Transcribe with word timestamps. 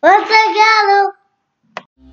What's 0.00 0.30
a 0.30 0.54
gallo? 0.54 0.57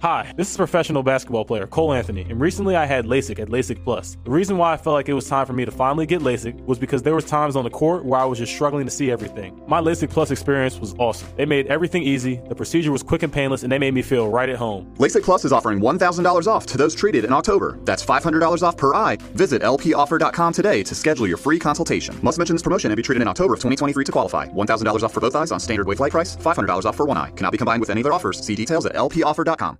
Hi, 0.05 0.31
this 0.35 0.51
is 0.51 0.55
professional 0.55 1.01
basketball 1.01 1.45
player 1.45 1.65
Cole 1.65 1.91
Anthony, 1.91 2.27
and 2.29 2.39
recently 2.39 2.75
I 2.75 2.85
had 2.85 3.05
LASIK 3.05 3.39
at 3.39 3.49
LASIK 3.49 3.83
Plus. 3.83 4.17
The 4.23 4.29
reason 4.29 4.55
why 4.55 4.71
I 4.71 4.77
felt 4.77 4.93
like 4.93 5.09
it 5.09 5.15
was 5.15 5.27
time 5.27 5.47
for 5.47 5.53
me 5.53 5.65
to 5.65 5.71
finally 5.71 6.05
get 6.05 6.21
LASIK 6.21 6.63
was 6.65 6.77
because 6.77 7.01
there 7.01 7.15
was 7.15 7.25
times 7.25 7.55
on 7.55 7.63
the 7.63 7.71
court 7.71 8.05
where 8.05 8.19
I 8.19 8.25
was 8.25 8.37
just 8.37 8.53
struggling 8.53 8.85
to 8.85 8.91
see 8.91 9.09
everything. 9.09 9.59
My 9.65 9.81
LASIK 9.81 10.11
Plus 10.11 10.29
experience 10.29 10.77
was 10.77 10.93
awesome. 10.99 11.27
They 11.37 11.47
made 11.47 11.65
everything 11.65 12.03
easy, 12.03 12.39
the 12.47 12.53
procedure 12.53 12.91
was 12.91 13.01
quick 13.01 13.23
and 13.23 13.33
painless, 13.33 13.63
and 13.63 13.71
they 13.71 13.79
made 13.79 13.95
me 13.95 14.03
feel 14.03 14.29
right 14.29 14.47
at 14.47 14.57
home. 14.57 14.93
LASIK 14.97 15.23
Plus 15.23 15.43
is 15.43 15.51
offering 15.51 15.79
$1,000 15.79 16.45
off 16.45 16.67
to 16.67 16.77
those 16.77 16.93
treated 16.93 17.25
in 17.25 17.33
October. 17.33 17.79
That's 17.81 18.05
$500 18.05 18.61
off 18.61 18.77
per 18.77 18.93
eye. 18.93 19.17
Visit 19.33 19.63
lpoffer.com 19.63 20.53
today 20.53 20.83
to 20.83 20.93
schedule 20.93 21.25
your 21.25 21.37
free 21.37 21.57
consultation. 21.57 22.15
Must 22.21 22.37
mention 22.37 22.53
this 22.53 22.61
promotion 22.61 22.91
and 22.91 22.95
be 22.95 23.01
treated 23.01 23.23
in 23.23 23.27
October 23.27 23.55
of 23.55 23.59
2023 23.59 24.05
to 24.05 24.11
qualify. 24.11 24.45
$1,000 24.49 25.01
off 25.01 25.13
for 25.15 25.19
both 25.19 25.35
eyes 25.35 25.51
on 25.51 25.59
standard 25.59 25.87
wave 25.87 25.97
price. 25.97 26.35
$500 26.35 26.85
off 26.85 26.95
for 26.95 27.07
one 27.07 27.17
eye. 27.17 27.31
Cannot 27.31 27.53
be 27.53 27.57
combined 27.57 27.79
with 27.79 27.89
any 27.89 28.01
other 28.01 28.13
offers. 28.13 28.39
See 28.39 28.53
details 28.53 28.85
at 28.85 28.93
lpoffer.com. 28.93 29.79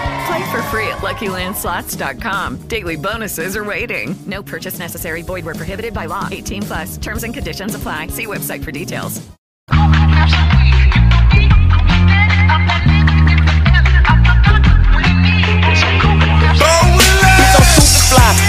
Play 0.27 0.51
for 0.51 0.61
free 0.63 0.87
at 0.87 0.99
LuckyLandSlots.com. 0.99 2.67
Daily 2.67 2.97
bonuses 2.97 3.55
are 3.55 3.63
waiting. 3.63 4.15
No 4.27 4.43
purchase 4.43 4.77
necessary. 4.79 5.21
Void 5.21 5.45
where 5.45 5.55
prohibited 5.55 5.93
by 5.93 6.05
law. 6.05 6.27
18 6.31 6.61
plus. 6.63 6.97
Terms 6.97 7.23
and 7.23 7.33
conditions 7.33 7.75
apply. 7.75 8.07
See 8.07 8.27
website 8.27 8.63
for 8.63 8.71
details. 8.71 9.21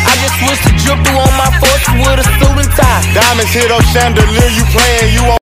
I 0.05 0.14
just 0.20 0.36
switched 0.39 0.64
the 0.64 0.73
drip 0.84 0.98
through 1.07 1.19
on 1.19 1.34
my 1.39 1.51
force 1.59 1.86
with 1.95 2.20
a 2.20 2.25
suit 2.39 2.59
and 2.59 2.70
tie. 2.77 3.03
Diamonds 3.14 3.53
hit 3.53 3.70
up 3.70 3.83
chandelier, 3.92 4.48
you 4.51 4.64
playing, 4.73 5.14
you 5.14 5.20
on. 5.31 5.42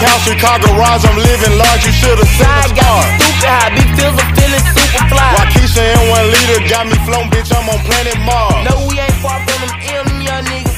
Couch 0.00 0.24
Chicago 0.24 0.72
garage, 0.72 1.04
I'm 1.04 1.16
living 1.20 1.60
large, 1.60 1.84
you 1.84 1.92
should've 1.92 2.24
seen 2.24 2.48
the 2.48 2.72
me 2.72 3.04
stupid 3.20 3.44
high, 3.44 3.68
big 3.76 3.90
feels 4.00 4.16
I'm 4.16 4.32
feeling 4.32 4.64
super 4.72 5.04
fly. 5.12 5.28
Waukesha 5.36 5.84
and 5.84 6.08
one 6.08 6.24
leader 6.32 6.60
got 6.72 6.88
me 6.88 6.96
flown, 7.04 7.28
bitch, 7.28 7.52
I'm 7.52 7.68
on 7.68 7.76
planet 7.84 8.16
Mars. 8.24 8.64
No, 8.64 8.88
we 8.88 8.96
ain't 8.96 9.12
far 9.20 9.36
from 9.44 9.60
them 9.60 9.76
M 9.92 10.08
young 10.24 10.44
niggas, 10.48 10.69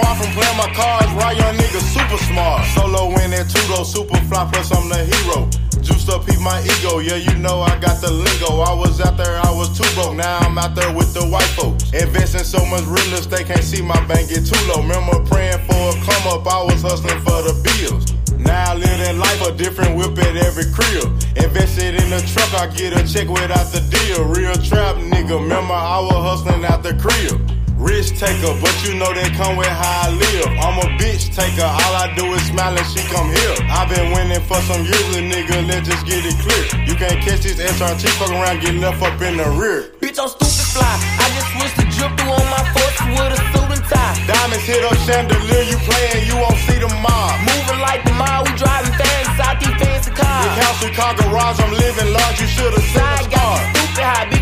far 0.00 0.16
from 0.16 0.30
playing 0.32 0.56
my 0.56 0.70
cards, 0.72 1.12
right, 1.12 1.36
young 1.36 1.54
nigga, 1.56 1.80
super 1.80 2.18
smart. 2.24 2.64
Solo 2.74 3.12
in 3.20 3.30
that 3.30 3.48
two 3.48 3.84
super 3.84 4.16
fly, 4.28 4.48
plus 4.52 4.72
I'm 4.72 4.88
the 4.88 5.04
hero. 5.04 5.48
Juiced 5.80 6.08
up, 6.10 6.26
peep 6.26 6.40
my 6.40 6.60
ego, 6.60 6.98
yeah, 6.98 7.16
you 7.16 7.34
know 7.38 7.60
I 7.60 7.78
got 7.78 8.00
the 8.00 8.10
lingo. 8.10 8.60
I 8.60 8.72
was 8.72 9.00
out 9.00 9.16
there, 9.16 9.38
I 9.38 9.50
was 9.50 9.68
too 9.76 9.88
broke, 9.94 10.16
now 10.16 10.38
I'm 10.38 10.58
out 10.58 10.74
there 10.74 10.92
with 10.92 11.14
the 11.14 11.24
white 11.24 11.50
folks. 11.56 11.92
Investing 11.92 12.44
so 12.44 12.64
much 12.66 12.84
real 12.84 13.12
estate, 13.14 13.46
can't 13.46 13.64
see 13.64 13.82
my 13.82 13.98
bank 14.06 14.28
get 14.28 14.44
too 14.44 14.60
low. 14.68 14.82
Remember 14.82 15.20
praying 15.24 15.60
for 15.68 15.80
a 15.92 15.94
come 16.04 16.24
up, 16.28 16.46
I 16.46 16.64
was 16.64 16.82
hustling 16.82 17.20
for 17.20 17.40
the 17.44 17.54
bills. 17.64 18.12
Now 18.36 18.72
I 18.72 18.74
live 18.74 18.98
that 19.04 19.16
life, 19.16 19.40
a 19.46 19.52
different 19.52 19.96
whip 19.96 20.16
at 20.18 20.36
every 20.36 20.68
crib. 20.72 21.08
Invested 21.36 21.94
in 22.00 22.08
the 22.10 22.20
truck, 22.32 22.52
I 22.56 22.66
get 22.72 22.96
a 22.96 23.02
check 23.04 23.28
without 23.28 23.68
the 23.72 23.80
deal. 23.88 24.24
Real 24.24 24.54
trap 24.54 24.96
nigga, 24.96 25.40
remember 25.40 25.74
I 25.74 26.00
was 26.00 26.44
hustling 26.44 26.64
out 26.64 26.82
the 26.82 26.94
crib. 26.96 27.59
Rich 27.80 28.20
taker, 28.20 28.52
but 28.60 28.76
you 28.84 28.92
know 29.00 29.08
they 29.16 29.24
come 29.32 29.56
with 29.56 29.64
how 29.72 30.04
I 30.04 30.12
live. 30.12 30.52
I'm 30.60 30.76
a 30.84 30.88
bitch 31.00 31.32
taker, 31.32 31.64
all 31.64 31.94
I 31.96 32.12
do 32.12 32.28
is 32.36 32.44
smile 32.52 32.76
and 32.76 32.86
she 32.92 33.00
come 33.08 33.32
here. 33.32 33.56
I've 33.72 33.88
been 33.88 34.12
winning 34.12 34.44
for 34.44 34.60
some 34.68 34.84
years, 34.84 35.00
little 35.16 35.24
nigga, 35.32 35.64
let's 35.64 35.88
just 35.88 36.04
get 36.04 36.20
it 36.20 36.36
clear. 36.44 36.84
You 36.84 36.92
can't 37.00 37.16
catch 37.24 37.40
this 37.40 37.56
SRT, 37.56 38.04
fuck 38.20 38.36
around, 38.36 38.60
get 38.60 38.76
left 38.76 39.00
up 39.00 39.16
in 39.24 39.40
the 39.40 39.48
rear. 39.56 39.88
Bitch, 39.96 40.20
I'm 40.20 40.28
stupid 40.28 40.68
fly. 40.76 40.92
I 40.92 41.26
just 41.32 41.48
switched 41.56 41.76
the 41.80 41.86
drip 41.88 42.12
through 42.20 42.36
on 42.36 42.48
my 42.52 42.62
force 42.68 43.00
with 43.16 43.32
a 43.32 43.40
suit 43.48 43.72
and 43.72 43.84
tie. 43.88 44.28
Diamonds 44.28 44.64
hit 44.68 44.84
up 44.84 45.00
chandelier, 45.08 45.64
you 45.64 45.80
playing, 45.80 46.28
you 46.28 46.36
won't 46.36 46.60
see 46.68 46.76
the 46.76 46.90
mob. 47.00 47.32
Moving 47.48 47.80
like 47.80 48.04
the 48.04 48.12
mob, 48.12 48.44
we 48.44 48.52
driving 48.60 48.92
fast 48.92 49.40
out 49.40 49.56
these 49.56 49.72
fancy 49.80 50.12
The 50.12 50.20
cars. 50.20 50.52
couch 50.52 50.84
Chicago 50.84 51.32
garage, 51.32 51.56
I'm 51.56 51.72
living 51.72 52.12
large, 52.12 52.44
you 52.44 52.46
should've 52.46 52.76
seen 52.92 53.08
the 53.24 53.40
stupid 53.72 54.04
high, 54.04 54.28
big 54.28 54.39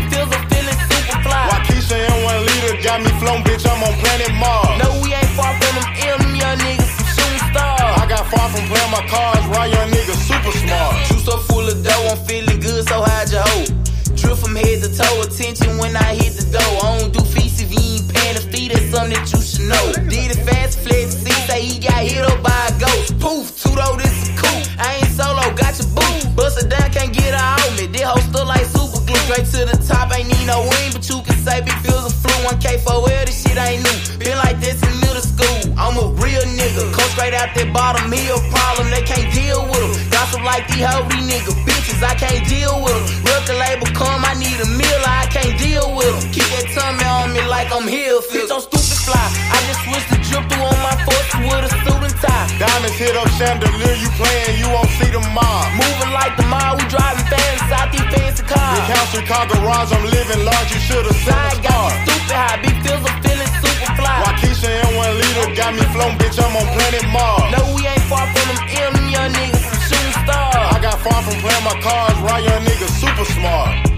bitch, 3.49 3.65
I'm 3.65 3.81
on 3.81 3.93
planet 3.97 4.33
Mars. 4.37 4.77
No, 4.77 4.87
we 5.01 5.13
ain't 5.13 5.33
far 5.33 5.51
from 5.57 5.73
them 5.73 5.89
M 6.05 6.35
young 6.37 6.57
niggas, 6.61 6.91
some 6.93 7.09
shooting 7.17 7.43
stars. 7.49 7.81
I 7.81 8.05
got 8.05 8.23
far 8.29 8.47
from 8.53 8.63
playing 8.69 8.91
my 8.93 9.03
cards, 9.09 9.45
right, 9.49 9.71
young 9.73 9.89
nigga, 9.89 10.13
super 10.13 10.53
smart. 10.53 10.93
Juice 11.09 11.25
so 11.25 11.37
full 11.49 11.65
of 11.65 11.83
dough, 11.83 12.13
I'm 12.13 12.17
feeling 12.29 12.59
good, 12.59 12.87
so 12.87 13.01
hide 13.01 13.29
your 13.31 13.41
hoe. 13.41 13.65
Drip 14.13 14.37
from 14.37 14.55
head 14.55 14.83
to 14.83 14.89
toe, 14.93 15.21
attention 15.25 15.77
when 15.77 15.95
I 15.97 16.13
hit 16.13 16.33
the 16.37 16.45
door. 16.53 16.73
I 16.85 16.99
don't 16.99 17.13
do 17.13 17.21
fees 17.25 17.61
if 17.61 17.73
you 17.73 17.81
ain't 17.81 18.05
paying 18.13 18.35
the 18.37 18.43
fee, 18.51 18.69
that's 18.69 18.85
something 18.93 19.17
that 19.17 19.25
you 19.33 19.41
should 19.41 19.65
know. 19.65 19.85
Did 20.09 20.37
it 20.37 20.41
fast, 20.45 20.79
flex, 20.79 21.17
see, 21.17 21.37
say 21.49 21.61
he 21.61 21.79
got 21.79 22.05
hit 22.05 22.21
up 22.21 22.39
by 22.43 22.59
a 22.69 22.73
ghost. 22.77 23.17
Poof, 23.17 23.49
Tudo, 23.57 23.97
this 23.97 24.13
is 24.23 24.31
cool. 24.37 24.61
I 24.77 25.01
ain't 25.01 25.11
solo, 25.17 25.43
got 25.57 25.73
your 25.79 25.89
boo. 25.97 26.13
Bust 26.35 26.61
it 26.61 26.69
down, 26.69 26.91
can't 26.91 27.13
get 27.13 27.33
her 27.33 27.41
out 27.41 27.59
me. 27.79 27.87
This 27.87 28.03
hoe 28.03 28.19
still 28.19 28.45
like 28.45 28.65
super 28.65 29.01
glue. 29.05 29.23
Straight 29.25 29.47
to 29.53 29.61
the 29.71 29.77
top, 29.87 30.13
ain't 30.13 30.27
need 30.27 30.45
no 30.45 30.61
wing, 30.61 30.89
but 30.93 31.07
you 31.09 31.21
can 31.21 31.28
say 31.39 31.61
big 31.61 31.77
feels 31.79 32.05
a 32.05 32.11
flu. 32.11 32.29
1K 32.47 32.79
for 32.83 33.03
well, 33.03 33.23
this 33.25 33.43
shit 33.43 33.57
ain't 33.57 33.83
new. 33.83 33.97
Been 34.19 34.37
like 34.37 34.59
this 34.59 34.79
in 34.83 34.93
middle 34.99 35.23
school. 35.23 35.59
I'm 35.79 35.95
a 35.95 36.07
real 36.19 36.43
nigga. 36.43 36.91
Come 36.91 37.09
straight 37.15 37.33
out 37.33 37.55
that 37.55 37.69
bottom, 37.73 38.09
me 38.09 38.19
a 38.27 38.37
problem, 38.51 38.91
they 38.91 39.03
can't 39.03 39.27
deal 39.33 39.63
with 39.67 39.79
them. 39.79 40.11
Gossip 40.11 40.43
like 40.43 40.67
these 40.67 40.83
hoe, 40.83 41.03
these 41.07 41.27
nigga 41.27 41.51
bitches, 41.63 41.99
I 42.03 42.15
can't 42.15 42.43
deal 42.47 42.75
with 42.83 42.95
them. 42.95 43.27
Record 43.27 43.59
label 43.59 43.87
come, 43.95 44.23
I 44.23 44.33
need 44.35 44.59
a 44.59 44.67
meal, 44.75 45.01
I 45.03 45.27
can't 45.31 45.55
deal 45.59 45.87
with 45.95 46.11
them. 46.11 46.31
Keep 46.31 46.47
that 46.55 46.67
tummy 46.75 47.05
on 47.07 47.33
me 47.35 47.41
like 47.47 47.71
I'm 47.71 47.87
here. 47.87 48.19
Bitch, 48.31 48.51
I'm 48.51 48.63
stupid 48.63 48.99
fly. 49.07 49.25
I 49.51 49.57
just 49.67 49.81
switched 49.87 50.09
the 50.11 50.19
drip 50.27 50.43
through 50.51 50.67
on 50.67 50.79
my 50.83 50.95
force 51.07 51.31
with 51.43 51.67
a 51.67 51.71
suit 51.83 51.98
and. 52.21 52.59
Diamonds 52.59 52.97
hit 52.99 53.15
up 53.15 53.29
chandelier, 53.39 53.95
you 53.95 54.09
playing, 54.19 54.59
you 54.59 54.67
won't 54.69 54.91
see 54.99 55.09
the 55.09 55.21
mob. 55.31 55.65
Moving 55.75 56.11
like 56.11 56.35
the 56.35 56.45
mob, 56.47 56.79
we 56.79 56.85
driving 56.91 57.25
fast 57.31 57.71
out 57.71 57.89
these 57.91 58.07
fancy 58.11 58.43
The 58.43 58.49
cars. 58.51 58.87
couch 58.91 59.09
Chicago 59.15 59.53
garage, 59.59 59.91
I'm 59.91 60.05
living 60.05 60.43
large, 60.43 60.69
you 60.73 60.79
should've 60.79 61.15
seen 61.15 61.31
the 61.31 61.31
Side 61.31 61.63
got 61.63 61.71
star. 61.71 61.89
stupid 62.03 62.35
high, 62.35 62.57
big 62.61 62.75
feels 62.83 63.03
I'm 63.03 63.17
feeling 63.23 63.51
super 63.63 63.89
fly. 63.95 64.15
Waukesha 64.23 64.69
and 64.69 64.91
one 64.99 65.13
leader 65.15 65.47
got 65.55 65.71
me 65.73 65.85
flown, 65.95 66.13
bitch, 66.19 66.37
I'm 66.39 66.55
on 66.55 66.67
planet 66.75 67.05
Mars. 67.09 67.49
No, 67.55 67.61
we 67.75 67.81
ain't 67.87 68.05
far 68.11 68.25
from 68.27 68.45
them 68.51 68.61
M 68.67 68.93
young 69.09 69.31
niggas, 69.33 69.63
some 69.63 69.81
shooting 69.87 70.15
stars. 70.27 70.75
I 70.75 70.77
got 70.81 70.97
far 70.99 71.19
from 71.23 71.37
playing 71.39 71.65
my 71.65 71.75
cards, 71.81 72.19
right, 72.21 72.43
young 72.43 72.63
nigga, 72.67 72.87
super 72.99 73.25
smart. 73.25 73.88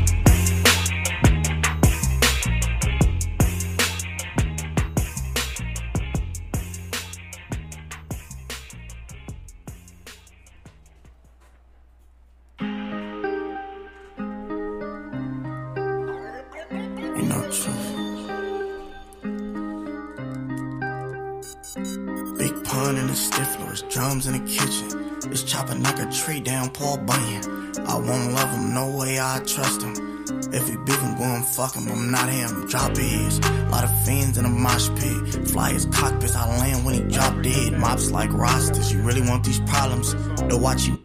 In 24.11 24.33
the 24.33 24.51
kitchen. 24.51 25.29
This 25.29 25.43
chopper 25.43 25.73
knock 25.73 25.97
a 25.97 26.11
tree 26.11 26.41
down, 26.41 26.69
Paul 26.69 26.97
Bunyan. 26.97 27.71
I 27.87 27.95
won't 27.95 28.33
love 28.33 28.49
him, 28.51 28.73
no 28.73 28.89
way 28.97 29.19
I 29.21 29.41
trust 29.47 29.81
him. 29.81 30.25
If 30.51 30.69
we 30.69 30.75
beef 30.83 30.99
him, 30.99 31.17
go 31.17 31.23
and 31.23 31.45
fuck 31.45 31.75
him, 31.75 31.89
I'm 31.89 32.11
not 32.11 32.27
him. 32.27 32.67
Drop 32.67 32.97
his. 32.97 33.39
Lot 33.69 33.85
of 33.85 34.05
fiends 34.05 34.37
in 34.37 34.43
a 34.43 34.49
mosh 34.49 34.89
pit. 34.89 35.47
Fly 35.47 35.71
his 35.71 35.85
cockpits, 35.85 36.35
I 36.35 36.45
land 36.59 36.85
when 36.85 36.95
he 36.95 37.01
drop 37.01 37.41
dead. 37.41 37.79
Mops 37.79 38.11
like 38.11 38.33
rosters, 38.33 38.91
you 38.91 39.01
really 39.01 39.21
want 39.21 39.45
these 39.45 39.61
problems? 39.61 40.13
They'll 40.41 40.59
watch. 40.59 40.87
You 40.87 40.99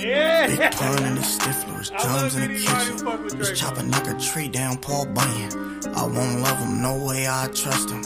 Big 0.00 0.72
pun 0.72 1.04
in 1.04 1.14
the 1.14 1.20
stiflers, 1.20 1.90
drums 2.00 2.34
in 2.34 2.52
the 2.52 2.58
kitchen. 2.58 3.38
This 3.38 3.58
chopper 3.58 3.82
knock 3.82 4.06
a 4.06 4.18
tree 4.18 4.48
down, 4.48 4.78
Paul 4.78 5.06
Bunyan. 5.06 5.80
I 5.94 6.04
won't 6.04 6.40
love 6.40 6.58
him, 6.58 6.80
no 6.80 7.04
way 7.04 7.28
I 7.28 7.48
trust 7.48 7.90
him. 7.90 8.02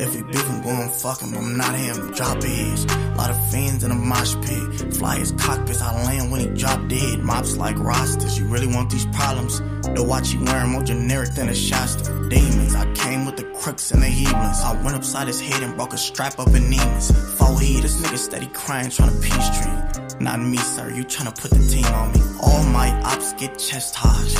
If 0.00 0.14
we 0.14 0.22
beef 0.22 0.46
him, 0.46 0.62
go 0.62 0.70
and 0.70 0.90
fuck 0.90 1.20
him, 1.20 1.36
I'm 1.36 1.56
not 1.56 1.74
him. 1.74 2.12
Drop 2.12 2.42
his. 2.42 2.86
Lot 3.16 3.30
of 3.30 3.50
fiends 3.50 3.84
in 3.84 3.90
a 3.90 3.94
mosh 3.94 4.34
pit. 4.42 4.94
fly 4.94 5.18
his 5.18 5.32
cockpits. 5.32 5.80
I 5.80 5.92
land 6.04 6.32
when 6.32 6.40
he 6.40 6.46
drop 6.48 6.88
dead. 6.88 7.20
Mops 7.20 7.56
like 7.56 7.78
rosters. 7.78 8.38
You 8.38 8.46
really 8.46 8.66
want 8.66 8.90
these 8.90 9.06
problems? 9.06 9.60
The 9.94 10.04
watch 10.04 10.32
you 10.32 10.44
wearing 10.44 10.70
more 10.70 10.82
generic 10.82 11.30
than 11.34 11.48
a 11.48 11.54
Shasta. 11.54 12.28
Demons, 12.28 12.74
I 12.74 12.92
came 12.94 13.26
with 13.26 13.36
the 13.36 13.44
crooks 13.60 13.90
and 13.90 14.02
the 14.02 14.06
heathens. 14.06 14.60
I 14.62 14.80
went 14.82 14.96
upside 14.96 15.26
his 15.28 15.40
head 15.40 15.62
and 15.62 15.76
broke 15.76 15.92
a 15.92 15.98
strap 15.98 16.38
up 16.38 16.48
in 16.48 16.70
demons. 16.70 17.10
Four 17.36 17.60
heat, 17.60 17.82
this 17.82 18.00
nigga 18.00 18.18
steady 18.18 18.46
crying, 18.48 18.90
trying 18.90 19.10
to 19.10 19.20
peace 19.20 19.48
treat. 19.60 20.07
Not 20.20 20.40
me, 20.40 20.56
sir, 20.56 20.90
you 20.90 21.04
tryna 21.04 21.38
put 21.38 21.52
the 21.52 21.64
team 21.68 21.84
on 21.86 22.12
me. 22.12 22.20
All 22.42 22.64
my 22.64 22.90
ops 23.02 23.34
get 23.34 23.56
chest 23.58 23.94
chastised. 23.94 24.38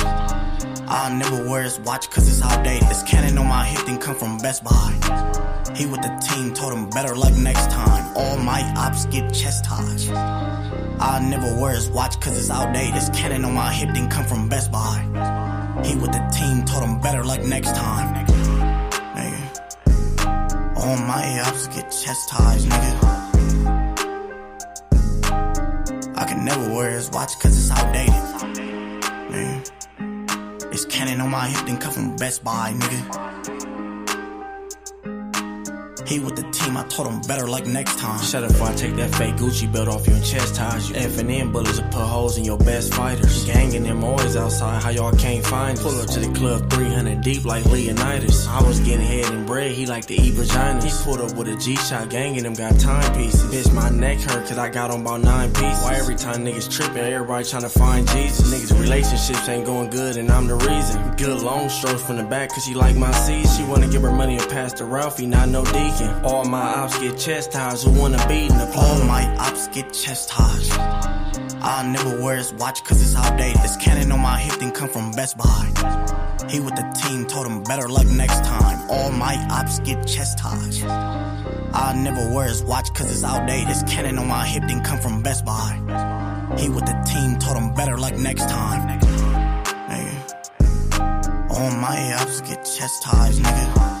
I'll 0.87 1.15
never 1.15 1.47
wear 1.49 1.63
his 1.63 1.79
watch 1.79 2.09
cause 2.09 2.27
it's 2.27 2.41
outdated. 2.41 2.89
This 2.89 3.01
cannon 3.03 3.37
on 3.37 3.47
my 3.47 3.65
hip 3.65 3.85
didn't 3.85 4.01
come 4.01 4.15
from 4.15 4.37
Best 4.39 4.61
Buy. 4.63 4.91
He 5.75 5.85
with 5.85 6.01
the 6.01 6.09
team 6.27 6.53
told 6.53 6.73
him 6.73 6.89
better 6.89 7.15
luck 7.15 7.33
next 7.37 7.71
time. 7.71 8.11
All 8.17 8.37
my 8.37 8.61
ops 8.75 9.05
get 9.05 9.33
chest 9.33 9.63
chastised. 9.65 10.11
I'll 10.99 11.23
never 11.23 11.55
wear 11.61 11.75
his 11.75 11.89
watch 11.89 12.19
cause 12.19 12.37
it's 12.37 12.49
outdated. 12.49 12.95
This 12.95 13.09
cannon 13.09 13.45
on 13.45 13.53
my 13.53 13.71
hip 13.71 13.93
didn't 13.93 14.09
come 14.09 14.25
from 14.25 14.49
Best 14.49 14.71
Buy. 14.73 14.99
He 15.85 15.95
with 15.95 16.11
the 16.11 16.19
team 16.37 16.65
told 16.65 16.83
him 16.83 16.99
better 16.99 17.23
luck 17.23 17.41
next 17.43 17.73
time. 17.73 18.13
Nigga. 18.15 18.39
All 20.75 20.97
my 20.97 21.39
ops 21.45 21.67
get 21.67 21.89
chastised, 21.91 22.67
nigga. 22.67 23.18
Never 26.39 26.73
wear 26.73 26.91
his 26.91 27.09
watch 27.11 27.37
cause 27.39 27.57
it's 27.57 27.71
outdated. 27.71 28.13
Man. 29.31 29.63
This 30.71 30.85
cannon 30.85 31.21
on 31.21 31.29
my 31.29 31.47
hip 31.47 31.65
didn't 31.65 31.81
come 31.81 31.93
from 31.93 32.15
Best 32.15 32.43
Buy, 32.43 32.73
nigga. 32.73 33.68
He 36.09 36.17
with 36.17 36.35
the 36.35 36.41
team, 36.49 36.75
I 36.75 36.81
told 36.85 37.07
him 37.07 37.21
better 37.21 37.47
like 37.47 37.67
next 37.67 37.99
time. 37.99 38.19
Shut 38.23 38.43
up 38.43 38.59
I 38.59 38.73
take 38.73 38.95
that 38.95 39.13
fake 39.13 39.35
Gucci 39.35 39.71
belt 39.71 39.87
off 39.87 40.07
you 40.07 40.15
and 40.15 40.25
chastise 40.25 40.89
you. 40.89 40.95
F 40.95 41.19
and 41.19 41.29
N 41.29 41.51
bullets 41.51 41.79
will 41.79 41.87
put 41.89 42.01
holes 42.01 42.35
in 42.35 42.43
your 42.43 42.57
best 42.57 42.95
fighters. 42.95 43.45
Gangin' 43.45 43.83
them 43.83 44.03
always 44.03 44.35
outside, 44.35 44.81
how 44.81 44.89
y'all 44.89 45.15
can't 45.15 45.45
find 45.45 45.77
us. 45.77 45.83
Pull 45.83 46.01
up 46.01 46.07
to 46.09 46.19
the 46.19 46.33
club 46.33 46.67
300 46.71 47.21
deep 47.21 47.45
like 47.45 47.63
Leonidas. 47.65 48.47
I 48.47 48.63
was 48.63 48.79
getting 48.79 49.05
head 49.05 49.31
and 49.31 49.45
bread, 49.45 49.69
he 49.69 49.85
like 49.85 50.07
to 50.07 50.15
eat 50.15 50.33
vaginas. 50.33 50.83
He 50.83 51.03
pulled 51.03 51.21
up 51.21 51.37
with 51.37 51.47
a 51.47 51.55
G-shot, 51.55 52.09
gangin' 52.09 52.41
them 52.41 52.55
got 52.55 52.79
timepieces. 52.79 53.43
Bitch, 53.53 53.71
my 53.71 53.89
neck 53.89 54.17
hurt 54.17 54.47
cause 54.47 54.57
I 54.57 54.69
got 54.69 54.89
on 54.89 55.01
about 55.01 55.21
nine 55.21 55.53
pieces. 55.53 55.83
Why 55.83 55.93
every 55.93 56.15
time 56.15 56.43
niggas 56.43 56.71
trippin', 56.75 56.97
everybody 56.97 57.43
tryna 57.43 57.69
find 57.69 58.07
Jesus? 58.07 58.51
Niggas 58.51 58.81
relationships 58.81 59.47
ain't 59.47 59.67
going 59.67 59.91
good 59.91 60.17
and 60.17 60.31
I'm 60.31 60.47
the 60.47 60.55
reason. 60.55 61.15
Good 61.17 61.43
long 61.43 61.69
strokes 61.69 62.01
from 62.01 62.17
the 62.17 62.23
back 62.23 62.49
cause 62.49 62.65
she 62.65 62.73
like 62.73 62.95
my 62.95 63.11
seeds. 63.11 63.55
She 63.55 63.63
wanna 63.63 63.87
give 63.87 64.01
her 64.01 64.11
money 64.11 64.37
and 64.37 64.49
pass 64.49 64.73
to 64.73 64.85
Ralphie, 64.85 65.27
not 65.27 65.49
no 65.49 65.63
deacon. 65.65 65.98
All 66.23 66.45
my 66.45 66.59
ops 66.59 66.97
get 66.99 67.17
chastised 67.17 67.83
who 67.85 67.91
wanna 67.99 68.17
beat 68.27 68.51
in 68.51 68.57
the 68.57 68.65
club. 68.73 68.99
All 68.99 69.05
my 69.05 69.25
ops 69.37 69.67
get 69.67 69.93
chastised. 69.93 70.71
I'll 71.61 71.87
never 71.87 72.21
wear 72.21 72.37
his 72.37 72.53
watch 72.53 72.83
cause 72.83 73.01
it's 73.01 73.15
outdated. 73.15 73.61
This 73.61 73.75
cannon 73.77 74.11
on 74.11 74.21
my 74.21 74.39
hip 74.39 74.59
didn't 74.59 74.75
come 74.75 74.89
from 74.89 75.11
Best 75.11 75.37
Buy. 75.37 75.71
He 76.49 76.59
with 76.59 76.75
the 76.75 76.83
team 77.01 77.25
told 77.27 77.47
him 77.47 77.63
better 77.63 77.89
luck 77.89 78.07
next 78.07 78.43
time. 78.45 78.89
All 78.89 79.11
my 79.11 79.35
ops 79.49 79.79
get 79.79 80.07
chastised. 80.07 80.83
I'll 80.85 81.95
never 81.95 82.33
wear 82.33 82.47
his 82.47 82.63
watch 82.63 82.93
cause 82.93 83.11
it's 83.11 83.23
outdated. 83.23 83.67
This 83.67 83.83
cannon 83.83 84.17
on 84.17 84.27
my 84.27 84.45
hip 84.45 84.63
didn't 84.67 84.83
come 84.83 84.99
from 84.99 85.21
Best 85.21 85.45
Buy. 85.45 85.75
He 86.57 86.69
with 86.69 86.85
the 86.85 86.95
team 87.05 87.37
told 87.37 87.57
him 87.57 87.73
better 87.73 87.97
luck 87.97 88.15
next 88.15 88.47
time. 88.49 88.87
Nigga. 88.87 89.09
All 91.49 91.71
my 91.71 92.13
ops 92.13 92.39
get 92.41 92.63
chastised, 92.63 93.41
nigga. 93.41 93.98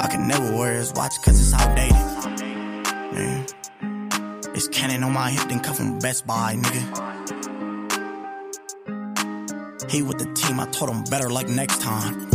I 0.00 0.06
can 0.08 0.28
never 0.28 0.56
wear 0.56 0.74
his 0.74 0.92
watch 0.92 1.20
cause 1.22 1.40
it's 1.40 1.52
outdated. 1.52 1.96
Man. 3.12 3.46
This 4.54 4.68
cannon 4.68 5.02
on 5.04 5.12
my 5.12 5.30
hip 5.30 5.48
didn't 5.48 5.64
come 5.64 5.74
from 5.74 5.98
Best 5.98 6.26
Buy, 6.26 6.54
nigga. 6.56 7.18
He 9.90 10.02
with 10.02 10.18
the 10.18 10.32
team, 10.34 10.60
I 10.60 10.66
told 10.66 10.90
him 10.90 11.04
better 11.04 11.30
like 11.30 11.48
next 11.48 11.80
time. 11.80 12.28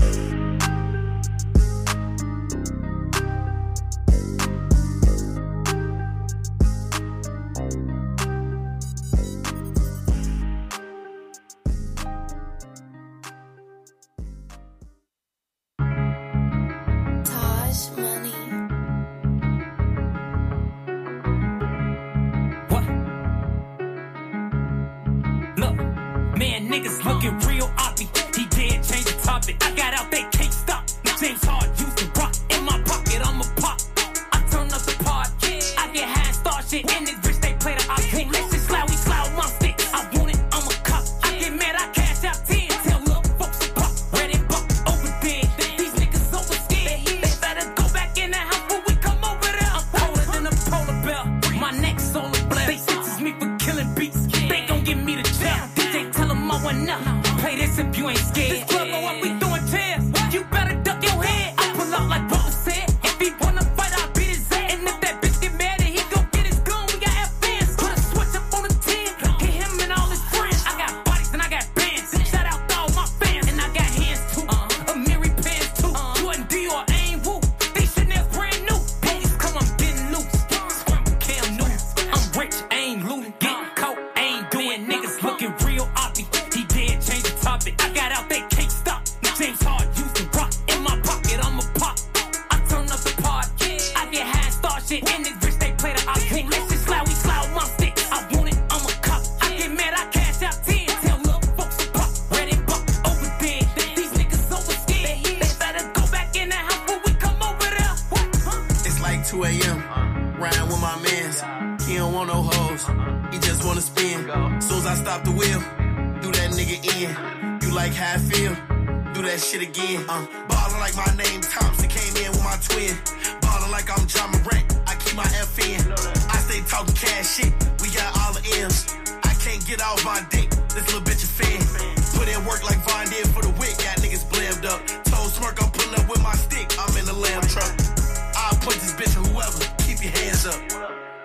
Bitch 138.94 139.18
at 139.18 139.26
whoever. 139.28 139.60
Keep 139.84 140.04
your 140.04 140.12
hands 140.12 140.46
up. 140.46 140.60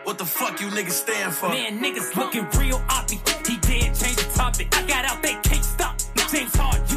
What 0.05 0.19
the 0.19 0.25
fuck 0.25 0.61
you 0.61 0.69
niggas 0.69 0.93
stand 0.93 1.35
for? 1.35 1.49
Man, 1.51 1.81
niggas 1.81 2.17
looking 2.17 2.47
real 2.59 2.81
oppy. 2.89 3.19
He 3.47 3.57
did 3.59 3.95
change 3.95 4.17
the 4.17 4.31
topic. 4.35 4.69
I 4.73 4.87
got 4.87 5.05
out, 5.05 5.23
they 5.23 5.35
can't 5.43 5.65
stop. 5.65 5.97
James 6.31 6.55
Hard 6.57 6.88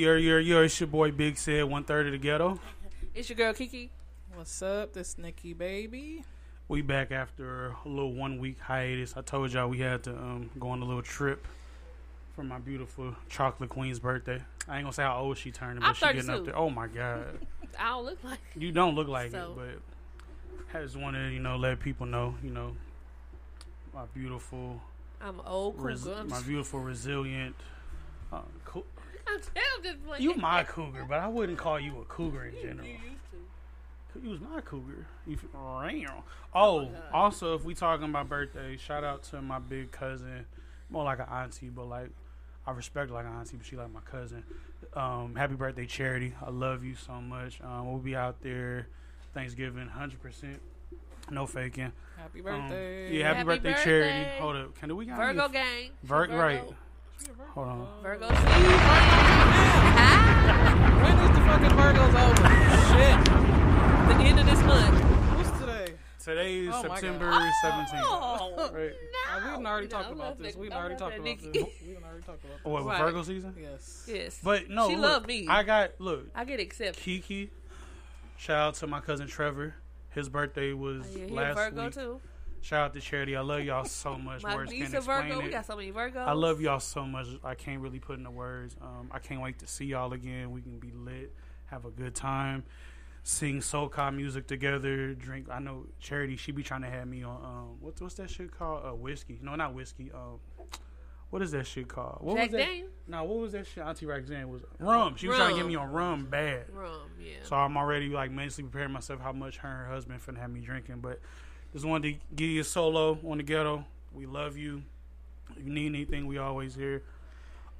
You're, 0.00 0.16
you're, 0.16 0.40
you're, 0.40 0.64
it's 0.64 0.80
your 0.80 0.86
boy 0.86 1.10
Big 1.10 1.36
Said, 1.36 1.64
one 1.64 1.84
third 1.84 2.06
of 2.06 2.12
the 2.12 2.18
ghetto. 2.18 2.58
It's 3.14 3.28
your 3.28 3.36
girl 3.36 3.52
Kiki. 3.52 3.90
What's 4.34 4.62
up? 4.62 4.94
This 4.94 5.18
Nikki 5.18 5.52
baby. 5.52 6.24
We 6.68 6.80
back 6.80 7.12
after 7.12 7.74
a 7.84 7.88
little 7.88 8.14
one 8.14 8.38
week 8.38 8.58
hiatus. 8.60 9.14
I 9.14 9.20
told 9.20 9.52
y'all 9.52 9.68
we 9.68 9.80
had 9.80 10.02
to 10.04 10.12
um, 10.12 10.48
go 10.58 10.70
on 10.70 10.80
a 10.80 10.86
little 10.86 11.02
trip 11.02 11.46
for 12.34 12.42
my 12.42 12.58
beautiful 12.58 13.14
chocolate 13.28 13.68
queen's 13.68 13.98
birthday. 13.98 14.40
I 14.66 14.76
ain't 14.76 14.84
gonna 14.84 14.94
say 14.94 15.02
how 15.02 15.18
old 15.18 15.36
she 15.36 15.50
turned, 15.50 15.80
but 15.80 15.86
I'm 15.88 15.94
she 15.94 16.06
getting 16.14 16.30
up 16.30 16.46
there. 16.46 16.56
Oh 16.56 16.70
my 16.70 16.86
god, 16.86 17.26
I 17.78 17.90
don't 17.90 18.06
look 18.06 18.24
like. 18.24 18.38
you 18.56 18.72
don't 18.72 18.94
look 18.94 19.08
like 19.08 19.32
So- 19.32 19.58
it, 19.68 19.80
but 20.72 20.78
I 20.78 20.82
just 20.82 20.96
want 20.96 21.14
to 21.16 21.28
you 21.28 21.40
know 21.40 21.56
let 21.58 21.78
people 21.78 22.06
know 22.06 22.36
you 22.42 22.48
know 22.48 22.74
my 23.92 24.04
beautiful, 24.14 24.80
I'm 25.20 25.42
old 25.44 25.76
cougar. 25.76 25.88
res- 25.88 26.06
my 26.26 26.40
beautiful 26.40 26.80
resilient. 26.80 27.54
Uh, 28.32 28.40
cou- 28.64 28.84
I'm 29.32 29.40
I'm 29.76 29.82
just 29.82 30.04
playing. 30.06 30.22
you 30.22 30.34
my 30.34 30.64
cougar, 30.64 31.04
but 31.08 31.18
I 31.18 31.28
wouldn't 31.28 31.58
call 31.58 31.78
you 31.80 32.00
a 32.00 32.04
cougar 32.04 32.44
in 32.46 32.54
general. 32.62 32.86
You 32.86 32.92
used 32.94 33.04
to. 34.14 34.20
You 34.22 34.30
was 34.30 34.40
my 34.40 34.60
cougar. 34.60 35.06
You 35.26 35.34
f- 35.34 35.44
Ram. 35.54 36.22
Oh, 36.54 36.88
also, 37.12 37.54
if 37.54 37.64
we 37.64 37.74
talking 37.74 38.06
about 38.08 38.28
birthdays, 38.28 38.80
shout 38.80 39.04
out 39.04 39.22
to 39.24 39.40
my 39.40 39.58
big 39.60 39.92
cousin, 39.92 40.46
more 40.90 41.04
like 41.04 41.20
an 41.20 41.26
auntie, 41.30 41.68
but 41.68 41.86
like 41.88 42.10
I 42.66 42.72
respect 42.72 43.10
like 43.10 43.24
an 43.26 43.32
auntie, 43.32 43.56
but 43.56 43.66
she 43.66 43.76
like 43.76 43.92
my 43.92 44.00
cousin. 44.00 44.42
Um, 44.94 45.34
happy 45.36 45.54
birthday, 45.54 45.86
Charity! 45.86 46.34
I 46.44 46.50
love 46.50 46.82
you 46.84 46.94
so 46.96 47.20
much. 47.20 47.60
Um, 47.62 47.88
we'll 47.90 48.00
be 48.00 48.16
out 48.16 48.40
there 48.42 48.88
Thanksgiving, 49.32 49.86
hundred 49.86 50.20
percent, 50.20 50.60
no 51.30 51.46
faking. 51.46 51.92
Happy 52.16 52.40
Um, 52.40 52.44
birthday. 52.44 53.16
yeah, 53.16 53.26
happy, 53.28 53.36
Happy 53.36 53.46
birthday, 53.46 53.72
birthday. 53.72 53.84
Charity. 53.84 54.40
Hold 54.40 54.56
up, 54.56 54.74
can 54.74 54.88
do 54.88 54.96
we 54.96 55.06
got 55.06 55.16
Virgo 55.18 55.44
any- 55.44 55.52
gang. 55.52 55.90
Vir- 56.02 56.26
Virgo. 56.26 56.36
right. 56.36 56.64
Hold 57.54 57.68
on. 57.68 57.86
Virgo. 58.02 58.28
Season. 58.28 58.40
when 61.02 61.14
is 61.18 61.30
the 61.36 61.42
fucking 61.44 61.74
Virgos 61.76 62.14
over? 62.14 62.46
Shit. 62.90 63.18
the 64.18 64.24
end 64.24 64.38
of 64.40 64.46
this 64.46 64.62
month. 64.64 65.00
What's 65.36 65.50
today? 65.58 65.94
Today 66.22 66.58
is 66.60 66.74
Oh 66.74 66.82
September 66.82 67.30
God. 67.30 67.42
Oh, 67.42 67.50
seventeenth. 67.62 68.04
Oh, 68.06 68.70
right. 68.72 68.92
We 69.44 69.50
done 69.50 69.66
already 69.66 69.88
talked 69.88 70.12
about 70.12 70.38
this. 70.38 70.56
We 70.56 70.68
done 70.68 70.78
I'm 70.78 70.84
already 70.84 70.96
talked 70.98 71.14
about 71.16 71.24
thinking 71.24 71.52
this. 71.52 71.62
Nikki. 71.62 71.86
We 71.88 71.94
done 71.94 72.04
already 72.04 72.22
talked 72.22 72.44
about 72.44 72.56
this. 72.56 72.64
What, 72.64 72.84
Right. 72.84 73.00
Virgo 73.02 73.22
season? 73.22 73.54
Yes. 73.60 74.04
Yes. 74.08 74.40
But 74.42 74.68
no, 74.70 74.88
she 74.88 74.96
look, 74.96 75.10
loved 75.10 75.26
me. 75.26 75.46
I 75.48 75.62
got 75.62 75.90
look. 75.98 76.26
I 76.34 76.44
get 76.44 76.60
accepted. 76.60 77.02
Kiki. 77.02 77.50
Shout 78.36 78.58
out 78.68 78.74
to 78.76 78.86
my 78.86 79.00
cousin 79.00 79.26
Trevor. 79.26 79.74
His 80.10 80.28
birthday 80.28 80.72
was 80.72 81.04
Oh, 81.06 81.18
yeah, 81.18 81.24
he 81.26 81.32
a 81.32 81.34
last 81.34 81.56
Virgo 81.56 81.84
week. 81.84 81.94
too. 81.94 82.20
Shout 82.62 82.80
out 82.86 82.94
to 82.94 83.00
Charity. 83.00 83.36
I 83.36 83.40
love 83.40 83.62
y'all 83.62 83.84
so 83.84 84.16
much. 84.18 84.42
My 84.42 84.54
words 84.54 84.72
can't 84.72 84.94
explain 84.94 85.28
Virgo. 85.28 85.40
it. 85.40 85.44
We 85.44 85.50
got 85.50 85.66
so 85.66 85.76
many 85.76 85.92
Virgos. 85.92 86.26
I 86.26 86.32
love 86.32 86.60
y'all 86.60 86.80
so 86.80 87.04
much. 87.04 87.26
I 87.42 87.54
can't 87.54 87.80
really 87.80 87.98
put 87.98 88.18
into 88.18 88.30
words. 88.30 88.76
Um, 88.80 89.08
I 89.10 89.18
can't 89.18 89.40
wait 89.40 89.58
to 89.60 89.66
see 89.66 89.86
y'all 89.86 90.12
again. 90.12 90.50
We 90.50 90.60
can 90.60 90.78
be 90.78 90.92
lit, 90.92 91.34
have 91.66 91.84
a 91.84 91.90
good 91.90 92.14
time, 92.14 92.64
sing 93.22 93.60
soca 93.60 94.14
music 94.14 94.46
together, 94.46 95.14
drink. 95.14 95.48
I 95.50 95.58
know 95.58 95.86
Charity. 96.00 96.36
She 96.36 96.52
be 96.52 96.62
trying 96.62 96.82
to 96.82 96.90
have 96.90 97.08
me 97.08 97.22
on 97.22 97.36
um, 97.36 97.76
what's 97.80 98.00
what's 98.00 98.14
that 98.16 98.30
shit 98.30 98.50
called? 98.56 98.84
Uh, 98.84 98.94
whiskey? 98.94 99.38
No, 99.42 99.54
not 99.56 99.74
whiskey. 99.74 100.10
Um, 100.12 100.38
what 101.30 101.42
is 101.42 101.52
that 101.52 101.66
shit 101.66 101.86
called? 101.88 102.18
What 102.20 102.36
Jack 102.36 102.50
was 102.50 102.52
that? 102.60 102.66
Daniel? 102.66 102.88
No, 103.06 103.24
what 103.24 103.38
was 103.38 103.52
that 103.52 103.66
shit? 103.66 103.84
Auntie 103.84 104.04
Roxanne 104.06 104.48
was 104.48 104.62
rum. 104.78 105.14
She 105.16 105.28
was 105.28 105.36
trying 105.36 105.50
to 105.50 105.56
get 105.56 105.66
me 105.66 105.76
on 105.76 105.90
rum 105.92 106.26
bad. 106.26 106.64
Rum, 106.72 106.90
yeah. 107.20 107.34
So 107.44 107.56
I'm 107.56 107.76
already 107.76 108.08
like 108.08 108.30
mentally 108.32 108.64
preparing 108.68 108.92
myself 108.92 109.20
how 109.20 109.32
much 109.32 109.58
her 109.58 109.68
and 109.68 109.78
her 109.86 109.86
husband 109.86 110.20
finna 110.20 110.38
have 110.38 110.50
me 110.50 110.60
drinking. 110.60 111.00
But 111.00 111.20
just 111.72 111.84
wanted 111.84 112.14
to 112.14 112.34
give 112.36 112.48
you 112.50 112.60
a 112.60 112.64
solo 112.64 113.18
on 113.26 113.38
the 113.38 113.42
ghetto. 113.42 113.84
We 114.12 114.26
love 114.26 114.56
you. 114.56 114.82
If 115.56 115.64
you 115.66 115.72
need 115.72 115.86
anything, 115.86 116.26
we 116.26 116.38
always 116.38 116.74
here. 116.74 117.02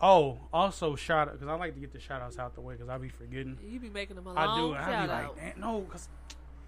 Oh, 0.01 0.39
also 0.53 0.97
shout 0.97 1.29
out 1.29 1.35
because 1.35 1.49
I 1.49 1.55
like 1.55 1.75
to 1.75 1.81
get 1.81 1.93
the 1.93 2.01
shout 2.01 2.23
outs 2.23 2.39
out 2.39 2.55
the 2.55 2.61
way 2.61 2.75
because 2.75 2.89
I 2.89 2.97
be 2.99 3.09
forgetting. 3.09 3.59
You 3.63 3.79
be 3.79 3.91
making 3.91 4.17
them 4.17 4.27
a 4.27 4.35
I 4.35 4.57
do. 4.57 4.73
and 4.73 4.85
I 4.85 5.07
be 5.07 5.13
out. 5.13 5.37
like, 5.37 5.59
no, 5.59 5.81
because 5.81 6.09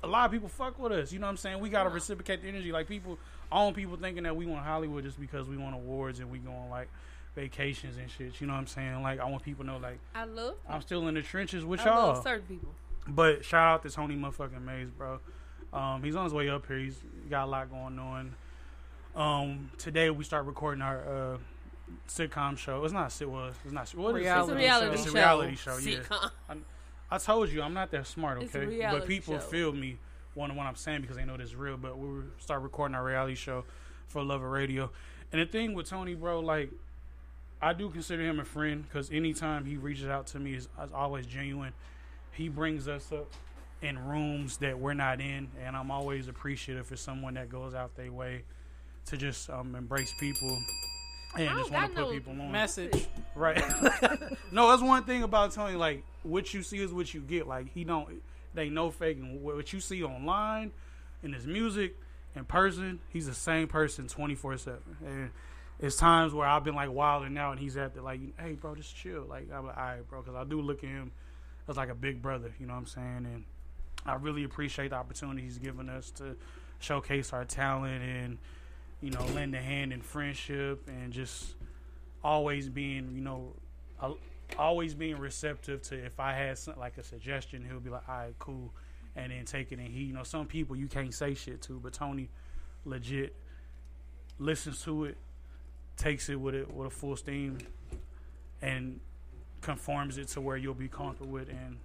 a 0.03 0.07
lot 0.07 0.27
of 0.27 0.33
people 0.33 0.49
fuck 0.49 0.79
with 0.79 0.93
us. 0.93 1.13
You 1.13 1.19
know 1.19 1.27
what 1.27 1.31
I'm 1.31 1.37
saying? 1.39 1.61
We 1.61 1.71
gotta 1.71 1.89
reciprocate 1.89 2.43
the 2.43 2.49
energy. 2.49 2.73
Like 2.73 2.89
people, 2.89 3.19
own 3.51 3.73
people 3.73 3.97
thinking 3.97 4.25
that 4.25 4.37
we 4.37 4.45
want 4.45 4.65
Hollywood 4.65 5.05
just 5.05 5.19
because 5.19 5.49
we 5.49 5.57
want 5.57 5.75
awards 5.75 6.21
and 6.21 6.31
we 6.31 6.39
go 6.39 6.51
on 6.51 6.69
like 6.69 6.89
vacations 7.35 7.97
and 7.97 8.11
shit. 8.11 8.39
You 8.41 8.47
know 8.47 8.53
what 8.53 8.59
I'm 8.61 8.67
saying? 8.67 9.03
Like 9.03 9.19
I 9.19 9.25
want 9.25 9.43
people 9.43 9.65
to 9.65 9.71
know 9.71 9.79
like 9.79 9.99
I 10.15 10.25
love. 10.25 10.57
I'm 10.69 10.83
still 10.83 11.09
in 11.09 11.15
the 11.15 11.23
trenches 11.23 11.65
with 11.65 11.81
I 11.81 11.85
y'all. 11.85 12.09
love 12.15 12.23
certain 12.23 12.47
people. 12.47 12.75
But 13.09 13.45
shout 13.45 13.75
out 13.75 13.83
to 13.85 13.91
Tony 13.91 14.15
motherfucking 14.15 14.63
Mays, 14.63 14.91
bro. 14.91 15.21
Um, 15.73 16.03
he's 16.03 16.17
on 16.17 16.25
his 16.25 16.35
way 16.35 16.49
up 16.49 16.67
here. 16.67 16.79
He's 16.79 17.03
got 17.31 17.45
a 17.45 17.51
lot 17.51 17.71
going 17.71 17.99
on. 17.99 18.35
Um, 19.15 19.71
today 19.79 20.11
we 20.11 20.25
start 20.25 20.47
recording 20.47 20.83
our 20.83 21.01
uh, 21.01 21.39
sitcom 22.09 22.59
show. 22.59 22.85
It's 22.85 22.93
not 22.93 23.07
a 23.07 23.11
sit. 23.11 23.31
Well, 23.31 23.53
it's 23.65 23.73
not. 23.73 23.89
What? 23.91 24.15
Reality 24.15 24.53
It's 24.53 24.61
a 24.61 24.63
reality 24.63 24.95
It's 24.95 25.07
a 25.07 25.13
reality 25.13 25.57
show. 25.57 25.71
Sitcom. 25.73 26.11
Yeah. 26.11 26.29
I, 26.51 26.57
I 27.11 27.19
told 27.19 27.51
you 27.51 27.63
I'm 27.63 27.75
not 27.75 27.91
that 27.91 28.07
smart. 28.07 28.43
Okay, 28.45 28.87
but 28.91 29.07
people 29.07 29.35
show. 29.35 29.41
feel 29.41 29.73
me 29.73 29.99
one 30.35 30.55
what 30.57 30.67
I'm 30.67 30.77
saying 30.77 31.03
because 31.03 31.17
they 31.17 31.25
know 31.25 31.37
this 31.37 31.49
is 31.49 31.57
real. 31.57 31.77
But 31.77 31.99
we 31.99 32.23
start 32.39 32.63
recording 32.63 32.95
our 32.95 33.05
reality 33.05 33.35
show 33.35 33.65
for 34.09 34.23
Love 34.23 34.43
of 34.43 34.51
Radio. 34.51 34.91
And 35.33 35.41
the 35.41 35.47
thing 35.47 35.73
with 35.75 35.89
Tony, 35.89 36.15
bro, 36.15 36.41
like 36.41 36.71
I 37.63 37.73
do 37.73 37.89
consider 37.89 38.23
him 38.23 38.41
a 38.41 38.45
friend 38.45 38.85
because 38.87 39.11
anytime 39.11 39.65
he 39.65 39.77
reaches 39.77 40.07
out 40.07 40.27
to 40.29 40.39
me 40.39 40.55
is 40.55 40.69
always 40.93 41.27
genuine. 41.27 41.73
He 42.33 42.49
brings 42.49 42.89
us 42.89 43.11
up 43.13 43.31
in 43.83 43.99
rooms 43.99 44.59
that 44.59 44.79
we're 44.79 44.95
not 44.95 45.21
in, 45.21 45.49
and 45.65 45.77
I'm 45.77 45.91
always 45.91 46.29
appreciative 46.29 46.87
for 46.87 46.97
someone 46.97 47.35
that 47.35 47.51
goes 47.51 47.75
out 47.75 47.95
their 47.97 48.13
way 48.13 48.43
to 49.07 49.17
just 49.17 49.51
um, 49.51 49.75
embrace 49.75 50.15
people 50.21 50.57
and 51.35 51.49
I 51.49 51.57
just 51.57 51.71
want 51.71 51.91
to 51.91 51.99
put 51.99 52.09
no 52.09 52.13
people 52.13 52.33
on. 52.33 52.53
Message. 52.53 53.07
Right. 53.35 53.63
no, 54.53 54.69
that's 54.69 54.83
one 54.83 55.05
thing 55.05 55.23
about 55.23 55.53
Tony. 55.53 55.77
Like, 55.77 56.05
what 56.23 56.53
you 56.53 56.63
see 56.63 56.79
is 56.79 56.93
what 56.93 57.13
you 57.15 57.21
get. 57.21 57.47
Like, 57.47 57.73
he 57.73 57.85
don't. 57.85 58.23
They 58.55 58.69
no 58.69 58.91
faking. 58.91 59.43
What 59.43 59.57
what 59.57 59.73
you 59.73 59.81
see 59.81 60.03
online, 60.03 60.73
in 61.23 61.33
his 61.33 61.47
music, 61.47 61.97
in 62.37 62.45
person, 62.45 63.01
he's 63.09 63.27
the 63.27 63.35
same 63.35 63.67
person 63.67 64.09
twenty 64.09 64.35
four 64.35 64.57
seven. 64.59 64.83
And 65.07 65.31
it's 65.81 65.97
times 65.97 66.35
where 66.35 66.47
I've 66.47 66.65
been 66.65 66.75
like 66.75 66.93
wilding 66.93 67.39
out, 67.39 67.53
and 67.53 67.61
he's 67.61 67.77
at 67.77 67.95
the 67.95 68.03
like, 68.03 68.21
hey, 68.39 68.53
bro, 68.53 68.75
just 68.75 68.95
chill. 68.95 69.23
Like, 69.23 69.49
I'm 69.53 69.67
like, 69.67 69.77
all 69.77 69.83
right, 69.83 70.09
bro, 70.09 70.21
because 70.21 70.37
I 70.37 70.45
do 70.45 70.61
look 70.61 70.85
at 70.85 70.91
him 70.91 71.13
as 71.67 71.79
like 71.79 71.89
a 71.89 71.95
big 71.95 72.21
brother. 72.21 72.53
You 72.61 72.67
know 72.67 72.75
what 72.75 72.81
I'm 72.81 72.87
saying? 72.87 73.27
And 73.33 73.45
I 74.05 74.15
really 74.15 74.45
appreciate 74.45 74.91
the 74.91 74.97
opportunity 74.97 75.43
he's 75.43 75.59
given 75.59 75.89
us 75.89 76.11
to 76.13 76.37
showcase 76.81 77.33
our 77.33 77.45
talent 77.45 78.03
and 78.03 78.39
you 79.01 79.11
know 79.11 79.25
lend 79.35 79.55
a 79.55 79.61
hand 79.61 79.93
in 79.93 80.01
friendship 80.01 80.89
and 80.89 81.13
just 81.13 81.55
always 82.25 82.69
being 82.69 83.13
you 83.15 83.21
know 83.21 83.53
always 84.59 84.95
being 84.95 85.17
receptive 85.19 85.81
to 85.83 85.95
if 85.95 86.19
I 86.21 86.33
had 86.33 86.59
some, 86.59 86.75
like 86.79 86.99
a 86.99 87.03
suggestion 87.03 87.65
he'll 87.65 87.81
be 87.81 87.91
like 87.91 88.09
all 88.09 88.17
right 88.17 88.35
cool 88.39 88.73
and 89.17 89.31
then 89.31 89.45
take 89.45 89.73
it 89.73 89.79
and 89.79 89.89
he 89.89 90.05
you 90.05 90.13
know 90.13 90.25
some 90.25 90.47
people 90.47 90.75
you 90.77 90.89
can't 90.89 91.15
say 91.15 91.35
shit 91.35 91.63
to 91.63 91.79
but 91.81 91.93
Tony 91.93 92.29
legit 92.85 93.37
listens 94.39 94.83
to 94.83 95.05
it 95.05 95.17
takes 95.97 96.29
it 96.29 96.37
with 96.37 96.55
it 96.55 96.73
with 96.73 96.89
a 96.89 96.91
full 96.91 97.17
steam 97.17 97.59
and 98.61 98.99
conforms 99.61 100.19
it 100.19 100.29
to 100.29 100.41
where 100.41 100.57
you'll 100.57 100.75
be 100.75 100.89
comfortable 100.89 101.31
with 101.31 101.49
and 101.49 101.77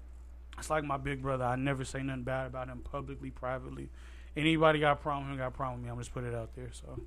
it's 0.58 0.70
like 0.70 0.84
my 0.84 0.98
big 0.98 1.22
brother. 1.22 1.46
I 1.46 1.56
never 1.56 1.84
say 1.86 2.02
nothing 2.02 2.24
bad 2.24 2.48
about 2.48 2.68
him 2.68 2.80
publicly, 2.80 3.30
privately. 3.30 3.90
Anybody 4.36 4.80
got 4.80 4.94
a 4.94 4.96
problem, 4.96 5.26
with 5.26 5.34
him 5.34 5.38
got 5.40 5.48
a 5.48 5.52
problem 5.52 5.80
with 5.80 5.86
me. 5.86 5.92
I'm 5.92 5.98
just 5.98 6.14
put 6.14 6.24
it 6.24 6.34
out 6.34 6.56
there. 6.56 6.70
So 6.72 7.00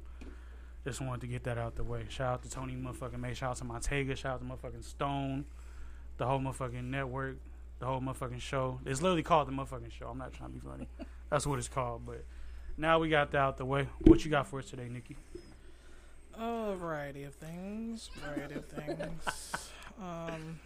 just 0.85 1.01
wanted 1.01 1.21
to 1.23 1.27
get 1.27 1.45
that 1.45 1.59
out 1.59 1.77
the 1.77 1.85
way. 1.85 2.07
Shout 2.09 2.35
out 2.35 2.43
to 2.43 2.51
Tony 2.51 2.75
motherfucking 2.75 3.21
May. 3.21 3.35
Shout 3.35 3.51
out 3.51 3.57
to 3.57 3.65
Montega. 3.65 4.17
Shout 4.17 4.35
out 4.35 4.41
to 4.41 4.47
motherfucking 4.47 4.85
Stone. 4.85 5.45
The 6.17 6.27
whole 6.27 6.41
motherfucking 6.41 6.85
network. 6.85 7.37
The 7.79 7.87
whole 7.87 8.01
motherfucking 8.01 8.41
show. 8.41 8.81
It's 8.87 9.03
literally 9.03 9.23
called 9.23 9.49
the 9.49 9.53
motherfucking 9.53 9.93
show. 9.93 10.09
I'm 10.09 10.19
not 10.19 10.33
trying 10.33 10.51
to 10.51 10.59
be 10.59 10.67
funny. 10.67 10.89
That's 11.31 11.47
what 11.47 11.59
it's 11.59 11.69
called. 11.69 12.03
But 12.07 12.25
now 12.77 12.99
we 12.99 13.09
got 13.09 13.31
that 13.33 13.39
out 13.39 13.57
the 13.57 13.65
way. 13.65 13.89
What 14.01 14.25
you 14.25 14.31
got 14.31 14.47
for 14.47 14.59
us 14.59 14.67
today, 14.67 14.89
Nikki? 14.89 15.17
A 16.39 16.75
variety 16.75 17.25
of 17.25 17.35
things. 17.35 18.11
Variety 18.15 18.55
of 18.55 18.67
things. 18.67 19.63
Um, 20.01 20.59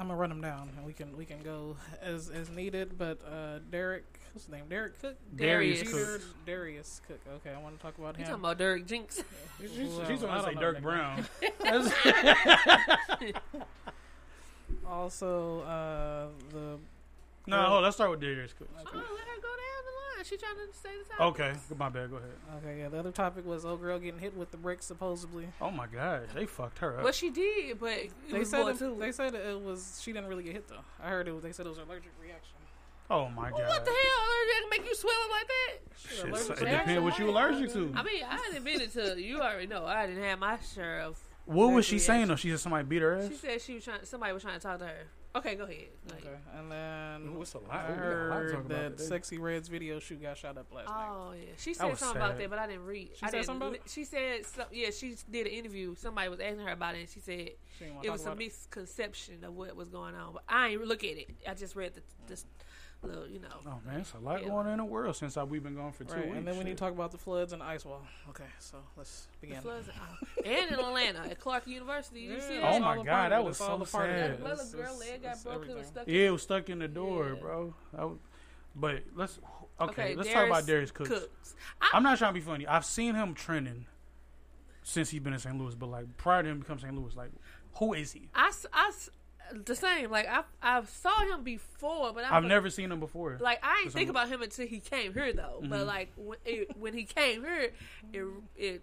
I'm 0.00 0.06
gonna 0.08 0.18
run 0.18 0.30
them 0.30 0.40
down, 0.40 0.70
and 0.78 0.86
we 0.86 0.94
can 0.94 1.14
we 1.16 1.26
can 1.26 1.42
go 1.42 1.76
as 2.00 2.30
as 2.30 2.48
needed. 2.48 2.96
But 2.96 3.20
uh, 3.30 3.58
Derek, 3.70 4.04
what's 4.32 4.46
his 4.46 4.52
name? 4.52 4.64
Derek 4.68 4.98
Cook. 5.00 5.16
Darius 5.36 5.80
Jeter- 5.82 5.90
Cook. 6.18 6.22
Darius 6.46 7.00
Cook. 7.06 7.20
Okay, 7.36 7.50
I 7.54 7.60
want 7.60 7.76
to 7.78 7.82
talk 7.82 7.98
about 7.98 8.16
You 8.18 8.24
him. 8.24 8.30
talking 8.30 8.44
about 8.44 8.56
Derek 8.56 8.86
Jinx? 8.86 9.22
She's, 9.60 9.70
she's, 9.72 9.88
Well, 9.90 10.06
she's 10.08 10.22
gonna 10.22 10.42
say 10.42 10.54
don't 10.54 10.62
Dirk 10.62 10.80
Brown. 10.82 11.26
also, 14.88 15.60
uh, 15.60 16.26
the 16.52 16.78
no, 17.46 17.62
hold 17.64 17.82
let's 17.84 17.96
start 17.96 18.10
with 18.10 18.20
Darius 18.20 18.52
Cook. 18.52 18.68
Oh, 18.74 18.82
let 18.84 18.86
her 18.94 18.94
go 18.94 19.48
down 19.48 19.79
she 20.24 20.36
trying 20.36 20.54
to 20.54 20.76
stay 20.76 20.90
the 21.02 21.16
topic. 21.16 21.40
Okay, 21.40 21.52
my 21.78 21.88
bad. 21.88 22.10
Go 22.10 22.16
ahead. 22.16 22.30
Okay, 22.58 22.80
yeah. 22.80 22.88
The 22.88 22.98
other 22.98 23.10
topic 23.12 23.46
was 23.46 23.64
old 23.64 23.80
girl 23.80 23.98
getting 23.98 24.20
hit 24.20 24.36
with 24.36 24.50
the 24.50 24.56
brick 24.56 24.82
supposedly. 24.82 25.48
Oh 25.60 25.70
my 25.70 25.86
god, 25.86 26.28
they 26.34 26.46
fucked 26.46 26.78
her 26.78 26.98
up. 26.98 27.04
Well, 27.04 27.12
she 27.12 27.30
did, 27.30 27.78
but 27.80 27.98
they 28.30 28.44
said 28.44 28.66
it, 28.68 28.78
too. 28.78 28.96
they 28.98 29.12
said 29.12 29.34
it 29.34 29.60
was 29.60 30.00
she 30.02 30.12
didn't 30.12 30.28
really 30.28 30.42
get 30.42 30.52
hit 30.52 30.68
though. 30.68 30.84
I 31.02 31.08
heard 31.08 31.28
it. 31.28 31.32
Was, 31.32 31.42
they 31.42 31.52
said 31.52 31.66
it 31.66 31.70
was 31.70 31.78
an 31.78 31.84
allergic 31.84 32.12
reaction. 32.20 32.54
Oh 33.10 33.28
my 33.28 33.50
god! 33.50 33.60
What 33.60 33.84
the 33.84 33.90
hell? 33.90 34.20
Allergic 34.26 34.70
make 34.70 34.88
you 34.88 34.94
swelling 34.94 35.30
like 35.30 35.48
that? 35.48 36.48
Shit, 36.48 36.62
it 36.62 36.70
depends 36.70 37.02
what 37.02 37.18
you 37.18 37.30
allergic 37.30 37.72
to. 37.72 37.92
I 37.96 38.02
mean, 38.02 38.22
I 38.28 38.50
didn't 38.52 38.64
been 38.64 38.88
to. 38.90 39.20
You 39.20 39.40
already 39.40 39.66
know. 39.66 39.84
I 39.84 40.06
didn't 40.06 40.22
have 40.22 40.38
my 40.38 40.58
share 40.74 41.00
of. 41.00 41.18
What 41.46 41.72
was 41.72 41.84
she 41.84 41.94
reaction. 41.94 42.06
saying 42.06 42.28
though? 42.28 42.36
She 42.36 42.50
said 42.50 42.60
somebody 42.60 42.86
beat 42.86 43.02
her 43.02 43.18
ass. 43.18 43.28
She 43.28 43.34
said 43.34 43.60
she 43.60 43.74
was 43.74 43.84
trying. 43.84 44.04
Somebody 44.04 44.32
was 44.32 44.42
trying 44.42 44.54
to 44.54 44.60
talk 44.60 44.78
to 44.78 44.86
her. 44.86 45.06
Okay, 45.36 45.54
go 45.54 45.62
ahead. 45.62 45.88
Okay, 46.12 46.28
and 46.58 46.72
then 46.72 47.36
Ooh, 47.36 47.42
it's 47.42 47.54
a 47.54 47.58
lot. 47.58 47.70
I 47.70 47.92
heard 47.92 48.68
that 48.68 48.96
Sexyy 48.96 49.38
Red's 49.38 49.68
video 49.68 50.00
shoot 50.00 50.20
got 50.20 50.36
shot 50.36 50.58
up 50.58 50.66
last 50.72 50.88
oh, 50.88 50.92
night. 50.92 51.08
Oh 51.08 51.32
yeah, 51.34 51.52
she 51.56 51.72
said 51.72 51.82
something 51.82 51.96
sad. 51.98 52.16
about 52.16 52.38
that, 52.38 52.50
but 52.50 52.58
I 52.58 52.66
didn't 52.66 52.84
read. 52.84 53.10
She 53.14 53.26
I 53.26 53.30
said 53.30 53.44
something 53.44 53.76
She 53.86 54.04
said 54.04 54.44
so, 54.44 54.64
yeah, 54.72 54.90
she 54.90 55.14
did 55.30 55.46
an 55.46 55.52
interview. 55.52 55.94
Somebody 55.94 56.28
was 56.28 56.40
asking 56.40 56.60
her 56.60 56.72
about 56.72 56.96
it, 56.96 57.00
and 57.00 57.08
she 57.08 57.20
said 57.20 57.50
she 57.78 57.84
it 58.02 58.10
was 58.10 58.26
a 58.26 58.34
misconception 58.34 59.38
it. 59.42 59.46
of 59.46 59.54
what 59.54 59.76
was 59.76 59.88
going 59.88 60.16
on. 60.16 60.32
But 60.32 60.42
I 60.48 60.70
ain't 60.70 60.84
look 60.84 61.04
at 61.04 61.16
it. 61.16 61.30
I 61.48 61.54
just 61.54 61.76
read 61.76 61.94
the, 61.94 62.02
the 62.26 62.34
mm 62.34 62.44
little, 63.02 63.26
you 63.26 63.40
know. 63.40 63.48
Oh 63.66 63.78
man, 63.86 64.00
it's 64.00 64.12
a 64.14 64.18
lot 64.18 64.42
yeah. 64.42 64.48
going 64.48 64.66
on 64.66 64.72
in 64.72 64.78
the 64.78 64.84
world 64.84 65.16
since 65.16 65.36
I, 65.36 65.44
we've 65.44 65.62
been 65.62 65.74
gone 65.74 65.92
for 65.92 66.04
two 66.04 66.14
right. 66.14 66.24
weeks. 66.26 66.36
And 66.38 66.46
then 66.46 66.58
we 66.58 66.64
need 66.64 66.70
to 66.70 66.76
talk 66.76 66.92
about 66.92 67.10
the 67.12 67.18
floods 67.18 67.52
in 67.52 67.62
Ice 67.62 67.84
Wall. 67.84 68.02
Okay, 68.28 68.44
so 68.58 68.78
let's 68.96 69.28
begin. 69.40 69.56
The 69.56 69.62
floods 69.62 69.88
and 70.44 70.70
in 70.70 70.78
Atlanta 70.78 71.20
at 71.30 71.38
Clark 71.38 71.66
University. 71.66 72.20
You 72.20 72.34
yeah. 72.34 72.48
see? 72.48 72.60
Oh 72.62 72.78
my 72.80 73.02
God, 73.02 73.32
that 73.32 73.44
was 73.44 73.58
so 73.58 73.82
sad. 73.84 74.42
That 74.42 74.72
girl 74.72 74.98
leg 74.98 75.22
got 75.22 75.42
broken. 75.42 75.84
Stuck. 75.84 76.08
Yeah, 76.08 76.28
it 76.28 76.30
was 76.30 76.42
stuck 76.42 76.68
in 76.68 76.78
the 76.78 76.88
door, 76.88 77.34
yeah. 77.34 77.40
bro. 77.40 77.74
Was, 77.92 78.18
but 78.76 79.02
let's 79.14 79.38
okay. 79.80 79.90
okay 79.90 80.14
let's 80.16 80.28
Darius 80.28 80.34
talk 80.34 80.46
about 80.46 80.66
Darius 80.66 80.90
Cooks. 80.90 81.10
Cooks. 81.10 81.54
I, 81.80 81.90
I'm 81.94 82.02
not 82.02 82.18
trying 82.18 82.34
to 82.34 82.40
be 82.40 82.44
funny. 82.44 82.66
I've 82.66 82.84
seen 82.84 83.14
him 83.14 83.34
trending 83.34 83.86
since 84.82 85.10
he's 85.10 85.20
been 85.20 85.32
in 85.32 85.38
St. 85.38 85.58
Louis, 85.58 85.74
but 85.74 85.90
like 85.90 86.16
prior 86.16 86.42
to 86.42 86.48
him 86.48 86.60
becoming 86.60 86.82
St. 86.82 86.94
Louis, 86.94 87.14
like 87.16 87.30
who 87.74 87.94
is 87.94 88.12
he? 88.12 88.28
I, 88.34 88.52
I, 88.72 88.90
the 89.52 89.74
same. 89.74 90.10
Like 90.10 90.28
I 90.28 90.42
I 90.62 90.82
saw 90.84 91.24
him 91.24 91.42
before, 91.42 92.12
but 92.12 92.24
I 92.24 92.28
have 92.28 92.44
never 92.44 92.70
seen 92.70 92.92
him 92.92 93.00
before. 93.00 93.38
Like 93.40 93.60
I 93.62 93.82
didn't 93.82 93.92
think 93.92 94.10
about 94.10 94.28
him 94.28 94.42
until 94.42 94.66
he 94.66 94.80
came 94.80 95.12
here 95.12 95.32
though. 95.32 95.58
Mm-hmm. 95.60 95.70
But 95.70 95.86
like 95.86 96.12
when 96.16 96.38
it, 96.44 96.76
when 96.78 96.94
he 96.94 97.04
came 97.04 97.42
here, 97.42 97.72
it 98.12 98.24
it 98.56 98.82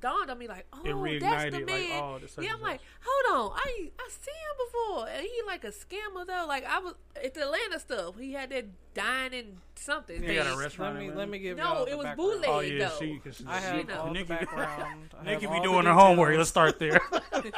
dawned 0.00 0.30
on 0.30 0.38
me 0.38 0.48
like, 0.48 0.66
oh, 0.72 0.78
that's 0.84 1.54
the 1.54 1.64
man. 1.64 1.90
Like, 1.90 1.90
oh, 1.92 2.20
yeah, 2.40 2.52
I'm 2.54 2.60
like, 2.60 2.80
hold 3.00 3.52
on, 3.52 3.56
I 3.56 3.90
I 3.98 4.08
see 4.08 4.30
him 4.30 4.66
before, 4.66 5.08
and 5.08 5.22
he 5.22 5.42
like 5.46 5.64
a 5.64 5.68
scammer 5.68 6.26
though. 6.26 6.44
Like 6.46 6.64
I 6.64 6.78
was 6.78 6.94
at 7.22 7.34
the 7.34 7.42
Atlanta 7.42 7.80
stuff. 7.80 8.18
He 8.18 8.32
had 8.32 8.50
that 8.50 8.66
dining 8.94 9.58
something. 9.74 10.22
He 10.22 10.34
got 10.34 10.46
a 10.46 10.56
restaurant. 10.58 10.94
Let 10.94 11.02
me 11.02 11.10
let 11.12 11.28
me 11.28 11.38
give. 11.38 11.56
No, 11.56 11.84
it 11.84 11.96
was 11.96 12.04
background. 12.04 12.16
bootleg. 12.16 12.50
Oh 12.50 12.60
yeah, 12.60 12.88
though. 12.88 12.96
she. 12.98 13.18
Cause 13.18 13.42
I 13.46 13.58
have 13.60 13.76
you 13.76 13.94
all 13.98 14.12
the 14.12 14.22
background. 14.24 15.10
Nikki 15.24 15.46
be 15.46 15.60
doing 15.60 15.86
her 15.86 15.92
homework. 15.92 16.36
Let's 16.36 16.50
start 16.50 16.78
there. 16.78 17.00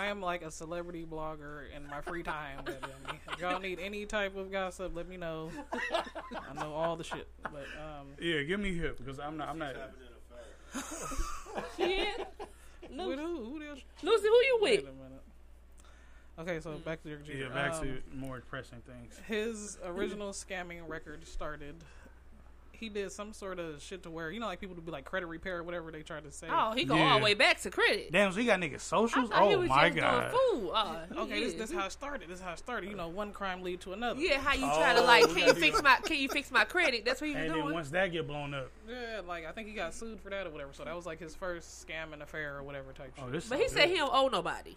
I 0.00 0.06
am 0.06 0.22
like 0.22 0.40
a 0.40 0.50
celebrity 0.50 1.04
blogger 1.04 1.64
in 1.76 1.86
my 1.86 2.00
free 2.00 2.22
time. 2.22 2.60
if 2.66 3.38
y'all 3.38 3.60
need 3.60 3.78
any 3.78 4.06
type 4.06 4.34
of 4.34 4.50
gossip, 4.50 4.96
let 4.96 5.06
me 5.06 5.18
know. 5.18 5.50
I 6.32 6.54
know 6.54 6.72
all 6.72 6.96
the 6.96 7.04
shit. 7.04 7.28
But 7.42 7.66
um, 7.78 8.06
yeah, 8.18 8.42
give 8.44 8.60
me 8.60 8.74
hip 8.74 8.96
because 8.96 9.20
I'm 9.20 9.36
not. 9.36 9.50
I'm 9.50 9.58
not. 9.58 9.74
Shit. 11.76 12.28
Who? 12.96 13.14
Who 13.14 13.62
else? 13.62 13.80
Lucy, 14.02 14.26
who 14.26 14.34
you 14.34 14.58
with? 14.62 14.70
Wait 14.70 14.88
a 14.88 14.92
minute. 14.92 15.22
Okay, 16.38 16.60
so 16.60 16.78
back 16.78 17.02
to 17.02 17.10
your 17.10 17.18
Jeter. 17.18 17.38
Yeah, 17.38 17.48
back 17.50 17.74
um, 17.74 17.82
to 17.82 18.16
more 18.16 18.40
pressing 18.48 18.80
things. 18.86 19.20
His 19.26 19.76
original 19.84 20.30
scamming 20.30 20.80
record 20.88 21.26
started 21.26 21.74
he 22.80 22.88
did 22.88 23.12
some 23.12 23.34
sort 23.34 23.58
of 23.58 23.82
shit 23.82 24.02
to 24.04 24.10
where 24.10 24.30
you 24.30 24.40
know, 24.40 24.46
like 24.46 24.58
people 24.58 24.74
would 24.74 24.84
be 24.84 24.90
like 24.90 25.04
credit 25.04 25.26
repair 25.26 25.58
or 25.58 25.62
whatever 25.62 25.92
they 25.92 26.02
try 26.02 26.18
to 26.18 26.30
say. 26.30 26.46
Oh, 26.50 26.72
he 26.72 26.84
go 26.84 26.96
yeah. 26.96 27.12
all 27.12 27.18
the 27.18 27.24
way 27.24 27.34
back 27.34 27.60
to 27.60 27.70
credit. 27.70 28.10
Damn, 28.10 28.32
so 28.32 28.40
he 28.40 28.46
got 28.46 28.58
niggas 28.58 28.80
socials. 28.80 29.30
Oh 29.32 29.62
my 29.66 29.90
god. 29.90 30.32
Food. 30.32 30.70
Uh, 30.72 30.96
okay, 31.18 31.44
this, 31.44 31.54
this 31.54 31.70
is 31.70 31.76
how 31.76 31.86
it 31.86 31.92
started. 31.92 32.28
This 32.28 32.38
is 32.38 32.44
how 32.44 32.52
it 32.52 32.58
started. 32.58 32.88
You 32.88 32.96
know, 32.96 33.08
one 33.08 33.32
crime 33.32 33.62
lead 33.62 33.80
to 33.82 33.92
another. 33.92 34.18
Yeah, 34.18 34.38
how 34.38 34.54
you 34.54 34.64
oh, 34.64 34.78
try 34.78 34.94
to 34.94 35.00
oh, 35.00 35.04
like, 35.04 35.28
can 35.28 35.46
you 35.46 35.54
fix 35.54 35.82
my, 35.82 35.96
can 35.96 36.16
you 36.16 36.28
fix 36.28 36.50
my 36.50 36.64
credit? 36.64 37.04
That's 37.04 37.20
what 37.20 37.28
he 37.28 37.34
was 37.34 37.44
and 37.44 37.52
doing. 37.52 37.66
And 37.66 37.74
once 37.74 37.90
that 37.90 38.10
get 38.12 38.26
blown 38.26 38.54
up. 38.54 38.70
Yeah, 38.88 39.20
like 39.26 39.46
I 39.46 39.52
think 39.52 39.68
he 39.68 39.74
got 39.74 39.94
sued 39.94 40.20
for 40.20 40.30
that 40.30 40.46
or 40.46 40.50
whatever. 40.50 40.72
So 40.72 40.84
that 40.84 40.96
was 40.96 41.04
like 41.04 41.20
his 41.20 41.34
first 41.34 41.86
scam 41.86 42.14
and 42.14 42.22
affair 42.22 42.56
or 42.56 42.62
whatever 42.62 42.92
type. 42.92 43.12
Oh, 43.18 43.24
shit. 43.24 43.32
this. 43.32 43.48
But 43.48 43.58
he 43.58 43.64
good. 43.64 43.72
said 43.72 43.88
he 43.90 43.96
don't 43.96 44.12
owe 44.12 44.28
nobody. 44.28 44.76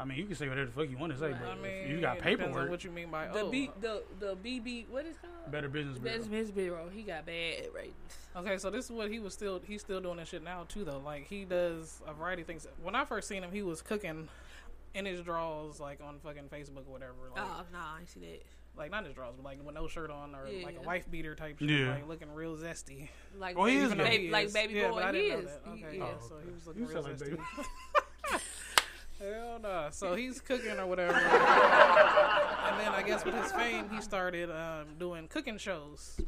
I 0.00 0.04
mean, 0.06 0.16
you 0.16 0.24
can 0.24 0.34
say 0.34 0.48
whatever 0.48 0.66
the 0.66 0.72
fuck 0.72 0.88
you 0.88 0.96
want 0.96 1.12
to 1.12 1.18
say, 1.18 1.32
but 1.32 1.46
I 1.46 1.56
mean, 1.56 1.90
you 1.90 2.00
got 2.00 2.18
paperwork. 2.18 2.70
What 2.70 2.82
you 2.84 2.90
mean 2.90 3.10
by 3.10 3.28
the 3.28 3.40
oh, 3.40 3.50
B, 3.50 3.70
the 3.82 4.02
the 4.18 4.34
BB? 4.34 4.88
What 4.88 5.04
is 5.04 5.16
called? 5.18 5.52
Better 5.52 5.68
Business 5.68 5.98
Bureau. 5.98 6.16
Better 6.16 6.30
Business 6.30 6.50
Bureau. 6.50 6.88
He 6.90 7.02
got 7.02 7.26
bad 7.26 7.66
ratings. 7.74 8.16
Okay, 8.34 8.56
so 8.56 8.70
this 8.70 8.86
is 8.86 8.92
what 8.92 9.10
he 9.10 9.18
was 9.18 9.34
still 9.34 9.60
he's 9.62 9.82
still 9.82 10.00
doing 10.00 10.16
this 10.16 10.30
shit 10.30 10.42
now 10.42 10.64
too 10.68 10.84
though. 10.84 11.02
Like 11.04 11.26
he 11.26 11.44
does 11.44 12.00
a 12.06 12.14
variety 12.14 12.42
of 12.42 12.48
things. 12.48 12.66
When 12.82 12.94
I 12.94 13.04
first 13.04 13.28
seen 13.28 13.44
him, 13.44 13.52
he 13.52 13.60
was 13.60 13.82
cooking 13.82 14.28
in 14.94 15.04
his 15.04 15.20
drawers, 15.20 15.80
like 15.80 16.00
on 16.02 16.18
fucking 16.20 16.44
Facebook 16.44 16.88
or 16.88 16.92
whatever. 16.92 17.12
Like, 17.36 17.44
oh 17.44 17.64
no, 17.70 17.78
nah, 17.78 17.84
I 18.00 18.06
see 18.06 18.20
that. 18.20 18.42
Like 18.78 18.90
not 18.90 19.04
his 19.04 19.14
drawers, 19.14 19.34
but 19.36 19.44
like 19.44 19.62
with 19.62 19.74
no 19.74 19.86
shirt 19.86 20.10
on 20.10 20.34
or 20.34 20.48
yeah. 20.48 20.64
like 20.64 20.78
a 20.80 20.86
wife 20.86 21.10
beater 21.10 21.34
type 21.34 21.58
shit, 21.58 21.68
yeah. 21.68 21.90
like 21.90 22.08
looking 22.08 22.32
real 22.32 22.56
zesty. 22.56 23.08
Like 23.38 23.58
well, 23.58 23.66
he 23.66 23.76
is, 23.76 23.92
baby, 23.92 24.16
he 24.16 24.26
is. 24.26 24.32
like 24.32 24.52
baby 24.54 24.80
boy, 24.80 25.02
I 25.02 25.12
he 25.12 25.18
is. 25.18 25.50
Okay. 25.68 25.98
Yeah. 25.98 26.04
Oh, 26.04 26.06
okay. 26.06 26.14
so 26.26 26.34
he 26.42 26.50
was 26.52 26.66
looking 26.66 26.82
you 26.82 26.88
real 26.88 27.02
like 27.02 27.18
zesty. 27.18 27.38
Hell 29.20 29.58
no. 29.62 29.68
Nah. 29.68 29.90
So 29.90 30.14
he's 30.14 30.40
cooking 30.40 30.78
or 30.78 30.86
whatever. 30.86 31.12
and 31.12 32.80
then 32.80 32.92
I 32.92 33.02
guess 33.06 33.24
with 33.24 33.34
his 33.34 33.52
fame, 33.52 33.88
he 33.90 34.00
started 34.00 34.50
um, 34.50 34.86
doing 34.98 35.28
cooking 35.28 35.58
shows. 35.58 36.18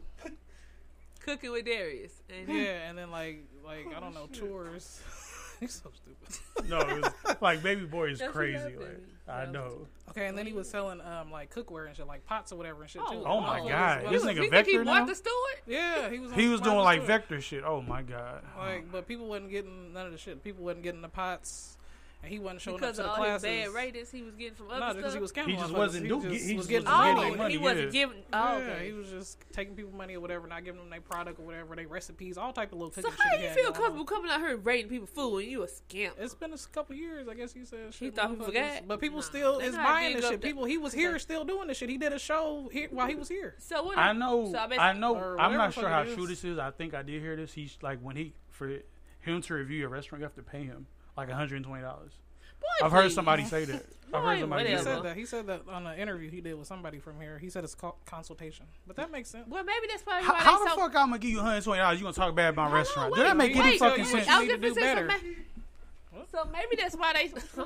Cooking 1.20 1.52
with 1.52 1.64
Darius. 1.64 2.20
And 2.28 2.48
yeah, 2.48 2.88
and 2.88 2.98
then 2.98 3.11
like 3.11 3.44
like 3.64 3.87
oh, 3.88 3.96
I 3.96 4.00
don't 4.00 4.12
know 4.12 4.24
oh, 4.24 4.28
shit. 4.33 4.42
tours. 4.42 5.00
he's 5.61 5.81
so 5.83 5.90
stupid. 5.94 6.68
no, 6.68 6.81
it 6.81 7.00
was 7.00 7.37
like 7.40 7.62
Baby 7.62 7.85
Boy 7.85 8.11
is 8.11 8.18
That's 8.18 8.33
crazy. 8.33 8.76
Like 8.76 9.00
I 9.28 9.46
know. 9.46 9.87
Okay, 10.11 10.26
and 10.26 10.37
then 10.37 10.46
he 10.46 10.52
was 10.52 10.68
selling 10.68 11.00
um 11.00 11.31
like 11.31 11.55
cookware 11.55 11.87
and 11.87 11.96
shit, 11.96 12.09
like 12.09 12.26
pots 12.26 12.52
or 12.52 12.57
whatever 12.57 12.83
and 12.83 12.90
shit 12.90 13.02
too. 13.09 13.22
Oh, 13.24 13.38
oh 13.38 13.40
my 13.40 13.61
god, 13.61 14.02
well. 14.02 14.12
this 14.12 14.24
nigga 14.24 14.42
he 14.42 14.48
Vector 14.48 14.70
he 14.70 14.78
now? 14.78 15.05
the 15.05 15.14
steward? 15.14 15.35
Yeah, 15.66 16.11
he 16.11 16.18
was. 16.18 16.33
he 16.33 16.48
was 16.48 16.61
doing 16.61 16.78
like 16.78 17.05
Vector 17.05 17.40
shit. 17.40 17.62
Oh 17.64 17.81
my 17.81 18.02
god. 18.02 18.42
Like, 18.59 18.90
but 18.90 19.07
people 19.07 19.28
wasn't 19.28 19.52
getting 19.52 19.92
none 19.92 20.07
of 20.07 20.12
the 20.12 20.18
shit. 20.18 20.42
People 20.42 20.64
wasn't 20.64 20.83
getting 20.83 21.02
the 21.02 21.09
pots 21.09 21.78
and 22.23 22.31
he 22.31 22.39
wasn't 22.39 22.61
showing 22.61 22.77
because 22.77 23.01
up 23.01 23.05
to 23.07 23.11
of 23.11 23.17
the 23.17 23.21
all 23.21 23.27
classes. 23.27 23.49
His 23.49 23.67
bad 23.67 23.75
ratings 23.75 24.11
he 24.11 24.23
was 24.23 24.35
getting 24.37 24.55
from 24.55 24.71
other 24.71 24.81
no, 24.81 24.95
because 24.95 25.15
he 25.15 25.21
was 25.21 25.33
counting. 25.33 25.57
He 25.57 25.61
just 25.61 25.75
wasn't 25.75 26.07
doing. 26.07 26.31
He, 26.31 26.37
just 26.37 26.49
he 26.49 26.57
was 26.57 26.67
getting 26.69 26.89
money. 26.89 27.37
Oh, 27.39 27.47
he 27.49 27.59
wasn't 27.59 27.93
giving. 27.93 28.23
Oh, 28.33 28.59
yeah, 28.59 28.79
he 28.81 28.93
was 28.93 29.09
just 29.09 29.39
taking 29.53 29.75
people 29.75 29.93
money 29.93 30.15
or 30.15 30.21
whatever, 30.21 30.47
not 30.47 30.65
giving 30.65 30.81
them 30.81 30.89
their 30.89 31.01
product 31.01 31.41
or 31.41 31.43
whatever, 31.43 31.75
their 31.75 31.89
recipes, 31.89 32.39
all 32.39 32.53
type 32.53 32.73
of 32.73 32.79
little. 32.79 32.93
So 32.93 33.11
how 33.11 33.37
do 33.37 33.43
you 33.43 33.51
feel 33.51 33.73
comfortable 33.73 34.05
coming 34.05 34.31
out 34.31 34.39
here 34.39 34.55
and 34.55 34.65
rating 34.65 34.89
people 34.89 35.09
fooling 35.09 35.51
you 35.51 35.65
a 35.65 35.69
scamp? 35.69 36.15
It's 36.19 36.35
been 36.35 36.53
a 36.53 36.59
couple 36.73 36.95
years, 36.95 37.27
I 37.29 37.35
guess. 37.35 37.57
you 37.57 37.65
said 37.65 37.93
he 37.99 38.11
thought 38.11 38.31
he 38.31 38.37
forgot, 38.37 38.83
but 38.87 39.01
people 39.01 39.23
still 39.23 39.59
is 39.59 39.75
buying 39.75 40.17
this 40.17 40.29
shit. 40.29 40.41
People, 40.41 40.65
he 40.65 40.79
was 40.79 40.93
here 40.93 41.19
still 41.19 41.45
doing 41.45 41.67
this 41.67 41.79
shit. 41.79 41.89
He 41.89 41.99
did 41.99 42.13
a 42.13 42.19
show 42.19 42.71
while 42.91 43.09
he 43.09 43.17
was 43.17 43.29
here. 43.29 43.57
So 43.59 43.83
what? 43.83 43.99
I 43.99 44.13
know. 44.13 44.55
I 44.57 44.93
know. 44.93 45.37
I'm 45.39 45.55
not 45.55 45.75
sure 45.75 45.89
how 45.89 46.05
true 46.05 46.27
this 46.27 46.45
is. 46.45 46.59
I 46.59 46.71
think 46.71 46.95
I 46.95 47.03
did 47.03 47.21
hear 47.21 47.35
this. 47.35 47.53
He's 47.53 47.77
like 47.83 47.99
when 48.01 48.15
he 48.15 48.35
for 48.49 48.79
him 49.21 49.41
to 49.43 49.55
review 49.55 49.87
a 49.87 49.89
restaurant, 49.89 50.21
you 50.21 50.25
have 50.25 50.35
to 50.35 50.43
pay 50.43 50.65
him 50.65 50.87
like 51.16 51.29
one 51.29 51.37
hundred 51.37 51.57
and 51.57 51.64
twenty 51.64 51.83
dollars. 51.83 52.12
I've 52.83 52.92
heard 52.92 53.12
somebody 53.12 53.44
say 53.44 53.64
that. 53.64 53.85
I've 54.14 54.22
heard 54.22 54.40
somebody 54.40 54.70
He 54.70 54.79
said 54.79 55.03
that. 55.03 55.16
He 55.16 55.25
said 55.25 55.46
that 55.46 55.62
on 55.68 55.87
an 55.87 55.98
interview 55.98 56.31
he 56.31 56.40
did 56.40 56.55
with 56.55 56.66
somebody 56.66 56.98
from 56.98 57.20
here. 57.20 57.38
He 57.38 57.48
said 57.48 57.64
it's 57.64 57.75
co- 57.75 57.96
consultation, 58.05 58.66
but 58.87 58.96
that 58.96 59.11
makes 59.11 59.31
sense. 59.31 59.48
Well, 59.48 59.64
maybe 59.64 59.87
that's 59.88 60.03
probably 60.03 60.29
why. 60.29 60.35
How, 60.37 60.59
how 60.59 60.64
the 60.64 60.70
so 60.70 60.77
fuck 60.77 60.96
I'm 60.96 61.09
gonna 61.09 61.18
give 61.18 61.31
you 61.31 61.37
120 61.38 61.81
dollars? 61.81 61.98
You 61.98 62.05
gonna 62.05 62.14
talk 62.14 62.35
bad 62.35 62.51
about 62.51 62.70
my 62.70 62.77
restaurant? 62.77 63.14
Does 63.14 63.25
that 63.25 63.37
make 63.37 63.57
any 63.57 63.70
wait, 63.70 63.79
fucking 63.79 64.05
sense? 64.05 64.29
I 64.29 64.40
was 64.40 64.48
just 64.48 64.61
gonna 64.61 64.75
say 64.75 65.09
something. 65.09 65.37
So 66.31 66.48
maybe 66.53 66.77
that's 66.79 66.94
why 66.96 67.12
they. 67.14 67.29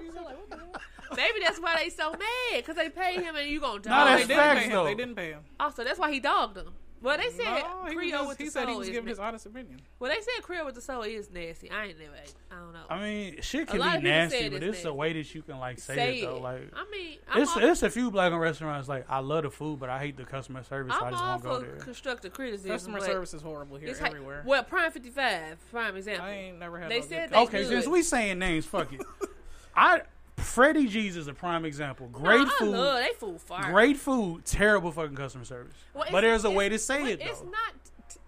maybe 1.17 1.39
that's 1.41 1.61
why 1.61 1.77
they 1.77 1.91
so 1.91 2.11
mad 2.13 2.21
because 2.57 2.77
they 2.77 2.89
paid 2.89 3.21
him 3.21 3.37
and 3.37 3.49
you 3.49 3.61
gonna 3.61 3.81
dog. 3.81 3.91
No, 3.91 4.05
that's 4.05 4.27
they 4.27 4.35
facts, 4.35 4.67
him. 4.67 4.85
They 4.85 4.95
didn't 4.95 5.15
pay 5.15 5.31
him. 5.31 5.41
Also, 5.59 5.85
that's 5.85 5.99
why 5.99 6.13
he 6.13 6.21
dogged 6.21 6.55
them. 6.55 6.73
Well, 7.07 7.19
they 7.19 7.31
said 7.31 7.45
no, 7.45 7.93
Creole 7.93 8.27
was, 8.27 8.29
with 8.31 8.39
the 8.39 8.51
soul. 8.51 8.67
He 8.67 8.75
was 8.75 8.89
giving 8.89 9.07
his 9.07 9.21
honest 9.21 9.47
opinion. 9.47 9.81
Well, 10.01 10.11
they 10.11 10.21
said 10.21 10.43
Creole 10.43 10.67
with 10.67 10.75
the 10.75 10.81
soul 10.81 11.03
is 11.03 11.31
nasty. 11.31 11.71
I 11.71 11.85
ain't 11.85 12.01
never. 12.01 12.11
I 12.51 12.57
don't 12.57 12.73
know. 12.73 12.81
I 12.91 13.01
mean, 13.01 13.41
shit 13.43 13.69
can 13.69 13.77
be 13.77 14.09
nasty, 14.09 14.49
but 14.49 14.61
it's 14.65 14.83
the 14.83 14.93
way 14.93 15.13
that 15.13 15.33
you 15.33 15.43
can 15.43 15.61
like 15.61 15.79
say, 15.79 15.95
say 15.95 16.19
it, 16.19 16.27
though. 16.27 16.41
Like, 16.41 16.73
I 16.75 16.85
mean, 16.91 17.19
I'm 17.31 17.43
it's 17.43 17.57
it's 17.57 17.83
a 17.85 17.91
few 17.91 18.11
black 18.11 18.33
owned 18.33 18.41
restaurants. 18.41 18.89
Like, 18.89 19.07
I 19.09 19.21
love 19.21 19.45
the 19.45 19.51
food, 19.51 19.79
but 19.79 19.89
I 19.89 20.01
hate 20.01 20.17
the 20.17 20.25
customer 20.25 20.65
service. 20.65 20.95
I'm 20.95 20.99
so 20.99 21.07
I 21.07 21.11
just 21.13 21.23
won't 21.23 21.43
go 21.45 21.61
there. 21.61 21.77
Constructive 21.77 22.33
criticism. 22.33 22.73
Customer 22.73 23.01
service 23.01 23.35
is 23.35 23.43
horrible 23.43 23.77
here 23.77 23.95
everywhere. 24.01 24.43
Well, 24.45 24.65
Prime 24.65 24.91
Fifty 24.91 25.11
Five, 25.11 25.59
prime 25.71 25.95
example. 25.95 26.27
I 26.27 26.33
ain't 26.33 26.59
never 26.59 26.81
had. 26.81 26.91
They 26.91 27.03
said 27.03 27.31
they 27.31 27.37
okay. 27.37 27.65
Since 27.67 27.87
we 27.87 28.03
saying 28.03 28.41
names, 28.41 28.67
fuck 28.67 28.93
it. 28.93 29.01
I 29.77 30.03
Freddie 30.47 30.87
G's 30.87 31.17
is 31.17 31.29
a 31.29 31.35
prime 31.35 31.65
example. 31.65 32.09
Great 32.09 32.49
food. 32.49 32.71
Love, 32.71 32.99
they 33.01 33.13
food 33.19 33.41
fire. 33.41 33.71
Great 33.71 33.97
food, 33.97 34.45
terrible 34.45 34.93
fucking 34.93 35.17
customer 35.17 35.45
service. 35.45 35.75
Well, 35.93 36.07
but 36.11 36.23
there's 36.23 36.45
a 36.45 36.51
way 36.51 36.69
to 36.69 36.79
say 36.79 37.13
it. 37.13 37.21
Though. 37.21 37.27
It's 37.27 37.43
not. 37.43 37.75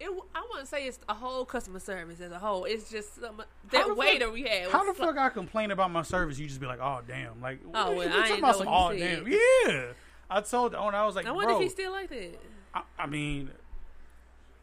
It, 0.00 0.10
I 0.34 0.46
wouldn't 0.50 0.68
say 0.68 0.86
it's 0.86 0.98
a 1.08 1.14
whole 1.14 1.44
customer 1.44 1.80
service 1.80 2.20
as 2.20 2.30
a 2.30 2.38
whole. 2.38 2.64
It's 2.64 2.90
just 2.90 3.20
some, 3.20 3.42
that 3.70 3.96
waiter 3.96 4.26
fuck, 4.26 4.34
we 4.34 4.42
had. 4.42 4.70
How 4.70 4.84
the 4.84 4.94
fuck 4.94 5.16
like, 5.16 5.18
I 5.18 5.28
complain 5.30 5.70
about 5.70 5.90
my 5.90 6.02
service? 6.02 6.38
You 6.38 6.46
just 6.46 6.60
be 6.60 6.66
like, 6.66 6.80
oh 6.80 7.00
damn, 7.06 7.40
like 7.40 7.60
oh, 7.74 7.94
well, 7.94 8.08
you, 8.08 8.12
I 8.12 8.28
talking 8.28 8.38
about 8.38 8.56
some 8.56 8.68
oh 8.68 8.92
damn, 8.92 9.26
yeah. 9.26 9.92
I 10.30 10.40
told 10.42 10.72
the 10.72 10.78
owner 10.78 10.96
I 10.96 11.06
was 11.06 11.16
like, 11.16 11.26
I 11.26 11.32
wonder 11.32 11.54
bro, 11.54 11.56
if 11.56 11.62
he 11.62 11.68
still 11.68 11.92
like 11.92 12.10
that. 12.10 12.38
I, 12.74 12.82
I 12.98 13.06
mean, 13.06 13.50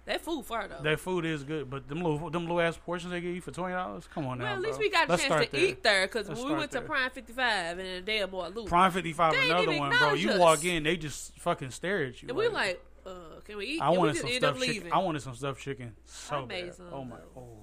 that 0.05 0.21
food 0.21 0.45
fire 0.45 0.67
though. 0.67 0.83
That 0.83 0.99
food 0.99 1.25
is 1.25 1.43
good, 1.43 1.67
but 1.69 1.87
them 1.87 2.01
little 2.01 2.29
them 2.29 2.43
little 2.43 2.61
ass 2.61 2.77
portions 2.77 3.11
they 3.11 3.21
give 3.21 3.33
you 3.33 3.41
for 3.41 3.51
twenty 3.51 3.73
dollars. 3.73 4.07
Come 4.13 4.27
on 4.27 4.37
well, 4.37 4.37
now. 4.37 4.43
Well, 4.45 4.53
at 4.53 4.61
least 4.61 4.77
bro. 4.77 4.85
we 4.85 4.89
got 4.91 5.07
a 5.07 5.11
Let's 5.11 5.23
chance 5.23 5.45
to 5.45 5.51
there. 5.51 5.61
eat 5.61 5.83
there 5.83 6.07
because 6.07 6.29
we 6.29 6.53
went 6.53 6.71
there. 6.71 6.81
to 6.81 6.87
Prime 6.87 7.09
Fifty 7.09 7.33
Five 7.33 7.79
and 7.79 8.05
they 8.05 8.23
boy 8.25 8.49
Luke. 8.49 8.67
Prime 8.67 8.91
Fifty 8.91 9.13
Five, 9.13 9.33
another 9.33 9.77
one, 9.77 9.89
bro. 9.97 10.09
Us. 10.09 10.19
You 10.19 10.39
walk 10.39 10.63
in, 10.63 10.83
they 10.83 10.95
just 10.95 11.35
fucking 11.39 11.71
stare 11.71 12.03
at 12.03 12.21
you. 12.21 12.29
And 12.29 12.37
we 12.37 12.47
like, 12.49 12.83
uh, 13.05 13.39
can 13.45 13.57
we 13.57 13.65
eat? 13.65 13.81
I 13.81 13.89
wanted 13.89 14.17
some 14.17 14.29
stuffed 14.29 14.61
chicken. 14.61 14.91
I 14.91 14.97
wanted 14.99 15.21
some 15.23 15.35
stuffed 15.35 15.61
chicken 15.61 15.95
so 16.05 16.45
bad. 16.45 16.73
oh 16.91 17.03
my, 17.03 17.17
oh, 17.35 17.57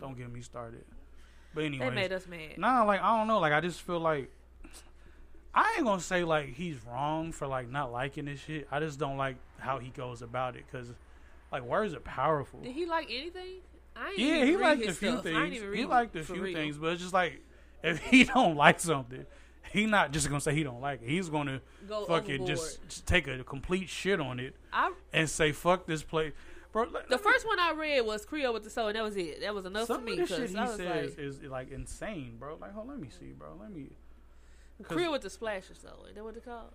don't 0.00 0.18
get 0.18 0.30
me 0.30 0.42
started. 0.42 0.84
But 1.54 1.64
anyway, 1.64 1.88
they 1.88 1.94
made 1.94 2.12
us 2.12 2.26
mad. 2.26 2.58
Nah, 2.58 2.82
like 2.82 3.00
I 3.00 3.16
don't 3.16 3.26
know. 3.26 3.38
Like 3.38 3.54
I 3.54 3.62
just 3.62 3.80
feel 3.80 4.00
like 4.00 4.30
I 5.54 5.74
ain't 5.76 5.86
gonna 5.86 6.00
say 6.00 6.24
like 6.24 6.52
he's 6.54 6.76
wrong 6.84 7.32
for 7.32 7.46
like 7.46 7.70
not 7.70 7.92
liking 7.92 8.26
this 8.26 8.40
shit. 8.40 8.66
I 8.70 8.80
just 8.80 8.98
don't 8.98 9.16
like 9.16 9.36
how 9.58 9.78
he 9.78 9.88
goes 9.90 10.20
about 10.20 10.56
it 10.56 10.64
because 10.70 10.92
like 11.54 11.62
words 11.64 11.94
are 11.94 12.00
powerful. 12.00 12.60
Did 12.60 12.72
he 12.72 12.84
like 12.84 13.06
anything? 13.08 13.60
I 13.96 14.08
ain't 14.10 14.18
Yeah, 14.18 14.44
he 14.44 14.56
liked 14.56 14.82
a 14.82 14.92
few 14.92 15.12
stuff. 15.12 15.22
Things. 15.22 15.60
He 15.74 15.84
liked 15.84 16.16
a 16.16 16.24
few 16.24 16.42
real. 16.42 16.54
things, 16.54 16.76
but 16.78 16.92
it's 16.92 17.02
just 17.02 17.14
like 17.14 17.40
if 17.82 17.98
he 18.00 18.24
don't 18.24 18.56
like 18.56 18.80
something, 18.80 19.24
he 19.72 19.86
not 19.86 20.12
just 20.12 20.28
gonna 20.28 20.40
say 20.40 20.52
he 20.52 20.64
don't 20.64 20.80
like 20.80 21.02
it. 21.02 21.08
He's 21.08 21.28
gonna 21.28 21.60
Go 21.88 22.04
fucking 22.06 22.46
just, 22.46 22.62
overboard. 22.62 22.88
just 22.90 23.06
take 23.06 23.28
a 23.28 23.44
complete 23.44 23.88
shit 23.88 24.20
on 24.20 24.40
it 24.40 24.56
I 24.72 24.92
and 25.12 25.30
say 25.30 25.52
fuck 25.52 25.86
this 25.86 26.02
place, 26.02 26.32
bro. 26.72 26.84
Like, 26.84 27.08
the 27.08 27.18
first 27.18 27.46
one 27.46 27.60
I 27.60 27.72
read 27.72 28.00
was 28.00 28.24
Creole 28.24 28.52
with 28.52 28.64
the 28.64 28.70
soul, 28.70 28.88
and 28.88 28.96
that 28.96 29.04
was 29.04 29.16
it. 29.16 29.40
That 29.40 29.54
was 29.54 29.64
enough 29.64 29.86
some 29.86 30.00
for 30.00 30.04
me 30.04 30.12
of 30.12 30.18
the 30.18 30.26
shit 30.26 30.50
he 30.50 30.54
says 30.56 30.78
like, 30.78 31.18
is 31.18 31.42
like 31.42 31.70
insane, 31.70 32.34
bro. 32.38 32.56
Like, 32.60 32.72
hold, 32.72 32.88
let 32.88 32.98
me 32.98 33.10
see, 33.10 33.32
bro. 33.32 33.56
Let 33.60 33.72
me. 33.72 33.90
Creole 34.82 35.12
with 35.12 35.22
the 35.22 35.30
splash 35.30 35.70
or 35.70 35.74
so. 35.74 36.04
Is 36.08 36.16
that 36.16 36.24
what 36.24 36.34
they 36.34 36.40
called? 36.40 36.72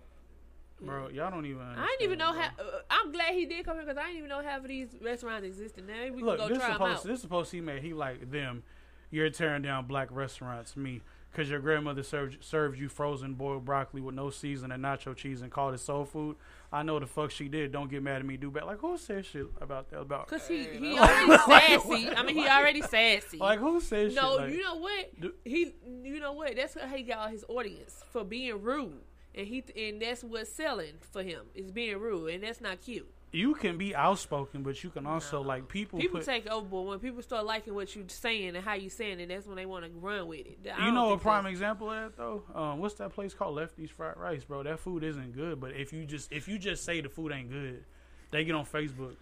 Bro. 0.82 1.08
Y'all 1.08 1.30
don't 1.30 1.46
even. 1.46 1.60
I 1.62 1.86
didn't 1.98 2.02
even 2.06 2.18
know 2.18 2.26
understand, 2.28 2.54
how. 2.58 2.64
Uh, 2.64 2.80
I'm 2.90 3.12
glad 3.12 3.34
he 3.34 3.46
did 3.46 3.64
come 3.64 3.76
here 3.76 3.84
because 3.84 3.98
I 3.98 4.04
didn't 4.06 4.18
even 4.18 4.28
know 4.28 4.42
half 4.42 4.62
of 4.62 4.68
these 4.68 4.88
restaurants 5.00 5.44
existed. 5.46 5.86
Now 5.86 5.94
we 6.14 6.22
Look, 6.22 6.38
can 6.38 6.48
go 6.48 6.54
this 6.54 6.58
try 6.58 6.68
them 6.68 6.74
supposed 6.76 6.98
out. 6.98 7.04
this 7.04 7.20
supposed 7.20 7.52
he 7.52 7.60
made 7.60 7.82
he 7.82 7.92
like 7.94 8.30
them. 8.30 8.62
You're 9.10 9.30
tearing 9.30 9.62
down 9.62 9.86
black 9.86 10.06
restaurants, 10.12 10.76
me, 10.76 11.00
because 11.32 11.50
your 11.50 11.58
grandmother 11.58 12.04
served 12.04 12.44
served 12.44 12.78
you 12.78 12.88
frozen 12.88 13.34
boiled 13.34 13.64
broccoli 13.64 14.00
with 14.00 14.14
no 14.14 14.30
season 14.30 14.70
and 14.70 14.84
nacho 14.84 15.16
cheese 15.16 15.42
and 15.42 15.50
called 15.50 15.74
it 15.74 15.78
soul 15.80 16.04
food. 16.04 16.36
I 16.72 16.84
know 16.84 17.00
the 17.00 17.08
fuck 17.08 17.32
she 17.32 17.48
did. 17.48 17.72
Don't 17.72 17.90
get 17.90 18.04
mad 18.04 18.18
at 18.20 18.24
me. 18.24 18.36
Do 18.36 18.52
back. 18.52 18.66
Like 18.66 18.78
who 18.78 18.96
said 18.96 19.26
shit 19.26 19.46
about 19.60 19.90
that? 19.90 19.98
About 20.02 20.28
Cause 20.28 20.46
he 20.46 20.62
he 20.62 20.92
Like, 21.00 21.10
already 21.28 21.78
sassy. 21.80 22.10
I 22.10 22.22
mean, 22.22 22.36
he 22.36 22.46
already 22.46 22.82
sassy. 22.82 23.38
Like 23.38 23.58
who 23.58 23.80
said 23.80 24.14
No, 24.14 24.30
shit? 24.36 24.40
Like, 24.42 24.52
you 24.52 24.62
know 24.62 24.76
what? 24.76 25.20
do- 25.20 25.34
he, 25.44 25.74
you 26.04 26.20
know 26.20 26.32
what? 26.34 26.54
That's 26.54 26.74
how 26.74 26.86
he 26.86 27.02
got 27.02 27.18
all 27.18 27.28
his 27.28 27.44
audience 27.48 28.04
for 28.12 28.22
being 28.22 28.62
rude, 28.62 29.00
and 29.34 29.46
he 29.46 29.64
and 29.76 30.00
that's 30.02 30.22
what's 30.24 30.50
selling 30.52 30.94
for 31.12 31.22
him 31.22 31.42
is 31.54 31.70
being 31.70 31.98
rude, 31.98 32.28
and 32.34 32.42
that's 32.42 32.60
not 32.60 32.80
cute. 32.80 33.08
you 33.32 33.54
can 33.54 33.78
be 33.78 33.94
outspoken, 33.94 34.62
but 34.64 34.82
you 34.82 34.90
can 34.90 35.06
also 35.06 35.40
like 35.40 35.68
people. 35.68 36.00
People 36.00 36.18
put, 36.18 36.26
take 36.26 36.48
overboard 36.48 36.88
when 36.88 36.98
people 36.98 37.22
start 37.22 37.46
liking 37.46 37.74
what 37.74 37.94
you're 37.94 38.04
saying 38.08 38.56
and 38.56 38.64
how 38.64 38.74
you're 38.74 38.90
saying 38.90 39.20
it. 39.20 39.28
That's 39.28 39.46
when 39.46 39.56
they 39.56 39.66
want 39.66 39.84
to 39.84 39.90
run 39.92 40.26
with 40.26 40.40
it. 40.40 40.58
I 40.76 40.86
You 40.86 40.92
know 40.92 41.12
a 41.12 41.18
prime 41.18 41.46
example 41.46 41.90
of 41.90 41.96
that 41.96 42.16
though. 42.16 42.42
Um, 42.54 42.80
what's 42.80 42.94
that 42.94 43.12
place 43.12 43.32
called? 43.32 43.54
Lefty's 43.54 43.90
Fried 43.90 44.16
Rice, 44.16 44.44
bro. 44.44 44.64
That 44.64 44.80
food 44.80 45.04
isn't 45.04 45.34
good. 45.34 45.60
But 45.60 45.72
if 45.76 45.92
you 45.92 46.04
just 46.06 46.32
if 46.32 46.48
you 46.48 46.58
just 46.58 46.84
say 46.84 47.00
the 47.00 47.08
food 47.08 47.30
ain't 47.32 47.50
good, 47.50 47.84
they 48.32 48.44
get 48.44 48.54
on 48.56 48.64
Facebook, 48.64 49.14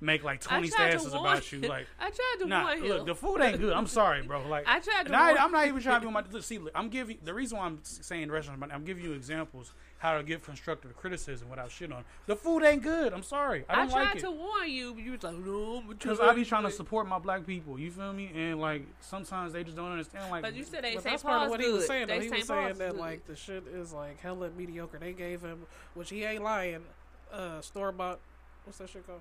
make 0.00 0.24
like 0.24 0.40
twenty 0.40 0.68
statuses 0.68 1.18
about 1.18 1.50
you. 1.52 1.60
Like 1.60 1.86
I 2.00 2.10
tried 2.10 2.36
to 2.40 2.46
nah, 2.46 2.64
warn 2.64 2.88
look, 2.88 3.06
the 3.06 3.14
food 3.14 3.40
ain't 3.40 3.60
good. 3.60 3.72
I'm 3.72 3.86
sorry, 3.86 4.22
bro. 4.22 4.38
Like 4.48 4.64
I 4.66 4.80
tried 4.80 5.06
to 5.06 5.14
I, 5.14 5.36
I'm 5.36 5.52
not 5.52 5.66
even 5.66 5.82
trying 5.82 6.00
to 6.00 6.06
be 6.06 6.12
my. 6.12 6.22
Look, 6.30 6.42
see, 6.42 6.58
look, 6.58 6.72
I'm 6.74 6.88
giving 6.88 7.18
the 7.22 7.34
reason 7.34 7.58
why 7.58 7.66
I'm 7.66 7.80
saying 7.82 8.30
restaurants, 8.30 8.64
I'm 8.72 8.84
giving 8.84 9.04
you 9.04 9.12
examples 9.12 9.72
how 9.98 10.16
to 10.16 10.22
give 10.22 10.42
constructive 10.44 10.96
criticism 10.96 11.50
without 11.50 11.70
shit 11.70 11.92
on. 11.92 12.04
The 12.26 12.36
food 12.36 12.62
ain't 12.62 12.82
good. 12.82 13.12
I'm 13.12 13.22
sorry. 13.22 13.64
I 13.68 13.72
I, 13.72 13.76
don't 13.76 13.90
tried 13.90 14.04
like 14.04 14.16
it. 14.16 14.20
to 14.20 14.30
warn 14.30 14.70
you, 14.70 14.94
but 14.94 15.02
you 15.02 15.12
was 15.12 15.22
like, 15.22 15.36
no, 15.38 15.82
Because 15.88 16.20
I 16.20 16.32
be 16.34 16.44
trying 16.44 16.64
to 16.64 16.70
support 16.70 17.08
my 17.08 17.18
black 17.18 17.44
people, 17.44 17.78
you 17.78 17.90
feel 17.90 18.12
me? 18.12 18.30
And 18.34 18.60
like 18.60 18.86
sometimes 19.00 19.52
they 19.52 19.64
just 19.64 19.76
don't 19.76 19.90
understand. 19.90 20.30
Like, 20.30 20.42
But 20.42 20.54
you 20.54 20.64
said 20.64 20.84
they 20.84 20.94
But 20.94 21.04
that's 21.04 21.22
part 21.22 21.44
of 21.44 21.50
what 21.50 21.60
he 21.60 21.70
was 21.70 21.86
saying. 21.86 22.06
They 22.06 22.20
He 22.20 22.30
was 22.30 22.46
saying 22.46 22.78
that 22.78 22.92
good. 22.92 23.00
like 23.00 23.26
the 23.26 23.34
shit 23.34 23.64
is 23.66 23.92
like 23.92 24.20
hella 24.20 24.50
mediocre. 24.56 24.98
They 24.98 25.12
gave 25.12 25.42
him, 25.42 25.66
which 25.94 26.10
he 26.10 26.24
ain't 26.24 26.44
lying, 26.44 26.84
uh, 27.32 27.60
store 27.60 27.90
bought. 27.92 28.20
What's 28.64 28.78
that 28.78 28.90
shit 28.90 29.06
called? 29.06 29.20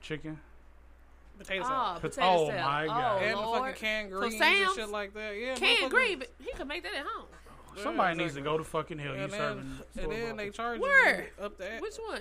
Chicken. 0.00 0.38
Potato 1.38 1.62
Ah, 1.64 1.68
salad. 1.68 1.92
Pot- 1.94 2.02
potato 2.02 2.26
oh 2.28 2.48
salad. 2.48 2.64
my 2.64 2.86
God. 2.86 3.14
Oh, 3.22 3.24
and 3.24 3.36
the 3.38 3.40
Lord. 3.40 3.60
fucking 3.60 3.74
canned 3.80 4.10
So 4.12 4.18
greens 4.18 4.34
and 4.34 4.42
Sam's 4.42 4.74
shit 4.76 4.88
like 4.90 5.14
that. 5.14 5.36
Yeah, 5.36 5.54
canned 5.54 5.78
motherfuckers- 5.78 5.90
green, 5.90 6.18
but 6.18 6.28
he 6.38 6.52
could 6.52 6.68
make 6.68 6.82
that 6.82 6.94
at 6.94 7.06
home. 7.06 7.26
Somebody 7.82 8.16
Yeah, 8.18 8.24
needs 8.24 8.34
to 8.34 8.40
go 8.42 8.58
to 8.58 8.64
fucking 8.64 8.98
hell. 8.98 9.14
You 9.14 9.22
And 9.22 9.32
then, 9.32 9.40
serving. 9.94 10.12
and 10.12 10.12
then 10.12 10.36
they 10.36 10.50
charge 10.50 10.80
Where? 10.80 11.30
you 11.38 11.44
up 11.44 11.56
there. 11.56 11.78
Which 11.80 11.96
one? 11.96 12.20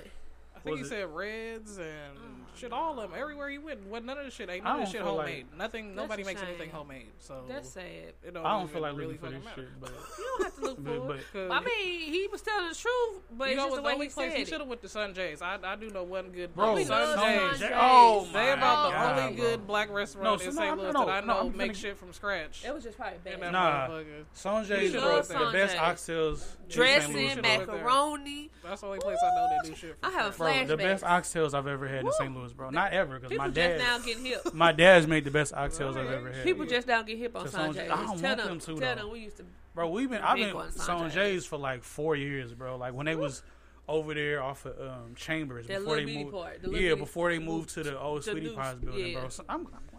I 0.56 0.60
think 0.60 0.78
Was 0.80 0.80
he 0.80 0.86
it- 0.86 0.90
said 1.00 1.14
Reds 1.16 1.78
and 1.80 2.39
shit, 2.60 2.74
all 2.74 3.00
of 3.00 3.10
them. 3.12 3.20
Everywhere 3.20 3.50
he 3.50 3.58
went, 3.58 3.86
what 3.88 4.04
none 4.04 4.18
of 4.18 4.26
the 4.26 4.32
shit 4.32 4.50
ain't 4.50 4.66
I 4.66 4.70
none 4.74 4.74
of 4.74 4.80
the 4.80 4.84
don't 4.86 4.92
shit 4.92 5.02
feel 5.02 5.16
like- 5.16 5.28
homemade. 5.28 5.46
Nothing. 5.58 5.96
Nobody 5.96 6.24
a 6.24 6.26
makes 6.26 6.42
anything 6.42 6.60
shame. 6.68 6.70
homemade. 6.72 7.08
So 7.20 7.44
That's 7.48 7.70
sad. 7.70 7.84
It 8.24 8.34
don't 8.34 8.46
I 8.46 8.58
don't 8.60 8.70
feel 8.72 8.82
like 8.82 8.96
really 8.98 9.14
looking 9.14 9.20
for 9.20 9.30
this 9.36 9.44
fucking 9.44 9.64
matter. 9.64 9.72
shit, 9.72 9.80
but 9.82 9.92
You 10.20 10.26
don't 10.38 10.44
have 10.44 10.56
to 10.56 10.62
look 10.62 10.84
But- 10.84 11.22
for 11.32 11.38
it. 11.38 11.50
but- 11.50 11.52
I 11.56 11.60
mean, 11.66 12.14
he 12.14 12.28
was 12.32 12.42
telling 12.42 12.70
the 12.70 12.76
truth, 12.76 13.22
but 13.32 13.46
you 13.46 13.52
it's 13.54 13.58
know 13.58 13.64
just 13.66 13.76
the 13.76 13.82
The 13.82 13.86
way 13.88 13.94
only 13.94 14.06
he 14.08 14.12
place 14.14 14.34
he 14.34 14.46
should 14.46 14.54
it. 14.56 14.60
have 14.60 14.68
went 14.68 14.82
to 14.82 14.90
Sun 14.90 15.14
Jay's. 15.14 15.42
I, 15.42 15.58
I 15.64 15.76
do 15.76 15.90
know 15.90 16.04
one 16.04 16.30
good. 16.30 16.56
Bro, 16.56 16.74
place. 16.74 16.90
love 16.90 17.10
Sun 17.10 17.18
Sun 17.20 17.50
Jay's. 17.52 17.60
Jay's. 17.60 17.72
Oh 17.76 18.28
They 18.34 18.40
my 18.40 18.46
about 18.54 18.92
the 18.92 19.24
only 19.24 19.36
bro. 19.38 19.46
good 19.46 19.68
black 19.68 19.92
restaurant 19.92 20.42
so 20.42 20.48
in 20.48 20.54
St. 20.54 20.78
Louis 20.78 20.94
no, 20.94 21.06
that 21.06 21.24
I 21.24 21.26
know 21.26 21.40
I'm 21.48 21.58
make 21.58 21.76
shit 21.76 21.98
from 21.98 22.14
scratch. 22.14 22.64
It 22.66 22.74
was 22.74 22.84
just 22.84 22.98
probably 22.98 23.20
bad. 23.24 23.34
And 23.34 23.44
that 23.44 23.52
Nah, 23.52 23.88
motherfucker. 23.88 24.26
Sanjay's 24.36 24.94
We 24.94 25.00
bro, 25.00 25.22
the 25.22 25.52
best 25.52 25.76
oxtails. 25.78 26.46
Dressing, 26.70 27.42
macaroni. 27.42 28.50
That's 28.64 28.82
the 28.82 28.88
only 28.88 29.00
place 29.00 29.18
I 29.24 29.30
know 29.36 29.48
that 29.50 29.64
do 29.70 29.76
shit. 29.76 29.98
I 30.04 30.12
have 30.12 30.28
a 30.28 30.34
scratch. 30.34 30.56
flashback. 30.56 30.68
The 30.68 30.78
best 30.78 31.04
oxtails 31.04 31.54
I've 31.54 31.68
ever 31.68 31.88
had 31.88 32.06
in 32.06 32.12
St. 32.14 32.36
Louis, 32.36 32.49
bro. 32.54 32.70
Not 32.70 32.92
ever, 32.94 33.20
because 33.20 33.38
my 33.38 33.48
just 33.48 33.56
dad. 33.56 33.78
now 33.80 34.00
getting 34.00 34.26
hip. 34.26 34.42
My 34.54 34.72
dad's 34.72 35.08
made 35.08 35.26
the 35.26 35.32
best 35.32 35.54
oxtails 35.54 35.98
I've 35.98 36.12
ever 36.12 36.32
had. 36.32 36.44
People 36.44 36.66
just 36.66 36.88
now 36.88 37.02
get 37.02 37.18
hip 37.18 37.36
on 37.36 37.48
Sanjay-. 37.48 37.90
I 37.90 38.06
don't 38.06 38.20
Tell 38.20 38.36
want 38.36 38.38
them, 38.38 38.60
to, 38.60 38.66
tell 38.66 38.76
though. 38.76 38.96
them 38.96 39.12
we 39.12 39.20
used 39.20 39.38
to. 39.38 39.46
Bro, 39.76 39.90
we've 39.90 40.10
been 40.10 40.22
I've 40.22 40.38
been 40.38 40.54
one, 40.56 40.72
Sanjay's 40.72 41.46
for 41.46 41.58
like 41.58 41.84
four 41.84 42.16
years, 42.16 42.54
bro. 42.54 42.78
Like 42.78 42.94
when 42.94 43.06
they 43.06 43.16
was 43.16 43.44
over 43.88 44.14
there 44.14 44.42
off 44.42 44.66
of 44.66 44.80
um, 44.80 45.16
Chambers 45.16 45.68
That 45.68 45.80
before 45.80 45.96
they 45.96 46.06
moved. 46.06 46.32
part, 46.32 46.62
the 46.62 46.72
yeah, 46.72 46.96
before 46.96 47.32
they 47.32 47.40
moved 47.40 47.70
to 47.72 47.84
the 47.84 48.00
old 48.00 48.24
the 48.24 48.32
Sweetie 48.32 48.56
Pies 48.56 48.76
building, 48.76 49.08
yeah. 49.08 49.20
bro. 49.20 49.30
So 49.30 49.44
I'm, 49.50 49.68
I'm 49.68 49.90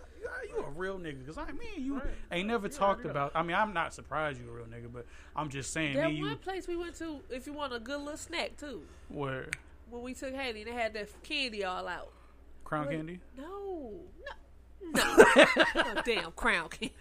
you 0.48 0.64
a 0.64 0.70
real 0.70 0.98
nigga, 0.98 1.26
cause 1.26 1.38
I 1.38 1.52
mean 1.52 1.84
you 1.84 2.00
ain't 2.30 2.48
never 2.48 2.68
talked 2.68 3.04
about. 3.04 3.32
I 3.34 3.42
mean 3.42 3.56
I'm 3.56 3.72
not 3.72 3.92
surprised 3.94 4.40
you 4.40 4.48
a 4.48 4.52
real 4.52 4.66
nigga, 4.66 4.92
but 4.92 5.06
I'm 5.36 5.48
just 5.48 5.72
saying 5.72 5.96
That 5.96 6.10
me 6.10 6.16
you 6.16 6.26
one 6.26 6.38
place 6.38 6.66
we 6.68 6.76
went 6.76 6.94
to, 6.96 7.20
if 7.30 7.46
you 7.46 7.52
want 7.52 7.72
a 7.74 7.78
good 7.80 8.00
little 8.00 8.16
snack 8.16 8.56
too, 8.56 8.82
where 9.08 9.48
when 9.90 10.02
we 10.02 10.14
took 10.14 10.34
Haley, 10.34 10.64
they 10.64 10.72
had 10.72 10.94
that 10.94 11.08
candy 11.22 11.64
all 11.64 11.88
out. 11.88 12.12
Crown 12.70 12.86
What? 12.86 12.94
Candy. 12.94 13.20
No, 13.36 14.00
no, 14.80 14.92
no. 14.92 15.02
oh, 15.74 16.02
damn, 16.04 16.30
Crown 16.32 16.68
Candy. 16.68 16.94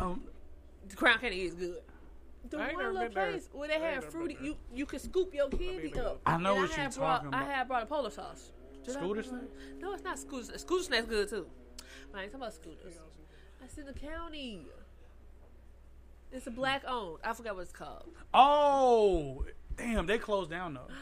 Um, 0.00 0.24
The 0.88 0.96
Crown 0.96 1.18
Candy 1.20 1.42
is 1.42 1.54
good. 1.54 1.76
The 2.50 2.58
I 2.58 2.66
ain't 2.68 2.74
one 2.74 2.82
never 2.82 2.92
little 2.94 3.08
been 3.08 3.14
there. 3.14 3.30
place 3.30 3.48
where 3.52 3.68
they 3.68 3.74
I 3.74 3.76
ain't 3.76 3.94
had 4.02 4.04
fruity, 4.04 4.34
been 4.34 4.44
you 4.44 4.56
you 4.74 4.84
could 4.84 5.00
scoop 5.00 5.32
your 5.32 5.48
candy 5.48 5.90
to 5.92 6.06
up. 6.10 6.20
I 6.26 6.36
know 6.38 6.54
And 6.54 6.62
what 6.62 6.70
I 6.72 6.74
you're 6.74 6.82
had 6.84 6.94
brought, 6.96 7.16
talking 7.22 7.34
I 7.34 7.42
about. 7.42 7.54
had 7.54 7.68
brought 7.68 7.82
a 7.84 7.86
polar 7.86 8.10
sauce. 8.10 8.50
Did 8.84 8.96
I 8.96 8.98
Scooter 9.00 9.22
bring 9.22 9.40
snack? 9.40 9.50
No, 9.80 9.92
it's 9.94 10.02
not 10.04 10.18
scooter. 10.18 10.44
snack. 10.44 10.58
Scooter 10.58 10.82
snack's 10.84 11.06
good 11.06 11.28
too. 11.28 11.46
But 12.10 12.18
I 12.18 12.22
ain't 12.24 12.32
talking 12.32 12.42
about 12.42 12.54
scooters. 12.54 12.94
That's 13.60 13.78
in 13.78 13.86
the 13.86 13.92
county. 13.92 14.66
It's 16.32 16.48
a 16.48 16.50
black 16.50 16.82
owned. 16.88 17.18
I 17.24 17.32
forgot 17.32 17.54
what 17.54 17.62
it's 17.62 17.72
called. 17.72 18.06
Oh, 18.34 19.44
damn! 19.76 20.06
They 20.06 20.18
closed 20.18 20.50
down 20.50 20.74
though. 20.74 20.88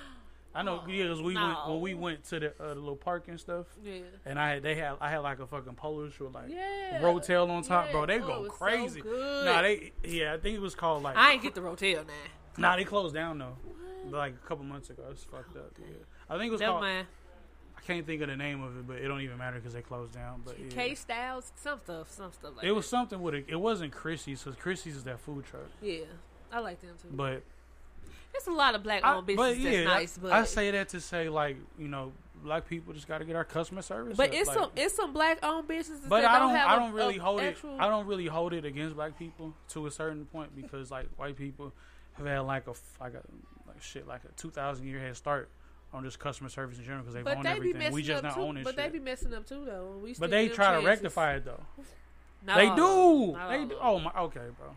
I 0.55 0.63
know, 0.63 0.83
Oh, 0.85 0.89
yeah, 0.89 1.09
'cause 1.09 1.21
we 1.21 1.35
went 1.35 1.69
when 1.69 1.81
we 1.81 1.95
went 1.95 2.25
to 2.27 2.39
the, 2.39 2.49
uh, 2.63 2.69
the 2.69 2.75
little 2.77 2.95
park 2.97 3.27
and 3.29 3.41
stuff. 3.41 3.67
Yeah. 3.83 4.03
And 4.25 4.39
I 4.39 4.51
had 4.55 4.63
they 4.63 4.77
had 4.77 4.97
I 5.01 5.11
had 5.11 5.19
like 5.19 5.41
a 5.41 5.47
fucking 5.47 5.75
polish 5.75 6.19
with 6.21 6.33
like 6.33 6.49
Yeah. 6.49 7.01
rotel 7.03 7.49
on 7.51 7.63
top, 7.63 7.87
Yeah. 7.87 7.93
bro. 7.93 8.07
They 8.07 8.21
Oh, 8.21 8.27
go 8.27 8.41
was 8.43 8.53
so 8.53 8.57
crazy. 8.59 9.01
good. 9.01 9.45
Nah, 9.47 9.63
they 9.63 9.93
yeah, 10.05 10.33
I 10.35 10.39
think 10.39 10.57
it 10.57 10.61
was 10.61 10.75
called 10.77 11.03
like 11.03 11.17
I 11.17 11.33
ain't 11.33 11.43
get 11.43 11.55
the 11.55 11.61
rotel 11.61 12.07
now. 12.07 12.13
Nah, 12.57 12.77
they 12.77 12.85
closed 12.85 13.15
down 13.15 13.39
though. 13.39 13.57
Like 14.11 14.35
a 14.35 14.47
couple 14.47 14.65
months 14.65 14.91
ago, 14.91 15.03
it's 15.11 15.25
fucked 15.25 15.57
up. 15.57 15.73
Yeah. 15.79 15.87
I 16.31 16.37
think 16.39 16.49
it 16.49 16.53
was 16.53 16.61
Never 16.61 16.73
called. 16.75 16.83
mind. 16.83 17.07
I 17.77 17.81
can't 17.81 18.07
think 18.07 18.23
of 18.23 18.29
the 18.29 18.37
name 18.37 18.63
of 18.63 18.79
it, 18.79 18.87
but 18.87 18.97
it 18.99 19.09
don't 19.09 19.21
even 19.23 19.37
matter 19.37 19.57
because 19.57 19.73
they 19.75 19.83
closed 19.83 20.13
down. 20.15 20.43
But 20.45 20.59
yeah. 20.61 20.69
K 20.71 20.95
Styles, 20.95 21.53
some 21.57 21.81
stuff, 21.81 22.11
some 22.11 22.33
stuff 22.33 22.53
like 22.57 22.65
it 22.65 22.73
was 22.73 22.85
that. 22.85 22.91
something 22.91 23.21
with 23.21 23.35
it. 23.35 23.47
It 23.49 23.57
wasn't 23.57 23.93
Chrissy's 23.93 24.43
because 24.43 24.59
Chrissy's 24.59 24.97
is 24.97 25.05
that 25.05 25.19
food 25.21 25.45
truck. 25.47 25.67
Yeah, 25.83 26.05
I 26.53 26.61
like 26.61 26.81
them 26.81 26.95
too. 27.03 27.09
But 27.11 27.43
There's 28.35 28.47
a 28.49 28.53
lot 28.53 28.75
of 28.75 28.83
black 28.83 29.03
owned 29.05 29.27
but 29.27 29.37
businesses 29.37 29.65
yeah, 29.65 29.85
that's 29.85 29.87
nice, 29.87 30.19
I, 30.19 30.21
but 30.21 30.33
I 30.33 30.45
say 30.45 30.71
that 30.73 30.89
to 30.91 31.01
say 31.01 31.29
like 31.29 31.57
you 31.79 31.89
know 31.89 32.13
black 32.43 32.69
people 32.69 32.93
just 32.93 33.09
got 33.09 33.19
to 33.19 33.25
get 33.25 33.37
our 33.37 33.45
customer 33.45 33.81
service. 33.81 34.17
but 34.19 34.29
up, 34.29 34.35
it's 34.35 34.49
like- 34.49 34.59
some 34.59 34.71
it's 34.77 34.95
some 34.97 35.13
black 35.15 35.39
owned 35.43 35.67
businesses 35.67 36.05
But 36.07 36.21
that 36.23 36.31
I 36.31 36.39
don't, 36.41 36.49
don't. 36.51 36.59
I 36.59 36.77
a- 36.77 36.79
don't 36.81 36.93
really 36.93 37.17
a 37.17 37.23
hold 37.23 37.41
it. 37.41 37.57
I 37.79 37.89
don't 37.89 38.07
really 38.07 38.27
hold 38.27 38.53
it 38.53 38.65
against 38.67 38.97
black 38.97 39.19
people 39.19 39.55
to 39.71 39.87
a 39.87 39.91
certain 39.91 40.27
point 40.27 40.55
because 40.55 40.91
like 40.91 41.07
white 41.17 41.37
people 41.37 41.73
have 42.15 42.27
had 42.27 42.41
like 42.41 42.67
a 42.67 42.75
like 43.01 43.15
a 43.15 43.23
like 43.67 43.81
shit 43.81 44.07
like 44.07 44.21
a 44.25 44.33
two 44.37 44.51
thousand 44.51 44.87
year 44.87 44.99
head 44.99 45.17
start 45.17 45.49
on 45.93 46.03
just 46.05 46.19
customer 46.19 46.49
service 46.51 46.77
in 46.77 46.85
general 46.85 47.03
because 47.03 47.15
they've 47.15 47.25
But 47.25 47.37
owned 47.37 47.47
they 47.47 47.51
everything. 47.51 47.93
We 47.93 48.03
just 48.03 48.23
not 48.25 48.35
too. 48.35 48.41
owning 48.43 48.65
But 48.65 48.75
shit. 48.75 48.93
they 48.93 48.99
be 48.99 49.03
messing 49.05 49.33
up 49.33 49.47
too 49.49 49.65
though. 49.65 49.99
We 50.03 50.13
still 50.13 50.25
but 50.25 50.31
they 50.31 50.49
try 50.49 50.79
to 50.79 50.85
rectify 50.85 51.37
it 51.37 51.45
though. 51.45 51.61
They 52.47 52.67
do. 52.75 53.37
They 53.49 53.65
do. 53.65 53.77
Oh 53.81 54.01
my. 54.01 54.11
Okay, 54.25 54.41
bro. 54.59 54.75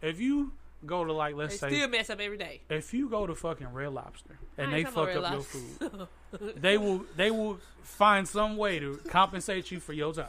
If 0.00 0.20
you 0.20 0.52
go 0.86 1.04
to 1.04 1.12
like 1.12 1.34
let's 1.34 1.58
They 1.60 1.68
say 1.70 1.76
still 1.76 1.88
mess 1.88 2.10
up 2.10 2.20
every 2.20 2.38
day. 2.38 2.60
if 2.70 2.94
you 2.94 3.08
go 3.08 3.26
to 3.26 3.34
fucking 3.34 3.72
Red 3.72 3.92
Lobster 3.92 4.38
and 4.56 4.72
they 4.72 4.84
fuck 4.84 5.14
up 5.16 5.32
your 5.32 5.42
food, 5.42 6.08
they 6.56 6.78
will 6.78 7.04
they 7.16 7.30
will 7.30 7.58
find 7.82 8.26
some 8.26 8.56
way 8.56 8.78
to 8.78 8.98
compensate 9.08 9.70
you 9.70 9.80
for 9.80 9.92
your 9.92 10.12
time. 10.12 10.26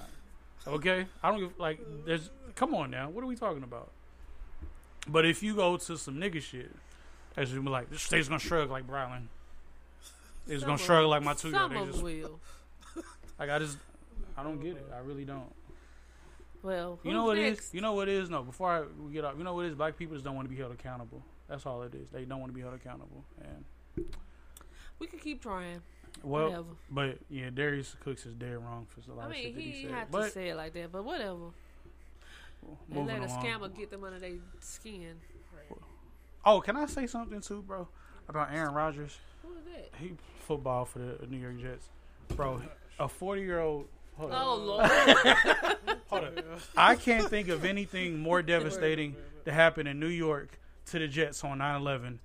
Okay, 0.68 1.06
I 1.24 1.30
don't 1.32 1.40
give 1.40 1.60
like 1.60 1.80
there's 2.06 2.30
come 2.56 2.76
on 2.76 2.92
now. 2.92 3.10
What 3.10 3.24
are 3.24 3.28
we 3.28 3.36
talking 3.36 3.64
about? 3.64 3.90
But 5.08 5.26
if 5.26 5.42
you 5.42 5.56
go 5.56 5.78
to 5.78 5.98
some 5.98 6.16
nigga 6.18 6.42
shit, 6.42 6.72
as 7.36 7.52
you 7.52 7.62
be 7.62 7.70
like, 7.70 7.90
this 7.90 8.02
state's 8.04 8.28
gonna 8.28 8.40
shrug 8.40 8.70
like 8.70 8.86
Brylan. 8.88 9.24
It's 10.48 10.62
Some 10.62 10.70
gonna 10.72 10.78
shrug 10.78 11.06
like 11.08 11.24
my 11.24 11.34
two 11.34 11.50
year 11.50 11.58
Some 11.60 11.74
They 11.74 11.80
of 11.80 11.92
just 11.92 12.04
will. 12.04 12.40
like 13.40 13.50
I 13.50 13.58
just 13.60 13.78
I 14.38 14.44
don't 14.44 14.60
get 14.60 14.74
it. 14.76 14.86
I 14.94 15.00
really 15.00 15.26
don't. 15.26 15.52
Well, 16.64 17.00
You 17.04 17.14
know 17.14 17.26
what 17.26 17.38
it 17.38 17.44
next? 17.50 17.68
is? 17.70 17.74
You 17.74 17.82
know 17.82 17.94
what 17.94 18.08
it 18.08 18.16
is? 18.16 18.30
No, 18.30 18.44
before 18.44 18.70
I, 18.70 18.82
we 19.04 19.12
get 19.14 19.26
off, 19.26 19.36
you 19.38 19.44
know 19.44 19.54
what 19.56 19.66
it 19.66 19.70
is? 19.70 19.76
Black 19.76 19.98
people 19.98 20.16
just 20.16 20.24
don't 20.26 20.36
want 20.36 20.48
to 20.48 20.54
be 20.54 20.60
held 20.60 20.72
accountable. 20.72 21.24
That's 21.50 21.66
all 21.66 21.82
it 21.84 21.94
is. 21.96 22.10
They 22.10 22.24
don't 22.26 22.40
want 22.40 22.52
to 22.52 22.56
be 22.56 22.62
held 22.62 22.74
accountable. 22.76 23.24
And 23.42 24.06
We 25.00 25.08
can 25.08 25.20
keep 25.20 25.42
trying. 25.42 25.82
well, 26.24 26.46
whatever. 26.50 26.66
but 26.92 27.18
yeah, 27.30 27.50
Darius 27.54 27.96
Cooks 28.04 28.26
is 28.26 28.34
dead 28.36 28.58
wrong 28.64 28.86
for 28.90 29.12
a 29.12 29.16
lot 29.16 29.24
I 29.24 29.26
of 29.26 29.32
mean, 29.32 29.44
shit 29.44 29.56
that 29.56 29.62
he, 29.62 29.72
he 29.72 29.82
said. 29.84 29.92
had 29.92 30.12
to 30.12 30.30
say 30.30 30.50
it 30.50 30.56
like 30.56 30.74
that, 30.74 30.92
but 30.92 31.04
whatever. 31.04 31.50
They 32.90 32.96
moving 32.96 33.08
let 33.20 33.30
a 33.30 33.34
along. 33.34 33.44
scammer 33.46 33.76
get 33.76 33.90
them 33.90 34.04
under 34.04 34.20
their 34.20 34.34
skin. 34.60 35.16
Oh, 36.46 36.60
can 36.62 36.76
I 36.78 36.86
say 36.86 37.06
something 37.08 37.42
too, 37.42 37.62
bro? 37.64 37.88
About 38.30 38.52
Aaron 38.54 38.74
Rodgers. 38.74 39.18
Who 39.44 39.54
is 39.54 39.66
that? 39.66 39.90
He 40.00 40.14
football 40.48 40.86
for 40.86 41.00
the 41.00 41.28
New 41.28 41.38
York 41.38 41.60
Jets, 41.60 41.90
bro. 42.36 42.62
A 43.00 43.08
forty 43.08 43.42
year 43.42 43.60
old. 43.60 43.88
Oh, 44.20 44.56
Lord. 44.56 44.90
hold 46.12 46.24
up. 46.26 46.40
I 46.76 46.96
can't 46.96 47.30
think 47.30 47.48
of 47.48 47.66
anything 47.66 48.20
more 48.20 48.42
devastating 48.42 49.16
to 49.46 49.52
happen 49.52 49.88
in 49.88 50.00
New 50.00 50.08
York 50.08 50.60
to 50.88 51.00
the 51.00 51.08
Jets 51.08 51.44
on 51.44 51.60
9-11 51.60 52.20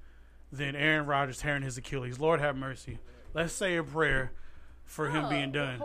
than 0.53 0.77
Aaron 0.77 1.07
Rodgers 1.07 1.39
tearing 1.39 1.63
his 1.63 1.79
Achilles. 1.79 2.19
Lord 2.19 2.41
have 2.41 2.57
mercy. 2.57 2.99
Let's 3.35 3.53
say 3.53 3.77
a 3.77 3.83
prayer 3.83 4.33
for 4.85 5.11
him 5.11 5.27
oh, 5.27 5.31
being 5.31 5.53
done. 5.53 5.81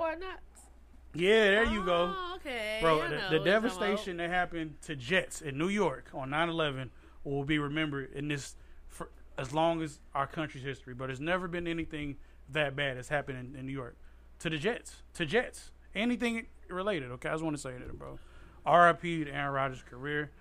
Yeah, 1.14 1.44
there 1.46 1.66
you 1.66 1.84
go. 1.84 2.16
Oh, 2.16 2.34
okay. 2.38 2.78
Bro, 2.82 2.96
the, 2.96 3.10
the 3.10 3.10
what 3.10 3.12
you're 3.12 3.30
talking 3.30 3.44
devastation 3.44 4.18
that 4.18 4.30
happened 4.30 4.76
to 4.84 4.96
Jets 4.96 5.42
in 5.42 5.58
New 5.58 5.68
York 5.68 6.10
on 6.14 6.30
9/11 6.30 6.90
will 7.24 7.44
be 7.44 7.60
remembered 7.60 8.14
in 8.14 8.30
this 8.30 8.56
for 8.88 9.10
as 9.38 9.54
long 9.54 9.82
as 9.82 10.00
our 10.16 10.28
country's 10.28 10.64
history. 10.64 10.94
But 10.94 11.08
there's 11.08 11.20
never 11.20 11.48
been 11.50 11.68
anything 11.68 12.16
that 12.50 12.76
bad 12.76 12.98
that's 12.98 13.10
happened 13.10 13.40
in, 13.40 13.60
in 13.60 13.66
New 13.66 13.74
York 13.74 13.98
to 14.40 14.50
the 14.50 14.58
Jets. 14.58 15.04
To 15.16 15.26
Jets, 15.26 15.72
anything 15.96 16.48
related. 16.70 17.12
Okay, 17.12 17.30
I 17.30 17.34
just 17.34 17.44
want 17.44 17.56
to 17.56 17.62
say 17.62 17.72
that, 17.72 17.98
bro. 17.98 18.20
R.I.P. 18.66 19.26
to 19.26 19.32
Aaron 19.32 19.54
Rodgers' 19.54 19.84
career. 19.84 20.32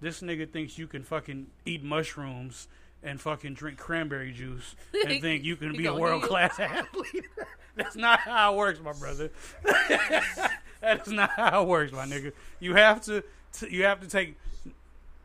This 0.00 0.20
nigga 0.20 0.50
thinks 0.50 0.78
you 0.78 0.86
can 0.86 1.02
fucking 1.02 1.48
eat 1.64 1.82
mushrooms 1.84 2.68
and 3.02 3.20
fucking 3.20 3.54
drink 3.54 3.78
cranberry 3.78 4.32
juice 4.32 4.74
and 5.06 5.20
think 5.20 5.44
you 5.44 5.56
can 5.56 5.72
be 5.76 5.86
a 5.86 5.94
world 5.94 6.22
class 6.22 6.58
athlete. 6.58 7.26
That's 7.76 7.96
not 7.96 8.20
how 8.20 8.54
it 8.54 8.56
works, 8.56 8.80
my 8.80 8.92
brother. 8.92 9.30
that 9.62 11.06
is 11.06 11.12
not 11.12 11.30
how 11.30 11.62
it 11.62 11.68
works, 11.68 11.92
my 11.92 12.04
nigga. 12.04 12.32
You 12.60 12.74
have 12.74 13.00
to, 13.02 13.24
to 13.54 13.72
you 13.72 13.84
have 13.84 14.00
to 14.00 14.08
take 14.08 14.36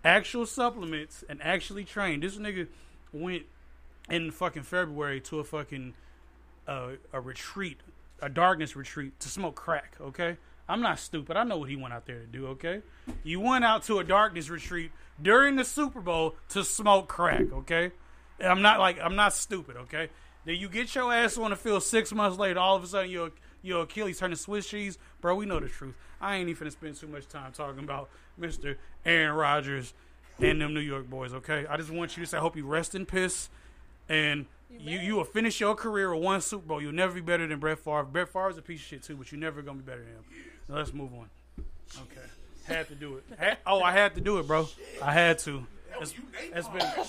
actual 0.05 0.45
supplements 0.45 1.25
and 1.27 1.41
actually 1.41 1.83
train. 1.83 2.21
This 2.21 2.37
nigga 2.37 2.67
went 3.11 3.43
in 4.09 4.31
fucking 4.31 4.63
February 4.63 5.19
to 5.21 5.39
a 5.39 5.43
fucking 5.43 5.93
uh, 6.67 6.91
a 7.11 7.19
retreat, 7.19 7.79
a 8.21 8.29
darkness 8.29 8.75
retreat 8.75 9.19
to 9.19 9.29
smoke 9.29 9.55
crack. 9.55 9.95
Okay, 10.01 10.37
I'm 10.67 10.81
not 10.81 10.99
stupid. 10.99 11.37
I 11.37 11.43
know 11.43 11.57
what 11.57 11.69
he 11.69 11.75
went 11.75 11.93
out 11.93 12.05
there 12.05 12.19
to 12.19 12.25
do. 12.25 12.47
Okay, 12.47 12.81
you 13.23 13.39
went 13.39 13.65
out 13.65 13.83
to 13.83 13.99
a 13.99 14.03
darkness 14.03 14.49
retreat 14.49 14.91
during 15.21 15.55
the 15.55 15.63
Super 15.63 16.01
Bowl 16.01 16.35
to 16.49 16.63
smoke 16.63 17.07
crack. 17.07 17.51
Okay, 17.51 17.91
and 18.39 18.49
I'm 18.49 18.61
not 18.61 18.79
like 18.79 18.99
I'm 19.01 19.15
not 19.15 19.33
stupid. 19.33 19.77
Okay, 19.77 20.09
then 20.45 20.55
you 20.55 20.69
get 20.69 20.93
your 20.95 21.13
ass 21.13 21.37
on 21.37 21.49
the 21.51 21.55
field 21.55 21.83
six 21.83 22.13
months 22.13 22.37
later. 22.37 22.59
All 22.59 22.75
of 22.75 22.83
a 22.83 22.87
sudden, 22.87 23.11
your 23.11 23.31
your 23.61 23.83
Achilles 23.83 24.19
turning 24.19 24.37
Swiss 24.37 24.67
cheese, 24.67 24.97
bro. 25.21 25.35
We 25.35 25.45
know 25.45 25.59
the 25.59 25.67
truth. 25.67 25.95
I 26.19 26.37
ain't 26.37 26.49
even 26.49 26.67
finna 26.67 26.71
spend 26.71 26.95
too 26.95 27.07
much 27.07 27.27
time 27.27 27.51
talking 27.51 27.83
about 27.83 28.09
Mister 28.37 28.77
Aaron 29.05 29.35
Rodgers 29.35 29.93
and 30.39 30.61
them 30.61 30.73
New 30.73 30.79
York 30.79 31.09
boys. 31.09 31.33
Okay, 31.33 31.65
I 31.67 31.77
just 31.77 31.89
want 31.89 32.15
you 32.15 32.23
to 32.23 32.29
say, 32.29 32.37
I 32.37 32.41
hope 32.41 32.55
you 32.55 32.65
rest 32.65 32.93
in 32.93 33.05
piss 33.05 33.49
And 34.09 34.45
you, 34.69 34.99
you 34.99 35.15
will 35.15 35.23
finish 35.23 35.59
your 35.59 35.73
career 35.75 36.13
with 36.13 36.23
one 36.23 36.41
Super 36.41 36.65
Bowl. 36.67 36.81
You'll 36.81 36.91
never 36.93 37.13
be 37.13 37.21
better 37.21 37.47
than 37.47 37.59
Brett 37.59 37.79
Favre. 37.79 38.03
Brett 38.03 38.29
Favre's 38.29 38.57
a 38.57 38.61
piece 38.61 38.79
of 38.81 38.85
shit 38.85 39.03
too, 39.03 39.15
but 39.15 39.31
you're 39.31 39.39
never 39.41 39.61
gonna 39.61 39.79
be 39.79 39.83
better 39.83 40.03
than 40.03 40.11
him. 40.13 40.23
Now 40.69 40.75
let's 40.75 40.93
move 40.93 41.11
on. 41.13 41.29
Okay, 42.03 42.21
had 42.67 42.87
to 42.89 42.95
do 42.95 43.17
it. 43.17 43.23
Had- 43.39 43.57
oh, 43.65 43.81
I 43.81 43.91
had 43.93 44.13
to 44.15 44.21
do 44.21 44.39
it, 44.39 44.47
bro. 44.47 44.67
I 45.01 45.13
had 45.13 45.39
to. 45.39 45.65
It's, 45.99 46.13
it's 46.53 46.67
been 46.67 46.77
that, 46.77 47.07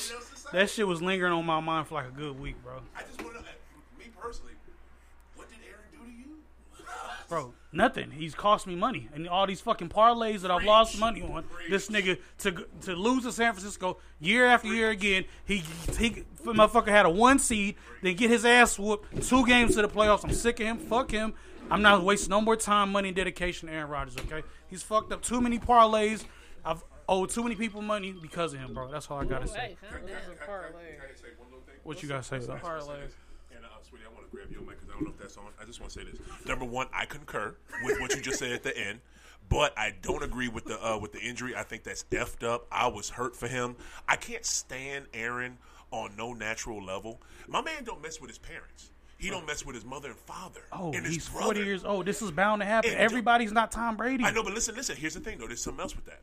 sh- 0.00 0.10
that 0.52 0.68
shit 0.70 0.84
was 0.86 1.00
lingering 1.00 1.32
on 1.32 1.46
my 1.46 1.60
mind 1.60 1.86
for 1.86 1.94
like 1.94 2.08
a 2.08 2.10
good 2.10 2.40
week, 2.40 2.56
bro. 2.64 2.80
I 2.96 3.02
just 3.02 3.22
want 3.22 3.36
to 3.36 3.40
know, 3.42 3.46
me 3.98 4.06
personally, 4.20 4.54
what 5.36 5.48
did 5.48 5.58
Aaron 5.68 5.84
do 5.92 5.98
to 6.10 6.18
you? 6.18 6.38
Bro, 7.28 7.52
nothing. 7.72 8.10
He's 8.10 8.34
cost 8.34 8.66
me 8.66 8.74
money, 8.76 9.08
and 9.14 9.28
all 9.28 9.46
these 9.46 9.60
fucking 9.60 9.88
parlays 9.88 10.40
that 10.40 10.50
I've 10.50 10.64
lost 10.64 10.98
money 10.98 11.22
on. 11.22 11.44
This 11.70 11.88
nigga 11.88 12.18
to 12.38 12.66
to 12.82 12.94
lose 12.94 13.24
to 13.24 13.32
San 13.32 13.52
Francisco 13.52 13.98
year 14.20 14.46
after 14.46 14.68
year 14.68 14.90
again. 14.90 15.24
He 15.44 15.64
he 15.98 16.24
motherfucker 16.44 16.88
had 16.88 17.06
a 17.06 17.10
one 17.10 17.38
seed, 17.38 17.76
then 18.02 18.14
get 18.16 18.30
his 18.30 18.44
ass 18.44 18.78
whooped. 18.78 19.26
Two 19.28 19.46
games 19.46 19.74
to 19.76 19.82
the 19.82 19.88
playoffs. 19.88 20.24
I'm 20.24 20.32
sick 20.32 20.60
of 20.60 20.66
him. 20.66 20.78
Fuck 20.78 21.10
him. 21.10 21.34
I'm 21.70 21.80
not 21.82 22.02
wasting 22.04 22.30
no 22.30 22.40
more 22.40 22.56
time, 22.56 22.92
money, 22.92 23.08
and 23.08 23.16
dedication 23.16 23.68
to 23.68 23.74
Aaron 23.74 23.88
Rodgers. 23.90 24.16
Okay, 24.18 24.42
he's 24.68 24.82
fucked 24.82 25.12
up 25.12 25.22
too 25.22 25.40
many 25.40 25.58
parlays. 25.58 26.24
I've 26.64 26.82
owed 27.08 27.30
too 27.30 27.42
many 27.42 27.54
people 27.54 27.82
money 27.82 28.12
because 28.12 28.52
of 28.52 28.60
him, 28.60 28.74
bro. 28.74 28.90
That's 28.90 29.10
all 29.10 29.18
I 29.18 29.24
gotta 29.24 29.46
say. 29.48 29.76
What 31.84 32.02
you 32.02 32.08
gotta 32.08 32.22
say 32.22 32.38
though? 32.38 32.58
And 33.54 33.64
uh, 33.64 33.68
sweetie, 33.88 34.04
I 34.04 34.12
want 34.14 34.30
to 34.30 34.36
grab 34.36 34.50
your 35.02 35.10
mic 35.12 35.18
because 35.18 35.36
I 35.36 35.40
don't 35.40 35.44
know 35.44 35.50
if 35.50 35.56
that's 35.58 35.58
on. 35.58 35.62
I 35.62 35.64
just 35.66 35.80
want 35.80 35.92
to 35.92 35.98
say 36.00 36.04
this. 36.04 36.46
Number 36.46 36.64
one, 36.64 36.86
I 36.92 37.04
concur 37.06 37.54
with 37.84 38.00
what 38.00 38.14
you 38.14 38.20
just 38.22 38.38
said 38.38 38.52
at 38.52 38.62
the 38.62 38.76
end, 38.76 39.00
but 39.48 39.76
I 39.78 39.94
don't 40.02 40.22
agree 40.22 40.48
with 40.48 40.64
the 40.64 40.84
uh, 40.84 40.98
with 40.98 41.12
the 41.12 41.20
injury. 41.20 41.54
I 41.56 41.62
think 41.62 41.84
that's 41.84 42.04
effed 42.10 42.46
up. 42.46 42.66
I 42.70 42.86
was 42.88 43.10
hurt 43.10 43.36
for 43.36 43.48
him. 43.48 43.76
I 44.08 44.16
can't 44.16 44.44
stand 44.44 45.06
Aaron 45.14 45.58
on 45.90 46.16
no 46.16 46.32
natural 46.32 46.82
level. 46.82 47.20
My 47.48 47.60
man 47.60 47.84
don't 47.84 48.02
mess 48.02 48.20
with 48.20 48.30
his 48.30 48.38
parents. 48.38 48.90
He 49.18 49.30
don't 49.30 49.46
mess 49.46 49.64
with 49.64 49.76
his 49.76 49.84
mother 49.84 50.08
and 50.08 50.18
father. 50.18 50.62
Oh, 50.72 50.92
and 50.92 51.06
he's 51.06 51.28
brother. 51.28 51.44
40 51.54 51.60
years 51.60 51.84
old. 51.84 52.06
This 52.06 52.22
is 52.22 52.32
bound 52.32 52.60
to 52.60 52.66
happen. 52.66 52.90
And- 52.90 52.98
Everybody's 52.98 53.52
not 53.52 53.70
Tom 53.70 53.96
Brady. 53.96 54.24
I 54.24 54.32
know, 54.32 54.42
but 54.42 54.52
listen, 54.52 54.74
listen. 54.74 54.96
Here's 54.96 55.14
the 55.14 55.20
thing, 55.20 55.38
though. 55.38 55.46
There's 55.46 55.62
something 55.62 55.80
else 55.80 55.94
with 55.94 56.06
that. 56.06 56.22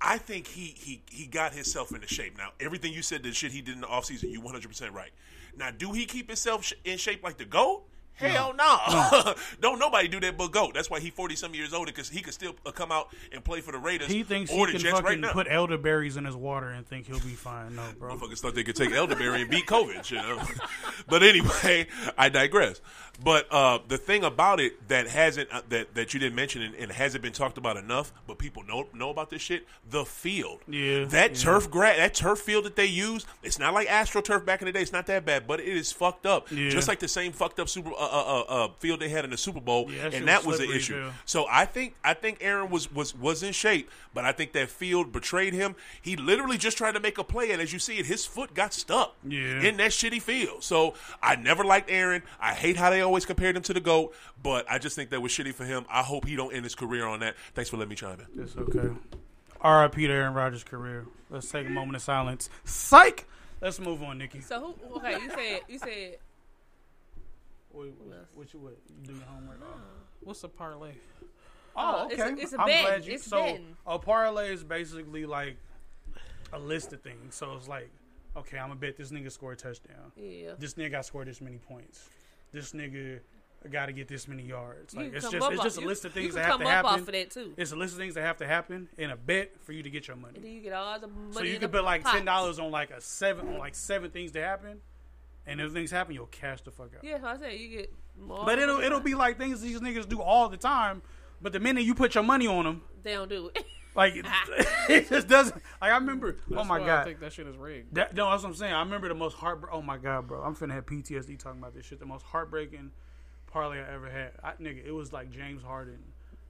I 0.00 0.18
think 0.18 0.46
he 0.46 0.74
he 0.76 1.02
he 1.10 1.26
got 1.26 1.52
himself 1.54 1.92
into 1.92 2.06
shape. 2.06 2.36
Now, 2.38 2.50
everything 2.60 2.92
you 2.92 3.02
said, 3.02 3.22
the 3.22 3.32
shit 3.32 3.52
he 3.52 3.62
did 3.62 3.74
in 3.74 3.80
the 3.80 3.86
offseason, 3.88 4.30
you 4.30 4.40
100 4.40 4.68
percent 4.68 4.92
right. 4.92 5.10
Now, 5.58 5.72
do 5.72 5.92
he 5.92 6.06
keep 6.06 6.28
himself 6.28 6.72
in 6.84 6.98
shape 6.98 7.24
like 7.24 7.36
the 7.36 7.44
goat? 7.44 7.82
Hell 8.18 8.54
no. 8.56 9.34
Don't 9.60 9.78
nobody 9.78 10.08
do 10.08 10.20
that 10.20 10.36
but 10.36 10.52
goat. 10.52 10.74
That's 10.74 10.90
why 10.90 11.00
he 11.00 11.10
40 11.10 11.36
some 11.36 11.54
years 11.54 11.72
older 11.72 11.90
because 11.92 12.08
he 12.08 12.20
could 12.20 12.34
still 12.34 12.54
uh, 12.66 12.70
come 12.70 12.90
out 12.92 13.08
and 13.32 13.42
play 13.44 13.60
for 13.60 13.72
the 13.72 13.78
Raiders 13.78 14.08
He 14.08 14.22
thinks 14.22 14.50
or 14.52 14.66
he 14.66 14.72
the 14.72 14.78
can 14.78 14.80
Jets 14.80 14.92
fucking 15.00 15.04
right 15.06 15.18
now. 15.20 15.32
put 15.32 15.46
elderberries 15.50 16.16
in 16.16 16.24
his 16.24 16.36
water 16.36 16.68
and 16.70 16.86
think 16.86 17.06
he'll 17.06 17.20
be 17.20 17.34
fine. 17.34 17.76
No, 17.76 17.84
bro. 17.98 18.14
Motherfuckers 18.16 18.40
thought 18.40 18.54
they 18.54 18.64
could 18.64 18.76
take 18.76 18.92
elderberry 18.92 19.42
and 19.42 19.50
beat 19.50 19.66
COVID, 19.66 20.10
you 20.10 20.16
know. 20.16 20.40
but 21.08 21.22
anyway, 21.22 21.86
I 22.16 22.28
digress. 22.28 22.80
But 23.22 23.48
uh, 23.52 23.80
the 23.88 23.98
thing 23.98 24.22
about 24.22 24.60
it 24.60 24.88
that 24.88 25.08
hasn't 25.08 25.50
uh, 25.52 25.62
that 25.70 25.94
that 25.96 26.14
you 26.14 26.20
didn't 26.20 26.36
mention 26.36 26.62
and, 26.62 26.74
and 26.76 26.92
hasn't 26.92 27.20
been 27.22 27.32
talked 27.32 27.58
about 27.58 27.76
enough, 27.76 28.12
but 28.28 28.38
people 28.38 28.62
know 28.62 28.86
know 28.94 29.10
about 29.10 29.28
this 29.30 29.42
shit. 29.42 29.66
The 29.90 30.04
field, 30.04 30.60
Yeah, 30.68 31.04
that 31.06 31.30
yeah. 31.32 31.36
turf 31.36 31.68
gra- 31.68 31.96
that 31.96 32.14
turf 32.14 32.38
field 32.38 32.64
that 32.66 32.76
they 32.76 32.86
use, 32.86 33.26
it's 33.42 33.58
not 33.58 33.74
like 33.74 33.88
AstroTurf 33.88 34.44
back 34.44 34.62
in 34.62 34.66
the 34.66 34.72
day. 34.72 34.82
It's 34.82 34.92
not 34.92 35.06
that 35.06 35.24
bad, 35.24 35.48
but 35.48 35.58
it 35.58 35.66
is 35.66 35.90
fucked 35.90 36.26
up. 36.26 36.48
Yeah. 36.52 36.68
Just 36.70 36.86
like 36.86 37.00
the 37.00 37.08
same 37.08 37.32
fucked 37.32 37.58
up 37.58 37.68
Super 37.68 37.90
uh, 37.90 38.07
uh, 38.08 38.40
uh, 38.40 38.40
uh, 38.64 38.68
field 38.78 39.00
they 39.00 39.08
had 39.08 39.24
in 39.24 39.30
the 39.30 39.36
Super 39.36 39.60
Bowl, 39.60 39.90
Yeah, 39.90 40.04
that 40.08 40.14
and 40.14 40.28
that 40.28 40.44
was 40.44 40.58
was 40.58 40.68
the 40.68 40.74
issue. 40.74 40.96
yeah. 40.96 41.12
So 41.24 41.46
I 41.50 41.64
think 41.64 41.94
I 42.02 42.14
think 42.14 42.38
Aaron 42.40 42.70
was 42.70 42.92
was 42.92 43.14
was 43.14 43.42
in 43.42 43.52
shape, 43.52 43.90
but 44.14 44.24
I 44.24 44.32
think 44.32 44.52
that 44.52 44.68
field 44.70 45.12
betrayed 45.12 45.54
him. 45.54 45.76
He 46.00 46.16
literally 46.16 46.58
just 46.58 46.76
tried 46.78 46.92
to 46.92 47.00
make 47.00 47.18
a 47.18 47.24
play, 47.24 47.50
and 47.52 47.60
as 47.62 47.72
you 47.72 47.78
see 47.78 47.98
it, 47.98 48.06
his 48.06 48.24
foot 48.26 48.54
got 48.54 48.72
stuck 48.72 49.14
Yeah. 49.26 49.60
in 49.62 49.76
that 49.78 49.90
shitty 49.92 50.20
field. 50.22 50.64
So 50.64 50.94
I 51.22 51.36
never 51.36 51.64
liked 51.64 51.90
Aaron. 51.90 52.22
I 52.40 52.54
hate 52.54 52.76
how 52.76 52.90
they 52.90 53.00
always 53.00 53.24
compared 53.26 53.56
him 53.56 53.62
to 53.64 53.72
the 53.74 53.80
goat, 53.80 54.14
but 54.42 54.64
I 54.70 54.78
just 54.78 54.96
think 54.96 55.10
that 55.10 55.20
was 55.20 55.32
shitty 55.32 55.54
for 55.54 55.64
him. 55.64 55.84
I 55.90 56.02
hope 56.02 56.26
he 56.26 56.36
don't 56.36 56.52
end 56.54 56.64
his 56.64 56.74
career 56.74 57.06
on 57.06 57.20
that. 57.20 57.36
Thanks 57.54 57.70
for 57.70 57.76
letting 57.76 57.90
me 57.90 57.96
chime 57.96 58.18
in. 58.34 58.42
It's 58.42 58.56
okay. 58.56 58.88
R.I.P. 59.60 60.06
to 60.06 60.12
Aaron 60.12 60.34
Rodgers' 60.34 60.62
career. 60.64 61.04
Let's 61.30 61.50
take 61.50 61.66
a 61.66 61.70
moment 61.70 61.96
of 61.96 62.02
silence. 62.02 62.48
Psych. 62.64 63.26
Let's 63.60 63.80
move 63.80 64.02
on, 64.04 64.18
Nikki. 64.18 64.40
So 64.40 64.76
who? 64.88 64.96
Okay, 64.98 65.14
you 65.20 65.30
said 65.30 65.60
you 65.68 65.78
said 65.80 66.18
What, 67.70 67.86
what, 68.34 68.52
you, 68.54 68.60
what, 68.60 68.78
you 68.88 69.04
do 69.06 69.12
your 69.14 69.22
homework? 69.24 69.58
What's 70.20 70.42
a 70.44 70.48
parlay? 70.48 70.92
Oh, 71.76 71.80
Uh, 72.02 72.04
okay. 72.06 72.14
it's 72.14 72.22
a- 72.22 72.42
it's 72.42 72.52
a 72.54 72.60
I'm 72.60 72.66
betting. 72.66 72.86
glad 72.86 73.06
you. 73.06 73.14
It's 73.14 73.24
so 73.26 73.42
betting. 73.44 73.76
a 73.86 73.98
parlay 73.98 74.52
is 74.52 74.64
basically 74.64 75.26
like 75.26 75.56
a 76.52 76.58
list 76.58 76.92
of 76.92 77.02
things. 77.02 77.34
So 77.34 77.54
it's 77.54 77.68
like, 77.68 77.90
okay, 78.36 78.58
I'm 78.58 78.68
gonna 78.68 78.80
bet 78.80 78.96
this 78.96 79.10
nigga 79.10 79.30
score 79.30 79.52
a 79.52 79.56
touchdown. 79.56 80.12
Yeah. 80.16 80.52
This 80.58 80.74
nigga 80.74 80.90
got 80.92 81.04
scored 81.06 81.28
this 81.28 81.40
many 81.40 81.58
points. 81.58 82.08
This 82.52 82.72
nigga 82.72 83.20
got 83.70 83.86
to 83.86 83.92
get 83.92 84.06
this 84.08 84.26
many 84.28 84.44
yards. 84.44 84.94
Like 84.94 85.12
it's 85.12 85.30
just 85.30 85.34
up 85.44 85.50
it's 85.52 85.58
off- 85.60 85.64
just 85.66 85.78
a 85.78 85.80
list 85.82 86.04
of 86.04 86.14
you 86.16 86.22
things 86.22 86.34
can 86.34 86.42
that 86.42 86.46
have 86.46 86.52
come 86.52 86.60
to 86.62 86.66
up 86.66 86.70
happen. 86.72 86.90
off 86.90 87.00
of 87.00 87.06
that, 87.12 87.30
too. 87.30 87.52
It's 87.56 87.72
a 87.72 87.76
list 87.76 87.92
of 87.92 87.98
things 87.98 88.14
that 88.14 88.22
have 88.22 88.36
to 88.38 88.46
happen 88.46 88.88
in 88.96 89.10
a 89.10 89.16
bet 89.16 89.52
for 89.60 89.72
you 89.72 89.82
to 89.82 89.90
get 89.90 90.06
your 90.08 90.16
money. 90.16 90.36
and 90.36 90.44
then 90.44 90.52
you 90.52 90.60
get 90.62 90.72
all 90.72 90.98
the 90.98 91.08
money. 91.08 91.32
So 91.32 91.42
you 91.42 91.54
the 91.54 91.60
could 91.60 91.72
put 91.72 91.84
like 91.84 92.02
pot. 92.04 92.14
ten 92.14 92.24
dollars 92.24 92.58
on 92.58 92.70
like 92.70 92.90
a 92.90 93.00
seven 93.00 93.48
on 93.48 93.58
like 93.58 93.74
seven 93.74 94.10
things 94.10 94.32
to 94.32 94.40
happen, 94.42 94.80
and 95.48 95.60
if 95.60 95.72
things 95.72 95.90
happen, 95.90 96.14
you'll 96.14 96.26
cash 96.26 96.60
the 96.62 96.70
fuck 96.70 96.90
out. 96.96 97.02
Yeah, 97.04 97.18
I 97.24 97.36
said 97.36 97.54
you 97.54 97.68
get 97.68 97.92
more. 98.20 98.44
But 98.44 98.58
it'll 98.58 98.80
it'll 98.80 99.00
be 99.00 99.14
like 99.14 99.38
things 99.38 99.60
these 99.60 99.80
niggas 99.80 100.08
do 100.08 100.20
all 100.20 100.48
the 100.48 100.56
time. 100.56 101.02
But 101.40 101.52
the 101.52 101.60
minute 101.60 101.84
you 101.84 101.94
put 101.94 102.14
your 102.14 102.24
money 102.24 102.46
on 102.46 102.64
them, 102.64 102.82
They 103.02 103.12
don't 103.14 103.28
do 103.28 103.50
it. 103.54 103.64
Like 103.94 104.14
it, 104.14 104.26
it 104.88 105.08
just 105.08 105.26
doesn't. 105.26 105.56
Like 105.80 105.90
I 105.90 105.96
remember. 105.96 106.36
oh 106.54 106.62
my 106.62 106.78
why 106.78 106.84
I 106.84 106.86
god. 106.86 107.04
think 107.04 107.18
that 107.18 107.32
shit 107.32 107.48
is 107.48 107.56
rigged. 107.56 107.96
That, 107.96 108.14
no, 108.14 108.30
that's 108.30 108.44
what 108.44 108.50
I'm 108.50 108.54
saying. 108.54 108.72
I 108.72 108.80
remember 108.80 109.08
the 109.08 109.14
most 109.14 109.34
heart. 109.36 109.60
Oh 109.72 109.82
my 109.82 109.96
god, 109.96 110.28
bro. 110.28 110.40
I'm 110.40 110.54
finna 110.54 110.72
have 110.72 110.86
PTSD 110.86 111.36
talking 111.36 111.58
about 111.58 111.74
this 111.74 111.86
shit. 111.86 111.98
The 111.98 112.06
most 112.06 112.24
heartbreaking 112.24 112.92
parlay 113.48 113.78
I 113.80 113.92
ever 113.92 114.08
had. 114.08 114.32
I, 114.44 114.52
nigga, 114.62 114.86
it 114.86 114.92
was 114.92 115.12
like 115.12 115.32
James 115.32 115.64
Harden 115.64 115.98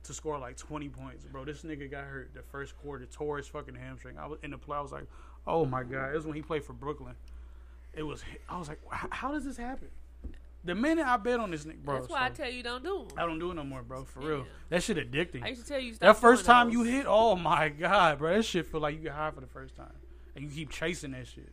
to 0.02 0.12
score 0.12 0.38
like 0.38 0.58
20 0.58 0.90
points, 0.90 1.24
bro. 1.24 1.46
This 1.46 1.62
nigga 1.62 1.90
got 1.90 2.04
hurt 2.04 2.32
the 2.34 2.42
first 2.42 2.76
quarter, 2.76 3.06
tore 3.06 3.38
his 3.38 3.46
fucking 3.46 3.76
hamstring. 3.76 4.18
I 4.18 4.26
was 4.26 4.38
in 4.42 4.50
the 4.50 4.58
play. 4.58 4.76
I 4.76 4.80
was 4.82 4.92
like, 4.92 5.06
oh 5.46 5.64
my 5.64 5.84
god. 5.84 6.10
It 6.10 6.16
was 6.16 6.26
when 6.26 6.34
he 6.36 6.42
played 6.42 6.64
for 6.64 6.74
Brooklyn. 6.74 7.14
It 7.94 8.02
was. 8.02 8.22
I 8.48 8.58
was 8.58 8.68
like, 8.68 8.80
how, 8.90 9.08
how 9.10 9.32
does 9.32 9.44
this 9.44 9.56
happen? 9.56 9.88
The 10.64 10.74
minute 10.74 11.06
I 11.06 11.16
bet 11.16 11.40
on 11.40 11.50
this 11.50 11.64
nigga, 11.64 11.82
bro. 11.84 11.94
That's 11.96 12.08
why 12.08 12.26
I 12.26 12.30
tell 12.30 12.50
you 12.50 12.62
don't 12.62 12.82
do 12.82 12.98
them. 12.98 13.16
I 13.16 13.24
don't 13.24 13.38
do 13.38 13.52
it 13.52 13.54
no 13.54 13.64
more, 13.64 13.82
bro. 13.82 14.04
For 14.04 14.20
real, 14.20 14.46
that 14.68 14.82
shit 14.82 14.96
addicting. 14.96 15.42
I 15.42 15.48
used 15.48 15.62
to 15.62 15.68
tell 15.68 15.80
you 15.80 15.92
that 15.92 15.96
stop 15.96 16.16
first 16.16 16.44
doing 16.44 16.54
time 16.54 16.66
those. 16.66 16.74
you 16.74 16.82
hit, 16.82 17.06
oh 17.08 17.36
my 17.36 17.68
god, 17.68 18.18
bro, 18.18 18.34
that 18.36 18.44
shit 18.44 18.66
feel 18.66 18.80
like 18.80 18.96
you 18.96 19.00
get 19.00 19.12
high 19.12 19.30
for 19.30 19.40
the 19.40 19.46
first 19.46 19.76
time, 19.76 19.94
and 20.34 20.44
you 20.44 20.50
keep 20.50 20.70
chasing 20.70 21.12
that 21.12 21.26
shit. 21.26 21.52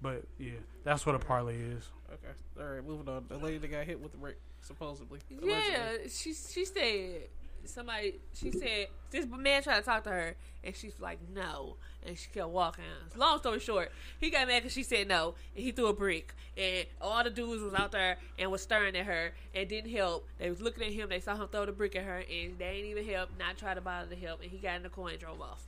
But 0.00 0.24
yeah, 0.38 0.52
that's 0.84 1.06
what 1.06 1.14
a 1.14 1.18
parlay 1.18 1.56
is. 1.56 1.84
Okay. 2.12 2.32
All 2.60 2.66
right, 2.66 2.86
moving 2.86 3.08
on. 3.08 3.24
The 3.28 3.36
lady 3.36 3.58
that 3.58 3.68
got 3.70 3.84
hit 3.84 4.00
with 4.00 4.12
the 4.12 4.18
brick, 4.18 4.38
supposedly. 4.60 5.20
Yeah, 5.28 5.92
she 6.08 6.32
she 6.34 6.64
said 6.64 7.28
somebody. 7.68 8.16
She 8.34 8.50
said 8.50 8.88
this 9.10 9.26
man 9.26 9.62
tried 9.62 9.76
to 9.76 9.82
talk 9.82 10.04
to 10.04 10.10
her, 10.10 10.36
and 10.62 10.74
she's 10.74 10.98
like 11.00 11.18
no, 11.34 11.76
and 12.06 12.18
she 12.18 12.28
kept 12.32 12.48
walking. 12.48 12.84
Long 13.16 13.38
story 13.38 13.60
short, 13.60 13.92
he 14.20 14.30
got 14.30 14.48
mad 14.48 14.62
because 14.62 14.72
she 14.72 14.82
said 14.82 15.08
no, 15.08 15.34
and 15.54 15.64
he 15.64 15.70
threw 15.72 15.86
a 15.86 15.92
brick, 15.92 16.34
and 16.56 16.86
all 17.00 17.22
the 17.22 17.30
dudes 17.30 17.62
was 17.62 17.74
out 17.74 17.92
there 17.92 18.16
and 18.38 18.50
was 18.50 18.62
staring 18.62 18.96
at 18.96 19.06
her 19.06 19.32
and 19.54 19.68
didn't 19.68 19.90
help. 19.90 20.26
They 20.38 20.50
was 20.50 20.60
looking 20.60 20.84
at 20.84 20.92
him. 20.92 21.08
They 21.08 21.20
saw 21.20 21.36
him 21.36 21.48
throw 21.48 21.66
the 21.66 21.72
brick 21.72 21.96
at 21.96 22.04
her, 22.04 22.18
and 22.30 22.58
they 22.58 22.66
ain't 22.66 22.86
even 22.86 23.04
help. 23.06 23.30
Not 23.38 23.56
try 23.56 23.74
to 23.74 23.80
bother 23.80 24.14
to 24.14 24.16
help, 24.16 24.42
and 24.42 24.50
he 24.50 24.58
got 24.58 24.76
in 24.76 24.82
the 24.82 24.88
car 24.88 25.08
and 25.08 25.18
drove 25.18 25.40
off. 25.40 25.62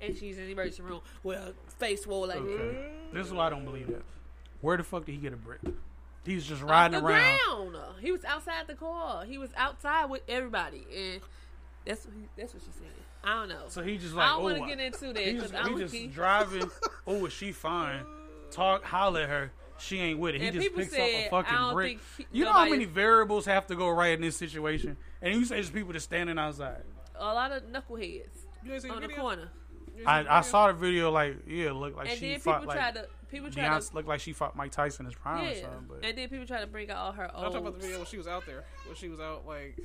And 0.00 0.16
she's 0.16 0.36
in 0.38 0.46
the 0.46 0.52
emergency 0.52 0.82
room 0.82 1.00
with 1.22 1.38
her 1.38 1.52
face 1.78 2.02
swole 2.02 2.26
like 2.26 2.38
Okay. 2.38 2.90
This 3.12 3.26
is 3.26 3.32
why 3.32 3.46
I 3.46 3.50
don't 3.50 3.64
believe 3.64 3.86
that. 3.86 4.02
Where 4.60 4.76
the 4.76 4.82
fuck 4.84 5.06
did 5.06 5.12
he 5.12 5.18
get 5.18 5.32
a 5.32 5.36
brick? 5.36 5.60
He's 6.24 6.46
just 6.46 6.62
off 6.62 6.70
riding 6.70 7.00
the 7.00 7.06
around. 7.06 7.38
ground. 7.72 7.76
He 8.00 8.12
was 8.12 8.24
outside 8.24 8.66
the 8.66 8.74
car. 8.74 9.24
He 9.24 9.38
was 9.38 9.50
outside 9.56 10.06
with 10.06 10.22
everybody, 10.28 10.86
and 10.94 11.20
that's 11.86 12.04
what 12.06 12.14
he, 12.14 12.28
that's 12.36 12.54
what 12.54 12.62
she 12.62 12.70
said. 12.78 12.88
I 13.22 13.34
don't 13.40 13.48
know. 13.48 13.64
So 13.68 13.82
he 13.82 13.96
just 13.96 14.14
like, 14.14 14.26
I 14.26 14.30
don't 14.30 14.40
oh, 14.40 14.44
want 14.44 14.58
to 14.58 14.66
get 14.66 14.80
into 14.80 15.12
that 15.14 15.22
He 15.24 15.32
because 15.32 15.50
just, 15.50 15.64
I 15.64 15.68
he 15.70 15.78
just 15.78 15.94
keep. 15.94 16.12
driving. 16.14 16.70
Oh, 17.06 17.26
is 17.26 17.32
she 17.34 17.52
fine? 17.52 18.00
Talk, 18.50 18.82
holler 18.84 19.20
at 19.22 19.28
her. 19.28 19.52
She 19.78 19.98
ain't 19.98 20.18
with 20.18 20.34
it. 20.36 20.40
He 20.40 20.46
And 20.46 20.54
just 20.54 20.68
people 20.68 20.82
picks 20.84 20.94
up 20.94 21.00
a 21.00 21.28
fucking 21.28 21.72
brick. 21.74 21.98
he- 22.16 22.26
you 22.32 22.44
know 22.44 22.52
how 22.52 22.66
many 22.68 22.84
variables 22.86 23.44
have 23.46 23.66
to 23.66 23.76
go 23.76 23.90
right 23.90 24.12
in 24.14 24.20
this 24.22 24.36
situation? 24.36 24.96
And 25.20 25.34
you 25.34 25.44
say 25.44 25.56
there's 25.56 25.68
people 25.70 25.92
just 25.92 26.04
standing 26.06 26.38
outside. 26.38 26.82
a 27.16 27.24
lot 27.24 27.52
of 27.52 27.64
knuckleheads 27.64 28.22
You 28.64 28.72
on 28.74 28.80
the 28.80 28.88
the 28.94 29.00
video? 29.08 29.16
corner. 29.16 29.48
I, 30.06 30.38
I 30.38 30.40
saw 30.42 30.68
the 30.68 30.72
video. 30.72 31.10
Like, 31.10 31.36
yeah, 31.46 31.66
it 31.70 31.72
looked 31.74 31.96
like 31.96 32.08
And 32.10 32.18
she 32.18 32.30
then 32.32 32.40
fought 32.40 32.60
people 32.62 32.74
like 32.74 32.94
to- 32.94 33.00
people 33.34 33.50
tried 33.50 33.64
Beyonce 33.70 33.88
to- 33.90 33.94
looked 33.96 34.08
like 34.08 34.20
she 34.20 34.32
fought 34.32 34.56
Mike 34.56 34.72
Tyson 34.72 35.04
in 35.06 35.12
his 35.12 35.14
prime 35.18 35.44
or 35.44 35.48
Yeah, 35.50 35.60
something. 35.62 35.84
But 35.88 36.04
and 36.04 36.16
then 36.18 36.28
people 36.28 36.46
try 36.46 36.60
to 36.60 36.66
bring 36.66 36.90
out 36.90 36.96
all 36.96 37.12
her 37.12 37.24
old. 37.24 37.32
I'm 37.36 37.44
old. 37.44 37.52
talking 37.52 37.66
about 37.68 37.80
the 37.80 37.86
video 37.86 37.98
when 37.98 38.06
she 38.06 38.16
was 38.18 38.26
out 38.26 38.46
there. 38.46 38.64
When 38.86 38.96
she 38.96 39.08
was 39.08 39.20
out, 39.20 39.46
like, 39.46 39.78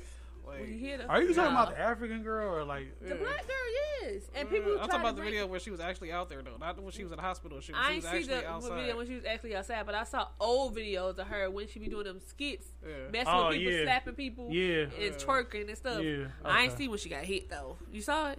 like. 0.46 0.68
You 0.68 0.98
are 1.08 1.22
you 1.22 1.34
talking 1.34 1.52
about 1.52 1.70
the 1.70 1.78
African 1.80 2.22
girl 2.22 2.54
or 2.54 2.64
like? 2.64 2.98
The 3.00 3.14
black 3.14 3.46
girl, 3.46 3.56
yes. 4.02 4.22
And 4.34 4.48
Uh, 4.48 4.50
people 4.50 4.72
I'm 4.72 4.78
try 4.78 4.86
talking 4.86 4.90
to 4.90 4.96
about 4.96 5.16
the 5.16 5.20
bring- 5.22 5.30
video 5.32 5.46
where 5.46 5.60
she 5.60 5.70
was 5.70 5.80
actually 5.80 6.10
out 6.12 6.28
there 6.28 6.42
though, 6.42 6.56
not 6.58 6.80
when 6.82 6.90
she 6.92 7.02
was 7.04 7.12
in 7.12 7.16
the 7.16 7.22
hospital. 7.22 7.60
She, 7.60 7.72
I 7.74 7.82
she 7.88 7.92
ain't 7.94 8.02
was 8.02 8.10
see 8.10 8.16
actually 8.18 8.34
the 8.40 8.48
outside. 8.48 8.74
video 8.80 8.96
when 8.96 9.06
she 9.06 9.14
was 9.14 9.24
actually 9.26 9.54
outside, 9.56 9.86
but 9.86 9.94
I 9.94 10.04
saw 10.04 10.28
old 10.40 10.74
videos 10.76 11.18
of 11.18 11.26
her 11.28 11.50
when 11.50 11.68
she 11.68 11.78
be 11.78 11.88
doing 11.88 12.04
them 12.04 12.20
skits, 12.26 12.66
Yeah. 12.82 13.10
messing 13.12 13.28
Oh, 13.32 13.48
with 13.48 13.58
people, 13.58 13.72
yeah. 13.74 13.84
slapping 13.84 14.14
people, 14.14 14.48
Yeah. 14.50 14.86
and 14.98 15.14
twerking 15.16 15.68
and 15.68 15.76
stuff. 15.76 16.02
Yeah, 16.02 16.26
I 16.44 16.62
ain't 16.62 16.76
see 16.76 16.88
when 16.88 16.98
she 16.98 17.08
got 17.10 17.24
hit 17.24 17.48
though. 17.50 17.76
You 17.92 18.00
saw 18.00 18.30
it? 18.30 18.38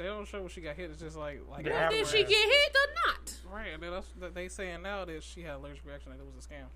They 0.00 0.06
don't 0.06 0.26
show 0.26 0.40
when 0.40 0.48
she 0.48 0.62
got 0.62 0.76
hit. 0.76 0.90
It's 0.90 1.00
just 1.00 1.16
like 1.16 1.40
like. 1.50 1.66
Well, 1.66 1.90
did 1.90 2.06
she 2.06 2.24
get 2.24 2.28
hit 2.30 2.74
or 2.74 2.88
not? 3.06 3.34
Right, 3.52 3.68
and 3.74 3.82
then 3.82 3.90
that's, 3.90 4.06
that 4.20 4.34
they 4.34 4.48
saying 4.48 4.80
now 4.82 5.04
that 5.04 5.22
she 5.22 5.42
had 5.42 5.56
allergic 5.56 5.82
reaction 5.84 6.10
that 6.12 6.18
it 6.18 6.24
was 6.24 6.42
a 6.44 6.48
scam, 6.48 6.66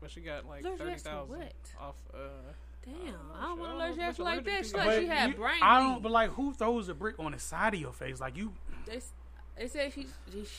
but 0.00 0.10
she 0.10 0.20
got 0.20 0.46
like 0.46 0.62
Allergic 0.64 0.78
thirty 0.78 0.88
reaction 0.90 1.12
to 1.12 1.18
what? 1.24 1.52
off. 1.80 1.96
Uh, 2.14 2.18
Damn, 2.84 2.96
I 2.96 3.00
don't 3.02 3.12
I 3.42 3.48
want 3.48 3.58
don't 3.58 3.68
to 3.68 3.74
allergic 3.76 3.98
reaction 3.98 4.24
like 4.24 4.44
that. 4.44 4.66
She 4.66 4.72
like 4.74 5.00
she 5.00 5.06
had 5.06 5.30
you- 5.30 5.36
brain 5.36 5.58
I 5.62 5.80
don't. 5.80 6.02
But 6.02 6.12
like, 6.12 6.30
who 6.30 6.52
throws 6.54 6.88
a 6.88 6.94
brick 6.94 7.16
on 7.18 7.32
the 7.32 7.38
side 7.38 7.74
of 7.74 7.80
your 7.80 7.92
face? 7.92 8.20
Like 8.20 8.36
you. 8.36 8.52
They, 8.86 9.00
they 9.58 9.68
said 9.68 9.92
she 9.92 10.06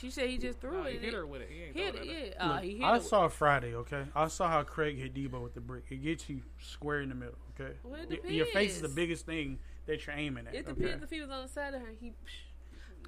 she 0.00 0.10
said 0.10 0.28
he 0.30 0.38
just 0.38 0.60
threw 0.60 0.72
Nah, 0.72 0.84
it. 0.84 0.92
he 0.92 0.98
hit 0.98 1.14
her 1.14 1.26
with 1.26 1.40
it. 1.42 1.48
He 1.52 1.62
ain't 1.64 1.74
Hit 1.76 1.94
throwing 1.94 2.08
it, 2.08 2.12
it 2.12 2.36
yeah. 2.38 2.44
Uh, 2.50 2.54
Look, 2.54 2.62
he 2.62 2.74
hit 2.76 2.84
I 2.84 2.94
her. 2.94 3.00
saw 3.00 3.28
Friday. 3.28 3.74
Okay, 3.74 4.04
I 4.14 4.28
saw 4.28 4.48
how 4.48 4.62
Craig 4.62 4.98
hit 4.98 5.14
Debo 5.14 5.42
with 5.42 5.54
the 5.54 5.60
brick. 5.60 5.84
It 5.90 6.02
gets 6.02 6.28
you 6.28 6.42
square 6.60 7.00
in 7.00 7.08
the 7.08 7.14
middle. 7.16 7.34
Okay, 7.58 7.72
Well, 7.82 7.98
it 8.08 8.24
your 8.30 8.46
face 8.46 8.76
is 8.76 8.82
the 8.82 8.88
biggest 8.88 9.26
thing 9.26 9.58
that 9.86 10.06
you're 10.06 10.16
aiming 10.16 10.46
at. 10.46 10.54
It 10.54 10.66
okay? 10.68 10.80
depends 10.80 11.04
if 11.04 11.10
he 11.10 11.20
was 11.20 11.30
on 11.30 11.42
the 11.42 11.48
side 11.48 11.74
of 11.74 11.80
her. 11.80 11.92
He, 12.00 12.12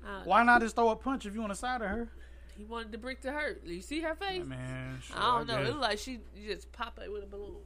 uh, 0.06 0.22
Why 0.24 0.42
not 0.44 0.60
just 0.60 0.74
throw 0.76 0.90
a 0.90 0.96
punch 0.96 1.26
if 1.26 1.34
you 1.34 1.42
on 1.42 1.48
the 1.48 1.54
side 1.54 1.80
of 1.82 1.88
her? 1.88 2.08
He 2.56 2.64
wanted 2.64 2.92
the 2.92 2.98
brick 2.98 3.20
to 3.22 3.32
hurt. 3.32 3.62
You 3.66 3.80
see 3.82 4.00
her 4.02 4.14
face? 4.14 4.44
Man, 4.44 4.98
sure, 5.02 5.16
I 5.18 5.38
don't 5.38 5.46
know. 5.48 5.56
guess. 5.58 5.64
It 5.66 5.68
looked 5.70 5.80
like 5.80 5.98
she 5.98 6.20
just 6.46 6.70
popped 6.72 7.00
it 7.02 7.10
with 7.12 7.24
a 7.24 7.26
balloon. 7.26 7.56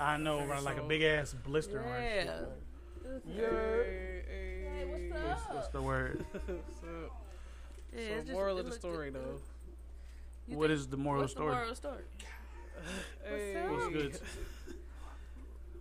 I 0.00 0.16
know, 0.16 0.44
right, 0.46 0.62
like 0.62 0.78
a 0.78 0.82
big 0.82 1.02
ass 1.02 1.34
blister 1.46 1.78
on 1.80 1.84
her. 1.86 2.00
Yeah. 2.00 2.24
shit. 3.04 4.24
Hey, 4.26 4.84
what's 5.10 5.22
What's, 5.22 5.42
up? 5.48 5.54
what's 5.54 5.68
the 5.68 5.82
word? 5.82 6.24
so, 6.32 6.40
Yeah, 6.46 6.56
so 6.56 7.98
it's 7.98 8.20
just- 8.26 8.32
moral 8.32 8.58
of 8.58 8.64
the 8.64 8.70
looked- 8.70 8.80
story 8.82 9.10
though. 9.10 9.40
You 10.48 10.56
What 10.58 10.68
think- 10.68 10.78
is 10.80 10.86
the 10.88 10.96
moral 10.96 11.20
what's 11.22 11.32
story? 11.32 11.50
The 11.50 11.56
moral 11.60 11.74
story. 11.74 12.02
Hey. 13.26 13.64
What's 13.70 13.88
good? 13.88 14.20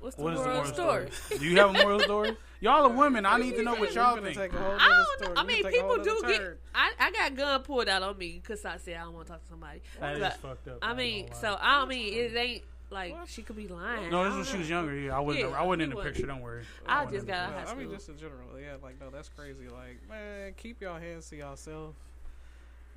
What's 0.04 0.18
the 0.18 0.22
What 0.24 0.34
is 0.34 0.40
the 0.40 0.46
moral 0.46 0.58
moral 0.64 0.74
story? 0.74 1.12
story? 1.12 1.40
Do 1.40 1.46
you 1.46 1.58
have 1.60 1.70
a 1.70 1.74
moral 1.82 2.00
story? 2.12 2.38
Y'all 2.60 2.84
are 2.86 2.90
women. 2.90 3.26
I 3.26 3.38
need 3.38 3.56
to 3.56 3.64
know 3.64 3.76
what 3.76 3.94
y'all 3.94 4.18
think. 4.18 4.38
Take 4.38 4.52
a 4.52 4.58
whole 4.58 4.76
I 4.78 4.90
don't. 4.90 5.24
story. 5.24 5.38
I 5.38 5.44
mean, 5.46 5.64
take 5.64 5.74
people 5.74 5.96
do 6.04 6.20
nother 6.22 6.34
get. 6.40 6.60
I, 6.76 6.92
I 7.00 7.12
got 7.12 7.36
gun 7.36 7.62
pulled 7.64 7.88
out 7.88 8.04
on 8.04 8.18
me 8.18 8.42
because 8.42 8.66
I 8.66 8.76
said 8.78 8.98
I 8.98 9.04
don't 9.04 9.14
want 9.14 9.28
to 9.28 9.32
talk 9.34 9.42
to 9.44 9.48
somebody. 9.48 9.82
That 10.02 10.16
is 10.16 10.20
But, 10.22 10.34
fucked 10.38 10.68
up. 10.68 10.80
I 10.82 10.92
I 10.92 10.94
mean, 10.94 11.28
gonna 11.28 11.40
so. 11.40 11.58
I 11.58 11.80
don't 11.80 11.88
mean 11.88 12.14
it 12.14 12.36
ain't 12.36 12.64
like 12.90 13.16
she 13.28 13.44
could 13.44 13.56
be 13.56 13.70
lying. 13.70 14.12
No, 14.12 14.26
this 14.26 14.32
don't 14.32 14.40
was 14.40 14.50
she 14.50 14.58
was 14.58 14.70
younger. 14.70 14.94
Yeah, 14.94 15.16
I 15.16 15.22
wasn't. 15.22 15.50
Yeah, 15.52 15.58
I 15.58 15.64
wasn't 15.64 15.84
in 15.84 15.90
the 15.92 15.96
wasn't. 15.96 16.16
picture. 16.16 16.28
Don't 16.28 16.42
worry. 16.42 16.64
I 16.86 17.06
wasn't 17.06 17.14
just 17.16 17.28
got 17.28 17.38
out 17.38 17.50
of 17.62 17.68
high 17.70 17.74
I 17.74 17.76
mean, 17.76 17.90
just 17.92 18.10
in 18.10 18.18
general, 18.18 18.60
yeah, 18.62 18.76
like 18.84 19.00
no, 19.00 19.10
that's 19.10 19.30
crazy. 19.30 19.70
Like, 19.70 19.98
man, 20.10 20.54
keep 20.58 20.82
your 20.82 21.00
hands 21.00 21.30
to 21.30 21.38
yourself. 21.38 21.96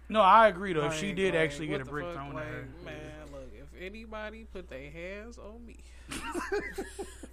No, 0.08 0.20
I 0.20 0.48
agree 0.48 0.72
though. 0.72 0.86
If 0.86 0.94
she 0.94 1.12
did 1.12 1.34
like, 1.34 1.44
actually 1.44 1.68
get 1.68 1.80
a 1.80 1.84
brick 1.84 2.04
fuck? 2.06 2.14
thrown 2.14 2.36
at 2.38 2.44
her, 2.46 2.68
Man, 2.84 2.94
look, 3.32 3.48
if 3.52 3.55
anybody 3.80 4.44
put 4.52 4.68
their 4.68 4.90
hands 4.90 5.38
on 5.38 5.64
me, 5.66 5.76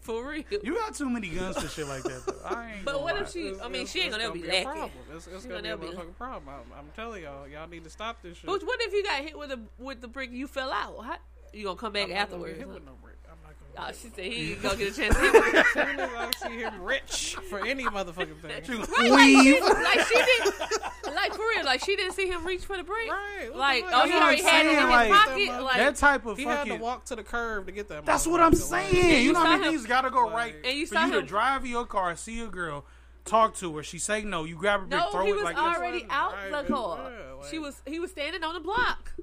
For 0.02 0.28
real. 0.30 0.44
you 0.64 0.76
got 0.76 0.96
too 0.96 1.10
many 1.10 1.30
guns 1.30 1.58
for 1.62 1.68
shit 1.70 1.88
like 1.88 2.04
that. 2.04 2.26
Though. 2.26 2.42
I 2.46 2.74
ain't. 2.76 2.86
But 2.86 3.02
what 3.02 3.16
lie. 3.16 3.22
if 3.22 3.32
she? 3.32 3.48
it's- 3.48 3.62
I 3.64 3.70
mean, 3.70 3.88
she 3.88 4.00
ain't 4.00 4.08
it's 4.10 4.18
gonna 4.18 4.24
ever 4.26 4.34
be 4.34 4.48
a 4.50 4.64
problem. 4.64 4.92
It's, 5.16 5.28
it's 5.28 5.44
She 5.44 5.50
gonna 5.50 5.62
be 5.62 5.70
a 5.70 5.76
gonna 5.78 5.86
never 5.86 6.04
be- 6.04 6.10
motherfucking 6.12 6.18
problem. 6.18 6.50
I'm, 6.50 6.80
I'm 6.80 6.86
telling 6.96 7.24
y'all, 7.24 7.48
y'all 7.48 7.68
need 7.70 7.84
to 7.86 7.90
stop 7.90 8.22
this 8.22 8.38
shit. 8.38 8.46
But 8.48 8.64
what 8.64 8.80
if 8.82 8.92
you 8.94 9.04
got 9.04 9.22
hit 9.24 9.38
with 9.38 9.52
a 9.52 9.60
with 9.78 10.02
the 10.02 10.08
brick? 10.08 10.32
You 10.32 10.48
fell 10.48 10.72
out. 10.72 11.04
How, 11.04 11.18
you 11.54 11.64
gonna 11.66 11.78
come 11.78 11.94
back 11.94 12.04
I'm 12.04 12.10
not 12.10 12.16
gonna 12.16 12.22
afterwards? 12.24 12.58
hit 12.58 12.68
huh? 12.68 12.74
with 12.74 12.86
no 12.86 12.92
brick. 13.02 13.16
I'm 13.26 13.38
not 13.44 13.54
gonna. 13.60 13.63
Oh, 13.76 13.88
she 13.92 14.10
said 14.10 14.26
he 14.26 14.52
ain't 14.52 14.62
gonna 14.62 14.76
get 14.78 14.92
a 14.94 14.96
chance 14.96 15.16
to 15.16 15.22
hit 15.22 15.34
with 15.34 15.56
as 15.56 15.66
soon 15.68 16.00
as 16.00 16.10
I 16.16 16.32
see 16.48 16.58
him 16.60 16.82
rich 16.84 17.36
for 17.50 17.66
any 17.66 17.84
motherfucking 17.86 18.40
thing, 18.40 18.52
Right, 18.52 19.10
like, 19.10 19.44
she, 19.44 19.60
like 19.62 20.00
she 20.08 20.14
didn't, 20.16 21.16
like 21.16 21.34
for 21.34 21.40
real, 21.40 21.66
like 21.66 21.84
she 21.84 21.96
didn't 21.96 22.14
see 22.14 22.28
him 22.28 22.46
reach 22.46 22.62
for 22.66 22.78
the 22.78 22.84
brick. 22.84 23.10
Right, 23.10 23.48
what 23.50 23.58
Like, 23.58 23.90
the 23.90 23.96
oh, 23.98 24.04
he 24.06 24.12
That's 24.12 24.14
what 24.14 24.24
already 24.24 24.42
I'm 24.44 24.48
had 24.48 24.66
it 24.66 24.70
in 24.70 24.76
saying, 24.78 25.10
his 25.10 25.18
pocket. 25.58 25.64
Like, 25.64 25.78
that 25.78 25.96
type 25.96 26.26
of 26.28 26.38
he 26.38 26.44
had 26.44 26.58
fucking. 26.60 26.78
to 26.78 26.84
walk 26.84 27.06
to 27.06 27.16
the 27.16 27.24
curb 27.24 27.66
to 27.66 27.72
get 27.72 27.88
that. 27.90 28.06
That's 28.06 28.28
what 28.28 28.42
I'm 28.42 28.52
motherfucker. 28.52 28.72
Like, 28.72 28.90
saying. 28.92 29.24
You 29.26 29.34
know 29.34 29.40
saw 29.40 29.46
how 29.46 29.52
many 29.58 29.64
him- 29.66 29.72
things 29.74 29.86
gotta 29.88 30.12
go 30.12 30.30
right 30.30 30.54
and 30.64 30.78
you 30.78 30.86
for 30.86 30.94
saw 30.94 31.06
you 31.06 31.12
to 31.14 31.20
him- 31.20 31.26
drive 31.26 31.66
your 31.66 31.86
car, 31.88 32.16
see 32.16 32.42
a 32.42 32.48
girl, 32.48 32.86
talk 33.26 33.56
to 33.56 33.76
her, 33.78 33.82
she 33.82 33.98
say 33.98 34.22
no, 34.22 34.44
you 34.44 34.56
grab 34.56 34.82
her 34.82 34.86
brick, 34.86 35.00
no, 35.02 35.10
throw 35.12 35.26
he 35.26 35.32
it 35.32 35.36
was 35.36 35.44
like 35.46 35.56
this. 35.56 35.64
already 35.66 36.06
out 36.12 36.34
Right, 36.34 36.46
the 36.46 36.52
man, 36.52 36.66
car. 36.68 37.00
yeah, 37.12 37.34
like- 37.34 37.50
she 37.50 37.58
was 37.58 37.82
he 37.88 38.00
was 38.00 38.12
standing 38.12 38.44
on 38.44 38.54
the 38.54 38.60
block. 38.60 39.14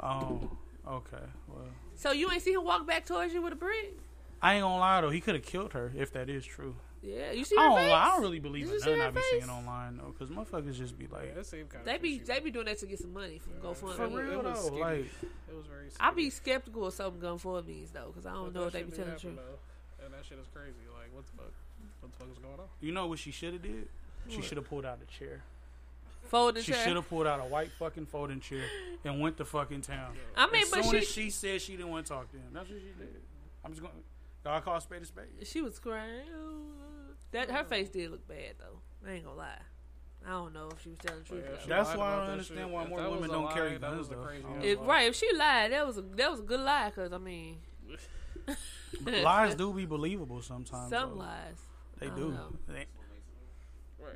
Oh, 0.00 0.50
okay. 0.86 1.16
Well, 2.04 2.12
So 2.12 2.12
you 2.12 2.30
ain't 2.30 2.42
see 2.42 2.52
him 2.52 2.64
walk 2.64 2.86
back 2.86 3.04
towards 3.06 3.32
you 3.34 3.42
with 3.42 3.52
a 3.52 3.56
brick. 3.56 3.96
I 4.42 4.54
ain't 4.54 4.62
gonna 4.62 4.78
lie 4.78 5.00
though. 5.00 5.10
He 5.10 5.20
could 5.20 5.34
have 5.34 5.44
killed 5.44 5.72
her 5.72 5.92
if 5.96 6.12
that 6.12 6.28
is 6.28 6.44
true. 6.44 6.76
Yeah, 7.02 7.30
you 7.32 7.44
see 7.44 7.56
I 7.56 7.62
her 7.62 7.68
don't, 7.68 7.78
face. 7.78 7.92
I 7.92 8.04
don't 8.08 8.22
really 8.22 8.38
believe 8.40 8.66
Did 8.66 8.82
in 8.82 8.88
you 8.92 8.96
nothing 8.96 9.00
I 9.02 9.10
be 9.10 9.20
face? 9.20 9.24
seeing 9.44 9.50
online 9.50 9.96
though, 9.98 10.14
because 10.18 10.28
motherfuckers 10.34 10.76
just 10.76 10.98
be 10.98 11.06
like, 11.06 11.34
that 11.34 11.46
seemed 11.46 11.68
kind 11.68 11.84
They 11.84 11.96
of 11.96 12.02
be 12.02 12.18
they 12.18 12.40
be 12.40 12.50
doing 12.50 12.66
that 12.66 12.78
to 12.78 12.86
get 12.86 12.98
some 12.98 13.12
money 13.12 13.38
from 13.38 13.52
GoFundMe. 13.54 13.94
for 13.96 14.08
real 14.08 14.40
it 14.40 14.44
was 14.44 14.44
though. 14.44 14.66
skinny. 14.66 14.80
Like, 14.80 14.98
It 15.48 15.54
was 15.56 15.66
very. 15.66 15.86
I 16.00 16.10
skinny. 16.10 16.24
be 16.24 16.30
skeptical 16.30 16.86
of 16.86 16.94
something 16.94 17.20
GoFundMe's 17.20 17.90
though, 17.92 18.06
because 18.08 18.26
I 18.26 18.32
don't 18.32 18.52
But 18.52 18.54
know 18.54 18.60
that 18.62 18.66
if 18.68 18.72
they 18.72 18.78
shit 18.80 18.90
be 18.90 18.90
did 18.90 18.96
telling 18.96 19.10
the 19.12 19.16
happen, 19.16 19.36
truth. 19.36 19.46
though. 19.98 20.04
And 20.04 20.14
that 20.14 20.24
shit 20.26 20.38
is 20.38 20.46
crazy. 20.52 20.74
Like, 20.92 21.14
what 21.14 21.24
the 21.26 21.32
fuck? 21.32 21.52
What 22.00 22.12
the 22.12 22.18
fuck 22.18 22.28
is 22.32 22.38
going 22.38 22.60
on? 22.60 22.66
you 22.80 22.92
know 22.92 23.06
what 23.06 23.18
she 23.18 23.30
should 23.30 23.52
have 23.54 23.62
did? 23.62 23.88
She 24.28 24.42
should 24.42 24.56
have 24.58 24.68
pulled 24.68 24.84
out 24.84 24.98
a 25.00 25.06
chair. 25.18 25.44
Folding 26.28 26.62
She 26.62 26.72
chair. 26.72 26.84
should 26.84 26.96
have 26.96 27.08
pulled 27.08 27.26
out 27.26 27.40
a 27.40 27.44
white 27.44 27.70
fucking 27.78 28.06
folding 28.06 28.40
chair 28.40 28.64
and 29.04 29.20
went 29.20 29.36
to 29.38 29.44
fucking 29.44 29.82
town. 29.82 30.14
I 30.36 30.46
mean, 30.50 30.62
as 30.62 30.70
but 30.70 30.82
soon 30.84 30.92
she- 30.92 30.98
as 30.98 31.08
she 31.08 31.30
said 31.30 31.60
she 31.62 31.72
didn't 31.76 31.90
want 31.90 32.06
to 32.06 32.12
talk 32.12 32.30
to 32.30 32.36
him, 32.36 32.48
that's 32.52 32.68
what 32.68 32.78
she 32.78 32.86
did. 32.98 33.22
I'm 33.64 33.70
just 33.72 33.82
going. 33.82 33.92
Y'all 34.44 34.60
call 34.60 34.76
a 34.76 34.80
spade 34.80 35.02
a 35.02 35.06
spade. 35.06 35.26
She 35.44 35.60
was 35.60 35.78
crying. 35.78 36.22
That 37.32 37.50
her 37.50 37.64
face 37.64 37.88
did 37.88 38.10
look 38.12 38.26
bad 38.28 38.54
though. 38.58 38.78
I 39.08 39.14
ain't 39.14 39.24
gonna 39.24 39.36
lie. 39.36 39.58
I 40.24 40.30
don't 40.30 40.52
know 40.54 40.68
if 40.72 40.82
she 40.82 40.88
was 40.90 40.98
telling 40.98 41.22
the 41.22 41.28
truth. 41.28 41.44
Yeah, 41.44 41.56
though. 41.66 41.68
That's 41.84 41.96
why 41.96 42.12
I 42.14 42.16
don't 42.20 42.30
understand 42.30 42.60
shit. 42.60 42.70
why 42.70 42.82
If 42.84 42.88
more 42.88 43.10
women 43.10 43.30
don't 43.30 43.44
lie, 43.44 43.52
carry 43.54 43.78
guns, 43.78 43.98
was 43.98 44.08
though. 44.08 44.16
crazy 44.16 44.44
I 44.44 44.48
don't 44.48 44.58
ass 44.58 44.64
If, 44.64 44.78
right, 44.80 45.08
if 45.08 45.14
she 45.16 45.30
lied, 45.36 45.72
that 45.72 45.86
was 45.86 45.98
a 45.98 46.02
that 46.02 46.30
was 46.30 46.40
a 46.40 46.42
good 46.44 46.60
lie. 46.60 46.90
Cause 46.94 47.12
I 47.12 47.18
mean, 47.18 47.58
Lies 49.04 49.54
do 49.54 49.72
be 49.72 49.84
believable 49.86 50.40
sometimes. 50.42 50.90
some 50.90 51.10
though. 51.10 51.16
lies. 51.16 51.56
They 51.98 52.06
I 52.06 52.10
don't 52.10 52.34
know. 52.34 52.52
They- 52.68 52.86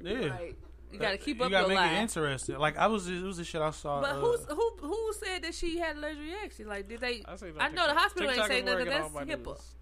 Yeah. 0.02 0.34
Like, 0.34 0.56
you 0.92 0.98
got 0.98 1.12
to 1.12 1.18
keep 1.18 1.40
up. 1.40 1.46
you 1.46 1.50
gotta 1.50 1.68
make 1.68 1.76
life. 1.76 1.92
it 1.92 2.00
interesting. 2.00 2.58
Like 2.58 2.76
I 2.76 2.86
was, 2.86 3.08
it 3.08 3.22
was 3.22 3.36
the 3.36 3.44
shit 3.44 3.60
I 3.60 3.70
saw. 3.70 4.00
But 4.00 4.10
uh, 4.10 4.20
who's, 4.20 4.44
who 4.48 4.72
who 4.80 5.12
said 5.12 5.42
that 5.42 5.54
she 5.54 5.78
had 5.78 5.96
allergic 5.96 6.22
reaction? 6.22 6.68
Like, 6.68 6.88
did 6.88 7.00
they? 7.00 7.22
I, 7.26 7.36
say 7.36 7.52
I 7.58 7.68
know 7.68 7.86
the 7.86 7.94
hospital 7.94 8.28
TikTok 8.28 8.50
ain't 8.50 8.52
say 8.52 8.58
is 8.58 8.64
where 8.64 8.74
I 8.74 8.84
nothing. 8.84 8.92
get 8.92 9.02
That's 9.02 9.14
all 9.14 9.20
HIPAA. 9.22 9.56
news. 9.56 9.74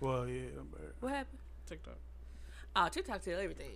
Well, 0.00 0.28
yeah. 0.28 0.42
What 1.00 1.12
happened? 1.12 1.38
TikTok. 1.66 1.98
Oh, 2.74 2.88
TikTok 2.88 3.22
tell 3.22 3.38
everything. 3.38 3.72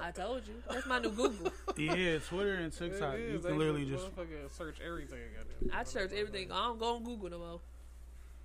I 0.00 0.10
told 0.10 0.46
you. 0.46 0.54
That's 0.70 0.86
my 0.86 0.98
new 0.98 1.10
Google. 1.10 1.52
yeah, 1.76 2.18
Twitter 2.18 2.54
and 2.54 2.72
TikTok, 2.72 3.18
you 3.18 3.38
can 3.38 3.42
They 3.42 3.52
literally 3.52 3.84
just 3.84 4.06
motherfucking 4.06 4.56
search 4.56 4.76
everything. 4.84 5.18
goddamn. 5.36 5.78
I 5.78 5.84
search 5.84 6.12
everything. 6.12 6.50
I 6.50 6.64
don't 6.66 6.78
go 6.78 6.96
on 6.96 7.04
Google 7.04 7.30
no 7.30 7.38
more. 7.38 7.60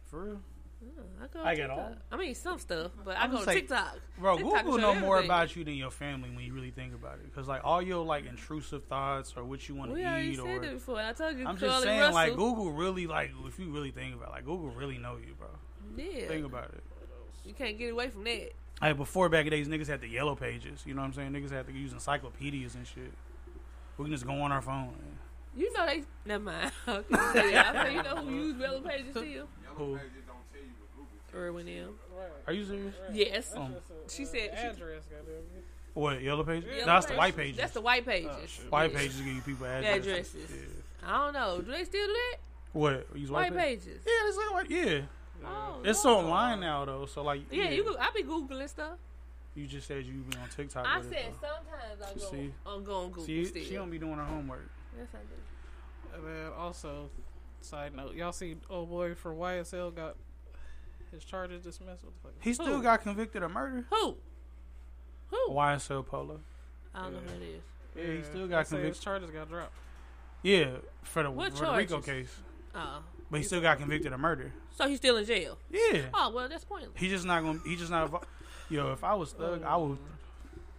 for 0.07 0.23
real. 0.25 0.41
Uh, 0.81 1.23
I 1.23 1.27
go. 1.27 1.43
I 1.43 1.55
TikTok. 1.55 1.77
all. 1.77 1.95
I 2.11 2.17
mean, 2.17 2.35
some 2.35 2.59
stuff, 2.59 2.91
but 3.03 3.17
I 3.17 3.27
go 3.27 3.39
to 3.39 3.45
like, 3.45 3.55
TikTok. 3.55 3.99
Bro, 4.19 4.37
TikTok 4.37 4.63
Google 4.63 4.77
know 4.79 4.95
more 4.95 5.19
about 5.19 5.55
you 5.55 5.63
than 5.63 5.73
your 5.73 5.89
family 5.91 6.29
when 6.29 6.45
you 6.45 6.53
really 6.53 6.71
think 6.71 6.93
about 6.93 7.15
it. 7.15 7.25
Because 7.25 7.47
like 7.47 7.61
all 7.63 7.81
your 7.81 8.05
like 8.05 8.25
intrusive 8.25 8.83
thoughts 8.85 9.33
or 9.35 9.43
what 9.43 9.67
you 9.67 9.75
want 9.75 9.95
to 9.95 10.19
eat 10.19 10.35
said 10.35 10.45
or 10.45 10.59
that 10.59 10.73
before. 10.73 10.99
I 10.99 11.13
told 11.13 11.37
you. 11.37 11.47
I'm 11.47 11.57
just 11.57 11.83
saying, 11.83 11.99
Russell. 11.99 12.13
like 12.13 12.35
Google 12.35 12.71
really 12.71 13.07
like 13.07 13.31
if 13.45 13.57
you 13.59 13.71
really 13.71 13.91
think 13.91 14.15
about, 14.15 14.29
it, 14.29 14.31
like 14.31 14.45
Google 14.45 14.69
really 14.69 14.97
know 14.97 15.17
you, 15.17 15.33
bro. 15.33 15.47
Yeah. 15.97 16.27
Think 16.27 16.45
about 16.45 16.65
it. 16.65 16.83
You 17.43 17.53
can't 17.53 17.77
get 17.77 17.91
away 17.91 18.09
from 18.09 18.23
that. 18.25 18.51
Like 18.81 18.97
before 18.97 19.29
back 19.29 19.45
in 19.45 19.51
days, 19.51 19.67
niggas 19.67 19.87
had 19.87 20.01
the 20.01 20.07
yellow 20.07 20.35
pages. 20.35 20.83
You 20.85 20.93
know 20.93 21.01
what 21.01 21.07
I'm 21.07 21.13
saying? 21.13 21.31
Niggas 21.31 21.51
had 21.51 21.65
to 21.67 21.73
use 21.73 21.93
encyclopedias 21.93 22.75
and 22.75 22.85
shit. 22.85 23.11
We 23.97 24.05
can 24.05 24.13
just 24.13 24.27
go 24.27 24.33
on 24.33 24.51
our 24.51 24.61
phone. 24.61 24.93
You 25.55 25.73
know 25.73 25.87
they. 25.87 26.03
Never 26.25 26.43
mind. 26.43 26.71
I 26.85 27.01
can't 27.09 27.33
say 27.33 27.51
that. 27.53 27.75
I 27.75 27.85
say 27.85 27.93
you 27.95 28.03
know 28.03 28.15
who 28.17 28.35
use 28.35 28.59
Yellow 28.59 28.81
Pages 28.81 29.11
still? 29.11 29.47
Who? 29.75 29.99
Irwin 31.37 31.67
M. 31.67 31.93
Are 32.47 32.53
you 32.53 32.65
serious? 32.65 32.95
Yes. 33.13 33.53
Um, 33.55 33.75
she 34.09 34.25
said. 34.25 34.51
She, 34.53 34.67
Address, 34.67 35.03
goddamn. 35.09 35.43
what 35.93 36.21
yellow 36.21 36.43
pages? 36.43 36.69
Yellow 36.73 36.85
That's 36.85 37.05
the 37.05 37.15
white 37.15 37.35
pages. 37.35 37.57
That's 37.57 37.73
the 37.73 37.81
white 37.81 38.05
pages. 38.05 38.59
white 38.69 38.91
Yeah. 38.91 38.97
pages 38.99 39.17
give 39.17 39.27
you 39.35 39.41
people 39.41 39.65
addresses. 39.65 40.05
addresses. 40.07 40.51
Yeah. 40.51 41.09
I 41.09 41.17
don't 41.25 41.33
know. 41.33 41.61
Do 41.61 41.71
they 41.71 41.83
still 41.85 42.05
do 42.07 42.13
that? 42.13 42.37
What? 42.73 43.07
Use 43.15 43.31
white, 43.31 43.51
White 43.53 43.59
pages? 43.59 43.85
pages. 43.85 44.01
Yeah, 44.05 44.27
it's 44.27 44.37
like 44.37 44.53
white. 44.53 44.69
Yeah. 44.69 45.01
Oh, 45.45 45.81
It's 45.83 46.03
Lord. 46.03 46.25
online 46.25 46.59
now 46.61 46.83
though, 46.85 47.05
so 47.05 47.21
like 47.23 47.41
Yeah, 47.51 47.69
you. 47.69 47.83
Go, 47.83 47.95
I 47.99 48.09
be 48.15 48.23
googling 48.23 48.67
stuff. 48.69 48.97
You 49.55 49.65
just 49.67 49.87
said 49.87 50.05
you 50.05 50.13
be 50.13 50.37
on 50.37 50.49
TikTok. 50.49 50.85
I 50.85 50.97
with 50.99 51.09
said 51.09 51.17
it, 51.19 51.33
sometimes 51.41 52.01
I 52.15 52.19
go. 52.19 52.31
See? 52.31 52.53
I'm 52.65 52.83
going 52.83 53.07
Google 53.09 53.23
See, 53.23 53.45
still. 53.45 53.63
she 53.63 53.73
don't 53.75 53.89
be 53.89 53.97
doing 53.99 54.15
her 54.15 54.23
homework. 54.23 54.69
Yes, 54.97 55.07
I 55.13 55.17
do. 55.19 56.17
And 56.27 56.27
then 56.27 56.51
also, 56.57 57.09
side 57.61 57.95
note, 57.95 58.15
y'all 58.15 58.31
see 58.31 58.57
old 58.69 58.89
boy 58.89 59.15
from 59.15 59.37
YSL 59.37 59.95
got 59.95 60.15
his 61.11 61.23
charges 61.23 61.63
dismissed. 61.63 62.03
What 62.03 62.13
the 62.13 62.19
fuck? 62.21 62.31
He 62.41 62.53
still 62.53 62.81
got 62.81 63.01
convicted 63.01 63.43
of 63.43 63.51
murder. 63.51 63.85
Who? 63.89 64.17
Who? 65.29 65.51
YSL 65.51 66.05
Polo. 66.05 66.39
I 66.93 67.03
don't 67.03 67.13
know 67.13 67.19
who 67.19 67.27
that 67.27 67.45
is. 67.45 67.61
Yeah, 67.95 68.17
he 68.17 68.23
still 68.23 68.47
got 68.47 68.67
say 68.67 68.77
His 68.77 68.81
convicted. 68.83 69.03
charges 69.03 69.31
got 69.31 69.49
dropped. 69.49 69.73
Yeah, 70.43 70.67
for 71.03 71.23
the, 71.23 71.31
What 71.31 71.53
for 71.53 71.65
the 71.65 71.71
RICO 71.73 72.01
charges? 72.01 72.05
case. 72.05 72.37
Oh. 72.75 72.99
But 73.29 73.37
he 73.37 73.43
still 73.43 73.61
got 73.61 73.79
convicted 73.79 74.13
of 74.13 74.19
murder. 74.19 74.53
So 74.71 74.87
he's 74.87 74.97
still 74.97 75.17
in 75.17 75.25
jail. 75.25 75.57
Yeah. 75.69 76.03
Oh 76.13 76.31
well, 76.33 76.47
that's 76.47 76.63
pointless. 76.63 76.91
He 76.95 77.09
just 77.09 77.25
not 77.25 77.43
gonna. 77.43 77.59
He 77.65 77.75
just 77.75 77.91
not. 77.91 78.09
invo- 78.09 78.23
Yo, 78.69 78.91
if 78.91 79.03
I 79.03 79.15
was 79.15 79.31
thug, 79.31 79.63
I 79.63 79.75
would 79.75 79.91
mm. 79.91 79.97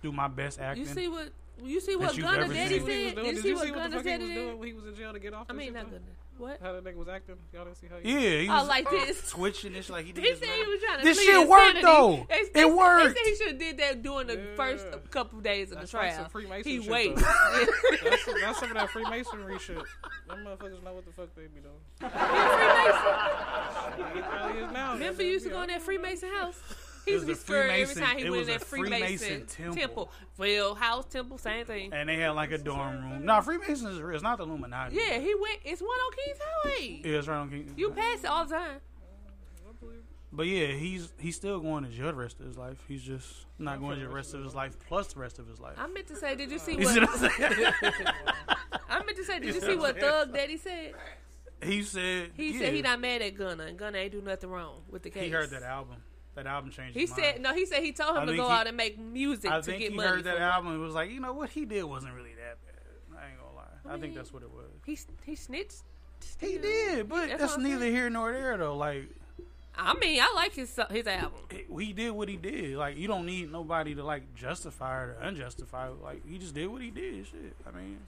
do 0.02 0.12
my 0.12 0.28
best 0.28 0.60
acting. 0.60 0.84
You 0.84 0.90
see 0.90 1.08
what? 1.08 1.30
You 1.62 1.80
see 1.80 1.96
what 1.96 2.16
you've 2.16 2.24
Gunna 2.26 2.44
ever 2.44 2.54
Daddy 2.54 2.78
seen. 2.78 2.86
He 2.86 3.08
said? 3.08 3.16
Did 3.16 3.26
you 3.36 3.42
see 3.42 3.54
what 3.54 3.64
see 3.64 3.70
what 3.72 3.78
Gunna 3.78 3.96
fuck 3.96 4.04
he 4.04 4.10
said 4.10 4.20
was 4.20 4.28
today? 4.28 4.34
doing 4.40 4.58
when 4.58 4.68
he 4.68 4.74
was 4.74 4.86
in 4.86 4.94
jail 4.94 5.12
to 5.12 5.18
get 5.18 5.34
off? 5.34 5.46
I 5.48 5.52
this 5.52 5.58
mean, 5.58 5.66
shit, 5.68 5.74
not 5.74 5.84
though? 5.86 5.90
Gunna. 5.98 6.04
What? 6.38 6.60
How 6.62 6.72
that 6.72 6.84
nigga 6.84 6.94
was 6.96 7.08
acting? 7.08 7.34
Y'all 7.52 7.64
didn't 7.64 7.76
see 7.78 7.88
how 7.88 7.96
he 8.02 8.12
Yeah, 8.12 8.40
he 8.42 8.48
Oh, 8.48 8.58
was 8.60 8.68
like 8.68 8.86
oh. 8.88 8.92
this. 8.92 9.28
twitching 9.30 9.74
and 9.74 9.84
shit 9.84 9.92
like 9.92 10.06
he 10.06 10.12
did. 10.12 10.24
He 10.24 10.34
said 10.36 10.48
he 10.48 10.64
was 10.64 10.80
trying 10.80 10.98
to 10.98 11.04
This 11.04 11.16
plead 11.18 11.26
shit 11.26 11.48
worked 11.48 11.76
insanity. 11.76 11.82
though. 11.82 12.26
They, 12.54 12.60
It 12.60 12.72
worked. 12.76 13.14
They 13.16 13.20
said 13.20 13.26
he 13.28 13.36
should 13.36 13.48
have 13.48 13.58
did 13.58 13.76
that 13.78 14.02
during 14.02 14.26
the 14.28 14.40
first 14.56 14.86
couple 15.10 15.40
days 15.40 15.72
of 15.72 15.78
That's 15.78 15.90
the 15.90 15.96
like 15.98 16.10
trial. 16.10 16.22
some 16.22 16.30
Freemason 16.30 16.70
he 16.70 16.80
shit, 16.82 16.90
wait. 16.90 17.16
that's, 17.16 18.24
that's 18.42 18.58
some 18.60 18.70
of 18.70 18.76
that 18.76 18.90
Freemasonry 18.90 19.58
shit. 19.58 19.76
Them 20.28 20.44
motherfuckers 20.46 20.82
know 20.84 20.94
what 20.94 21.04
the 21.06 21.12
fuck 21.12 21.34
they 21.34 21.42
be 21.42 21.60
doing. 21.60 21.74
He 24.14 24.20
probably 24.22 24.60
is 24.62 24.72
now. 24.72 24.92
Remember, 24.94 25.22
you 25.22 25.30
used 25.32 25.44
to 25.44 25.50
go 25.50 25.62
in 25.62 25.68
that 25.68 25.82
Freemason 25.82 26.30
house. 26.30 26.60
He 27.04 27.10
It 27.10 27.14
used 27.14 27.22
to 27.22 27.26
be 27.26 27.32
was 27.32 27.38
a 27.38 27.42
scared 27.42 27.70
every 27.70 27.84
Freemason- 27.86 28.02
time 28.02 28.18
he 28.18 28.24
it 28.24 28.30
went 28.30 28.34
in 28.42 28.46
was 28.46 28.48
a 28.48 28.58
that 28.58 28.64
Freemason, 28.66 29.46
Freemason 29.46 29.74
temple. 29.74 30.12
Well, 30.36 30.74
house 30.74 31.04
temple, 31.06 31.38
same 31.38 31.64
thing. 31.66 31.92
And 31.92 32.08
they 32.08 32.16
had 32.16 32.30
like 32.30 32.50
a 32.52 32.58
dorm 32.58 33.02
room. 33.10 33.24
No, 33.24 33.40
Freemasons 33.40 33.94
is 33.96 34.00
real. 34.02 34.14
It's 34.14 34.22
not 34.22 34.38
the 34.38 34.44
Illuminati. 34.44 34.96
Yeah, 34.96 35.18
he 35.18 35.34
went. 35.34 35.60
It's 35.64 35.80
one 35.80 35.90
on 35.90 36.12
Kings 36.12 36.38
Highway. 36.40 37.00
Yeah, 37.04 37.18
it's 37.18 37.28
right 37.28 37.36
on 37.38 37.50
King. 37.50 37.72
You 37.76 37.90
pass 37.90 38.20
it 38.20 38.26
all 38.26 38.44
the 38.44 38.54
time. 38.54 38.80
But 40.30 40.46
yeah, 40.46 40.66
he's 40.66 41.10
he's 41.18 41.36
still 41.36 41.58
going 41.58 41.84
to 41.84 41.90
jail 41.90 42.08
the 42.08 42.14
rest 42.14 42.38
of 42.38 42.46
his 42.46 42.58
life. 42.58 42.76
He's 42.86 43.02
just 43.02 43.46
not 43.58 43.80
going 43.80 43.98
to 43.98 44.06
the 44.06 44.12
rest 44.14 44.34
of 44.34 44.44
his 44.44 44.54
life 44.54 44.76
plus 44.86 45.14
the 45.14 45.20
rest 45.20 45.38
of 45.38 45.48
his 45.48 45.58
life. 45.58 45.76
I 45.78 45.86
meant 45.86 46.06
to 46.08 46.16
say, 46.16 46.36
did 46.36 46.50
you 46.50 46.58
see 46.58 46.76
what? 46.76 46.88
see 46.88 47.00
what 47.00 47.08
I'm 47.10 47.18
saying? 47.18 47.72
I 48.90 49.02
meant 49.04 49.16
to 49.16 49.24
say, 49.24 49.38
did 49.38 49.48
You 49.48 49.54
you 49.54 49.60
see 49.60 49.68
what 49.68 49.78
what 49.78 49.94
I'm 49.94 50.00
saying? 50.00 50.12
Thug 50.12 50.34
Daddy 50.34 50.56
said? 50.58 50.94
He 51.62 51.82
said 51.82 52.30
He 52.34 52.52
yeah, 52.52 52.58
said 52.60 52.74
he 52.74 52.82
not 52.82 53.00
mad 53.00 53.22
at 53.22 53.34
Gunna, 53.36 53.64
and 53.64 53.78
Gunna 53.78 53.98
ain't 53.98 54.12
do 54.12 54.20
nothing 54.20 54.50
wrong 54.50 54.82
with 54.90 55.02
the 55.02 55.10
case. 55.10 55.24
He 55.24 55.30
heard 55.30 55.48
that 55.50 55.62
album. 55.62 55.96
That 56.38 56.46
album 56.46 56.70
changed. 56.70 56.96
He 56.96 57.08
said 57.08 57.40
no. 57.40 57.52
He 57.52 57.66
said 57.66 57.82
he 57.82 57.90
told 57.90 58.16
I 58.16 58.20
him 58.20 58.28
to 58.28 58.36
go 58.36 58.46
he- 58.46 58.52
out 58.52 58.68
and 58.68 58.76
make 58.76 58.96
music 58.96 59.50
I 59.50 59.56
to 59.56 59.62
think 59.64 59.80
get 59.80 59.90
he 59.90 59.98
heard 59.98 60.22
that 60.22 60.38
album 60.38 60.70
and 60.70 60.80
was 60.80 60.94
like, 60.94 61.10
you 61.10 61.18
know 61.18 61.32
what 61.32 61.50
he 61.50 61.64
did 61.64 61.82
wasn't 61.82 62.14
really 62.14 62.34
that 62.34 62.58
bad. 62.64 63.20
I 63.20 63.30
ain't 63.30 63.40
gonna 63.40 63.56
lie. 63.56 63.96
I, 63.96 63.98
think 63.98 64.14
that's 64.14 64.32
what 64.32 64.44
it 64.44 64.50
was. 64.50 64.70
He 64.86 64.96
he 65.24 65.34
snitched. 65.34 65.82
He 66.40 66.58
did, 66.58 67.08
but 67.08 67.28
That's 67.28 67.40
that's, 67.40 67.58
neither 67.58 67.80
saying. 67.80 67.92
here 67.92 68.08
nor 68.08 68.32
there 68.32 68.56
though. 68.56 68.76
Like 68.76 69.08
I 69.76 69.94
mean, 69.94 70.20
I 70.20 70.32
like 70.36 70.54
his 70.54 70.78
his 70.92 71.08
album. 71.08 71.40
he 71.76 71.92
did 71.92 72.12
what 72.12 72.28
he 72.28 72.36
did. 72.36 72.76
Like 72.76 72.96
you 72.96 73.08
don't 73.08 73.26
need 73.26 73.50
nobody 73.50 73.96
to 73.96 74.04
like 74.04 74.32
justify 74.36 74.94
or 74.94 75.16
unjustify. 75.20 76.00
Like 76.00 76.24
he 76.24 76.38
just 76.38 76.54
did 76.54 76.68
what 76.68 76.82
he 76.82 76.90
did. 76.90 77.26
Shit. 77.26 77.56
I 77.66 77.76
mean, 77.76 77.98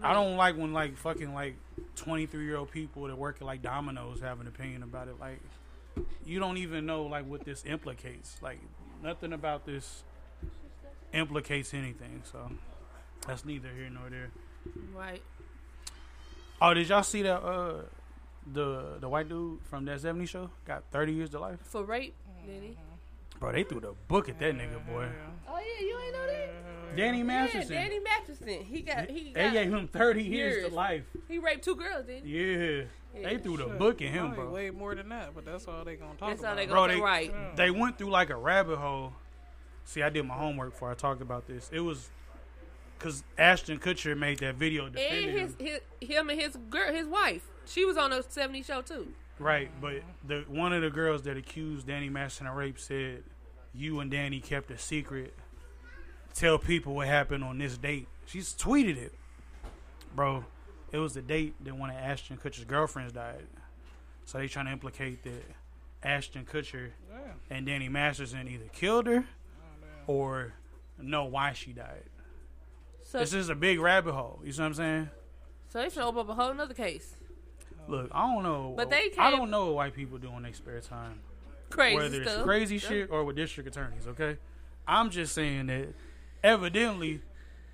I, 0.00 0.12
don't 0.12 0.36
like 0.36 0.56
when 0.56 0.72
like 0.72 0.96
fucking 0.96 1.34
like 1.34 1.56
twenty 1.96 2.26
three 2.26 2.44
year 2.44 2.58
old 2.58 2.70
people 2.70 3.08
that 3.08 3.18
work 3.18 3.38
at 3.40 3.46
like 3.46 3.60
Domino's 3.60 4.20
have 4.20 4.40
an 4.40 4.46
opinion 4.46 4.84
about 4.84 5.08
it. 5.08 5.18
Like 5.18 5.40
you 6.24 6.38
don't 6.38 6.58
even 6.58 6.86
know 6.86 7.04
like 7.04 7.26
what 7.26 7.44
this 7.44 7.64
implicates. 7.66 8.36
Like 8.42 8.60
nothing 9.02 9.32
about 9.32 9.66
this 9.66 10.04
implicates 11.12 11.74
anything. 11.74 12.22
So 12.30 12.50
that's 13.26 13.44
neither 13.44 13.68
here 13.68 13.90
nor 13.90 14.10
there. 14.10 14.30
Right. 14.94 15.22
Oh, 16.60 16.74
did 16.74 16.88
y'all 16.88 17.02
see 17.02 17.22
that? 17.22 17.42
Uh, 17.42 17.82
the 18.52 18.96
the 19.00 19.08
white 19.08 19.28
dude 19.28 19.60
from 19.64 19.84
that 19.84 20.00
'70s 20.00 20.28
show 20.28 20.50
got 20.66 20.84
30 20.90 21.12
years 21.12 21.30
to 21.30 21.38
life. 21.38 21.58
For 21.62 21.84
rape, 21.84 22.14
did 22.44 22.62
he? 22.62 22.68
Mm-hmm. 22.70 23.38
Bro, 23.38 23.52
they 23.52 23.64
threw 23.64 23.80
the 23.80 23.94
book 24.08 24.28
at 24.28 24.38
that 24.38 24.54
nigga, 24.54 24.84
boy. 24.86 25.04
Mm-hmm. 25.04 25.48
Oh 25.48 25.58
yeah, 25.58 25.86
you 25.86 25.98
ain't 25.98 26.12
know 26.12 26.26
that. 26.26 26.48
Mm-hmm. 26.48 26.96
Danny 26.96 27.22
Masterson. 27.22 27.72
Yeah, 27.72 27.82
Danny 27.82 28.00
Masterson. 28.00 28.64
He 28.64 28.80
got 28.82 29.10
he 29.10 29.32
They 29.32 29.50
gave 29.50 29.72
him 29.72 29.88
30 29.88 30.22
years, 30.22 30.68
to 30.68 30.74
life. 30.74 31.04
He 31.28 31.38
raped 31.38 31.64
two 31.64 31.74
girls, 31.74 32.06
didn't 32.06 32.26
he? 32.26 32.38
Yeah. 32.38 32.84
They 33.14 33.36
threw 33.38 33.56
the 33.56 33.64
Shit, 33.68 33.78
book 33.78 34.02
at 34.02 34.08
him, 34.08 34.28
probably 34.32 34.44
bro. 34.44 34.52
Way 34.52 34.70
more 34.70 34.94
than 34.94 35.08
that, 35.10 35.34
but 35.34 35.44
that's 35.44 35.66
all 35.68 35.84
they 35.84 35.96
gonna 35.96 36.14
talk 36.14 36.30
That's 36.30 36.40
about. 36.40 36.50
all 36.50 36.56
they 36.56 36.66
gonna 36.66 36.88
they, 36.88 36.94
say, 36.94 37.00
right. 37.00 37.56
they 37.56 37.70
went 37.70 37.98
through 37.98 38.10
like 38.10 38.30
a 38.30 38.36
rabbit 38.36 38.78
hole. 38.78 39.12
See, 39.84 40.02
I 40.02 40.08
did 40.10 40.24
my 40.26 40.34
homework 40.34 40.72
before 40.72 40.90
I 40.90 40.94
talked 40.94 41.20
about 41.20 41.46
this. 41.46 41.68
It 41.72 41.80
was 41.80 42.10
because 42.98 43.22
Ashton 43.36 43.78
Kutcher 43.78 44.16
made 44.16 44.38
that 44.38 44.54
video 44.54 44.86
And 44.86 44.94
defending 44.94 45.36
his, 45.36 45.54
him. 45.56 45.66
his 46.00 46.08
him 46.08 46.30
and 46.30 46.40
his 46.40 46.56
girl, 46.70 46.92
his 46.92 47.06
wife, 47.08 47.42
she 47.66 47.84
was 47.84 47.96
on 47.96 48.12
a 48.12 48.20
'70s 48.22 48.64
show 48.66 48.80
too. 48.80 49.08
Right, 49.38 49.70
but 49.80 50.02
the 50.26 50.44
one 50.48 50.72
of 50.72 50.82
the 50.82 50.90
girls 50.90 51.22
that 51.22 51.36
accused 51.36 51.86
Danny 51.88 52.08
Masterson 52.08 52.46
of 52.46 52.54
rape 52.54 52.78
said, 52.78 53.24
"You 53.74 54.00
and 54.00 54.10
Danny 54.10 54.40
kept 54.40 54.70
a 54.70 54.78
secret. 54.78 55.34
Tell 56.32 56.58
people 56.58 56.94
what 56.94 57.08
happened 57.08 57.44
on 57.44 57.58
this 57.58 57.76
date." 57.76 58.06
She's 58.24 58.54
tweeted 58.54 58.96
it, 58.96 59.12
bro. 60.14 60.44
It 60.92 60.98
was 60.98 61.14
the 61.14 61.22
date 61.22 61.54
that 61.64 61.74
one 61.74 61.90
of 61.90 61.96
Ashton 61.96 62.36
Kutcher's 62.36 62.64
girlfriends 62.64 63.12
died. 63.12 63.46
So 64.26 64.38
they 64.38 64.46
trying 64.46 64.66
to 64.66 64.72
implicate 64.72 65.24
that 65.24 65.44
Ashton 66.02 66.44
Kutcher 66.44 66.90
and 67.50 67.66
Danny 67.66 67.88
Masterson 67.88 68.46
either 68.46 68.66
killed 68.72 69.06
her 69.06 69.24
oh, 70.06 70.12
or 70.12 70.52
know 71.00 71.24
why 71.24 71.52
she 71.54 71.72
died. 71.72 72.04
So, 73.02 73.18
this 73.18 73.34
is 73.34 73.48
a 73.48 73.54
big 73.54 73.80
rabbit 73.80 74.12
hole. 74.12 74.40
You 74.44 74.52
see 74.52 74.60
what 74.60 74.68
I'm 74.68 74.74
saying? 74.74 75.10
so 75.68 75.80
they 75.80 75.88
should 75.88 76.02
open 76.02 76.20
up 76.20 76.28
a 76.28 76.34
whole 76.34 76.54
nother 76.54 76.74
case. 76.74 77.16
Oh. 77.88 77.90
Look, 77.90 78.10
I 78.12 78.32
don't 78.32 78.42
know. 78.42 78.74
But 78.76 78.90
they 78.90 79.10
I 79.18 79.30
don't 79.30 79.50
know 79.50 79.66
what 79.66 79.74
white 79.74 79.94
people 79.94 80.18
do 80.18 80.30
in 80.36 80.42
their 80.42 80.52
spare 80.52 80.80
time. 80.80 81.20
Crazy 81.70 81.96
Whether 81.96 82.22
it's 82.22 82.42
crazy 82.42 82.76
Yeah. 82.76 82.88
shit 82.88 83.10
or 83.10 83.24
with 83.24 83.36
district 83.36 83.68
attorneys, 83.68 84.06
okay? 84.06 84.36
I'm 84.86 85.10
just 85.10 85.34
saying 85.34 85.66
that 85.66 85.88
evidently 86.44 87.22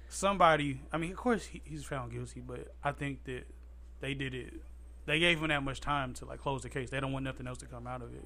somebody, 0.09 0.81
I 0.93 0.99
mean, 0.99 1.13
of 1.13 1.17
course 1.17 1.47
he, 1.47 1.63
he's 1.65 1.85
found 1.85 2.13
guilty, 2.13 2.41
but 2.41 2.75
I 2.83 2.93
think 2.93 3.25
that 3.25 3.45
they 4.01 4.15
did 4.15 4.35
it. 4.35 4.55
They 5.07 5.19
gave 5.19 5.41
him 5.41 5.49
that 5.49 5.63
much 5.63 5.81
time 5.81 6.13
to 6.15 6.25
like 6.25 6.39
close 6.41 6.63
the 6.63 6.69
case. 6.69 6.91
They 6.91 7.01
don't 7.01 7.13
want 7.13 7.25
nothing 7.25 7.47
else 7.47 7.59
to 7.59 7.67
come 7.67 7.87
out 7.87 8.03
of 8.03 8.13
it. 8.15 8.25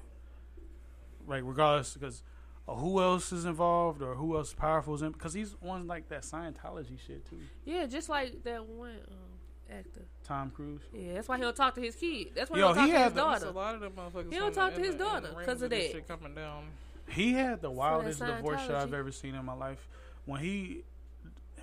right? 1.25 1.43
regardless, 1.43 1.93
because 1.93 2.23
uh, 2.67 2.75
who 2.75 3.01
else 3.01 3.31
is 3.31 3.45
involved 3.45 4.01
or 4.01 4.15
who 4.15 4.35
else 4.37 4.53
powerful 4.53 4.93
is 4.95 5.01
in? 5.01 5.11
Because 5.11 5.33
he's 5.33 5.55
on 5.65 5.87
like 5.87 6.09
that 6.09 6.23
Scientology 6.23 6.97
shit 7.05 7.25
too. 7.29 7.39
Yeah, 7.65 7.85
just 7.85 8.09
like 8.09 8.43
that 8.43 8.65
one 8.65 8.91
um, 9.07 9.77
actor. 9.77 10.05
Tom 10.25 10.51
Cruise. 10.51 10.81
Yeah, 10.93 11.13
that's 11.13 11.27
why 11.27 11.37
he 11.37 11.43
don't 11.43 11.55
talk 11.55 11.75
to 11.75 11.81
his 11.81 11.95
kid. 11.95 12.27
That's 12.35 12.49
why 12.51 12.59
Yo, 12.59 12.73
he 12.73 12.73
don't 12.73 12.85
he 12.87 12.91
talk 12.91 12.99
to 12.99 13.03
his 13.05 13.13
the- 13.13 13.19
daughter. 13.19 13.45
A 13.47 13.51
lot 13.51 13.75
of 13.75 13.81
them 13.81 13.93
motherfuckers. 13.93 14.31
He 14.33 14.39
don't 14.39 14.53
the- 14.53 14.59
talk 14.61 14.73
to 14.75 14.81
his 14.81 14.95
the- 14.95 15.03
daughter 15.03 15.29
because 15.37 15.61
of 15.61 15.69
that. 15.69 15.91
Shit 15.91 16.07
coming 16.07 16.35
down. 16.35 16.65
He 17.09 17.33
had 17.33 17.61
the 17.61 17.69
wildest 17.71 18.19
divorce 18.19 18.61
shit 18.61 18.71
I've 18.71 18.93
ever 18.93 19.11
seen 19.11 19.35
in 19.35 19.45
my 19.45 19.53
life. 19.53 19.87
when 20.25 20.39
he 20.41 20.83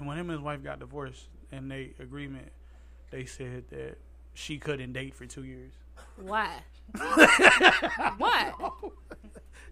and 0.01 0.09
when 0.09 0.17
him 0.19 0.29
and 0.31 0.39
his 0.39 0.45
wife 0.45 0.63
got 0.65 0.81
divorced 0.81 1.29
and 1.53 1.71
they 1.71 1.93
agreement, 2.01 2.51
they 3.11 3.25
said 3.25 3.65
that 3.71 3.99
she 4.35 4.59
couldn't 4.59 4.93
date 4.93 5.15
for 5.15 5.27
two 5.27 5.45
years. 5.45 5.73
Why? 6.17 6.51
Why? 8.19 8.53
He 8.83 8.91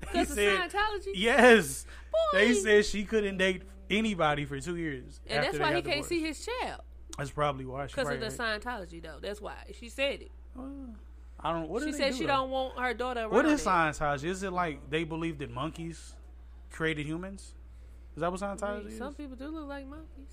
Because 0.00 0.30
of 0.30 0.36
said- 0.36 0.70
Scientology. 0.70 1.12
Yes, 1.14 1.86
Boy. 2.32 2.38
they 2.38 2.54
said 2.54 2.84
she 2.86 3.04
couldn't 3.04 3.38
date 3.38 3.62
anybody 3.90 4.44
for 4.44 4.60
two 4.60 4.76
years. 4.76 5.20
And 5.26 5.44
that's 5.44 5.58
why 5.58 5.74
he 5.74 5.82
got 5.82 5.92
can't 5.92 6.04
see 6.04 6.20
his 6.20 6.44
child 6.46 6.82
That's 7.16 7.30
probably 7.30 7.64
why. 7.64 7.86
She 7.86 7.94
because 7.94 8.10
of 8.12 8.20
the. 8.20 8.26
Scientology, 8.26 9.02
though. 9.02 9.18
That's 9.20 9.40
why 9.40 9.54
she 9.78 9.88
said 9.88 10.22
it. 10.22 10.30
Uh, 10.58 10.62
I 11.40 11.52
don't. 11.52 11.68
What 11.68 11.82
she 11.82 11.90
they 11.92 11.98
said 11.98 12.12
do, 12.12 12.18
she 12.18 12.22
though? 12.24 12.28
don't 12.28 12.50
want 12.50 12.78
her 12.78 12.94
daughter 12.94 13.20
around. 13.20 13.30
What 13.32 13.46
is. 13.46 13.64
Scientology? 13.64 14.24
Is 14.24 14.42
it 14.42 14.52
like 14.52 14.88
they 14.90 15.04
believe 15.04 15.38
that 15.38 15.50
monkeys 15.50 16.14
created 16.70 17.06
humans? 17.06 17.54
Is 18.18 18.20
that 18.22 18.32
what 18.32 18.42
I 18.42 18.46
Scientology 18.56 18.84
mean, 18.84 18.92
is? 18.94 18.98
some 18.98 19.14
people 19.14 19.36
do 19.36 19.46
look 19.46 19.68
like 19.68 19.86
monkeys. 19.86 20.26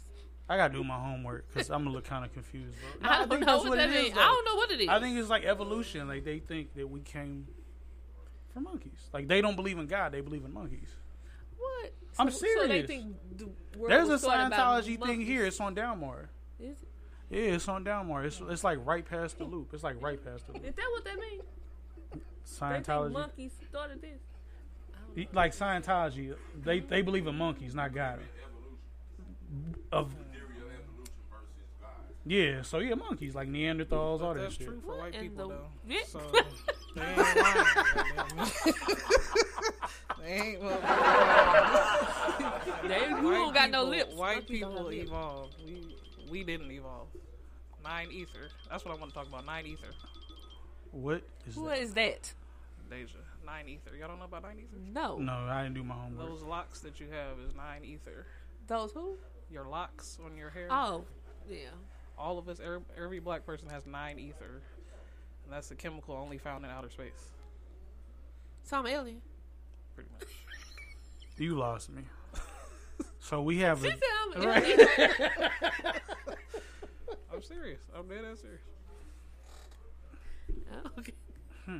I 0.49 0.57
gotta 0.57 0.73
do 0.73 0.83
my 0.83 0.97
homework 0.97 1.47
because 1.53 1.69
I'm 1.69 1.83
gonna 1.83 1.91
look 1.95 2.05
kind 2.05 2.25
of 2.25 2.33
confused. 2.33 2.75
Bro. 2.99 3.09
I 3.11 3.19
don't 3.19 3.29
think 3.29 3.41
know 3.41 3.45
that's 3.57 3.63
what 3.69 3.77
that 3.77 3.89
it 3.89 3.93
means. 3.93 4.07
is, 4.13 4.17
I 4.17 4.25
don't 4.25 4.45
know 4.45 4.55
what 4.55 4.71
it 4.71 4.81
is. 4.81 4.89
I 4.89 4.99
think 4.99 5.17
it's 5.19 5.29
like 5.29 5.43
evolution. 5.45 6.07
Like 6.07 6.23
they 6.25 6.39
think 6.39 6.73
that 6.73 6.89
we 6.89 7.01
came 7.01 7.47
from 8.51 8.63
monkeys. 8.63 9.09
Like 9.13 9.27
they 9.27 9.39
don't 9.41 9.55
believe 9.55 9.77
in 9.77 9.85
God. 9.85 10.11
They 10.11 10.21
believe 10.21 10.43
in 10.45 10.51
monkeys. 10.53 10.89
What? 11.59 11.93
I'm 12.17 12.31
So- 12.31 12.39
So 12.39 12.45
they 12.61 12.67
serious. 12.67 12.87
think 12.87 13.15
the 13.37 13.49
There's 13.87 14.07
a 14.09 14.13
was 14.13 14.21
started 14.23 14.49
by 14.49 14.57
Scientology 14.57 15.03
thing 15.05 15.21
here. 15.21 15.45
It's 15.45 15.59
on 15.59 15.75
Delmar. 15.75 16.29
Is 16.59 16.77
it? 16.81 16.87
Yeah, 17.29 17.53
it's 17.55 17.67
on 17.67 17.83
Delmar. 17.83 18.23
It's 18.25 18.41
it's 18.49 18.63
like 18.63 18.79
right 18.83 19.05
past 19.07 19.37
the 19.37 19.43
loop. 19.53 19.73
It's 19.73 19.83
like 19.83 20.01
right 20.01 20.23
past 20.23 20.47
the 20.47 20.53
loop. 20.53 20.65
Is 20.65 20.73
that 20.75 20.89
what 20.91 21.03
that 21.05 21.19
means? 21.19 21.43
They 22.13 22.19
think 22.19 22.85
Scientology. 22.85 23.11
monkeys 23.11 23.51
started 23.69 24.01
this. 24.01 24.19
Like 25.33 25.53
Scientology, 25.53 26.35
they 26.63 26.79
they 26.79 27.01
believe 27.01 27.27
in 27.27 27.35
monkeys, 27.37 27.73
not 27.75 27.93
God. 27.93 28.19
Of 29.91 30.13
yeah, 32.27 32.63
so 32.63 32.79
yeah, 32.79 32.95
monkeys 32.95 33.35
like 33.35 33.47
Neanderthals, 33.47 34.21
all 34.21 34.33
that 34.33 34.41
That's 34.41 34.55
shit. 34.55 34.65
true 34.67 34.81
for 34.83 34.97
white 34.97 35.13
people, 35.19 35.47
the- 35.49 35.53
though. 35.55 35.67
Yeah. 35.87 35.99
So 36.07 36.19
they 36.95 37.01
ain't 37.03 37.37
lying. 37.37 37.65
they 40.23 40.31
ain't. 40.33 40.61
Well, 40.61 40.79
They- 42.87 43.07
you 43.09 43.15
white 43.15 43.21
don't 43.21 43.53
got 43.53 43.69
no 43.69 43.79
people- 43.85 43.89
lips. 43.91 44.15
White 44.15 44.47
people 44.47 44.89
evolved. 44.91 45.55
We 45.63 45.95
we 46.31 46.43
didn't 46.43 46.71
evolve. 46.71 47.07
Nine 47.83 48.09
ether. 48.11 48.49
That's 48.71 48.83
what 48.83 48.95
I 48.95 48.99
want 48.99 49.11
to 49.11 49.15
talk 49.19 49.27
about. 49.27 49.45
Nine 49.45 49.67
ether. 49.67 49.93
What 50.91 51.21
is 51.47 51.55
What 51.55 51.69
that? 51.75 51.79
is 51.81 51.93
that? 51.93 52.33
Deja. 52.89 53.17
Nine 53.45 53.69
ether. 53.69 53.95
Y'all 53.95 54.07
don't 54.07 54.19
know 54.19 54.25
about 54.25 54.43
nine 54.43 54.57
ether? 54.59 54.77
No. 54.91 55.17
No, 55.17 55.33
I 55.33 55.63
didn't 55.63 55.75
do 55.75 55.83
my 55.83 55.93
homework. 55.95 56.27
Those 56.27 56.41
locks 56.41 56.79
that 56.79 56.99
you 56.99 57.07
have 57.11 57.39
is 57.47 57.53
nine 57.55 57.83
ether. 57.85 58.25
Those 58.67 58.91
who? 58.91 59.17
Your 59.51 59.65
locks 59.65 60.17
on 60.25 60.35
your 60.35 60.49
hair. 60.49 60.67
Oh, 60.71 61.03
yeah. 61.49 61.67
All 62.17 62.37
of 62.39 62.49
us, 62.49 62.59
every, 62.59 62.79
every 62.97 63.19
black 63.19 63.45
person 63.45 63.69
has 63.69 63.85
nine 63.85 64.17
ether. 64.19 64.61
And 65.43 65.53
that's 65.53 65.69
a 65.71 65.75
chemical 65.75 66.15
only 66.15 66.37
found 66.39 66.65
in 66.65 66.71
outer 66.71 66.89
space. 66.89 67.29
So 68.63 68.77
I'm 68.79 68.87
alien. 68.87 69.21
Pretty 69.95 70.09
much. 70.19 70.27
You 71.37 71.55
lost 71.57 71.89
me. 71.91 72.01
so 73.19 73.41
we 73.41 73.57
have 73.57 73.81
She 73.81 73.89
a 73.89 73.91
said 73.91 73.99
I'm 74.37 74.43
right. 74.45 74.79
I'm 77.33 77.43
serious. 77.43 77.81
I'm 77.93 78.07
dead 78.07 78.23
ass 78.31 78.39
serious. 78.39 78.61
Oh, 80.73 80.89
okay. 80.99 81.13
Hmm. 81.65 81.79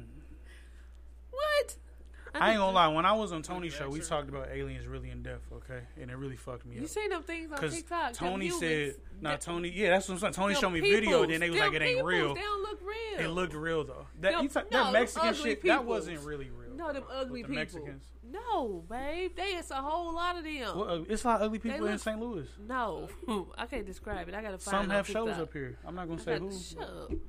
I 2.41 2.51
ain't 2.51 2.59
gonna 2.59 2.71
lie. 2.71 2.87
When 2.87 3.05
I 3.05 3.13
was 3.13 3.31
on 3.31 3.41
Tony's 3.41 3.73
show, 3.73 3.89
we 3.89 3.99
talked 4.01 4.29
about 4.29 4.49
aliens 4.49 4.85
really 4.87 5.09
in 5.09 5.23
depth, 5.23 5.51
okay, 5.53 5.81
and 6.01 6.11
it 6.11 6.17
really 6.17 6.35
fucked 6.35 6.65
me 6.65 6.75
You 6.75 6.79
up. 6.79 6.81
You 6.83 6.87
seen 6.87 7.09
them 7.09 7.23
things 7.23 7.51
on 7.51 7.69
TikTok? 7.69 8.13
Tony 8.13 8.49
said, 8.49 8.95
"Nah, 9.21 9.35
Tony, 9.37 9.69
yeah, 9.69 9.91
that's 9.91 10.07
what 10.07 10.15
I'm 10.15 10.19
saying. 10.19 10.33
Tony 10.33 10.55
showed 10.55 10.71
me 10.71 10.81
video, 10.81 11.23
and 11.23 11.31
then 11.31 11.39
they 11.39 11.49
was 11.49 11.59
like, 11.59 11.73
it 11.73 11.81
ain't 11.81 12.03
real. 12.03 12.33
They 12.35 12.41
don't 12.41 12.61
look 12.61 12.81
real. 12.81 13.25
It 13.25 13.27
looked 13.29 13.53
real 13.53 13.83
though. 13.83 14.07
That 14.21 14.33
Them- 14.33 14.49
ta- 14.49 14.63
no, 14.71 14.83
that 14.85 14.93
Mexican 14.93 15.33
shit, 15.33 15.63
that 15.63 15.85
wasn't 15.85 16.19
really 16.21 16.49
real. 16.49 16.75
No, 16.75 16.91
them 16.91 17.03
ugly 17.09 17.41
the 17.41 17.47
people. 17.47 17.55
Mexicans. 17.61 18.03
No, 18.29 18.83
babe. 18.89 19.31
They 19.35 19.55
it's 19.55 19.71
a 19.71 19.75
whole 19.75 20.13
lot 20.13 20.37
of 20.37 20.43
them. 20.43 20.77
Well, 20.77 20.89
uh, 20.89 21.03
it's 21.07 21.23
a 21.23 21.27
lot 21.27 21.41
of 21.41 21.45
ugly 21.45 21.59
people 21.59 21.87
in 21.87 21.97
St. 21.97 22.19
Louis. 22.19 22.47
No, 22.67 23.07
I 23.57 23.65
can't 23.65 23.85
describe 23.85 24.27
it. 24.27 24.35
I 24.35 24.41
gotta 24.41 24.57
find. 24.57 24.83
Some 24.83 24.89
have 24.89 25.07
shows 25.07 25.27
TikTok. 25.27 25.43
up 25.43 25.53
here. 25.53 25.77
I'm 25.85 25.95
not 25.95 26.07
gonna 26.09 26.21
I 26.21 26.25
say 26.25 26.39
who. 26.39 26.51
Shut 26.51 26.83
up. 26.83 27.11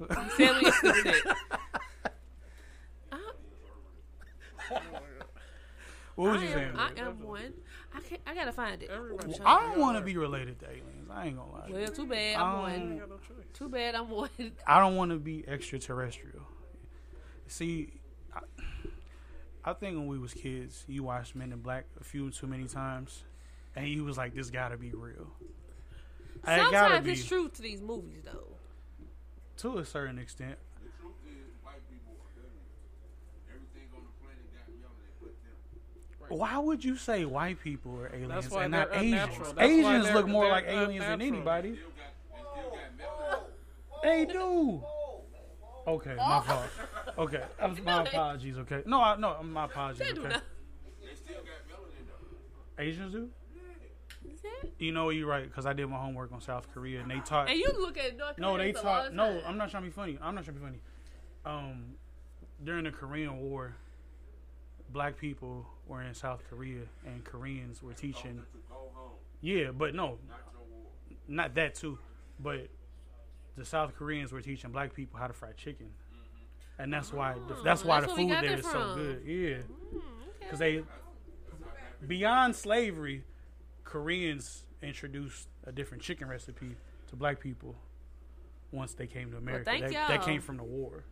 You 0.00 0.06
said 0.36 0.54
we 0.62 1.02
did 1.02 1.24
that. 1.24 1.36
What 6.14 6.32
was 6.32 6.42
I 6.42 6.44
you 6.46 6.50
am, 6.50 6.54
saying? 6.54 6.76
I 6.76 7.00
am 7.00 7.22
one. 7.22 7.52
I 7.94 8.00
can 8.00 8.18
I 8.26 8.34
gotta 8.34 8.50
find 8.52 8.82
it. 8.82 8.90
I 8.90 9.60
don't 9.62 9.78
want 9.78 9.96
to 9.98 10.02
be 10.02 10.16
related 10.16 10.58
to 10.60 10.66
aliens. 10.66 11.08
I 11.10 11.26
ain't 11.26 11.36
gonna 11.36 11.52
lie. 11.52 11.68
Well, 11.70 11.86
too 11.88 12.06
bad 12.06 12.36
I 12.36 12.42
I'm 12.42 12.52
don't- 12.52 12.98
one. 12.98 13.08
Too 13.54 13.68
bad 13.68 13.94
I'm 13.94 14.10
one. 14.10 14.30
Um, 14.40 14.52
I 14.66 14.80
don't 14.80 14.96
want 14.96 15.12
to 15.12 15.18
be 15.18 15.44
extraterrestrial. 15.46 16.42
See, 17.46 18.00
I, 18.34 18.40
I 19.64 19.72
think 19.74 19.96
when 19.96 20.08
we 20.08 20.18
was 20.18 20.34
kids, 20.34 20.84
you 20.88 21.04
watched 21.04 21.36
Men 21.36 21.52
in 21.52 21.60
Black 21.60 21.86
a 22.00 22.04
few 22.04 22.30
too 22.30 22.46
many 22.48 22.64
times, 22.66 23.22
and 23.76 23.86
you 23.86 24.04
was 24.04 24.16
like, 24.18 24.34
"This 24.34 24.50
gotta 24.50 24.76
be 24.76 24.90
real." 24.90 25.28
It 26.36 26.44
gotta 26.46 26.62
Sometimes 26.64 27.04
be 27.06 27.12
it's 27.12 27.24
truth 27.26 27.54
to 27.54 27.62
these 27.62 27.80
movies, 27.80 28.22
though. 28.24 28.56
to 29.58 29.78
a 29.78 29.84
certain 29.84 30.18
extent. 30.18 30.56
Why 36.28 36.58
would 36.58 36.84
you 36.84 36.96
say 36.96 37.24
white 37.24 37.60
people 37.60 37.98
are 38.00 38.08
aliens 38.14 38.28
That's 38.28 38.50
why 38.50 38.64
and 38.64 38.72
not 38.72 38.88
Asians? 38.94 39.38
That's 39.38 39.60
Asians 39.60 40.10
look 40.12 40.28
more 40.28 40.48
like 40.48 40.66
aliens 40.66 41.04
than 41.04 41.22
anybody. 41.22 41.78
They 44.02 44.24
do. 44.26 44.82
Okay, 45.86 46.14
my 46.16 46.40
fault. 46.40 46.66
Okay, 47.16 47.42
I'm- 47.60 47.76
my 47.84 48.02
apologies. 48.02 48.58
Okay, 48.58 48.82
no, 48.86 49.00
I, 49.00 49.16
no, 49.16 49.42
my 49.42 49.64
apologies. 49.64 50.06
They 50.06 50.12
do 50.12 50.26
Okay. 50.26 50.36
Asians 52.78 53.12
do. 53.12 53.28
You 54.78 54.92
know 54.92 55.10
you're 55.10 55.26
right 55.26 55.44
because 55.44 55.66
I 55.66 55.72
did 55.72 55.86
my 55.88 55.96
homework 55.96 56.32
on 56.32 56.40
South 56.40 56.72
Korea 56.72 57.00
and 57.00 57.10
they 57.10 57.18
taught. 57.20 57.48
And 57.48 57.58
you 57.58 57.70
look 57.78 57.98
at 57.98 58.16
North 58.16 58.36
Korea 58.36 58.46
No, 58.46 58.52
they 58.56 58.72
Koreans 58.72 58.78
a 58.78 58.82
lot 58.86 59.02
taught. 59.04 59.14
No. 59.14 59.40
I'm 59.46 59.56
not 59.56 59.70
trying 59.70 59.82
to 59.82 59.88
be 59.88 59.92
funny. 59.92 60.18
I'm 60.22 60.34
not 60.34 60.44
trying 60.44 60.56
to 60.56 60.60
be 60.60 60.66
funny. 60.66 60.80
Um, 61.44 61.84
during 62.64 62.84
the 62.84 62.90
Korean 62.90 63.38
War, 63.38 63.74
black 64.92 65.16
people 65.18 65.66
were 65.86 66.02
in 66.02 66.14
South 66.14 66.42
Korea 66.48 66.82
and 67.06 67.24
Koreans 67.24 67.82
were 67.82 67.92
teaching. 67.92 68.42
Yeah, 69.40 69.70
but 69.70 69.94
no, 69.94 70.18
not 71.26 71.54
that 71.54 71.74
too. 71.74 71.98
But 72.40 72.68
the 73.56 73.64
South 73.64 73.94
Koreans 73.96 74.32
were 74.32 74.40
teaching 74.40 74.70
black 74.70 74.94
people 74.94 75.18
how 75.18 75.26
to 75.26 75.32
fry 75.32 75.52
chicken, 75.52 75.88
and 76.78 76.92
that's 76.92 77.12
why 77.12 77.34
the, 77.48 77.54
mm, 77.54 77.64
that's 77.64 77.84
why 77.84 77.98
Oh, 77.98 78.00
that's 78.00 78.12
the 78.12 78.16
food 78.16 78.30
got 78.30 78.42
there 78.42 78.50
that 78.50 78.58
is 78.60 78.66
so 78.66 78.94
good. 78.94 79.22
Yeah, 79.24 79.56
mm, 79.94 80.02
because 80.40 80.58
they 80.58 80.82
beyond 82.06 82.56
slavery, 82.56 83.24
Koreans 83.84 84.64
introduced 84.82 85.48
a 85.64 85.72
different 85.72 86.02
chicken 86.02 86.28
recipe 86.28 86.76
to 87.08 87.16
black 87.16 87.40
people 87.40 87.74
once 88.70 88.94
they 88.94 89.06
came 89.06 89.30
to 89.30 89.36
America. 89.36 89.64
thank 89.64 89.84
that, 89.88 90.08
that 90.08 90.22
came 90.22 90.40
from 90.40 90.56
the 90.56 90.62
war. 90.64 91.04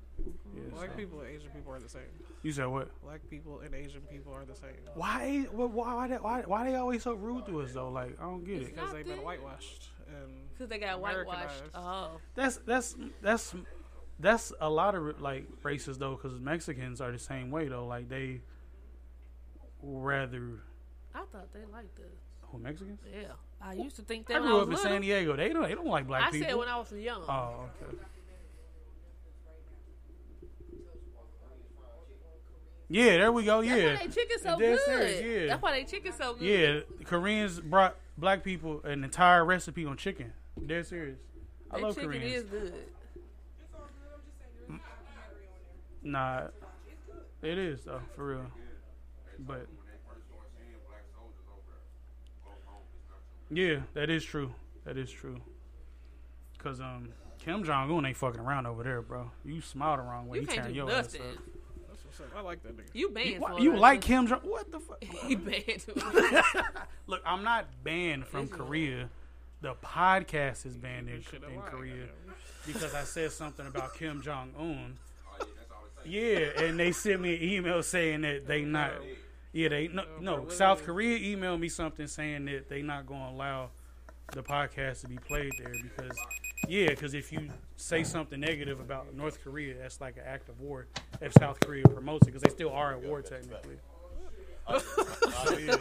Yeah, 0.55 0.63
Black 0.75 0.91
so- 0.91 0.97
people 0.97 1.21
and 1.21 1.29
Asian 1.31 1.51
people 1.51 1.73
are 1.73 1.79
the 1.79 1.89
same. 1.89 2.03
You 2.43 2.53
said 2.53 2.67
what? 2.67 2.89
Black 3.03 3.21
people 3.29 3.61
and 3.61 3.75
Asian 3.75 4.01
people 4.03 4.33
are 4.33 4.45
the 4.45 4.55
same. 4.55 4.71
Why? 4.95 5.47
Why? 5.53 5.67
Why? 5.67 5.95
Why, 5.95 6.09
they- 6.09 6.17
why, 6.17 6.43
why 6.47 6.71
they 6.71 6.77
always 6.77 7.03
so 7.03 7.15
rude 7.15 7.47
to 7.47 7.61
us 7.61 7.73
though? 7.73 7.91
Like 7.91 8.17
I 8.21 8.25
don't 8.25 8.45
get 8.45 8.63
it. 8.63 8.75
Because 8.75 8.93
they've 8.93 9.07
been 9.07 9.23
whitewashed 9.23 9.89
and 10.09 10.49
Because 10.53 10.69
they 10.69 10.79
got 10.79 11.01
whitewashed. 11.01 11.63
Oh. 11.75 12.13
That's 12.35 12.57
that's 12.59 12.97
that's 13.23 13.55
that's 14.19 14.53
a 14.61 14.71
lot 14.71 14.95
of 14.95 15.21
like 15.21 15.47
races 15.63 15.99
though, 15.99 16.13
because 16.21 16.39
Mexicans 16.41 17.01
are 17.01 17.13
the 17.13 17.19
same 17.19 17.51
way 17.51 17.69
though. 17.69 17.87
Like 17.87 18.09
they 18.09 18.41
rather 19.83 20.61
I 21.15 21.21
thought 21.33 21.53
they 21.53 21.61
liked 21.73 21.99
us. 22.01 22.05
who 22.43 22.59
Mexicans? 22.59 23.01
Yeah. 23.13 23.29
I 23.61 23.73
used 23.75 23.97
to 23.97 24.03
think 24.03 24.27
that 24.29 24.37
I 24.37 24.41
when 24.41 24.49
grew 24.51 24.59
I 24.59 24.63
up 24.63 24.69
was 24.69 24.79
in 24.79 24.85
little. 24.85 24.93
San 24.97 25.01
Diego. 25.03 25.37
They 25.37 25.49
don't 25.51 25.63
they 25.63 25.75
don't 25.75 25.87
like 25.87 26.07
black 26.07 26.25
I 26.25 26.31
people. 26.31 26.47
I 26.47 26.51
said 26.51 26.59
when 26.59 26.69
I 26.69 26.79
was 26.79 26.93
young. 26.93 27.23
Oh, 27.29 27.69
okay. 27.83 27.97
Yeah, 32.89 33.17
there 33.19 33.33
we 33.33 33.45
go. 33.45 33.61
Yeah. 33.61 33.75
That's 33.77 33.83
Yeah, 33.85 33.93
why 33.95 34.07
they 34.07 34.13
chicken 34.15 34.39
so 34.43 34.59
good. 34.59 34.81
serious, 34.85 35.23
yeah. 35.43 35.47
That's 35.49 35.63
why 35.63 35.73
they 35.73 35.85
chicken 35.85 36.13
so 36.13 36.35
good. 36.35 36.43
Yeah, 36.99 37.05
Koreans 37.05 37.61
brought 37.61 37.97
black 38.17 38.45
people 38.45 38.81
an 38.85 39.03
entire 39.05 39.45
recipe 39.45 39.85
on 39.85 39.97
chicken. 39.97 40.33
They're 40.57 40.85
serious. 40.85 41.19
I 41.71 41.77
That 41.79 41.83
love 41.83 41.95
chicken 41.97 42.11
Koreans. 42.13 42.45
is 42.45 42.51
good. 42.51 42.75
Nah, 46.03 46.43
it 47.43 47.59
is 47.59 47.83
though, 47.85 48.01
for 48.15 48.27
real. 48.29 48.47
But 49.41 49.67
yeah, 53.51 53.81
that 53.95 54.11
is 54.11 54.25
true. 54.25 54.55
That 54.85 54.97
is 54.97 55.11
true. 55.11 55.41
Cause 56.59 56.81
um, 56.81 57.09
Kim 57.39 57.65
Jong 57.65 57.91
Un 57.91 58.07
ain't 58.07 58.17
fucking 58.17 58.41
around 58.41 58.67
over 58.67 58.83
there, 58.83 59.03
bro. 59.03 59.31
You 59.45 59.61
smile 59.61 59.97
the 59.97 60.03
wrong 60.05 60.27
way, 60.29 60.41
You 60.41 60.47
he 60.49 60.59
do 60.61 60.73
your 60.73 60.87
nothing. 60.87 61.21
ass 61.21 61.27
up. 61.27 61.43
That's 62.19 62.33
a 62.33 62.37
I 62.37 62.41
like 62.41 62.63
that 62.63 62.77
nigga. 62.77 62.85
You 62.93 63.11
banned 63.11 63.29
You, 63.29 63.39
for 63.41 63.61
you 63.61 63.77
like 63.77 64.03
shit. 64.03 64.09
Kim 64.09 64.27
Jong? 64.27 64.41
What 64.43 64.71
the 64.71 64.81
fuck? 64.81 65.03
He 65.27 65.35
banned. 65.35 65.85
Look, 67.07 67.23
I'm 67.25 67.43
not 67.43 67.67
banned 67.85 68.27
from 68.27 68.49
Korea. 68.49 69.09
The 69.63 69.75
podcast 69.75 70.67
is 70.67 70.77
banned 70.77 71.09
in, 71.09 71.17
in 71.17 71.61
Korea 71.63 72.07
because 72.67 72.95
I 72.95 73.05
said 73.05 73.33
something 73.33 73.67
about 73.67 73.95
Kim 73.95 74.23
Jong 74.23 74.51
Un. 74.59 74.99
Yeah, 76.05 76.51
and 76.59 76.79
they 76.79 76.93
sent 76.93 77.21
me 77.21 77.35
an 77.37 77.43
email 77.43 77.83
saying 77.83 78.23
that 78.23 78.47
they 78.47 78.63
not. 78.63 78.93
Yeah, 79.53 79.71
they 79.71 79.89
no, 79.89 80.05
no. 80.21 80.49
South 80.49 80.85
Korea 80.85 81.19
emailed 81.19 81.59
me 81.59 81.69
something 81.69 82.07
saying 82.07 82.45
that 82.45 82.69
they 82.69 82.83
not 82.83 83.07
going 83.07 83.23
to 83.23 83.31
allow 83.31 83.71
the 84.33 84.43
podcast 84.43 85.03
to 85.03 85.09
be 85.09 85.17
played 85.17 85.53
there 85.59 85.73
because 85.83 86.19
yeah, 86.69 86.91
because 86.91 87.15
if 87.15 87.33
you 87.33 87.49
say 87.77 88.03
something 88.03 88.41
negative 88.41 88.81
about 88.81 89.15
North 89.15 89.43
Korea, 89.43 89.75
that's 89.75 90.01
like 90.01 90.17
an 90.17 90.25
act 90.27 90.49
of 90.49 90.61
war. 90.61 90.87
If 91.21 91.33
South 91.35 91.61
Korea 91.61 91.85
promotes 91.85 92.27
it, 92.27 92.33
because 92.33 92.43
they 92.43 92.51
still 92.51 92.71
are 92.71 92.93
at 92.93 93.03
war 93.03 93.23
technically. 93.23 93.77
So, 95.45 95.57
yeah. 95.59 95.77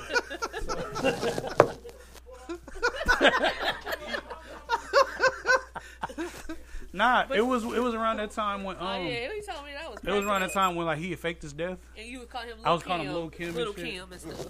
Nah, 6.95 7.25
it 7.33 7.45
was 7.45 7.65
it 7.65 7.83
was 7.83 7.93
around 7.93 8.17
that 8.17 8.31
time 8.31 8.63
when 8.63 8.77
um 8.77 8.83
oh 8.87 8.95
yeah, 9.03 9.27
he 9.33 9.41
told 9.41 9.65
me 9.65 9.71
that 9.73 9.91
was. 9.91 9.99
it 10.01 10.11
was 10.11 10.23
around 10.23 10.41
that 10.41 10.53
time 10.53 10.75
when 10.75 10.85
like 10.85 10.97
he 10.97 11.09
had 11.09 11.19
faked 11.19 11.41
his 11.41 11.51
death. 11.51 11.77
And 11.97 12.07
you 12.07 12.19
would 12.19 12.29
call 12.29 12.41
him. 12.41 12.57
Lil 12.57 12.65
I 12.65 12.71
was 12.71 12.83
Kim, 12.83 12.87
calling 12.89 13.07
him 13.07 13.13
Lil 13.13 13.29
Kim 13.29 13.53
Little 13.53 13.73
shit. 13.73 13.85
Kim 13.85 14.11
and 14.11 14.21
stuff. 14.21 14.47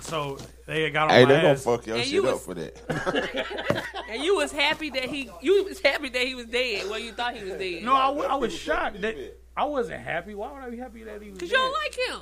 So 0.00 0.38
they 0.66 0.90
got 0.90 1.10
on 1.10 1.10
Hey, 1.10 1.24
my 1.26 1.34
they 1.34 1.42
gonna 1.42 1.56
fuck 1.56 1.86
your 1.86 1.96
And 1.96 2.04
shit 2.06 2.14
you 2.14 2.28
up 2.30 2.40
for 2.40 2.54
that. 2.54 3.84
And 4.08 4.22
you 4.22 4.36
was 4.36 4.52
happy 4.52 4.90
that 4.90 5.04
he. 5.04 5.30
You 5.40 5.64
was 5.64 5.80
happy 5.80 6.08
that 6.08 6.26
he 6.26 6.34
was 6.34 6.46
dead. 6.46 6.88
Well, 6.88 6.98
you 6.98 7.12
thought 7.12 7.34
he 7.34 7.44
was 7.44 7.54
dead. 7.58 7.82
No, 7.82 7.94
I, 7.94 8.08
I 8.08 8.34
was 8.36 8.54
shocked 8.54 9.00
that 9.02 9.16
I 9.56 9.64
wasn't 9.64 10.02
happy. 10.02 10.34
Why 10.34 10.52
would 10.52 10.62
I 10.62 10.70
be 10.70 10.78
happy 10.78 11.02
that 11.04 11.22
he 11.22 11.30
was? 11.30 11.38
Dead? 11.38 11.46
Cause 11.46 11.50
you 11.50 11.56
don't 11.56 11.72
like 11.72 11.94
him. 11.94 12.20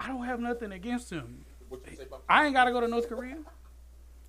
I 0.00 0.08
don't 0.08 0.24
have 0.24 0.40
nothing 0.40 0.72
against 0.72 1.10
him. 1.10 1.44
I 2.28 2.46
ain't 2.46 2.54
gotta 2.54 2.72
go 2.72 2.80
to 2.80 2.88
North 2.88 3.08
Korea. 3.08 3.36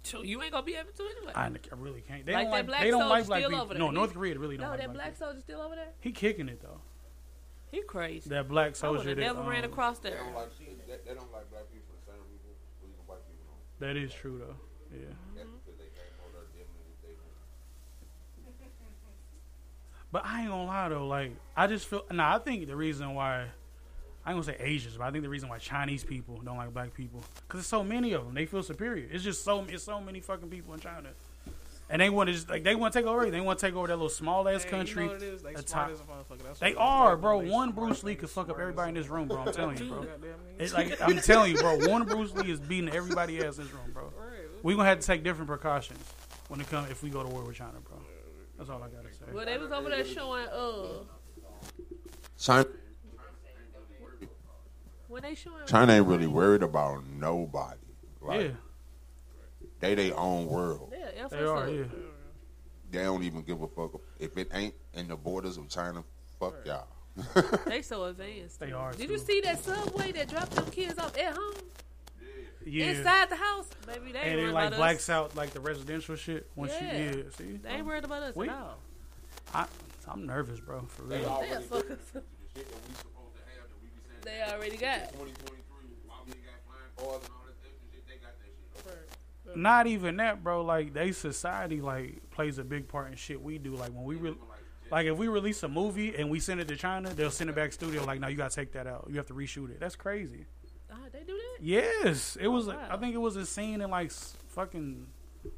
So 0.06 0.22
you 0.22 0.42
ain't 0.44 0.52
gonna 0.52 0.66
be 0.66 0.76
able 0.76 0.92
to 0.96 1.04
anyway. 1.04 1.34
I, 1.34 1.48
I 1.48 1.76
really 1.78 2.02
can't. 2.02 2.26
They 2.26 2.34
like 2.34 2.44
don't 2.46 2.52
that 2.52 2.58
like. 2.58 2.66
black 2.68 2.82
They 2.82 2.92
don't 2.92 3.00
soldier 3.02 3.10
like 3.10 3.26
black 3.26 3.40
still 3.40 3.50
people. 3.50 3.64
over 3.64 3.74
there. 3.74 3.80
No, 3.80 3.92
North 3.92 4.14
Korea 4.14 4.38
really 4.38 4.58
don't 4.58 4.66
No, 4.66 4.72
like 4.72 4.80
that 4.82 4.94
black 4.94 4.96
black 4.96 5.14
people. 5.14 5.28
soldier 5.28 5.42
still 5.42 5.62
over 5.62 5.76
there. 5.76 5.90
He 6.00 6.12
kicking 6.12 6.48
it 6.48 6.62
though. 6.62 6.82
He 7.72 7.82
crazy. 7.82 8.30
That 8.30 8.48
black 8.48 8.76
soldier 8.76 9.00
would've 9.00 9.18
that, 9.18 9.22
never 9.22 9.42
ran 9.50 9.66
um, 9.66 9.72
across 9.72 10.00
there. 10.00 10.12
They 10.12 10.18
don't 10.18 10.36
like 10.36 10.58
they, 10.58 10.66
they 11.10 11.16
don't 11.16 11.32
like 11.34 11.50
black 11.50 11.66
people 11.74 11.96
the 11.98 12.06
same 12.06 12.22
reason 12.30 12.54
reason 12.82 13.02
white 13.08 13.26
people 13.26 13.50
don't. 13.50 13.88
That 13.88 13.98
is 13.98 14.14
true 14.14 14.38
though. 14.38 14.56
Yeah. 14.94 15.10
That's 15.36 15.50
because 15.50 15.78
they 15.82 15.90
came 15.90 16.14
over 16.22 16.38
there 16.38 16.48
dimly 16.54 16.86
with 16.86 17.02
they 17.02 17.18
But 20.12 20.22
I 20.26 20.42
ain't 20.42 20.50
gonna 20.50 20.66
lie 20.66 20.90
though, 20.90 21.08
like 21.08 21.32
I 21.58 21.66
just 21.68 21.88
feel. 21.88 22.06
Nah, 22.12 22.36
I 22.36 22.40
think 22.40 22.68
the 22.68 22.76
reason 22.76 23.16
why 23.16 23.48
I 24.26 24.32
ain't 24.32 24.44
gonna 24.44 24.58
say 24.58 24.64
Asians, 24.64 24.98
but 24.98 25.04
I 25.04 25.12
think 25.12 25.24
the 25.24 25.30
reason 25.30 25.50
why 25.50 25.60
Chinese 25.60 26.04
people 26.04 26.42
don't 26.44 26.58
like 26.58 26.74
black 26.74 26.94
people 26.96 27.24
because 27.48 27.60
there's 27.60 27.68
so 27.68 27.84
many 27.84 28.14
of 28.14 28.26
them. 28.26 28.34
They 28.34 28.46
feel 28.48 28.64
superior. 28.64 29.08
It's 29.12 29.24
just 29.24 29.44
so 29.44 29.66
it's 29.70 29.84
so 29.84 30.02
many 30.02 30.20
fucking 30.20 30.50
people 30.50 30.74
in 30.74 30.80
China, 30.80 31.10
and 31.92 32.02
they 32.02 32.10
want 32.10 32.28
to 32.30 32.34
just 32.34 32.50
like 32.50 32.64
they 32.64 32.74
want 32.74 32.92
to 32.94 33.00
take 33.00 33.06
over. 33.08 33.30
They 33.30 33.40
want 33.40 33.60
to 33.60 33.66
take 33.68 33.76
over 33.76 33.86
that 33.86 33.96
little 33.96 34.10
small 34.10 34.50
ass 34.50 34.64
Hey, 34.64 34.70
country. 34.72 35.04
You 35.04 35.10
know 35.10 35.14
what 35.14 35.22
it 35.24 35.34
is? 35.34 35.42
They 35.44 35.52
smart 35.52 35.68
top- 35.68 35.92
as 35.92 36.00
a 36.00 36.04
motherfucker. 36.04 36.44
That's 36.44 36.60
They 36.60 36.74
are, 36.74 37.16
bro. 37.16 37.42
they 37.44 37.50
One 37.50 37.72
smart. 37.72 37.88
Bruce 37.90 38.04
Lee 38.04 38.16
could 38.16 38.32
fuck 38.32 38.50
up 38.50 38.58
everybody 38.60 38.90
in 38.90 38.96
this 38.96 39.10
room, 39.10 39.28
bro. 39.28 39.44
I'm 39.44 39.54
telling 39.54 39.78
you, 39.78 39.90
bro. 39.90 40.06
It's 40.58 40.74
like 40.74 41.00
I'm 41.02 41.18
telling 41.20 41.52
you, 41.56 41.60
bro. 41.60 41.88
One 41.88 42.04
Bruce 42.06 42.34
Lee 42.34 42.50
is 42.52 42.60
beating 42.60 42.90
everybody 42.90 43.40
else 43.46 43.60
in 43.60 43.66
this 43.66 43.74
room, 43.74 43.92
bro. 43.94 44.12
We 44.64 44.74
gonna 44.76 44.90
have 44.90 45.02
to 45.02 45.06
take 45.06 45.24
different 45.24 45.48
precautions 45.50 46.00
when 46.48 46.60
it 46.60 46.68
comes 46.72 46.90
if 46.90 47.04
we 47.04 47.12
go 47.12 47.22
to 47.22 47.30
war 47.30 47.44
with 47.44 47.58
China, 47.58 47.74
bro. 47.88 48.00
That's 48.58 48.72
all 48.72 48.82
I 48.82 48.88
gotta 48.88 49.14
say. 49.14 49.26
Well, 49.32 49.46
they 49.46 49.60
was 49.60 49.72
over 49.72 49.90
there 49.90 50.04
showing. 50.04 50.48
Uh, 50.48 51.04
China, 52.40 52.66
when 55.16 55.24
they 55.24 55.34
showing. 55.34 55.66
China 55.66 55.94
ain't 55.94 56.06
really 56.08 56.28
worried 56.28 56.62
about 56.62 57.04
nobody. 57.08 57.80
Like, 58.22 58.42
Yeah. 58.42 58.48
They 59.80 59.96
their 59.96 60.18
own 60.20 60.48
world. 60.48 60.94
Yeah, 60.98 61.24
F 61.26 61.30
They 61.32 61.44
are, 61.44 61.70
yeah. 61.70 61.84
They 62.92 63.04
don't 63.04 63.24
even 63.24 63.44
give 63.44 63.62
a 63.62 63.68
fuck 63.68 64.00
if 64.20 64.36
it 64.38 64.50
ain't 64.54 64.74
in 64.94 65.08
the 65.08 65.16
borders 65.16 65.56
of 65.58 65.70
China. 65.70 66.04
Fuck 66.40 66.56
y'all. 66.66 66.88
They 67.66 67.82
so 67.82 68.04
advanced. 68.12 68.60
They 68.60 68.74
are, 68.74 68.92
Did 68.92 69.10
you 69.10 69.18
see 69.18 69.40
that 69.42 69.64
subway 69.64 70.12
that 70.12 70.28
dropped 70.30 70.52
them 70.52 70.66
kids 70.66 71.00
off 71.00 71.18
at 71.18 71.34
home? 71.34 71.54
Yeah. 72.66 72.88
Inside 72.88 73.30
the 73.30 73.36
house, 73.38 73.70
baby, 73.88 74.12
they 74.12 74.20
ain't 74.20 74.28
and 74.28 74.38
worried 74.40 74.50
it 74.50 74.54
like 74.54 74.68
about 74.70 74.78
blacks 74.78 75.04
us. 75.10 75.10
out 75.12 75.36
like 75.36 75.52
the 75.52 75.60
residential 75.62 76.16
shit. 76.18 76.50
Once 76.56 76.74
Yeah. 76.82 76.98
you 76.98 77.06
yeah, 77.06 77.24
see, 77.38 77.58
They 77.64 77.70
ain't 77.70 77.86
worried 77.86 78.04
about 78.04 78.24
us 78.24 78.36
We- 78.36 78.50
at 78.50 78.56
all. 78.56 78.80
I, 79.54 79.66
I'm 80.10 80.26
nervous, 80.26 80.60
bro. 80.60 80.82
For 80.90 81.04
real. 81.04 81.20
They'll 81.48 81.62
fuck 81.62 81.90
us 81.92 82.16
up. 82.18 82.24
They 84.26 84.42
already 84.52 84.78
got. 84.78 85.14
Not 89.56 89.88
even 89.88 90.18
that, 90.18 90.44
bro. 90.44 90.64
Like 90.64 90.94
they 90.94 91.12
society 91.12 91.80
like 91.80 92.30
plays 92.32 92.58
a 92.58 92.64
big 92.64 92.88
part 92.88 93.10
in 93.12 93.16
shit 93.16 93.42
we 93.42 93.58
do. 93.58 93.76
Like 93.76 93.92
when 93.92 94.04
we 94.04 94.16
re- 94.16 94.36
like 94.92 95.06
if 95.06 95.16
we 95.18 95.28
release 95.28 95.64
a 95.64 95.68
movie 95.70 96.14
and 96.16 96.30
we 96.30 96.40
send 96.40 96.60
it 96.60 96.68
to 96.68 96.76
China, 96.76 97.10
they'll 97.14 97.32
send 97.32 97.50
it 97.50 97.56
back 97.56 97.72
studio. 97.72 98.04
Like, 98.04 98.20
no, 98.20 98.28
you 98.28 98.36
gotta 98.36 98.54
take 98.54 98.74
that 98.74 98.88
out. 98.88 99.08
You 99.10 99.16
have 99.18 99.28
to 99.28 99.34
reshoot 99.34 99.70
it. 99.70 99.80
That's 99.80 99.96
crazy. 99.96 100.46
Ah, 100.92 100.96
they 101.14 101.20
do 101.20 101.34
that? 101.34 101.64
Yes, 101.64 102.38
it 102.40 102.48
was. 102.48 102.68
Oh, 102.68 102.72
wow. 102.72 102.88
I 102.90 102.98
think 102.98 103.16
it 103.16 103.20
was 103.20 103.36
a 103.38 103.46
scene 103.46 103.82
in 103.82 103.90
like 103.90 104.12
fucking 104.50 105.08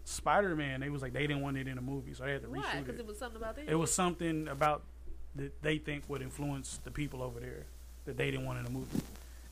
Spider 0.03 0.55
Man. 0.55 0.81
They 0.81 0.89
was 0.89 1.01
like 1.01 1.13
they 1.13 1.25
didn't 1.25 1.41
want 1.41 1.57
it 1.57 1.67
in 1.67 1.77
a 1.77 1.81
movie, 1.81 2.13
so 2.13 2.23
they 2.25 2.33
had 2.33 2.43
to 2.43 2.49
Why? 2.49 2.59
reshoot 2.59 2.79
Because 2.85 2.95
it. 2.95 3.01
it 3.01 3.07
was 3.07 3.17
something 3.17 3.37
about 3.41 3.55
them. 3.55 3.65
It 3.67 3.75
was 3.75 3.91
something 3.93 4.47
about 4.47 4.83
that 5.35 5.61
they 5.63 5.77
think 5.77 6.03
would 6.07 6.21
influence 6.21 6.79
the 6.83 6.91
people 6.91 7.23
over 7.23 7.39
there 7.39 7.65
that 8.07 8.17
they 8.17 8.31
didn't 8.31 8.45
want 8.45 8.57
in 8.59 8.65
the 8.65 8.71
movie. 8.71 8.99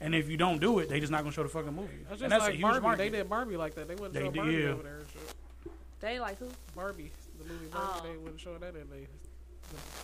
And 0.01 0.13
if 0.13 0.29
you 0.29 0.37
don't 0.37 0.59
do 0.59 0.79
it, 0.79 0.89
they 0.89 0.99
just 0.99 1.11
not 1.11 1.21
gonna 1.21 1.31
show 1.31 1.43
the 1.43 1.49
fucking 1.49 1.73
movie. 1.73 1.89
That's 2.09 2.21
and 2.21 2.29
just 2.29 2.29
that's 2.29 2.47
a 2.47 2.51
huge 2.51 2.61
Barbie. 2.61 2.81
market. 2.81 2.97
They 2.97 3.09
did 3.09 3.29
Barbie 3.29 3.57
like 3.57 3.75
that. 3.75 3.87
They 3.87 3.95
wouldn't 3.95 4.13
They 4.13 4.19
show 4.21 4.31
did, 4.31 4.35
Barbie 4.35 4.53
yeah. 4.53 4.69
over 4.69 4.83
there. 4.83 4.97
And 4.97 5.07
shit. 5.09 5.71
They 6.01 6.19
like 6.19 6.37
who? 6.39 6.47
Barbie, 6.75 7.11
the 7.37 7.53
movie 7.53 7.67
Barbie. 7.67 7.87
Oh. 8.01 8.07
They 8.11 8.17
wouldn't 8.17 8.39
show 8.39 8.57
that 8.57 8.75
in 8.75 8.89
they, 8.89 9.07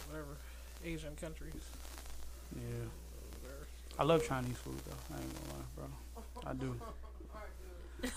whatever 0.08 0.38
Asian 0.86 1.16
countries. 1.16 1.54
Yeah. 2.56 2.62
I 4.00 4.04
love 4.04 4.26
Chinese 4.26 4.58
food 4.58 4.80
though. 4.90 5.16
I 5.16 5.20
ain't 5.20 5.34
gonna 5.36 5.60
lie, 5.60 5.66
bro. 5.76 6.50
I 6.50 6.54
do. 6.54 6.76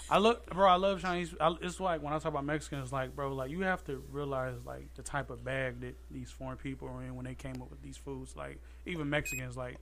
I 0.09 0.18
look, 0.18 0.47
bro. 0.47 0.66
I 0.66 0.76
love 0.76 1.03
Chinese. 1.03 1.35
I, 1.39 1.55
it's 1.61 1.78
like 1.78 2.03
when 2.03 2.12
I 2.14 2.18
talk 2.18 2.32
about 2.32 2.45
Mexicans, 2.45 2.91
like, 2.93 3.14
bro, 3.14 3.35
like 3.35 3.51
you 3.51 3.61
have 3.62 3.85
to 3.85 4.03
realize 4.11 4.55
like 4.64 4.95
the 4.95 5.03
type 5.03 5.28
of 5.30 5.45
bag 5.45 5.80
that 5.80 5.95
these 6.11 6.30
foreign 6.30 6.57
people 6.57 6.89
are 6.89 7.03
in 7.03 7.14
when 7.16 7.26
they 7.26 7.35
came 7.35 7.61
up 7.61 7.70
with 7.70 7.82
these 7.82 7.97
foods. 7.97 8.35
Like 8.35 8.59
even 8.87 9.11
Mexicans, 9.11 9.57
like 9.57 9.76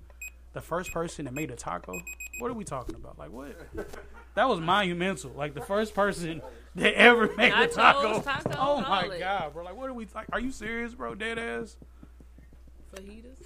the 0.52 0.60
first 0.60 0.92
person 0.92 1.24
that 1.24 1.34
made 1.34 1.50
a 1.50 1.56
taco. 1.56 1.92
What 2.38 2.50
are 2.50 2.54
we 2.54 2.64
talking 2.64 2.94
about? 2.94 3.18
Like 3.18 3.30
what? 3.30 3.56
That 4.34 4.48
was 4.48 4.60
monumental. 4.60 5.30
Like 5.32 5.54
the 5.54 5.60
first 5.62 5.94
person 5.94 6.42
that 6.74 6.94
ever 6.94 7.34
made 7.36 7.52
a 7.52 7.66
taco. 7.68 8.20
tacos, 8.20 8.56
oh 8.58 8.80
my 8.80 9.04
it. 9.06 9.18
god, 9.18 9.52
bro! 9.52 9.64
Like 9.64 9.76
what 9.76 9.88
are 9.90 9.94
we? 9.94 10.06
Like, 10.14 10.26
are 10.32 10.40
you 10.40 10.50
serious, 10.52 10.94
bro? 10.94 11.14
Dead 11.14 11.38
ass. 11.38 11.76
Fajitas. 12.94 13.36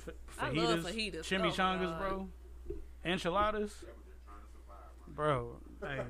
I 0.40 0.50
fajitas, 0.50 0.56
love 0.64 0.78
fajitas. 0.80 1.18
Oh 1.18 1.22
chimichangas, 1.22 1.94
Oh, 1.94 1.98
bro, 1.98 2.28
enchiladas, 3.04 3.72
bro. 5.08 5.56
Hey, 5.82 6.00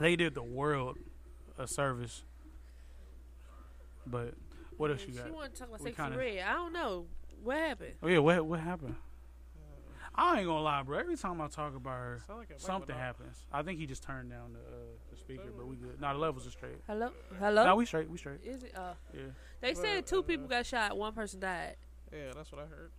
they 0.00 0.16
did 0.16 0.34
the 0.34 0.42
world 0.42 0.96
a 1.58 1.66
service. 1.66 2.22
But 4.06 4.34
what 4.76 4.90
else 4.90 5.04
you 5.06 5.14
got? 5.14 5.26
She 5.26 5.32
wanted 5.32 5.54
to 5.54 5.58
talk 5.60 5.68
about 5.68 5.80
sexy 5.80 5.96
kinda- 5.96 6.16
red. 6.18 6.38
I 6.38 6.52
don't 6.52 6.72
know 6.72 7.06
what 7.42 7.56
happened. 7.58 7.92
Oh 8.02 8.08
yeah, 8.08 8.18
what 8.18 8.46
what 8.46 8.60
happened? 8.60 8.94
I 10.18 10.38
ain't 10.38 10.46
gonna 10.46 10.62
lie, 10.62 10.82
bro. 10.82 10.98
Every 10.98 11.16
time 11.16 11.40
I 11.40 11.48
talk 11.48 11.76
about 11.76 11.92
her, 11.92 12.22
like 12.28 12.48
something 12.56 12.88
Bible 12.88 12.98
happens. 13.00 13.44
I 13.52 13.62
think 13.62 13.78
he 13.78 13.86
just 13.86 14.02
turned 14.02 14.30
down 14.30 14.54
the 14.54 14.60
uh, 14.60 14.80
the 15.10 15.16
speaker, 15.16 15.50
but 15.56 15.66
we 15.66 15.76
good. 15.76 16.00
Nah, 16.00 16.14
the 16.14 16.18
levels 16.18 16.46
are 16.46 16.50
straight. 16.50 16.78
Hello, 16.86 17.10
hello. 17.38 17.64
No, 17.64 17.76
we 17.76 17.84
straight. 17.84 18.08
We 18.08 18.16
straight. 18.16 18.40
Is 18.42 18.62
it? 18.62 18.72
Uh, 18.76 18.94
Yeah. 19.12 19.20
They 19.60 19.74
said 19.74 20.06
two 20.06 20.22
people 20.22 20.46
got 20.46 20.64
shot. 20.64 20.96
One 20.96 21.12
person 21.12 21.40
died. 21.40 21.76
Yeah, 22.12 22.32
that's 22.34 22.50
what 22.50 22.62
I 22.62 22.66
heard. 22.66 22.92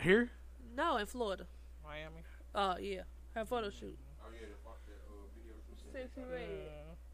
Here? 0.00 0.30
No, 0.76 0.96
in 0.96 1.06
Florida. 1.06 1.46
Miami. 1.82 2.22
Oh 2.54 2.76
yeah, 2.78 3.02
her 3.34 3.44
photo 3.44 3.70
shoot. 3.70 3.96
Oh 4.22 4.28
yeah, 4.32 4.46
the 4.46 4.56
video. 5.34 6.06
Sexyy 6.06 6.30
Red. 6.30 6.48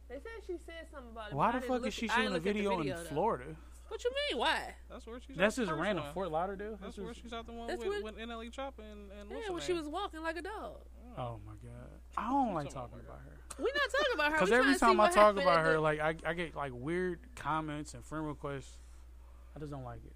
They 0.09 0.17
said 0.17 0.45
she 0.45 0.57
said 0.67 0.87
something 0.93 1.13
about 1.13 1.31
it. 1.31 1.35
Why 1.35 1.53
but 1.53 1.61
the 1.63 1.67
fuck 1.69 1.87
is 1.87 1.95
she 1.95 2.09
shooting 2.09 2.27
a 2.27 2.31
look 2.31 2.39
at 2.39 2.43
the 2.45 2.53
video, 2.53 2.79
video, 2.79 2.97
in 2.97 3.05
though. 3.05 3.09
Florida? 3.11 3.45
What 3.91 4.05
you 4.05 4.11
mean? 4.31 4.39
Why? 4.39 4.75
That's 4.89 5.05
where 5.07 5.19
she's. 5.21 5.37
That's 5.37 5.59
at 5.59 5.63
the 5.63 5.67
just 5.67 5.71
first 5.73 5.83
random. 5.83 6.05
one. 6.05 6.15
Fort 6.15 6.31
Lauderdale. 6.31 6.79
That's 6.81 6.97
where 6.97 7.13
she's 7.13 7.33
at 7.33 7.45
the 7.45 7.53
one 7.53 7.67
That's 7.67 7.85
with, 7.85 8.03
what- 8.03 8.15
with 8.17 8.29
NLE 8.29 8.53
Chopper 8.53 8.83
and, 8.83 9.11
and 9.21 9.29
Yeah, 9.31 9.51
when 9.51 9.59
her 9.61 9.67
she 9.67 9.73
was 9.73 9.89
walking 9.89 10.23
like 10.23 10.37
a 10.37 10.43
dog. 10.43 10.77
Oh 11.19 11.41
my 11.45 11.55
god, 11.61 11.91
I 12.17 12.29
don't 12.31 12.55
like 12.55 12.71
talking 12.71 13.01
about 13.01 13.19
her. 13.25 13.33
We're 13.59 13.65
not 13.65 13.91
talking 13.91 14.15
about 14.15 14.33
her. 14.33 14.39
Because 14.39 14.53
every 14.53 14.63
trying 14.63 14.73
to 14.75 14.79
see 14.79 14.87
time 14.87 15.01
I 15.01 15.11
talk 15.11 15.37
about 15.37 15.65
her, 15.67 15.81
like 15.81 15.99
I, 15.99 16.15
I 16.25 16.35
get 16.35 16.55
like 16.55 16.71
weird 16.73 17.19
comments 17.35 17.95
and 17.95 18.05
friend 18.05 18.27
requests. 18.27 18.79
I 19.57 19.59
just 19.59 19.73
don't 19.73 19.83
like 19.85 20.01
it. 20.07 20.13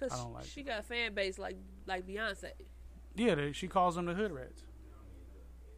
Cause 0.00 0.12
I 0.12 0.16
don't 0.16 0.32
like 0.34 0.44
she 0.44 0.62
got 0.64 0.80
a 0.80 0.82
fan 0.82 1.14
base 1.14 1.38
like 1.38 1.56
like 1.86 2.06
Beyonce. 2.06 2.50
Yeah, 3.14 3.34
they, 3.36 3.52
she 3.52 3.68
calls 3.68 3.94
them 3.94 4.06
the 4.06 4.14
hood 4.14 4.32
rats. 4.32 4.62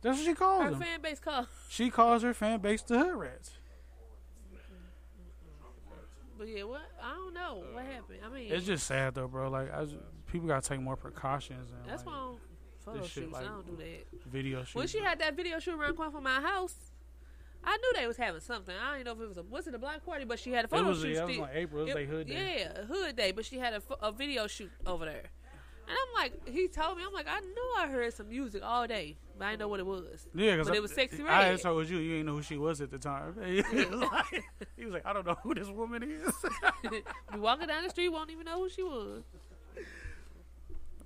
That's 0.02 0.16
what 0.18 0.24
she 0.26 0.34
calls 0.34 0.64
Her 0.64 0.70
them. 0.70 0.80
fan 0.80 1.00
base 1.02 1.20
called. 1.20 1.46
She 1.68 1.90
calls 1.90 2.22
her 2.22 2.32
fan 2.34 2.60
base 2.60 2.82
the 2.82 2.98
hood 2.98 3.16
rats. 3.16 3.52
But 6.40 6.48
yeah, 6.48 6.62
what 6.62 6.80
I 7.02 7.12
don't 7.12 7.34
know 7.34 7.62
what 7.70 7.82
uh, 7.82 7.86
happened. 7.86 8.20
I 8.24 8.30
mean, 8.30 8.50
It's 8.50 8.64
just 8.64 8.86
sad 8.86 9.14
though, 9.14 9.28
bro. 9.28 9.50
Like, 9.50 9.70
I 9.74 9.84
just, 9.84 9.96
people 10.26 10.48
gotta 10.48 10.66
take 10.66 10.80
more 10.80 10.96
precautions. 10.96 11.70
And, 11.70 11.86
that's 11.86 12.06
like, 12.06 12.14
why 12.14 12.18
I 12.18 12.24
don't 12.24 12.38
photo 12.82 12.98
this 13.02 13.10
shit, 13.10 13.24
shoots. 13.24 13.34
like, 13.34 13.44
I 13.44 13.48
don't 13.48 13.66
do 13.66 13.76
that. 13.76 14.30
Video 14.32 14.64
shoot. 14.64 14.78
When 14.78 14.86
she 14.88 15.00
had 15.00 15.18
that 15.18 15.36
video 15.36 15.58
shoot 15.58 15.74
around 15.74 15.96
corner 15.96 16.12
from 16.12 16.24
my 16.24 16.40
house, 16.40 16.74
I 17.62 17.76
knew 17.76 17.92
they 18.00 18.06
was 18.06 18.16
having 18.16 18.40
something. 18.40 18.74
I 18.74 18.96
didn't 18.96 19.04
know 19.04 19.12
if 19.12 19.20
it 19.20 19.28
was 19.28 19.36
a 19.36 19.42
was 19.42 19.66
it 19.66 19.74
a 19.74 19.78
black 19.78 20.02
party, 20.06 20.24
but 20.24 20.38
she 20.38 20.50
had 20.50 20.64
a 20.64 20.68
photo 20.68 20.88
was- 20.88 21.02
shoot. 21.02 21.12
yeah, 21.14 21.24
it 21.24 21.26
was 21.26 21.36
like 21.36 21.50
April. 21.52 21.82
It 21.82 21.86
was 21.88 21.94
like 21.94 22.08
hood 22.08 22.26
day. 22.26 22.56
Yeah, 22.60 22.84
hood 22.84 23.16
day. 23.16 23.32
But 23.32 23.44
she 23.44 23.58
had 23.58 23.74
a, 23.74 23.82
a 24.00 24.10
video 24.10 24.46
shoot 24.46 24.70
over 24.86 25.04
there, 25.04 25.24
and 25.90 25.98
I'm 25.98 26.22
like, 26.22 26.48
he 26.48 26.68
told 26.68 26.96
me, 26.96 27.02
I'm 27.04 27.12
like, 27.12 27.26
I 27.28 27.40
knew 27.40 27.74
I 27.78 27.88
heard 27.88 28.14
some 28.14 28.28
music 28.28 28.62
all 28.64 28.86
day, 28.86 29.16
but 29.36 29.46
I 29.46 29.50
didn't 29.50 29.60
know 29.60 29.68
what 29.68 29.80
it 29.80 29.86
was. 29.86 30.28
Yeah, 30.34 30.52
because 30.52 30.68
but 30.68 30.76
it 30.76 30.82
was 30.82 30.92
sexy 30.92 31.22
red. 31.22 31.32
I 31.32 31.44
had 31.46 31.60
told 31.60 31.88
you 31.88 31.98
you 31.98 32.12
didn't 32.12 32.26
know 32.26 32.36
who 32.36 32.42
she 32.42 32.58
was 32.58 32.80
at 32.80 32.90
the 32.90 32.98
time. 32.98 33.34
Like, 33.40 34.44
he 34.76 34.84
was 34.84 34.94
like, 34.94 35.04
I 35.04 35.12
don't 35.12 35.26
know 35.26 35.36
who 35.42 35.54
this 35.54 35.68
woman 35.68 36.04
is. 36.04 36.32
you 36.92 37.02
walking 37.40 37.66
down 37.66 37.82
the 37.82 37.90
street, 37.90 38.08
won't 38.08 38.30
even 38.30 38.46
know 38.46 38.58
who 38.58 38.68
she 38.68 38.82
was. 38.82 39.24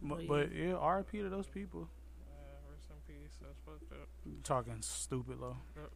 but, 0.02 0.28
but 0.28 0.54
yeah, 0.54 0.74
R.I.P. 0.74 1.18
to 1.18 1.28
those 1.30 1.46
people. 1.46 1.88
Rest 2.70 2.90
in 2.90 3.14
peace. 3.14 3.38
That's 3.40 3.58
fucked 3.64 3.90
up. 3.92 4.08
Talking 4.42 4.76
stupid 4.80 5.38
though. 5.40 5.56
Yep. 5.76 5.90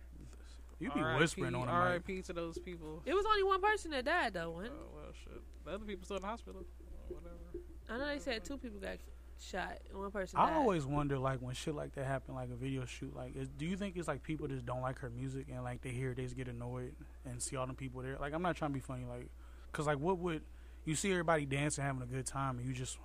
You 0.80 0.90
be 0.92 1.00
RIP 1.00 1.18
whispering 1.18 1.54
on 1.54 1.62
the 1.62 1.66
mic. 1.66 1.74
R.I.P. 1.74 2.22
to 2.22 2.32
those 2.32 2.58
people. 2.58 3.02
It 3.04 3.14
was 3.14 3.26
only 3.28 3.42
one 3.42 3.60
person 3.60 3.90
that 3.90 4.04
died 4.04 4.32
though. 4.32 4.50
Wasn't 4.50 4.72
it? 4.72 4.80
Oh 4.80 4.88
well, 4.94 5.12
shit. 5.12 5.42
The 5.64 5.72
other 5.72 5.84
people 5.84 6.04
still 6.04 6.16
in 6.16 6.22
the 6.22 6.28
hospital. 6.28 6.62
Or 7.10 7.16
whatever. 7.16 7.64
I 7.88 7.98
know 7.98 8.06
they 8.06 8.18
said 8.18 8.44
two 8.44 8.58
people 8.58 8.80
got 8.80 8.98
shot 9.40 9.78
and 9.88 9.98
one 9.98 10.10
person 10.10 10.38
I 10.38 10.50
died. 10.50 10.56
always 10.56 10.84
wonder, 10.84 11.18
like, 11.18 11.40
when 11.40 11.54
shit 11.54 11.74
like 11.74 11.94
that 11.94 12.04
happen, 12.04 12.34
like 12.34 12.50
a 12.50 12.56
video 12.56 12.84
shoot, 12.84 13.14
like, 13.14 13.36
is, 13.36 13.48
do 13.48 13.64
you 13.64 13.76
think 13.76 13.96
it's 13.96 14.08
like 14.08 14.22
people 14.22 14.48
just 14.48 14.66
don't 14.66 14.82
like 14.82 14.98
her 14.98 15.10
music 15.10 15.46
and 15.52 15.62
like 15.62 15.80
they 15.82 15.90
hear 15.90 16.10
it, 16.10 16.16
they 16.16 16.24
just 16.24 16.36
get 16.36 16.48
annoyed 16.48 16.94
and 17.24 17.40
see 17.40 17.56
all 17.56 17.66
them 17.66 17.76
people 17.76 18.02
there? 18.02 18.16
Like, 18.20 18.34
I'm 18.34 18.42
not 18.42 18.56
trying 18.56 18.70
to 18.70 18.74
be 18.74 18.80
funny, 18.80 19.04
like, 19.04 19.28
cause 19.72 19.86
like, 19.86 19.98
what 19.98 20.18
would 20.18 20.42
you 20.84 20.94
see 20.94 21.10
everybody 21.10 21.46
dancing, 21.46 21.84
having 21.84 22.02
a 22.02 22.06
good 22.06 22.26
time, 22.26 22.58
and 22.58 22.66
you 22.66 22.74
just 22.74 22.98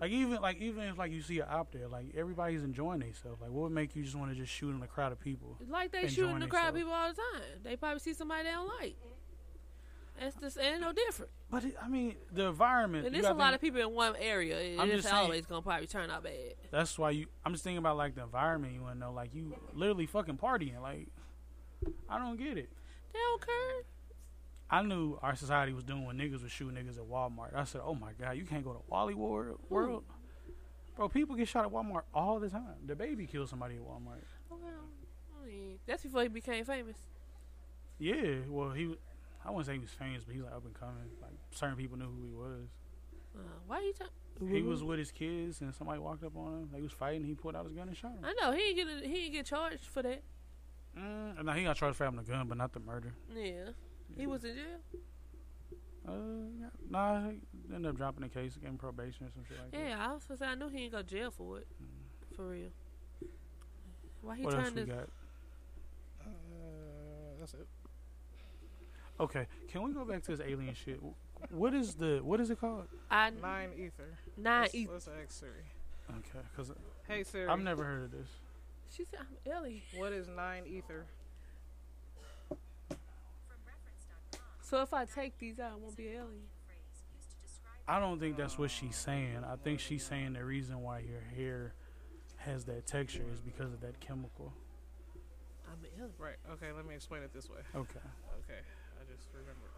like 0.00 0.10
even 0.10 0.42
like 0.42 0.60
even 0.60 0.82
if 0.84 0.98
like 0.98 1.12
you 1.12 1.22
see 1.22 1.38
it 1.38 1.48
out 1.48 1.72
there, 1.72 1.88
like 1.88 2.06
everybody's 2.16 2.62
enjoying 2.62 3.00
themselves. 3.00 3.40
Like, 3.40 3.50
what 3.50 3.62
would 3.62 3.72
make 3.72 3.94
you 3.94 4.02
just 4.02 4.16
want 4.16 4.30
to 4.30 4.36
just 4.36 4.52
shoot 4.52 4.70
in 4.70 4.82
a 4.82 4.86
crowd 4.86 5.12
of 5.12 5.20
people? 5.20 5.56
Like 5.68 5.92
they 5.92 6.08
shooting 6.08 6.40
the 6.40 6.46
crowd 6.46 6.74
themselves? 6.74 6.78
people 6.78 6.92
all 6.92 7.08
the 7.08 7.14
time. 7.14 7.42
They 7.62 7.76
probably 7.76 8.00
see 8.00 8.12
somebody 8.12 8.44
they 8.44 8.50
don't 8.50 8.68
like. 8.80 8.96
That's 10.20 10.36
just 10.36 10.58
ain't 10.58 10.80
no 10.80 10.92
different. 10.92 11.30
But 11.50 11.64
it, 11.64 11.76
I 11.82 11.88
mean, 11.88 12.14
the 12.32 12.46
environment. 12.46 13.06
And 13.06 13.14
there's 13.14 13.24
a 13.24 13.28
gotta 13.28 13.38
lot 13.38 13.44
think- 13.50 13.54
of 13.56 13.60
people 13.62 13.80
in 13.90 13.94
one 13.94 14.14
area. 14.16 14.58
It- 14.58 14.78
I'm 14.78 14.86
It's 14.88 15.02
just 15.02 15.08
saying- 15.08 15.16
always 15.24 15.46
gonna 15.46 15.62
probably 15.62 15.86
turn 15.88 16.10
out 16.10 16.22
bad. 16.22 16.54
That's 16.70 16.96
why 16.98 17.10
you. 17.10 17.26
I'm 17.44 17.52
just 17.52 17.64
thinking 17.64 17.78
about 17.78 17.96
like 17.96 18.14
the 18.14 18.22
environment 18.22 18.74
you 18.74 18.82
want 18.82 18.94
to 18.94 18.98
know. 19.00 19.12
Like 19.12 19.34
you 19.34 19.54
literally 19.72 20.06
fucking 20.06 20.38
partying. 20.38 20.80
Like 20.80 21.08
I 22.08 22.18
don't 22.18 22.36
get 22.36 22.56
it. 22.58 22.70
They 23.12 23.18
don't 23.18 23.44
care. 23.44 23.82
I 24.70 24.82
knew 24.82 25.18
our 25.22 25.36
society 25.36 25.72
was 25.72 25.84
doing 25.84 26.04
when 26.06 26.16
niggas 26.16 26.42
was 26.42 26.50
shooting 26.50 26.76
niggas 26.82 26.96
at 26.96 27.04
Walmart. 27.04 27.54
I 27.54 27.64
said, 27.64 27.82
"Oh 27.84 27.94
my 27.94 28.12
god, 28.12 28.32
you 28.36 28.44
can't 28.44 28.64
go 28.64 28.72
to 28.72 28.80
Wally 28.88 29.14
World, 29.14 29.58
world, 29.68 30.04
bro. 30.96 31.08
People 31.08 31.36
get 31.36 31.48
shot 31.48 31.64
at 31.66 31.72
Walmart 31.72 32.02
all 32.14 32.40
the 32.40 32.48
time. 32.48 32.76
DaBaby 32.86 33.28
killed 33.28 33.48
somebody 33.48 33.74
at 33.76 33.82
Walmart. 33.82 34.22
Oh, 34.50 34.56
well, 34.62 34.70
I 35.42 35.46
mean, 35.46 35.78
that's 35.86 36.02
before 36.02 36.22
he 36.22 36.28
became 36.28 36.64
famous. 36.64 36.96
Yeah, 37.98 38.38
well 38.48 38.70
he, 38.70 38.86
was- 38.86 38.98
I 39.44 39.50
wouldn't 39.50 39.66
say 39.66 39.74
he 39.74 39.78
was 39.78 39.90
famous, 39.90 40.24
but 40.24 40.34
he 40.34 40.40
was 40.40 40.46
like 40.46 40.56
up 40.56 40.64
and 40.64 40.74
coming. 40.74 41.10
Like 41.20 41.32
certain 41.50 41.76
people 41.76 41.98
knew 41.98 42.06
who 42.06 42.24
he 42.24 42.32
was. 42.32 42.68
Uh, 43.36 43.40
why 43.66 43.80
you 43.80 43.92
talking? 43.92 44.48
He 44.48 44.62
was 44.62 44.82
with 44.82 44.98
his 44.98 45.12
kids, 45.12 45.60
and 45.60 45.74
somebody 45.74 46.00
walked 46.00 46.24
up 46.24 46.36
on 46.36 46.52
him. 46.62 46.68
They 46.72 46.80
was 46.80 46.92
fighting. 46.92 47.24
He 47.24 47.34
pulled 47.34 47.54
out 47.54 47.64
his 47.64 47.72
gun 47.74 47.88
and 47.88 47.96
shot 47.96 48.12
him. 48.12 48.24
I 48.24 48.34
know 48.40 48.52
he 48.52 48.62
ain't 48.68 48.76
get 48.76 49.10
he 49.10 49.24
ain't 49.24 49.32
get 49.32 49.46
charged 49.46 49.86
for 49.86 50.02
that. 50.02 50.22
Mm, 50.98 51.44
now 51.44 51.52
he 51.52 51.64
got 51.64 51.76
charged 51.76 51.96
for 51.96 52.04
having 52.04 52.18
a 52.18 52.22
gun, 52.22 52.48
but 52.48 52.56
not 52.56 52.72
the 52.72 52.80
murder. 52.80 53.12
Yeah, 53.34 53.70
he 54.16 54.26
was 54.26 54.44
in 54.44 54.54
jail. 54.54 55.00
Uh, 56.06 56.12
yeah. 56.60 56.66
nah, 56.90 57.30
he 57.30 57.74
ended 57.74 57.90
up 57.90 57.96
dropping 57.96 58.22
the 58.22 58.28
case, 58.28 58.56
gave 58.56 58.68
him 58.68 58.76
probation 58.76 59.26
or 59.26 59.30
some 59.30 59.42
shit 59.48 59.58
like 59.58 59.70
that. 59.70 59.80
Yeah, 59.80 60.06
I 60.06 60.12
was 60.12 60.24
gonna 60.24 60.38
say 60.38 60.46
I 60.46 60.54
knew 60.54 60.68
he 60.68 60.84
ain't 60.84 60.92
go 60.92 60.98
to 60.98 61.04
jail 61.04 61.30
for 61.30 61.58
it. 61.58 61.66
For 62.36 62.48
real. 62.48 62.68
Why 64.20 64.36
he 64.36 64.42
What 64.44 64.54
else 64.54 64.62
trying 64.64 64.74
we 64.74 64.80
to? 64.82 64.86
got? 64.86 65.08
Uh, 66.20 66.26
that's 67.40 67.54
it. 67.54 67.66
Okay, 69.20 69.46
can 69.68 69.82
we 69.82 69.92
go 69.92 70.04
back 70.04 70.22
to 70.24 70.36
this 70.36 70.40
alien 70.46 70.74
shit? 70.74 71.00
What 71.50 71.74
is 71.74 71.94
the 71.94 72.20
what 72.22 72.40
is 72.40 72.50
it 72.50 72.60
called? 72.60 72.86
I 73.10 73.30
Nine 73.30 73.70
ether. 73.76 74.18
Nine 74.36 74.62
Let's- 74.62 74.74
ether. 74.74 74.92
Let's 74.92 75.08
ask 75.08 75.30
Siri. 75.30 75.52
Okay, 76.10 76.44
because 76.50 76.72
Hey 77.06 77.22
Siri. 77.22 77.48
I've 77.48 77.60
never 77.60 77.84
heard 77.84 78.04
of 78.04 78.10
this. 78.10 78.28
She 78.90 79.04
said 79.04 79.20
I'm 79.20 79.52
Ellie. 79.52 79.82
What 79.96 80.12
is 80.12 80.28
nine 80.28 80.64
ether? 80.66 81.06
So 84.60 84.80
if 84.82 84.92
I 84.94 85.04
take 85.04 85.38
these 85.38 85.60
out, 85.60 85.72
I 85.72 85.76
won't 85.76 85.96
be 85.96 86.06
an 86.08 86.14
alien. 86.14 86.42
I 87.86 88.00
don't 88.00 88.18
think 88.18 88.36
that's 88.36 88.58
what 88.58 88.70
she's 88.70 88.96
saying. 88.96 89.44
I 89.46 89.56
think 89.56 89.78
she's 89.78 90.04
saying 90.04 90.32
the 90.32 90.44
reason 90.44 90.80
why 90.80 91.00
your 91.00 91.20
hair 91.36 91.74
has 92.38 92.64
that 92.64 92.86
texture 92.86 93.24
is 93.32 93.40
because 93.40 93.72
of 93.72 93.80
that 93.82 94.00
chemical. 94.00 94.52
I'm 95.66 95.84
an 95.84 95.90
alien. 95.98 96.12
Right. 96.18 96.36
Okay. 96.52 96.72
Let 96.72 96.86
me 96.86 96.94
explain 96.94 97.22
it 97.22 97.32
this 97.34 97.48
way. 97.50 97.58
Okay. 97.74 98.00
Okay. 98.40 98.60
I 99.34 99.38
just 99.38 99.48
remembered. 99.48 99.70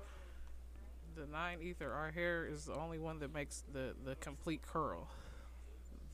The 1.17 1.33
nine 1.33 1.59
ether. 1.63 1.91
Our 1.93 2.11
hair 2.11 2.47
is 2.47 2.67
the 2.67 2.75
only 2.75 2.99
one 2.99 3.19
that 3.21 3.33
makes 3.33 3.65
the 3.73 3.95
the 4.05 4.17
complete 4.17 4.61
curl. 4.63 5.09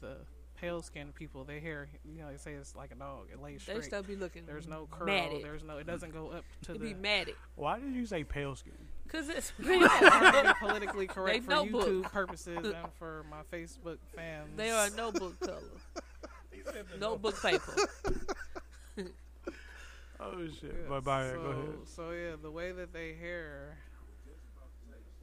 The 0.01 0.17
pale 0.57 0.81
skinned 0.83 1.15
people, 1.17 1.43
their 1.45 1.59
hair, 1.59 1.89
you 2.05 2.21
know, 2.23 2.31
they 2.31 2.37
say 2.37 2.53
it's 2.53 2.77
like 2.77 2.93
a 2.93 2.95
dog. 2.95 3.27
It 3.33 3.41
lays 3.43 3.63
straight. 3.63 3.79
They 3.79 3.83
still 3.83 4.03
be 4.05 4.15
looking 4.15 4.47
There's 4.47 4.69
no 4.69 4.87
curl. 4.91 5.07
matted. 5.07 5.43
There's 5.45 5.65
no. 5.65 5.79
It 5.79 5.87
doesn't 5.89 6.13
go 6.13 6.29
up 6.29 6.45
to 6.63 6.73
It 6.73 6.79
the. 6.81 6.85
be 6.87 6.95
matted. 6.95 7.35
Why 7.57 7.81
did 7.81 7.95
you 7.95 8.07
say 8.07 8.23
pale 8.23 8.55
skin? 8.55 8.73
Cause 9.09 9.29
it's 9.29 9.53
I'm 9.59 9.65
trying 9.81 10.45
to 10.45 10.55
be 10.61 10.67
politically 10.67 11.07
correct 11.09 11.41
They 11.41 11.45
for 11.45 11.51
notebook. 11.51 11.87
YouTube 11.89 12.03
purposes 12.05 12.59
and 12.65 12.93
for 12.99 13.25
my 13.29 13.43
Facebook 13.53 13.99
fans. 14.15 14.51
They 14.57 14.71
are 14.71 14.89
notebook 14.91 15.39
color. 15.41 15.61
notebook 17.01 17.43
paper. 17.43 17.75
Oh 20.25 20.47
shit! 20.61 20.75
Yeah, 20.85 20.89
Bye 20.89 21.01
bye. 21.01 21.31
So, 21.31 21.43
Go 21.43 21.49
ahead. 21.51 21.65
so 21.85 22.11
yeah, 22.13 22.37
the 22.41 22.51
way 22.51 22.73
that 22.73 22.93
they 22.93 23.15
hair, 23.15 23.79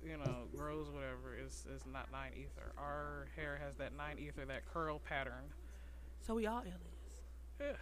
you 0.04 0.18
know, 0.18 0.44
grows 0.56 0.90
whatever 0.90 1.36
is 1.36 1.66
is 1.76 1.84
not 1.92 2.12
nine 2.12 2.32
ether. 2.36 2.72
Our 2.78 3.28
hair 3.36 3.60
has 3.64 3.76
that 3.78 3.96
nine 3.96 4.18
ether, 4.20 4.46
that 4.46 4.66
curl 4.72 5.00
pattern. 5.00 5.46
So 6.22 6.36
we 6.36 6.46
all 6.48 6.60
aliens. 6.62 6.76
Yeah. 7.60 7.74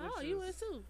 Oh, 0.00 0.10
which 0.18 0.26
you 0.28 0.42
is- 0.42 0.54
is 0.56 0.60
too. 0.60 0.84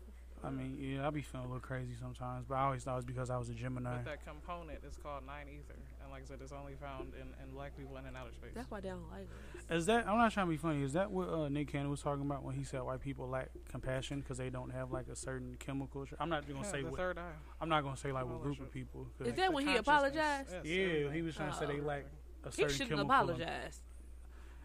I 0.45 0.51
mean, 0.51 0.77
yeah, 0.79 1.07
I 1.07 1.11
be 1.11 1.23
feeling 1.23 1.47
a 1.47 1.49
little 1.49 1.61
crazy 1.67 1.95
sometimes, 1.99 2.45
but 2.47 2.57
I 2.57 2.65
always 2.67 2.85
thought 2.85 2.93
it 2.93 2.97
was 2.97 3.05
because 3.07 3.31
I 3.31 3.39
was 3.39 3.49
a 3.49 3.55
Gemini. 3.55 3.97
But 3.97 4.05
that 4.05 4.25
component 4.27 4.85
is 4.85 4.97
called 4.99 5.25
nine 5.27 5.49
ether, 5.49 5.79
and 6.07 6.13
like 6.13 6.23
I 6.23 6.27
said, 6.27 6.39
it's 6.41 6.53
only 6.53 6.75
found 6.75 7.13
in, 7.15 7.27
in 7.45 7.53
black 7.53 7.77
people 7.77 7.97
and 7.97 8.07
in 8.07 8.15
outer 8.15 8.31
space. 8.33 8.53
That's 8.55 8.71
why 8.71 8.79
they 8.81 8.89
don't 8.91 9.11
like 9.11 9.27
us. 9.69 9.79
Is 9.81 9.87
that? 9.87 10.07
I'm 10.09 10.17
not 10.19 10.31
trying 10.33 10.47
to 10.47 10.51
be 10.51 10.57
funny. 10.57 10.83
Is 10.85 10.93
that 10.93 11.11
what 11.11 11.29
uh, 11.29 11.49
Nick 11.49 11.73
Cannon 11.73 11.91
was 11.91 12.01
talking 12.01 12.25
about 12.25 12.45
when 12.45 12.55
he 12.55 12.63
said 12.63 12.81
white 12.83 13.01
people 13.01 13.29
lack 13.29 13.49
compassion 13.69 14.21
because 14.21 14.39
they 14.39 14.49
don't 14.51 14.71
have 14.71 14.93
like 14.93 15.09
a 15.09 15.17
certain 15.17 15.57
chemical? 15.59 16.07
tr- 16.07 16.15
I'm 16.21 16.29
not 16.29 16.47
gonna 16.47 16.61
Yeah, 16.61 16.71
say 16.71 16.83
the 16.83 16.91
what. 16.91 16.97
third 16.97 17.19
eye. 17.19 17.33
I'm 17.61 17.69
not 17.69 17.83
gonna 17.83 17.97
say 17.97 18.13
like 18.13 18.25
what 18.25 18.35
All 18.35 18.39
that 18.39 18.45
group 18.45 18.61
of 18.61 18.71
people. 18.73 19.05
people. 19.05 19.07
'cause- 19.19 19.29
Is 19.29 19.35
that 19.35 19.53
when 19.53 19.67
he 19.67 19.77
apologized? 19.77 20.51
Yes, 20.53 20.65
Yeah, 20.65 21.13
he 21.13 21.23
was 21.23 21.35
trying 21.35 21.51
to 21.51 21.57
say 21.59 21.67
they 21.67 21.81
lack 21.81 22.05
a 22.45 22.53
certain. 22.53 22.53
Chemical. 22.53 22.67
He 22.69 22.73
shouldn't 22.73 22.91
chemical. 22.91 23.11
apologize. 23.11 23.81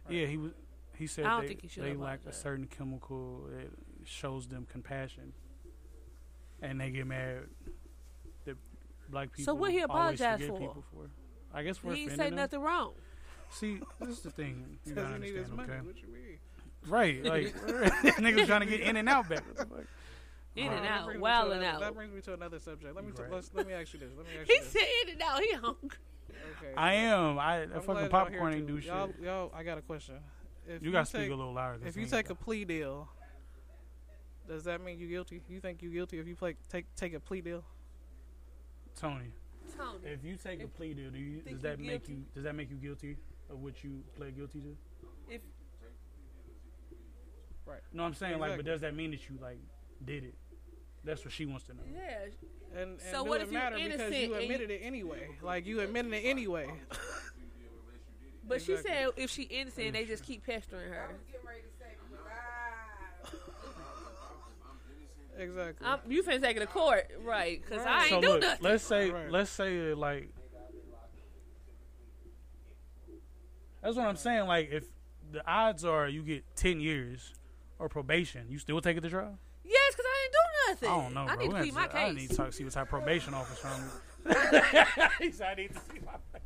Yeah, 0.09 0.25
he 0.27 0.37
was. 0.37 0.51
He 0.97 1.07
said 1.07 1.25
I 1.25 1.29
don't 1.31 1.41
they, 1.41 1.47
think 1.47 1.71
he 1.71 1.81
they 1.81 1.93
lack 1.95 2.19
a 2.27 2.31
certain 2.33 2.67
chemical 2.67 3.47
that 3.49 3.71
shows 4.05 4.47
them 4.47 4.67
compassion, 4.71 5.33
and 6.61 6.79
they 6.79 6.91
get 6.91 7.07
mad 7.07 7.39
that 8.45 8.55
black 9.09 9.31
people. 9.31 9.45
So 9.45 9.55
what 9.55 9.71
he 9.71 9.79
apologized 9.79 10.43
for? 10.43 10.59
People 10.59 10.83
for. 10.93 11.09
I 11.53 11.63
guess 11.63 11.77
for 11.77 11.93
He 11.93 12.01
ain't 12.03 12.11
offending 12.13 12.25
say 12.25 12.29
them. 12.29 12.35
nothing 12.37 12.61
wrong. 12.61 12.93
See, 13.51 13.79
this 13.99 14.09
is 14.09 14.19
the 14.21 14.29
thing. 14.31 14.77
You 14.85 14.93
gotta 14.93 15.13
he 15.15 15.19
need 15.19 15.35
his 15.35 15.49
understand, 15.51 15.57
money. 15.57 15.73
okay? 15.73 15.87
What 15.87 16.01
you 16.01 16.07
mean? 16.07 16.37
Right, 16.87 17.23
like 17.25 17.55
niggas 18.17 18.47
trying 18.47 18.61
to 18.61 18.65
get 18.65 18.79
in 18.81 18.95
and 18.95 19.07
out 19.09 19.27
back. 19.29 19.45
What 19.47 19.57
the 19.57 19.65
fuck? 19.65 19.85
In 20.55 20.67
and 20.71 20.85
out, 20.85 21.05
brings 21.05 21.07
me 21.07 21.13
to 21.15 21.19
wilding 21.21 21.57
another- 21.59 21.65
out. 21.75 21.79
That 21.81 21.93
brings 21.95 22.13
me 22.13 22.21
to 22.21 22.33
another 22.33 22.59
subject. 22.59 22.95
Let 22.95 23.05
me 23.05 23.11
t- 23.11 23.21
Right. 23.21 23.31
let's, 23.31 23.51
let 23.53 23.67
me 23.67 23.73
ask 23.73 23.93
you 23.93 23.99
this. 23.99 24.09
Let 24.17 24.25
me 24.25 24.31
ask 24.41 24.47
He 24.49 24.53
you 24.55 24.59
this. 24.61 24.71
said 24.71 24.81
in 25.03 25.09
and 25.13 25.21
out. 25.21 25.39
He 25.41 25.53
hungry. 25.53 25.89
Okay. 26.57 26.73
I 26.75 26.93
am. 26.93 27.37
I 27.39 27.61
I'm 27.63 27.69
fucking 27.81 27.95
y'all 28.03 28.09
popcorn 28.09 28.53
ain't 28.53 28.67
do 28.67 28.79
shit. 28.81 28.87
Y'all, 28.91 29.09
y'all, 29.21 29.51
I 29.55 29.63
got 29.63 29.77
a 29.77 29.81
question. 29.81 30.15
If 30.67 30.83
You 30.83 30.91
gotta 30.91 31.05
speak 31.05 31.21
take- 31.23 31.31
a 31.31 31.35
little 31.35 31.53
louder. 31.53 31.79
If 31.85 31.95
you 31.97 32.05
take 32.05 32.27
got- 32.29 32.33
a 32.39 32.43
plea 32.43 32.65
deal, 32.65 33.07
does 34.47 34.63
that 34.65 34.81
mean 34.81 34.97
you 34.99 35.07
guilty? 35.07 35.41
You 35.49 35.59
think 35.59 35.81
you 35.81 35.89
guilty 35.89 36.19
if 36.19 36.27
you 36.27 36.35
play 36.35 36.55
take 36.69 36.85
take 36.95 37.13
a 37.13 37.19
plea 37.19 37.41
deal? 37.41 37.63
Tony, 38.99 39.31
Tony. 39.77 39.99
if 40.13 40.23
you 40.23 40.35
take 40.35 40.63
a 40.63 40.67
plea 40.67 40.93
deal, 40.93 41.11
do 41.11 41.17
you, 41.19 41.41
does 41.41 41.61
that 41.61 41.79
you 41.79 41.85
make 41.85 42.05
guilty? 42.05 42.13
you 42.13 42.25
does 42.33 42.43
that 42.43 42.55
make 42.55 42.69
you 42.69 42.77
guilty 42.77 43.17
of 43.49 43.59
what 43.59 43.83
you 43.83 44.03
pled 44.15 44.35
guilty 44.35 44.59
to? 44.61 44.77
If 45.29 45.41
Right. 47.65 47.79
No, 47.93 48.03
I'm 48.03 48.13
saying 48.13 48.39
like, 48.39 48.57
but 48.57 48.65
does 48.65 48.81
that 48.81 48.95
mean 48.95 49.11
that 49.11 49.29
you 49.29 49.37
like 49.41 49.59
did 50.03 50.23
it? 50.23 50.35
That's 51.03 51.23
what 51.23 51.33
she 51.33 51.45
wants 51.45 51.65
to 51.65 51.73
know. 51.73 51.81
yeah, 51.93 52.79
And, 52.79 52.91
and 52.91 53.01
So 53.11 53.23
do 53.23 53.29
what 53.29 53.41
it 53.41 53.45
if 53.45 53.51
you're 53.51 53.61
matter 53.61 53.75
because 53.77 53.99
you 53.99 54.05
and 54.05 54.15
you- 54.15 54.35
admitted 54.35 54.71
it 54.71 54.81
anyway? 54.83 55.27
Like 55.41 55.65
you 55.65 55.79
admitted 55.81 56.13
it 56.13 56.25
anyway. 56.25 56.69
but 58.47 58.61
she 58.61 58.77
said 58.77 59.09
if 59.15 59.29
she 59.29 59.43
innocent, 59.43 59.93
they 59.93 60.05
just 60.05 60.23
keep 60.23 60.45
pestering 60.45 60.91
her. 60.91 61.15
Exactly. 65.41 65.87
I'm, 65.87 65.99
you 66.07 66.21
finna 66.23 66.41
take 66.41 66.57
it 66.57 66.59
to 66.61 66.67
court, 66.67 67.09
right? 67.23 67.61
Because 67.61 67.85
I 67.85 68.01
ain't 68.01 68.09
so 68.09 68.21
do 68.21 68.27
look, 68.29 68.41
nothing. 68.41 68.63
let's 68.63 68.83
say 68.83 69.11
let's 69.29 69.49
say 69.51 69.91
uh, 69.91 69.95
like 69.95 70.29
that's 73.81 73.95
what 73.95 74.05
I'm 74.05 74.15
saying. 74.15 74.45
Like 74.47 74.69
if 74.71 74.85
the 75.31 75.45
odds 75.49 75.83
are 75.85 76.07
you 76.07 76.21
get 76.23 76.43
ten 76.55 76.79
years 76.79 77.33
or 77.79 77.89
probation, 77.89 78.45
you 78.49 78.59
still 78.59 78.79
take 78.81 78.97
it 78.97 79.01
to 79.01 79.09
trial. 79.09 79.37
yes, 79.63 79.93
because 79.95 80.05
I 80.05 80.23
ain't 80.23 80.33
do 80.33 80.69
nothing. 80.71 80.89
I 80.89 81.01
don't 81.03 81.13
know, 81.13 81.25
bro. 81.25 81.33
I 81.33 81.37
need 81.37 81.47
We 81.47 81.49
to 81.49 81.55
have 81.57 81.65
keep 81.65 81.73
my 81.73 81.87
to- 81.87 81.97
I 81.97 82.11
need 82.11 82.29
to 82.29 82.35
talk, 82.35 82.53
see 82.53 82.63
what 82.63 82.73
type 82.73 82.83
of 82.83 82.89
probation 82.89 83.33
officer 83.33 83.67
I'm. 83.67 83.83
He 85.19 85.31
said, 85.31 85.47
I 85.51 85.55
need 85.61 85.73
to 85.73 85.79
see 85.79 85.99
my 86.05 86.39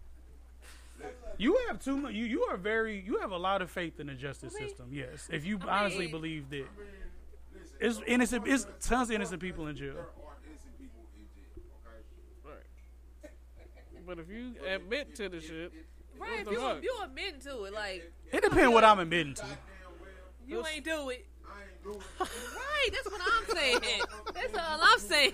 You 1.38 1.58
have 1.68 1.84
too 1.84 1.98
much. 1.98 2.14
You 2.14 2.24
you 2.26 2.44
are 2.44 2.56
very. 2.58 3.02
You 3.06 3.20
have 3.20 3.32
a 3.32 3.38
lot 3.38 3.62
of 3.62 3.70
faith 3.70 4.00
in 4.00 4.08
the 4.08 4.14
justice 4.14 4.54
system. 4.58 4.88
Yes, 4.92 5.28
if 5.32 5.46
you 5.46 5.60
honestly 5.68 6.08
believe 6.08 6.50
that 6.52 6.66
it's 7.80 8.02
innocent. 8.08 8.48
It's 8.48 8.66
tons 8.82 9.10
of 9.10 9.16
innocent 9.16 9.42
people 9.42 9.68
in 9.68 9.76
jail. 9.76 9.96
But 14.06 14.20
if 14.20 14.30
you 14.30 14.54
admit 14.68 15.16
to 15.16 15.30
the 15.30 15.42
shit, 15.42 15.74
Right, 16.18 16.42
if 16.42 16.52
you, 16.52 16.60
fuck? 16.60 16.84
you 16.84 16.96
admitting 17.04 17.42
to 17.42 17.64
it, 17.64 17.74
like 17.74 18.12
It 18.32 18.44
depends 18.44 18.72
what 18.72 18.84
I'm 18.84 19.00
admitting 19.00 19.34
to. 19.36 19.46
you 20.48 20.66
ain't 20.66 20.86
do 20.86 21.10
it. 21.10 21.26
right, 21.86 22.90
that's 22.92 23.06
what 23.12 23.22
I'm 23.22 23.56
saying. 23.56 23.80
That's 24.34 24.58
all 24.58 24.80
I'm 24.82 25.00
saying. 25.00 25.34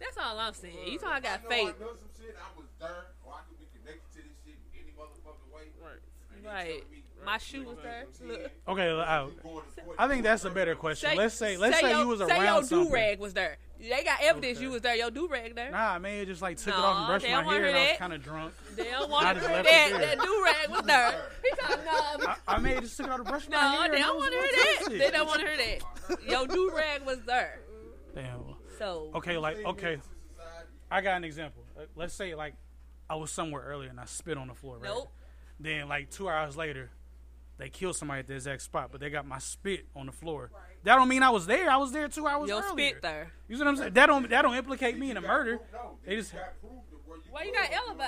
That's 0.00 0.18
all 0.18 0.38
I'm 0.38 0.54
saying. 0.54 0.74
You 0.86 0.98
talking 0.98 1.16
I 1.16 1.20
got 1.20 1.48
faith. 1.48 1.74
Right. 5.80 6.44
Right. 6.44 6.84
My 7.24 7.38
shoe 7.38 7.64
was 7.64 7.76
there. 7.82 8.04
Look. 8.26 8.50
Okay, 8.68 8.90
I, 8.90 9.26
I 9.98 10.08
think 10.08 10.22
that's 10.22 10.44
a 10.44 10.50
better 10.50 10.74
question. 10.74 11.16
let's 11.16 11.34
say 11.34 11.56
let's 11.56 11.80
say, 11.80 11.90
your, 11.90 12.00
you 12.00 12.08
was 12.08 12.18
say 12.20 12.26
around 12.26 12.70
your 12.70 12.84
do 12.84 12.90
rag 12.90 13.18
was 13.18 13.34
there. 13.34 13.56
They 13.80 14.02
got 14.02 14.20
evidence 14.22 14.60
you 14.60 14.70
was 14.70 14.82
there. 14.82 14.94
Your 14.94 15.10
do 15.10 15.28
rag 15.28 15.54
there. 15.54 15.70
Nah, 15.70 15.98
man, 15.98 16.22
it 16.22 16.26
just 16.26 16.40
like 16.42 16.56
took 16.56 16.68
it 16.68 16.74
off 16.74 16.96
and 16.98 17.06
brushed 17.06 17.24
my 17.26 17.42
hair, 17.54 17.64
and 17.66 17.76
I 17.76 17.88
was 17.90 17.96
kind 17.98 18.12
of 18.12 18.22
drunk. 18.24 18.54
They 18.76 18.84
don't 18.84 19.10
want 19.10 19.38
to 19.38 19.48
hear 19.48 19.62
that. 19.62 19.90
That 19.92 20.20
do 20.20 20.44
rag 20.44 20.70
was 20.70 20.82
there. 20.86 21.22
He 21.42 21.50
talking 21.60 21.84
no. 21.84 22.26
I, 22.26 22.36
I 22.48 22.58
may 22.58 22.74
have 22.74 22.82
just 22.84 22.96
took 22.96 23.06
it 23.06 23.12
off 23.12 23.18
and 23.18 23.28
brushed 23.28 23.50
my 23.50 23.56
No, 23.60 23.82
hair. 23.82 23.90
they 23.92 23.98
don't 23.98 24.16
want 24.16 24.32
to 24.32 24.38
hear 24.38 24.48
that. 24.52 24.92
it. 24.92 24.98
They 24.98 25.10
don't 25.10 25.26
want 25.26 25.40
to 25.40 25.46
hear 25.46 25.56
that. 26.08 26.22
Your 26.28 26.46
do 26.46 26.72
rag 26.74 27.04
was 27.04 27.18
there. 27.26 27.60
Damn. 28.14 28.40
So 28.78 29.10
Okay, 29.14 29.36
like 29.38 29.64
okay, 29.64 29.98
I 30.90 31.00
got 31.00 31.16
an 31.16 31.24
example. 31.24 31.62
Uh, 31.78 31.82
Let's 31.96 32.14
say 32.14 32.34
like 32.34 32.54
I 33.10 33.16
was 33.16 33.30
somewhere 33.30 33.62
earlier 33.62 33.90
and 33.90 34.00
I 34.00 34.04
spit 34.06 34.38
on 34.38 34.48
the 34.48 34.54
floor. 34.54 34.78
Right? 34.78 34.90
Nope. 34.90 35.12
Then 35.60 35.88
like 35.88 36.10
two 36.10 36.28
hours 36.28 36.56
later, 36.56 36.90
they 37.58 37.68
killed 37.68 37.96
somebody 37.96 38.20
at 38.20 38.26
the 38.26 38.34
exact 38.34 38.62
spot, 38.62 38.88
but 38.90 39.00
they 39.00 39.10
got 39.10 39.26
my 39.26 39.38
spit 39.38 39.86
on 39.94 40.06
the 40.06 40.12
floor. 40.12 40.50
That 40.82 40.96
don't 40.96 41.08
mean 41.08 41.22
I 41.22 41.30
was 41.30 41.46
there. 41.46 41.70
I 41.70 41.76
was 41.76 41.92
there 41.92 42.08
two 42.08 42.26
hours 42.26 42.48
Your 42.48 42.62
earlier. 42.62 42.88
spit 42.90 43.02
there. 43.02 43.32
You 43.48 43.56
see 43.56 43.60
what 43.62 43.68
I'm 43.68 43.76
saying? 43.76 43.92
That 43.94 44.06
don't 44.06 44.28
that 44.28 44.42
don't 44.42 44.54
implicate 44.54 44.98
me 44.98 45.10
in 45.10 45.16
a 45.16 45.20
murder. 45.20 45.60
They 46.04 46.16
just 46.16 46.34
Why 47.30 47.44
you 47.44 47.52
got 47.52 47.70
alibi? 47.72 48.06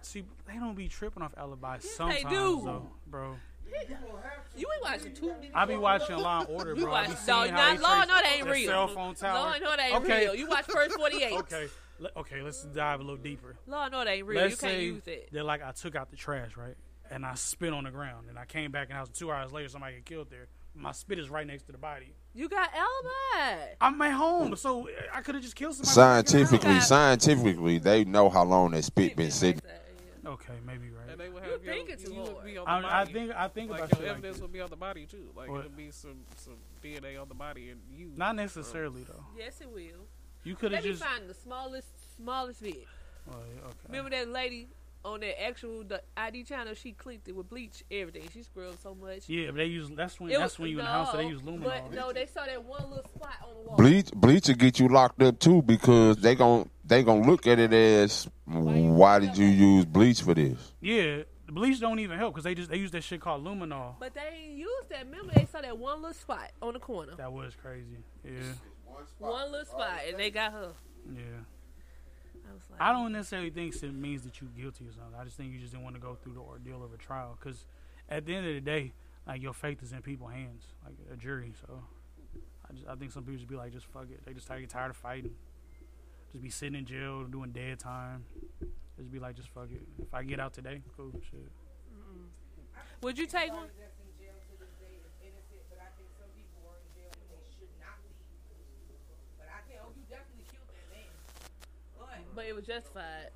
see 0.00 0.24
they 0.48 0.54
don't 0.54 0.74
be 0.74 0.88
tripping 0.88 1.22
off 1.22 1.32
alibis 1.38 1.82
they 1.82 1.88
sometimes 1.88 2.22
do. 2.24 2.62
though, 2.64 2.88
bro. 3.06 3.36
You 4.56 4.66
ain't 4.74 4.82
watching 4.82 5.14
too 5.14 5.28
many. 5.28 5.50
I 5.54 5.64
be 5.64 5.76
watching 5.76 6.16
Law 6.16 6.40
and 6.40 6.48
Order, 6.50 6.74
bro. 6.74 6.92
I 6.92 7.08
watch 7.08 7.16
no, 7.26 7.46
not 7.46 7.80
Law 7.80 7.88
trace 7.94 8.02
and 8.02 8.10
Order 8.10 8.26
ain't 8.34 8.46
real. 8.50 8.66
Cell 8.68 8.88
phone 8.88 9.14
tower. 9.14 9.34
Law 9.38 9.52
and 9.52 9.64
Order 9.66 9.82
ain't 9.82 9.96
okay. 9.96 10.20
real. 10.26 10.34
You 10.34 10.48
watch 10.48 10.64
First 10.66 10.96
48. 10.98 11.32
okay. 11.38 11.68
Le- 12.00 12.10
Okay, 12.16 12.42
let's 12.42 12.64
dive 12.64 13.00
a 13.00 13.02
little 13.02 13.16
deeper. 13.16 13.54
Law 13.66 13.86
and 13.86 13.94
Order 13.94 14.10
ain't 14.10 14.26
real. 14.26 14.40
Let's 14.42 14.52
you 14.52 14.56
can't 14.68 14.72
say 14.78 14.84
use 14.84 15.06
it. 15.06 15.28
that 15.32 15.44
like 15.44 15.62
I 15.62 15.72
took 15.72 15.94
out 15.94 16.10
the 16.10 16.16
trash, 16.16 16.56
right? 16.56 16.74
And 17.12 17.26
I 17.26 17.34
spit 17.34 17.72
on 17.74 17.84
the 17.84 17.90
ground, 17.90 18.26
and 18.30 18.38
I 18.38 18.46
came 18.46 18.70
back 18.72 18.88
and 18.88 18.96
I 18.96 19.00
was 19.02 19.10
two 19.10 19.30
hours 19.30 19.52
later, 19.52 19.68
somebody 19.68 19.96
got 19.96 20.04
killed 20.06 20.30
there. 20.30 20.46
My 20.74 20.92
spit 20.92 21.18
is 21.18 21.28
right 21.28 21.46
next 21.46 21.64
to 21.64 21.72
the 21.72 21.78
body. 21.78 22.14
You 22.32 22.48
got 22.48 22.70
alibi. 22.74 23.66
I'm 23.80 24.00
at 24.00 24.12
home, 24.12 24.56
so 24.56 24.88
I 25.12 25.20
could 25.20 25.34
have 25.34 25.44
just 25.44 25.54
killed 25.54 25.74
somebody. 25.74 25.92
Scientifically, 25.92 26.80
scientifically, 26.80 27.78
they 27.78 28.04
know 28.04 28.30
how 28.30 28.44
long 28.44 28.70
that 28.70 28.82
spit 28.84 29.14
been 29.14 29.30
sitting. 29.30 29.60
Okay, 30.24 30.54
maybe 30.66 30.88
right. 30.90 31.10
And 31.10 31.20
they 31.20 31.28
would 31.28 31.42
have 31.42 31.62
your, 31.62 31.74
thinking 31.74 31.96
too 31.98 32.12
you 32.14 32.20
would 32.20 32.32
hard. 32.32 32.44
be 32.46 32.56
on 32.56 32.64
the 32.82 32.88
I, 32.88 33.00
I 33.00 33.04
body. 33.04 33.12
think 33.12 33.32
I 33.36 33.48
think 33.48 33.70
like 33.70 33.80
about 33.80 33.90
your 33.90 33.96
shit 33.98 34.06
like 34.08 34.10
evidence 34.16 34.36
this. 34.36 34.42
would 34.42 34.52
be 34.52 34.60
on 34.62 34.70
the 34.70 34.76
body 34.76 35.04
too. 35.04 35.28
Like 35.36 35.50
What? 35.50 35.60
it'd 35.60 35.76
be 35.76 35.90
some 35.90 36.20
some 36.36 36.54
DNA 36.82 37.20
on 37.20 37.28
the 37.28 37.34
body 37.34 37.68
and 37.70 37.80
you. 37.90 38.12
Not 38.16 38.36
necessarily 38.36 39.02
though. 39.02 39.24
Yes, 39.36 39.60
it 39.60 39.68
will. 39.68 40.06
You 40.44 40.54
could 40.54 40.70
They 40.72 40.76
have 40.76 40.84
be 40.84 40.90
just. 40.92 41.02
finding 41.04 41.28
the 41.28 41.34
smallest, 41.34 41.88
smallest 42.16 42.62
bit. 42.62 42.86
Oh, 43.30 43.34
yeah, 43.54 43.66
okay. 43.66 43.76
Remember 43.88 44.10
that 44.10 44.28
lady 44.28 44.68
on 45.04 45.20
that 45.20 45.42
actual 45.42 45.84
the 45.84 46.02
ID 46.16 46.44
channel? 46.44 46.74
She 46.74 46.92
cleaned 46.92 47.22
it 47.26 47.34
with 47.36 47.48
bleach, 47.48 47.82
everything. 47.90 48.28
She 48.32 48.42
scrubbed 48.42 48.80
so 48.82 48.94
much. 48.94 49.28
Yeah, 49.28 49.46
but 49.48 49.56
they 49.56 49.66
use 49.66 49.90
that's 49.94 50.18
when 50.20 50.30
It 50.30 50.38
that's 50.38 50.54
was- 50.54 50.58
when 50.60 50.70
you 50.70 50.78
in 50.78 50.84
the 50.84 50.90
house, 50.90 51.10
so 51.12 51.16
they 51.18 51.26
use 51.26 51.42
luminol. 51.42 51.64
But 51.64 51.92
no, 51.92 52.12
they 52.12 52.26
saw 52.26 52.44
that 52.44 52.64
one 52.64 52.88
little 52.90 53.04
spot 53.08 53.34
on 53.46 53.54
the 53.54 53.68
wall. 53.68 53.76
Bleach, 53.76 54.10
bleach 54.12 54.48
will 54.48 54.54
get 54.54 54.78
you 54.80 54.88
locked 54.88 55.22
up 55.22 55.38
too 55.38 55.62
because 55.62 56.16
they 56.18 56.34
gon' 56.34 56.68
they 56.84 57.02
gonna 57.02 57.26
look 57.26 57.46
at 57.46 57.58
it 57.58 57.72
as 57.72 58.28
why 58.46 59.18
did 59.18 59.36
you 59.38 59.46
use 59.46 59.84
bleach 59.84 60.22
for 60.22 60.34
this? 60.34 60.72
Yeah, 60.80 61.22
the 61.46 61.52
bleach 61.52 61.80
don't 61.80 61.98
even 61.98 62.18
help 62.18 62.34
because 62.34 62.44
they 62.44 62.54
just 62.54 62.70
they 62.70 62.76
use 62.78 62.90
that 62.92 63.02
shit 63.04 63.20
called 63.20 63.44
luminol. 63.44 63.94
But 64.00 64.14
they 64.14 64.20
ain't 64.44 64.58
used 64.58 64.88
that. 64.90 65.04
Remember, 65.06 65.32
they 65.34 65.46
saw 65.46 65.60
that 65.60 65.76
one 65.78 66.02
little 66.02 66.14
spot 66.14 66.50
on 66.60 66.74
the 66.74 66.80
corner. 66.80 67.14
That 67.16 67.32
was 67.32 67.54
crazy. 67.54 67.98
Yeah, 68.24 68.30
One 69.18 69.50
little 69.50 69.66
spot, 69.66 70.00
and 70.08 70.18
they 70.18 70.30
got 70.30 70.52
her. 70.52 70.72
yeah. 71.12 71.20
I 72.48 72.54
was 72.54 72.62
like, 72.70 72.80
I 72.80 72.92
don't 72.92 73.12
necessarily 73.12 73.50
think 73.50 73.74
it 73.74 73.94
means 73.94 74.22
that 74.22 74.40
you're 74.40 74.50
guilty 74.50 74.86
or 74.86 74.92
something. 74.92 75.18
I 75.18 75.24
just 75.24 75.36
think 75.36 75.52
you 75.52 75.58
just 75.58 75.72
didn't 75.72 75.84
want 75.84 75.96
to 75.96 76.00
go 76.00 76.14
through 76.14 76.34
the 76.34 76.40
ordeal 76.40 76.84
of 76.84 76.92
a 76.92 76.96
trial. 76.96 77.36
Because 77.38 77.66
at 78.08 78.26
the 78.26 78.34
end 78.34 78.46
of 78.46 78.54
the 78.54 78.60
day, 78.60 78.92
like 79.26 79.42
your 79.42 79.54
faith 79.54 79.82
is 79.82 79.92
in 79.92 80.02
people's 80.02 80.32
hands, 80.32 80.64
like 80.84 80.94
a 81.12 81.16
jury. 81.16 81.52
So 81.60 81.82
I 82.68 82.72
just 82.72 82.86
I 82.88 82.94
think 82.94 83.12
some 83.12 83.22
people 83.22 83.36
just 83.36 83.48
be 83.48 83.56
like, 83.56 83.72
just 83.72 83.86
fuck 83.86 84.06
it. 84.10 84.20
They 84.24 84.32
just 84.32 84.48
get 84.48 84.68
tired 84.68 84.90
of 84.90 84.96
fighting. 84.96 85.32
Just 86.32 86.42
be 86.42 86.50
sitting 86.50 86.74
in 86.74 86.86
jail 86.86 87.24
doing 87.24 87.50
dead 87.50 87.78
time. 87.78 88.24
Just 88.96 89.12
be 89.12 89.18
like, 89.18 89.36
just 89.36 89.48
fuck 89.50 89.68
it. 89.70 89.82
If 90.00 90.14
I 90.14 90.22
get 90.22 90.40
out 90.40 90.54
today, 90.54 90.82
cool 90.96 91.12
shit. 91.30 91.50
Would 93.02 93.18
you 93.18 93.26
take 93.26 93.52
one? 93.52 93.66
But 102.34 102.46
it 102.46 102.54
was 102.54 102.66
justified. 102.66 103.30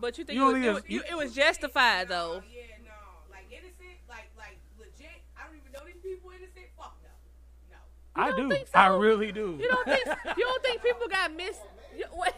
But 0.00 0.16
you 0.18 0.24
think 0.24 0.36
You 0.36 0.42
it, 0.42 0.52
was, 0.52 0.54
think 0.54 0.64
it, 0.66 0.72
was, 0.72 0.82
you, 0.88 1.02
it 1.10 1.16
was 1.16 1.34
justified 1.34 2.08
though? 2.08 2.42
Yeah, 2.52 2.62
no. 2.84 2.90
Like 3.30 3.44
innocent, 3.50 3.98
like 4.08 4.30
like 4.38 4.58
legit. 4.78 5.10
I 5.36 5.46
don't 5.46 5.56
even 5.56 5.72
know 5.72 5.80
these 5.84 6.02
people 6.02 6.30
innocent. 6.30 6.66
Fuck 6.78 6.96
no. 7.02 7.76
No. 7.76 8.22
I 8.22 8.30
don't 8.30 8.48
do. 8.48 8.54
think 8.54 8.66
so? 8.68 8.78
I 8.78 8.86
really 8.88 9.30
do. 9.30 9.58
You 9.60 9.68
don't 9.68 9.84
think 9.84 10.06
you 10.38 10.44
don't 10.44 10.62
think 10.62 10.82
people 10.82 11.06
got 11.08 11.34
mis? 11.36 11.56
You, 11.96 12.04
wait. 12.14 12.32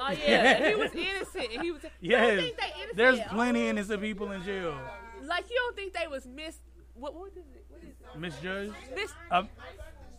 Oh 0.00 0.10
yeah, 0.26 0.68
he 0.68 0.74
was 0.76 0.92
innocent. 0.94 1.46
and 1.52 1.62
He 1.62 1.70
was. 1.72 1.82
You 2.00 2.10
don't 2.12 2.22
yes. 2.22 2.40
think 2.40 2.56
they 2.58 2.66
innocent? 2.76 2.96
There's 2.96 3.20
plenty 3.30 3.66
innocent 3.68 4.00
people 4.00 4.30
in 4.32 4.42
jail. 4.44 4.78
Like 5.24 5.50
you 5.50 5.56
don't 5.56 5.74
think 5.76 5.94
they 5.94 6.06
was 6.06 6.26
mis? 6.26 6.58
What 6.94 7.14
what 7.14 7.30
is 7.32 7.38
it? 7.38 7.64
What 7.68 7.82
is 7.82 7.88
it? 7.88 8.18
Misjudged. 8.20 8.72
Mis- 8.94 9.12
A, 9.32 9.46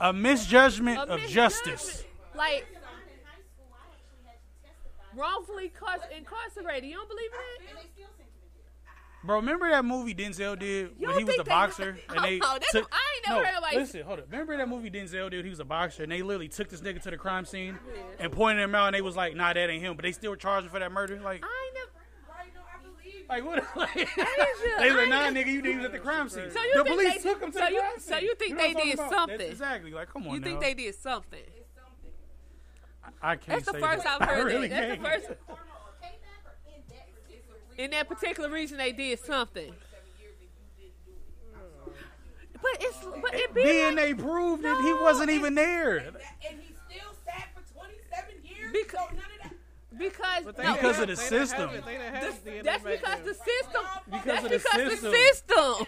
a 0.01 0.11
misjudgment 0.13 0.97
A 0.97 1.01
of 1.03 1.21
misjudgment. 1.21 1.31
justice. 1.33 2.03
Like 2.35 2.67
wrongfully 5.15 5.69
car- 5.69 5.97
incarcerated. 6.15 6.89
You 6.89 6.95
don't 6.95 7.09
believe 7.09 7.29
in 7.31 7.75
that? 7.75 8.05
Bro, 9.23 9.37
remember 9.37 9.67
that 9.71 9.83
movie 9.83 10.13
Denzel 10.13 10.57
did 10.59 10.91
when 10.99 11.17
he 11.17 11.23
was 11.23 11.35
the 11.35 11.43
think 11.43 11.45
they- 11.45 11.49
boxer 11.49 11.97
and 12.09 12.23
they 12.23 12.39
Oh, 12.43 12.53
that's- 12.53 12.71
took. 12.71 12.87
I 12.91 12.97
ain't 13.15 13.27
never 13.27 13.39
no, 13.41 13.45
heard 13.47 13.53
nobody- 13.55 13.77
listen, 13.77 14.01
hold 14.03 14.19
up. 14.19 14.25
Remember 14.31 14.55
that 14.57 14.69
movie 14.69 14.91
Denzel 14.91 15.31
did? 15.31 15.43
He 15.43 15.49
was 15.49 15.59
a 15.59 15.65
boxer 15.65 16.03
and 16.03 16.11
they 16.11 16.21
literally 16.21 16.47
took 16.47 16.69
this 16.69 16.81
nigga 16.81 17.01
to 17.01 17.09
the 17.09 17.17
crime 17.17 17.43
scene 17.45 17.79
and 18.19 18.31
pointed 18.31 18.61
him 18.61 18.75
out 18.75 18.87
and 18.87 18.95
they 18.95 19.01
was 19.01 19.15
like, 19.15 19.35
"Nah, 19.35 19.51
that 19.53 19.69
ain't 19.69 19.81
him," 19.81 19.95
but 19.95 20.03
they 20.03 20.11
still 20.11 20.35
charged 20.35 20.65
him 20.65 20.71
for 20.71 20.77
that 20.79 20.91
murder. 20.91 21.19
Like, 21.19 21.43
I 21.43 21.71
never. 21.73 21.89
like 23.27 23.43
what? 23.43 23.63
Like, 23.75 23.95
Asia, 23.97 24.07
they 24.77 24.87
was 24.91 24.95
like, 24.97 25.09
"Nah, 25.09 25.29
nigga, 25.29 25.47
you 25.47 25.61
did 25.63 25.77
was 25.77 25.85
at 25.85 25.91
the 25.91 25.97
crime 25.99 26.29
scene." 26.29 26.51
So 26.51 26.61
you 26.61 26.73
the 26.75 26.83
think 26.83 26.87
police 26.95 27.23
they- 27.23 27.29
took 27.31 27.41
him 27.41 27.51
to 27.51 27.57
so 27.57 27.65
the 27.65 27.71
you- 27.71 27.79
crime 27.79 27.91
so 27.99 28.17
you 28.17 28.35
think 28.35 28.51
know 28.57 28.63
they 28.63 28.73
did 28.75 28.93
about? 28.93 29.09
something? 29.11 29.37
That's 29.39 29.49
exactly. 29.51 29.91
Like, 29.91 30.09
come 30.09 30.27
on 30.27 30.35
You 30.35 30.39
now. 30.39 30.45
think 30.45 30.61
they 30.61 30.73
did 30.75 30.93
something? 30.93 31.39
I 33.21 33.35
can't 33.35 33.47
That's 33.47 33.65
the 33.65 33.71
say 33.73 33.79
first 33.81 34.03
that. 34.03 34.21
I've 34.21 34.27
I 34.29 34.33
heard 34.35 34.45
really 34.45 34.67
that. 34.67 35.01
That's 35.01 35.27
the 35.27 35.33
can't. 35.35 35.37
first. 35.37 35.39
In 37.77 37.91
that 37.91 38.07
particular 38.07 38.49
reason, 38.49 38.77
they 38.77 38.91
did 38.93 39.19
something. 39.19 39.73
But 42.61 42.71
it's 42.79 42.97
but 43.21 43.33
it 43.35 43.53
be 43.53 43.63
Then 43.63 43.95
like, 43.95 44.05
they 44.05 44.13
proved 44.13 44.63
that 44.63 44.81
he 44.83 44.93
wasn't 44.93 45.29
even 45.29 45.55
there. 45.55 45.97
And 45.97 46.15
he 46.59 46.73
still 46.89 47.11
sat 47.25 47.49
for 47.53 47.61
27 47.73 48.35
years. 48.43 48.71
Because- 48.71 49.09
so 49.09 49.15
none 49.15 49.25
of 49.25 49.43
that. 49.43 49.97
because 49.97 50.45
no, 50.45 50.51
Because 50.51 50.65
of 50.65 50.75
the 50.75 50.81
have- 50.81 50.97
they 50.97 51.05
didn't 51.05 51.17
system. 51.17 51.59
have 51.69 51.75
it. 51.75 51.85
They 51.85 51.91
didn't 51.91 52.13
have 52.15 52.23
This- 52.23 52.35
DNA 52.35 52.63
that's 52.63 52.83
because 52.83 53.19
the 53.25 53.33
system. 53.33 53.81
Because 54.05 54.23
that's 54.25 54.43
of 54.45 54.49
the 54.51 54.57
because 54.57 54.89
system. 54.91 55.11
the 55.11 55.17
system. 55.17 55.87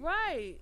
Right. 0.00 0.56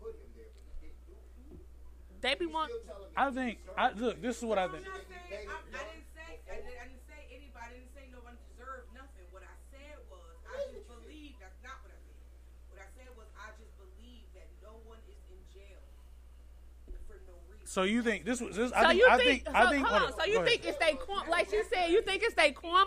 They 2.21 2.35
be 2.37 2.47
want. 2.47 2.71
I 3.17 3.31
think. 3.31 3.59
I 3.77 3.91
look. 3.93 4.23
This 4.23 4.39
is 4.39 4.45
what 4.45 4.59
I 4.59 4.69
think. 4.69 4.85
I, 4.87 4.95
I 4.95 4.95
didn't 4.95 6.07
say. 6.15 6.39
I 6.47 6.55
didn't, 6.63 6.79
I 6.79 6.87
didn't 6.87 7.03
say 7.11 7.19
anybody. 7.35 7.67
I 7.67 7.71
didn't 7.75 7.91
say 7.99 8.05
no 8.15 8.23
one 8.23 8.39
deserved 8.47 8.87
nothing. 8.95 9.27
What 9.35 9.43
I 9.43 9.55
said 9.75 9.99
was, 10.07 10.23
I 10.47 10.55
just 10.71 10.87
believe. 10.87 11.35
That's 11.43 11.59
not 11.67 11.83
what 11.83 11.91
I 11.91 11.99
said. 11.99 12.23
What 12.71 12.79
I 12.79 12.89
said 12.95 13.11
was, 13.19 13.27
I 13.35 13.51
just 13.59 13.75
believe 13.75 14.23
that 14.39 14.47
no 14.63 14.79
one 14.87 15.03
is 15.11 15.19
in 15.35 15.43
jail 15.51 15.83
for 17.11 17.19
no 17.27 17.35
reason. 17.51 17.67
So 17.67 17.83
you 17.83 18.07
think 18.07 18.23
this 18.23 18.39
was? 18.39 18.55
This, 18.55 18.71
So 18.71 18.77
I 18.79 18.95
think. 18.95 19.03
you 19.03 19.07
I 19.11 19.17
think? 19.19 19.43
think. 19.43 19.51
so, 19.51 19.59
I 19.59 19.63
think. 19.75 19.83
hold 19.83 19.99
hold 20.07 20.15
on. 20.15 20.19
So 20.23 20.25
you 20.31 20.39
think 20.47 20.63
ahead. 20.63 20.79
it's 20.79 20.79
they 20.79 20.95
Kwame? 20.95 21.27
Like 21.27 21.51
you 21.51 21.65
said, 21.67 21.91
you 21.91 22.03
think 22.07 22.23
it's 22.23 22.39
they 22.39 22.53
Kwame? 22.55 22.87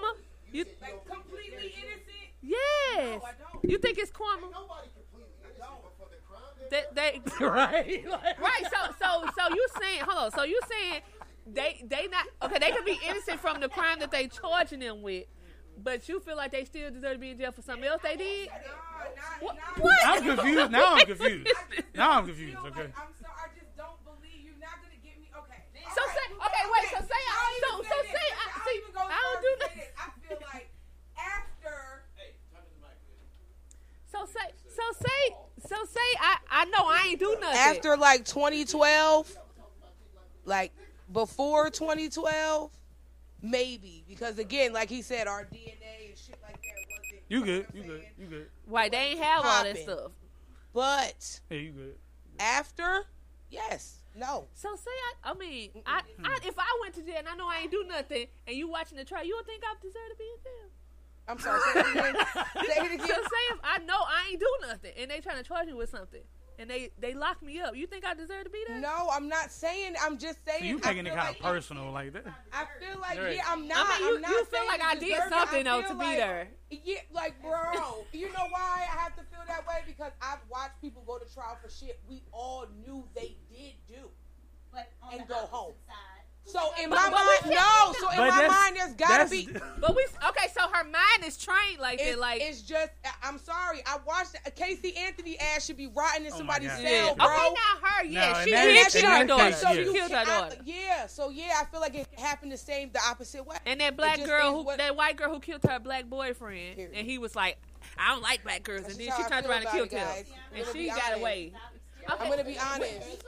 You 0.55 0.63
Like 0.79 1.03
completely 1.03 1.75
innocent. 1.75 2.31
yes. 2.39 3.19
No, 3.19 3.27
I 3.27 3.35
don't. 3.35 3.59
You 3.67 3.75
think 3.83 3.99
it's 3.99 4.15
Kwame? 4.15 4.47
They, 6.69 6.83
they 6.93 7.21
right. 7.45 8.05
right. 8.39 8.63
So 8.63 8.93
so 8.99 9.29
so 9.37 9.55
you 9.55 9.67
saying? 9.79 10.01
Hold 10.01 10.25
on. 10.25 10.31
So 10.31 10.43
you 10.43 10.59
saying 10.69 11.01
they 11.47 11.83
they 11.87 12.07
not 12.07 12.25
okay? 12.43 12.59
They 12.59 12.71
could 12.71 12.85
be 12.85 12.99
innocent 13.07 13.39
from 13.39 13.59
the 13.59 13.69
crime 13.69 13.99
that 13.99 14.11
they 14.11 14.27
charging 14.27 14.79
them 14.79 15.01
with. 15.01 15.25
But 15.77 16.07
you 16.07 16.19
feel 16.21 16.37
like 16.37 16.51
they 16.51 16.63
still 16.63 16.89
deserve 16.89 17.13
to 17.13 17.19
be 17.19 17.31
in 17.31 17.37
jail 17.37 17.51
for 17.51 17.61
something 17.61 17.83
else 17.83 18.01
they 18.01 18.15
did? 18.15 18.49
What? 19.41 19.57
what? 19.77 19.97
I'm 20.05 20.23
confused. 20.23 20.71
Now 20.71 20.95
I'm 20.95 21.05
confused. 21.05 21.51
Now 21.93 22.11
I'm 22.11 22.25
confused. 22.25 22.57
Okay. 22.57 22.87
I'm 22.95 23.11
sorry. 23.19 23.35
I 23.35 23.47
just 23.59 23.75
don't 23.75 23.99
believe 24.07 24.39
you're 24.39 24.55
not 24.55 24.79
gonna 24.79 24.95
get 25.03 25.19
me. 25.19 25.27
Okay. 25.35 25.59
So 25.91 26.01
say 26.15 26.25
okay. 26.31 26.63
Wait. 26.71 26.87
So 26.95 26.99
say 27.03 27.21
I 27.27 27.59
so 27.59 27.83
so 27.83 27.97
say 28.07 28.27
I 28.39 28.47
see. 28.63 28.79
I 28.95 29.19
don't 29.19 29.41
do 29.43 29.51
that. 29.59 29.71
I 29.99 30.05
feel 30.23 30.39
like 30.53 30.71
after. 31.19 32.07
Hey, 32.15 32.39
turn 32.55 32.63
to 32.63 32.71
the 32.71 32.87
mic. 32.87 32.97
So 34.07 34.23
say 34.25 34.47
so 34.71 34.83
say 34.95 35.44
so 35.67 35.75
say 35.85 35.99
I 36.19 36.37
I 36.49 36.65
know 36.65 36.85
I 36.85 37.07
ain't 37.09 37.19
do 37.19 37.37
nothing. 37.39 37.57
after 37.57 37.97
like 37.97 38.25
2012 38.25 39.37
like 40.45 40.71
before 41.11 41.69
2012 41.69 42.71
maybe 43.41 44.03
because 44.07 44.39
again 44.39 44.73
like 44.73 44.89
he 44.89 45.01
said 45.01 45.27
our 45.27 45.43
dna 45.45 46.09
and 46.09 46.17
shit 46.17 46.37
like 46.43 46.53
that 46.61 46.75
wasn't 46.89 47.21
You 47.29 47.43
good? 47.45 47.67
You 47.73 47.83
good? 47.83 48.01
You 48.17 48.25
good? 48.27 48.47
Why 48.65 48.89
they 48.89 48.97
ain't 48.97 49.19
have 49.21 49.45
all 49.45 49.63
that 49.63 49.77
stuff. 49.77 50.11
but 50.73 51.39
Yeah, 51.49 51.57
you 51.57 51.71
good? 51.71 51.95
after 52.39 53.03
yes 53.49 54.01
no 54.15 54.47
So 54.53 54.75
say 54.75 54.91
I, 55.23 55.31
I 55.31 55.33
mean, 55.33 55.69
I, 55.85 56.01
I, 56.23 56.39
if 56.45 56.57
I 56.57 56.79
went 56.81 56.95
to 56.95 57.01
jail 57.01 57.15
and 57.19 57.27
I 57.27 57.35
know 57.35 57.47
I 57.47 57.59
ain't 57.63 57.71
do 57.71 57.83
nothing, 57.87 58.27
and 58.47 58.55
you 58.55 58.67
watching 58.69 58.97
the 58.97 59.03
trial, 59.03 59.25
you 59.25 59.35
would 59.35 59.45
think 59.45 59.61
I 59.65 59.73
deserve 59.81 60.09
to 60.09 60.15
be 60.17 60.23
in 60.23 60.43
jail. 60.43 60.69
I'm 61.27 61.39
sorry 61.39 61.59
say 61.73 61.79
it 61.85 61.87
again 61.91 62.15
say 62.15 62.81
it 62.85 62.99
So 62.99 63.05
again 63.05 63.07
say 63.07 63.43
if 63.51 63.59
I 63.63 63.77
know 63.79 63.95
I 63.97 64.29
ain't 64.31 64.39
do 64.39 64.49
nothing, 64.67 64.91
and 64.97 65.09
they 65.11 65.19
trying 65.19 65.37
to 65.37 65.43
charge 65.43 65.67
me 65.67 65.73
with 65.73 65.89
something, 65.89 66.21
and 66.59 66.69
they 66.69 66.91
they 66.99 67.13
lock 67.13 67.41
me 67.41 67.59
up, 67.59 67.75
you 67.75 67.87
think 67.87 68.05
I 68.05 68.13
deserve 68.13 68.43
to 68.45 68.49
be 68.49 68.63
there? 68.67 68.79
no 68.79 69.09
i'm 69.11 69.27
not 69.27 69.51
saying 69.51 69.95
i'm 70.01 70.17
just 70.17 70.43
saying 70.45 70.59
So 70.61 70.65
you 70.65 70.77
I 70.83 70.87
taking 70.89 71.05
it 71.07 71.09
feel 71.09 71.17
kind 71.17 71.35
of 71.35 71.41
like- 71.43 71.53
personal 71.53 71.91
like 71.91 72.13
that? 72.13 72.25
I 72.53 72.65
feel 72.79 72.99
like 73.01 73.17
Right. 73.19 73.35
yeah, 73.35 73.43
I'm 73.47 73.67
not. 73.67 73.77
I 73.89 73.99
mean, 73.99 74.07
you- 74.09 74.15
I'm 74.15 74.21
not 74.21 74.31
you 74.31 74.45
feel 74.45 74.65
like 74.67 74.81
I 74.83 74.95
did 74.95 75.19
something, 75.29 75.63
though, 75.65 75.81
feel 75.81 75.91
to 75.91 75.95
be 75.99 76.15
there. 76.15 76.47
Yeah, 76.69 76.95
like 77.11 77.41
bro, 77.41 78.05
you 78.13 78.27
know 78.31 78.47
why 78.49 78.87
I 78.91 78.97
have 79.03 79.15
to 79.17 79.23
feel 79.23 79.43
that 79.47 79.65
way 79.67 79.83
because 79.87 80.11
I've 80.21 80.39
watched 80.49 80.79
people 80.81 81.03
go 81.07 81.17
to 81.17 81.25
trial 81.33 81.57
for 81.61 81.69
shit 81.69 81.99
we 82.09 82.23
all 82.31 82.65
knew 82.85 83.07
they 83.15 83.35
did 83.49 83.73
do, 83.87 84.09
but 84.71 84.89
and 85.11 85.27
go 85.27 85.35
home. 85.35 85.73
So 86.47 86.59
in 86.81 86.89
my 86.91 87.09
but 87.09 87.11
we 87.45 87.49
mind, 87.49 87.59
no. 87.59 87.93
So 87.99 88.09
in 88.11 88.17
But 88.17 88.29
my 88.29 88.47
mind, 88.47 88.75
there's 88.77 88.93
gotta 88.93 89.27
be. 89.29 89.49
But 89.81 89.95
we 89.95 90.05
okay. 90.29 90.47
So 90.53 90.61
her 90.71 90.83
mind 90.83 91.25
is 91.25 91.37
trained 91.37 91.79
like 91.79 91.99
It's, 91.99 92.11
that. 92.11 92.19
Like 92.19 92.39
it's 92.41 92.61
just, 92.61 92.91
I- 93.03 93.27
I'm 93.27 93.39
sorry. 93.39 93.81
I 93.85 93.97
watched 94.05 94.35
Casey 94.55 94.95
Anthony 94.95 95.39
ass 95.39 95.65
should 95.65 95.75
be 95.77 95.87
rotting 95.87 96.25
in 96.25 96.31
Oh 96.33 96.37
somebody's 96.37 96.71
cell, 96.71 96.81
yeah. 96.83 97.13
bro. 97.15 97.25
Okay, 97.25 97.49
not 97.49 97.89
her. 97.89 98.05
Yeah, 98.05 98.31
No, 98.31 98.43
she 98.43 98.49
in 98.49 98.55
that- 98.55 98.65
did 98.91 98.95
in 98.95 99.01
kill 99.01 99.09
her 99.09 99.25
daughter. 99.25 99.55
So 99.55 99.71
yeah. 99.71 99.81
you 99.81 99.91
Killed 99.93 100.11
her 100.11 100.17
can- 100.23 100.27
I- 100.29 100.39
daughter. 100.41 100.57
yeah, 100.65 101.07
so 101.07 101.29
yeah, 101.29 101.53
I 101.59 101.65
feel 101.65 101.81
like 101.81 101.95
it 101.95 102.07
happened 102.19 102.51
the 102.51 102.57
same, 102.57 102.91
the 102.93 103.01
opposite 103.09 103.45
way. 103.45 103.57
And 103.65 103.81
that 103.81 103.97
black 103.97 104.23
girl 104.23 104.51
who, 104.57 104.61
what- 104.63 104.77
that 104.77 104.95
white 104.95 105.17
girl 105.17 105.33
who 105.33 105.39
killed 105.39 105.63
her 105.67 105.79
black 105.79 106.05
boyfriend, 106.05 106.75
Period. 106.75 106.91
and 106.95 107.07
he 107.07 107.17
was 107.17 107.35
like, 107.35 107.57
"I 107.97 108.11
don't 108.13 108.21
like 108.21 108.43
black 108.43 108.61
girls," 108.63 108.85
and 108.85 108.93
then 108.95 109.09
she 109.17 109.23
turned 109.23 109.47
around 109.47 109.61
and 109.63 109.69
killed 109.69 109.89
him, 109.91 110.07
and 110.53 110.65
she 110.73 110.87
got 110.89 111.15
away. 111.17 111.53
I'm 112.07 112.29
gonna 112.29 112.43
be 112.43 112.57
honest, 112.57 113.23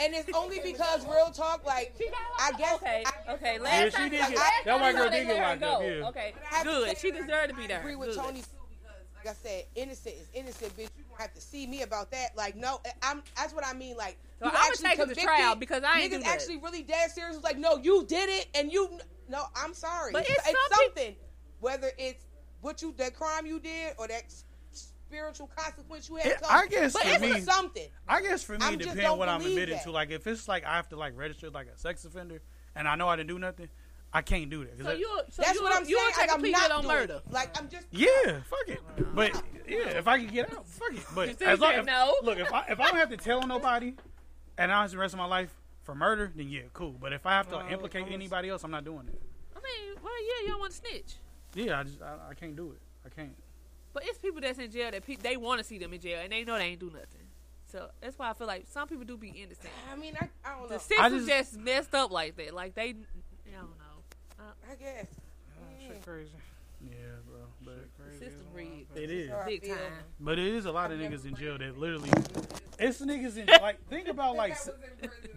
and 0.00 0.14
it's 0.14 0.30
only 0.34 0.60
because 0.60 1.04
real 1.06 1.30
talk. 1.32 1.64
Like 1.66 1.94
I 2.38 2.52
guess 2.58 2.74
Okay, 2.76 3.04
I, 3.28 3.32
okay. 3.34 3.58
Last 3.58 3.72
Yeah, 3.78 3.84
she 3.84 3.90
time, 3.96 4.10
did 4.10 4.20
like, 4.20 4.28
get- 4.30 4.38
last 4.38 4.52
that 4.64 4.70
time 4.72 4.80
white 4.80 4.88
I 4.88 4.92
girl 4.92 5.04
know 5.04 5.10
they 5.10 5.18
did 5.18 5.26
get 5.26 5.34
let 5.36 5.42
her 5.42 5.48
locked 5.50 5.62
up, 5.62 5.80
go. 5.80 5.86
yeah. 5.86 6.08
Okay, 6.08 6.32
But 6.34 6.42
I 6.42 6.54
have 6.56 6.64
to 6.64 6.70
good. 6.70 6.88
say 6.88 6.94
She 7.00 7.10
deserved 7.10 7.48
to 7.50 7.54
be 7.54 7.62
there. 7.62 7.62
I 7.64 7.66
there. 7.66 7.80
agree 7.80 7.96
with 7.96 8.08
Good. 8.10 8.18
Tony 8.18 8.40
too 8.40 8.46
because, 8.70 8.96
like 9.24 9.26
I 9.34 9.34
said, 9.48 9.64
innocent 9.74 10.14
is 10.16 10.28
innocent, 10.34 10.76
bitch. 10.76 10.90
You 10.96 11.04
don't 11.08 11.20
have 11.20 11.34
to 11.34 11.40
see 11.40 11.66
me 11.66 11.82
about 11.82 12.10
that. 12.12 12.36
Like, 12.36 12.56
no, 12.56 12.80
eh, 12.84 12.90
I'm. 13.02 13.22
That's 13.36 13.54
what 13.54 13.66
I 13.66 13.72
mean. 13.74 13.96
Like, 13.96 14.16
So 14.38 14.46
you 14.46 14.50
I'ma 14.50 14.58
actually 14.66 14.84
take 14.88 14.92
it 14.94 14.96
to 14.96 15.00
convicted. 15.06 15.24
trial 15.24 15.54
because 15.56 15.82
I 15.84 16.00
ain't 16.00 16.12
niggas 16.12 16.16
do 16.16 16.22
that. 16.24 16.34
actually 16.34 16.56
really 16.58 16.82
dead 16.82 17.10
serious. 17.10 17.36
Was 17.36 17.44
like, 17.44 17.58
no, 17.58 17.76
you 17.78 18.04
did 18.06 18.28
it, 18.28 18.48
and 18.54 18.72
you. 18.72 18.98
No, 19.28 19.44
I'm 19.56 19.72
sorry. 19.74 20.12
But 20.12 20.22
it's, 20.22 20.30
it's 20.30 20.48
it's 20.48 20.58
some 20.68 20.78
peop- 20.80 20.86
something. 20.96 21.16
Whether 21.60 21.90
it's 21.98 22.24
what 22.60 22.82
you 22.82 22.92
that 22.98 23.14
crime 23.14 23.46
you 23.46 23.60
did 23.60 23.94
or 23.98 24.08
that 24.08 24.24
s- 24.24 24.44
spiritual 25.12 25.50
consequence 25.54 26.08
you 26.08 26.16
had. 26.16 26.26
It- 26.26 26.40
come. 26.40 26.50
I 26.50 26.66
guess 26.66 26.92
but 26.94 27.02
for 27.02 27.20
me- 27.20 27.40
something. 27.40 27.88
I 28.08 28.22
guess 28.22 28.42
for 28.42 28.52
me, 28.52 28.58
I'm 28.62 28.74
it 28.74 28.76
just 28.78 28.90
depends 28.90 29.04
don't 29.10 29.18
what 29.18 29.28
I'm 29.28 29.40
admitted 29.42 29.74
that. 29.76 29.84
to. 29.84 29.90
Like 29.92 30.10
if 30.10 30.26
it's 30.26 30.48
like 30.48 30.64
I 30.64 30.76
have 30.76 30.88
to 30.90 30.96
like 30.96 31.16
register 31.16 31.50
like 31.50 31.66
a 31.68 31.78
sex 31.78 32.04
offender, 32.04 32.40
and 32.74 32.88
I 32.88 32.94
know 32.96 33.08
I 33.08 33.16
didn't 33.16 33.28
do 33.28 33.38
nothing, 33.38 33.68
I 34.12 34.22
can't 34.22 34.48
do 34.50 34.64
that. 34.64 34.70
'cause 34.76 34.78
So 34.78 34.84
that- 34.84 34.98
you, 34.98 35.20
so 35.30 35.42
That's 35.42 35.54
you, 35.58 35.62
what 35.62 35.74
I'm 35.76 35.86
you 35.88 35.96
saying. 35.98 36.08
take 36.10 36.28
Like, 36.30 36.38
I'm 36.44 36.50
not 36.50 36.70
on 36.70 36.82
doing 36.82 36.94
murder. 36.96 37.22
it. 37.26 37.32
Like 37.32 37.58
I'm 37.58 37.68
just. 37.68 37.86
Yeah, 37.90 38.40
fuck 38.48 38.68
it. 38.68 38.80
But 39.14 39.34
yeah, 39.68 39.76
if 39.98 40.08
I 40.08 40.18
could 40.20 40.32
get 40.32 40.52
out, 40.52 40.66
fuck 40.66 40.92
it. 40.94 41.04
But 41.14 41.28
You 41.28 41.34
still 41.34 41.48
as 41.48 41.60
long 41.60 41.72
as 41.74 41.86
no? 41.86 42.14
look, 42.22 42.38
if 42.38 42.52
I 42.52 42.64
if 42.68 42.80
I 42.80 42.86
don't 42.88 42.96
have 42.96 43.10
to 43.10 43.16
tell 43.18 43.46
nobody, 43.46 43.94
and 44.58 44.72
I 44.72 44.82
have 44.82 44.90
the 44.90 44.98
rest 44.98 45.12
of 45.14 45.18
my 45.18 45.26
life 45.26 45.54
for 45.82 45.94
murder, 45.94 46.32
then 46.34 46.48
yeah, 46.48 46.62
cool. 46.72 46.92
But 46.92 47.12
if 47.12 47.26
I 47.26 47.32
have 47.32 47.48
to 47.50 47.58
Uh, 47.58 47.68
implicate 47.68 48.06
anybody 48.10 48.48
else, 48.48 48.64
I'm 48.64 48.70
not 48.70 48.84
doing 48.84 49.08
it. 49.08 49.20
I 49.54 49.60
mean, 49.60 49.96
well, 50.02 50.12
yeah, 50.22 50.42
you 50.44 50.48
don't 50.48 50.60
want 50.60 50.72
to 50.72 50.78
snitch. 50.78 51.14
Yeah, 51.54 51.80
I 51.80 51.82
just 51.82 52.00
I, 52.00 52.30
I 52.30 52.34
can't 52.34 52.56
do 52.56 52.70
it. 52.72 52.80
I 53.04 53.08
can't. 53.08 53.34
But 53.92 54.04
it's 54.06 54.18
people 54.18 54.40
that's 54.40 54.58
in 54.58 54.70
jail 54.70 54.90
that 54.90 55.06
pe- 55.06 55.16
they 55.16 55.36
want 55.36 55.58
to 55.58 55.64
see 55.64 55.78
them 55.78 55.92
in 55.92 56.00
jail 56.00 56.20
and 56.22 56.32
they 56.32 56.44
know 56.44 56.56
they 56.56 56.64
ain't 56.64 56.80
do 56.80 56.86
nothing. 56.86 57.26
So 57.66 57.88
that's 58.00 58.18
why 58.18 58.30
I 58.30 58.32
feel 58.34 58.46
like 58.46 58.66
some 58.70 58.88
people 58.88 59.04
do 59.04 59.16
be 59.16 59.28
innocent. 59.28 59.70
I 59.90 59.96
mean, 59.96 60.14
I, 60.20 60.28
I 60.44 60.52
don't 60.52 60.62
know. 60.62 60.68
The 60.68 60.78
system 60.78 61.26
just- 61.26 61.28
just, 61.28 61.58
messed 61.58 61.94
up 61.94 62.10
like 62.10 62.36
that. 62.36 62.54
Like 62.54 62.74
they, 62.74 62.90
I 62.90 63.52
don't 63.52 63.78
know. 63.78 64.38
Uh, 64.38 64.42
I 64.70 64.74
guess. 64.74 65.06
Shit 65.80 66.04
crazy. 66.04 66.30
Yeah, 66.84 66.96
bro. 67.26 67.38
But 67.64 67.88
the 68.10 68.18
system 68.18 68.46
rigged. 68.54 68.96
it 68.96 69.10
is. 69.10 69.30
Big 69.46 69.68
time. 69.68 69.78
But 70.18 70.38
it 70.38 70.52
is 70.52 70.66
a 70.66 70.72
lot 70.72 70.90
of 70.90 70.98
niggas 70.98 71.24
in 71.24 71.34
jail 71.34 71.58
that 71.58 71.78
literally. 71.78 72.10
It's 72.78 73.00
niggas 73.00 73.36
in 73.36 73.46
like 73.46 73.86
think 73.88 74.08
about 74.08 74.34
like 74.34 74.56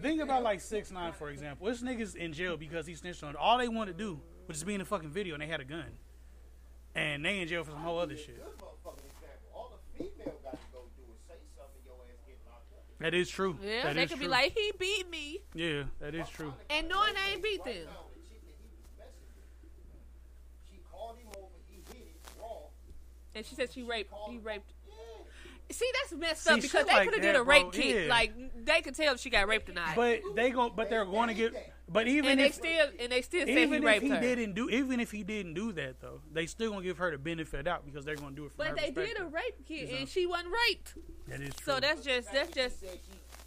think 0.02 0.20
about 0.20 0.42
like 0.42 0.60
six 0.60 0.90
nine 0.90 1.12
for 1.12 1.30
example. 1.30 1.68
It's 1.68 1.80
niggas 1.80 2.16
in 2.16 2.32
jail 2.32 2.56
because 2.56 2.86
he 2.88 2.94
snitched 2.94 3.22
on 3.22 3.36
all 3.36 3.58
they 3.58 3.68
want 3.68 3.88
to 3.88 3.94
do 3.94 4.18
was 4.48 4.56
just 4.56 4.66
be 4.66 4.74
in 4.74 4.80
a 4.80 4.84
fucking 4.84 5.10
video 5.10 5.34
and 5.34 5.42
they 5.42 5.46
had 5.46 5.60
a 5.60 5.64
gun, 5.64 5.84
and 6.96 7.24
they 7.24 7.40
in 7.40 7.48
jail 7.48 7.62
for 7.62 7.70
some 7.70 7.80
whole 7.80 7.98
other 7.98 8.16
shit. 8.16 8.42
That 12.98 13.12
is 13.12 13.28
true. 13.28 13.58
Yeah, 13.62 13.82
That 13.84 13.94
they 13.94 14.04
is 14.04 14.10
could 14.10 14.20
be 14.20 14.26
like, 14.26 14.52
he 14.56 14.72
beat 14.78 15.08
me, 15.10 15.40
yeah, 15.54 15.82
that 16.00 16.14
is 16.14 16.26
true. 16.30 16.54
and 16.70 16.88
knowing 16.88 17.12
they 17.14 17.32
ain't 17.34 17.42
beat 17.42 17.62
them. 17.62 17.86
And 23.34 23.44
she 23.44 23.54
said 23.54 23.70
she 23.70 23.82
raped. 23.82 24.10
He 24.30 24.38
raped. 24.38 24.72
See, 25.70 25.90
that's 26.00 26.18
messed 26.18 26.44
See, 26.44 26.54
up 26.54 26.60
because 26.62 26.86
they 26.86 26.92
like 26.92 27.04
could 27.04 27.14
have 27.14 27.22
that, 27.22 27.32
did 27.32 27.36
a 27.38 27.42
rape 27.42 27.62
bro, 27.64 27.70
kit. 27.70 28.04
yeah. 28.04 28.08
Like 28.10 28.32
they 28.64 28.80
could 28.80 28.94
tell 28.94 29.12
if 29.14 29.20
she 29.20 29.28
got 29.30 29.46
raped 29.48 29.68
or 29.68 29.72
not. 29.74 29.94
But 29.94 30.20
they 30.34 30.50
go, 30.50 30.70
but 30.70 30.88
they're 30.88 31.04
going 31.04 31.28
to 31.28 31.34
get. 31.34 31.52
But 31.88 32.08
even 32.08 32.32
and 32.32 32.40
they 32.40 32.46
if 32.46 32.54
still 32.54 32.88
and 32.98 33.12
they 33.12 33.22
still 33.22 33.46
say 33.46 33.54
he 33.54 33.62
even 33.62 33.84
if 33.86 34.02
he 34.02 34.08
her. 34.08 34.20
didn't 34.20 34.54
do, 34.54 34.68
even 34.70 34.98
if 34.98 35.12
he 35.12 35.22
didn't 35.22 35.54
do 35.54 35.70
that 35.72 36.00
though, 36.00 36.20
they 36.32 36.46
still 36.46 36.70
gonna 36.72 36.82
give 36.82 36.98
her 36.98 37.12
the 37.12 37.18
benefit 37.18 37.54
of 37.60 37.64
the 37.64 37.70
doubt 37.70 37.86
because 37.86 38.04
they're 38.04 38.16
gonna 38.16 38.34
do 38.34 38.46
it 38.46 38.52
from 38.52 38.58
But 38.58 38.68
her 38.70 38.74
they 38.74 38.90
did 38.90 39.20
a 39.20 39.24
rape 39.26 39.64
kit 39.68 39.86
You 39.88 39.92
know? 39.94 39.98
and 40.00 40.08
she 40.08 40.26
wasn't 40.26 40.48
raped. 40.68 40.94
That 41.28 41.40
is 41.42 41.54
true. 41.54 41.74
So 41.74 41.80
that's 41.80 42.02
just 42.02 42.32
that's 42.32 42.50
just 42.50 42.84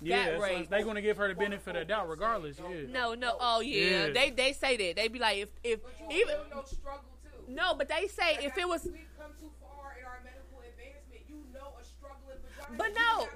yeah, 0.02 0.16
got 0.24 0.32
that's 0.32 0.44
raped. 0.44 0.60
what- 0.62 0.70
they're 0.70 0.84
gonna 0.86 1.02
give 1.02 1.18
her 1.18 1.28
the 1.28 1.36
benefit 1.36 1.76
of 1.76 1.82
the 1.82 1.86
doubt 1.86 2.08
regardless. 2.08 2.58
Yeah. 2.60 2.88
No, 2.90 3.14
no. 3.14 3.36
Oh 3.42 3.60
yeah. 3.60 4.06
Yeah. 4.08 4.10
They 4.14 4.30
they 4.30 4.54
say 4.54 4.78
that. 4.78 4.96
They 4.96 5.10
be 5.10 5.20
like 5.20 5.38
if 5.40 5.50
if 5.64 5.80
even 6.10 6.36
no 6.50 6.64
struggle 6.64 7.04
too. 7.24 7.52
no, 7.54 7.74
but 7.74 7.90
they 7.90 8.08
say 8.08 8.38
if 8.42 8.58
it 8.58 8.68
was 8.68 8.86
We've 8.86 8.94
come 9.20 9.32
too 9.38 9.52
far 9.60 9.98
in 10.00 10.06
our 10.06 10.22
medical 10.24 10.60
advancement. 10.64 11.24
You 11.28 11.44
know 11.54 11.74
a 11.78 11.84
struggling 11.84 12.38
vagina. 12.56 12.78
But 12.78 12.94
no. 12.96 13.28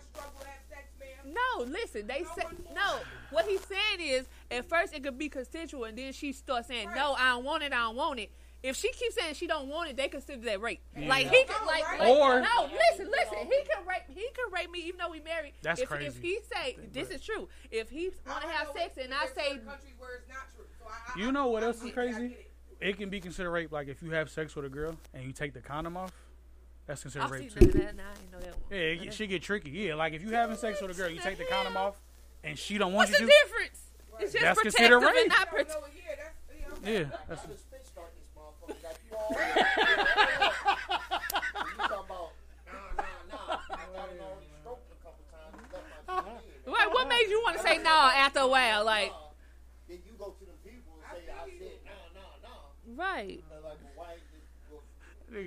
No, 1.58 1.64
listen, 1.64 2.08
they 2.08 2.24
said 2.36 2.48
no. 2.74 2.98
What 3.32 3.46
he's 3.46 3.62
saying 3.66 4.00
is 4.00 4.28
at 4.52 4.68
first 4.68 4.94
it 4.94 5.04
could 5.04 5.18
be 5.18 5.30
consensual 5.30 5.86
and 5.86 5.98
then 5.98 6.14
she 6.14 6.34
starts 6.34 6.68
saying, 6.68 6.90
No, 6.96 7.14
I 7.14 7.30
don't 7.30 7.44
want 7.44 7.64
it, 7.64 7.74
I 7.74 7.80
don't 7.80 7.96
want 7.96 8.20
it. 8.20 8.32
If 8.62 8.78
she 8.78 8.92
keeps 8.94 9.16
saying 9.16 9.34
she 9.34 9.46
don't 9.46 9.68
want 9.68 9.90
it, 9.90 9.98
they 9.98 10.08
consider 10.08 10.42
that 10.46 10.62
rape. 10.62 10.82
Yeah. 10.98 11.10
Like 11.10 11.30
he 11.30 11.44
could 11.44 11.66
like, 11.68 11.84
like 12.00 12.08
Or- 12.08 12.40
no, 12.40 12.70
listen, 12.92 13.12
listen. 13.12 13.38
He 13.40 13.60
could 13.64 13.86
rape. 13.86 14.04
He 14.08 14.26
could 14.34 14.54
rape 14.54 14.72
me 14.72 14.80
even 14.80 15.00
though 15.00 15.10
we 15.10 15.20
married. 15.20 15.54
That's 15.62 15.82
if, 15.82 15.90
crazy. 15.90 16.08
If 16.08 16.22
he 16.22 16.40
say 16.54 16.78
this 16.94 17.10
is 17.10 17.22
true, 17.22 17.50
if 17.72 17.90
he 17.90 18.12
want 18.26 18.42
to 18.42 18.48
have 18.48 18.70
sex 18.74 18.98
and 19.02 19.14
I 19.14 19.26
say 19.36 19.58
Countries 19.58 19.94
where 19.98 20.16
it's 20.16 20.30
not 20.30 20.48
true. 20.56 20.66
So 20.80 20.86
I, 20.88 21.20
I, 21.20 21.24
You 21.24 21.34
know 21.34 21.48
what 21.48 21.64
I 21.64 21.68
else 21.68 21.78
is 21.78 21.84
get 21.84 21.90
it, 21.90 21.92
I 21.92 22.12
crazy? 22.14 22.26
it. 22.80 22.88
it 22.90 22.98
can 22.98 23.10
be 23.10 23.20
considered 23.20 23.52
rape. 23.52 23.72
Like 23.74 23.90
if 23.90 24.02
you 24.02 24.12
have 24.12 24.30
sex 24.30 24.56
with 24.56 24.64
a 24.64 24.70
girl 24.70 24.96
and 25.14 25.26
you 25.26 25.34
take 25.34 25.54
the 25.54 25.62
condom 25.62 25.98
off, 25.98 26.14
that's 26.86 27.02
considered 27.02 27.26
I've 27.26 27.32
rape 27.32 27.52
seen 27.52 27.72
too. 27.72 27.78
none 27.80 27.88
of 27.88 27.96
that. 27.96 27.96
Nah, 27.98 28.04
I 28.04 28.14
didn't 28.16 28.32
know 28.32 28.40
that 28.40 28.50
one. 28.50 28.64
Yeah, 28.72 28.78
it 28.78 29.04
get- 29.04 29.14
shit 29.14 29.30
get 29.30 29.42
tricky. 29.42 29.70
Yeah, 29.72 29.96
like 29.96 30.14
if 30.14 30.22
you 30.22 30.30
having 30.32 30.58
sex 30.58 30.82
with 30.82 30.92
a 30.92 30.94
girl, 30.94 31.10
you 31.10 31.20
take 31.20 31.38
the 31.38 31.46
condom 31.46 31.78
off, 31.78 31.96
and 32.44 32.58
she 32.58 32.78
don't 32.78 32.94
want 32.94 33.10
What's 33.10 33.20
the 33.20 33.26
you 33.26 33.30
to. 33.32 33.36
difference? 33.44 33.80
It's 34.20 34.34
just 34.34 34.44
That's 34.44 34.60
protective 34.62 34.76
considered 34.76 35.00
rape. 35.00 35.16
and 35.22 35.30
not 35.30 35.50
protective. 35.50 35.78
Yeah, 36.86 37.04
that's, 37.30 37.42
Right, 46.66 46.88
what 46.92 47.08
made 47.08 47.28
you 47.30 47.42
want 47.44 47.58
to 47.58 47.64
say 47.64 47.78
no 47.78 47.90
after 47.90 48.40
a 48.40 48.48
while? 48.48 48.86
Like, 48.86 49.12
Then 49.88 50.00
you 50.06 50.14
go 50.18 50.36
to 50.40 50.46
the 50.46 50.70
people 50.70 50.94
and 51.12 51.24
say, 51.26 51.32
I 51.32 51.46
said, 51.50 51.80
nah, 51.86 51.92
nah, 52.22 52.48
nah. 52.96 53.04
right. 53.04 53.44
They're 53.50 53.60
like, 53.62 53.78
well, 53.84 54.06
why 54.08 54.14
is 54.14 54.22
this? 54.32 54.42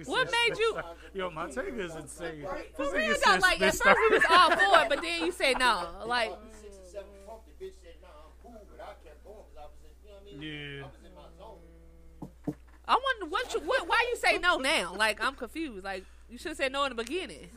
What 0.07 0.31
made 0.31 0.59
you? 0.59 0.79
Yo, 1.15 1.31
my 1.31 1.49
take 1.49 1.75
is 1.75 1.95
insane. 1.95 2.47
For 2.75 2.85
This 2.85 2.93
real 2.93 3.15
nigga 3.15 3.25
though, 3.25 3.31
said 3.33 3.43
like 3.43 3.63
at 3.63 3.75
first 3.75 3.99
we 4.11 4.17
was 4.17 4.25
all 4.31 4.51
for 4.51 4.83
it, 4.83 4.89
but 4.89 5.03
then 5.03 5.25
you 5.25 5.33
say 5.33 5.55
no. 5.59 5.89
Like, 6.05 6.31
Six 6.61 6.77
or 6.77 6.91
seven 6.91 7.07
pump, 7.27 7.41
the 7.47 7.65
bitch 7.65 7.75
said, 7.83 7.95
nah, 8.03 8.09
I'm 8.09 8.33
cool, 8.43 8.67
but 8.71 8.81
I 8.83 9.07
kept 9.07 9.25
going 9.25 9.37
I 9.57 9.63
was 9.63 9.73
in, 9.83 9.91
you 10.03 10.09
know 10.09 10.17
what 10.17 10.23
I 10.23 10.39
mean? 10.39 10.79
Yeah. 10.79 10.85
I 10.85 11.15
my 11.15 11.29
zone. 11.39 12.55
I 12.89 12.99
wonder 13.03 13.31
what 13.31 13.55
you, 13.55 13.61
what, 13.61 13.89
why 13.89 14.05
you 14.11 14.17
say 14.17 14.39
no 14.39 14.59
now? 14.59 14.95
Like, 14.95 15.23
I'm 15.25 15.35
confused. 15.35 15.85
Like, 15.85 16.05
you 16.29 16.39
should 16.39 16.51
have 16.51 16.57
said 16.57 16.73
no 16.73 16.85
in 16.85 16.97
the 16.97 17.03
beginning. 17.03 17.49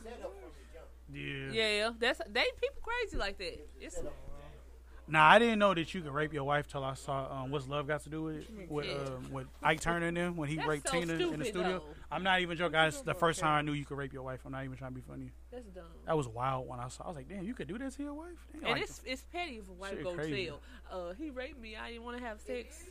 Yeah. 1.12 1.50
Yeah, 1.52 1.90
that's 1.98 2.20
they 2.30 2.44
people 2.60 2.82
crazy 2.82 3.16
like 3.16 3.36
that. 3.38 3.66
It's 3.80 3.98
Nah, 5.10 5.28
I 5.28 5.38
didn't 5.40 5.58
know 5.58 5.74
that 5.74 5.92
you 5.92 6.02
could 6.02 6.12
rape 6.12 6.32
your 6.32 6.44
wife 6.44 6.68
till 6.68 6.84
I 6.84 6.94
saw 6.94 7.42
um, 7.42 7.50
what's 7.50 7.66
love 7.66 7.86
got 7.88 8.02
to 8.04 8.10
do 8.10 8.22
with 8.22 8.36
it 8.36 8.70
with 8.70 8.86
um, 9.08 9.32
with 9.32 9.46
Ike 9.62 9.80
Turner 9.80 10.06
in 10.06 10.14
there 10.14 10.30
when 10.30 10.48
he 10.48 10.56
That's 10.56 10.68
raped 10.68 10.88
so 10.88 11.00
Tina 11.00 11.12
in 11.14 11.38
the 11.40 11.44
studio. 11.46 11.78
though. 11.80 11.84
I'm 12.12 12.22
not 12.22 12.40
even 12.40 12.56
joking. 12.56 12.72
That's 12.72 13.00
the 13.00 13.14
first 13.14 13.40
time 13.40 13.50
I 13.58 13.62
knew 13.62 13.72
you 13.72 13.84
could 13.84 13.96
rape 13.98 14.12
your 14.12 14.22
wife. 14.22 14.40
I'm 14.46 14.52
not 14.52 14.64
even 14.64 14.76
trying 14.76 14.92
to 14.92 14.94
be 14.94 15.00
funny. 15.08 15.30
that's 15.50 15.66
dumb. 15.68 15.84
That 16.06 16.16
was 16.16 16.28
wild 16.28 16.68
when 16.68 16.78
I 16.78 16.88
saw. 16.88 17.04
I 17.04 17.08
was 17.08 17.16
like, 17.16 17.28
damn, 17.28 17.44
you 17.44 17.54
could 17.54 17.66
do 17.68 17.76
that 17.78 17.92
to 17.96 18.02
your 18.02 18.14
wife. 18.14 18.28
Damn, 18.52 18.62
And 18.64 18.72
like, 18.74 18.82
it's 18.82 19.00
it's 19.04 19.22
petty 19.32 19.56
if 19.58 19.68
a 19.68 19.72
wife 19.72 19.90
Shit 19.94 20.04
go 20.04 20.14
crazy. 20.14 20.46
tell. 20.46 20.60
Uh, 21.10 21.12
he 21.14 21.30
raped 21.30 21.60
me. 21.60 21.76
I 21.76 21.88
didn't 21.90 22.04
want 22.04 22.16
to 22.18 22.22
have 22.24 22.40
sex. 22.40 22.84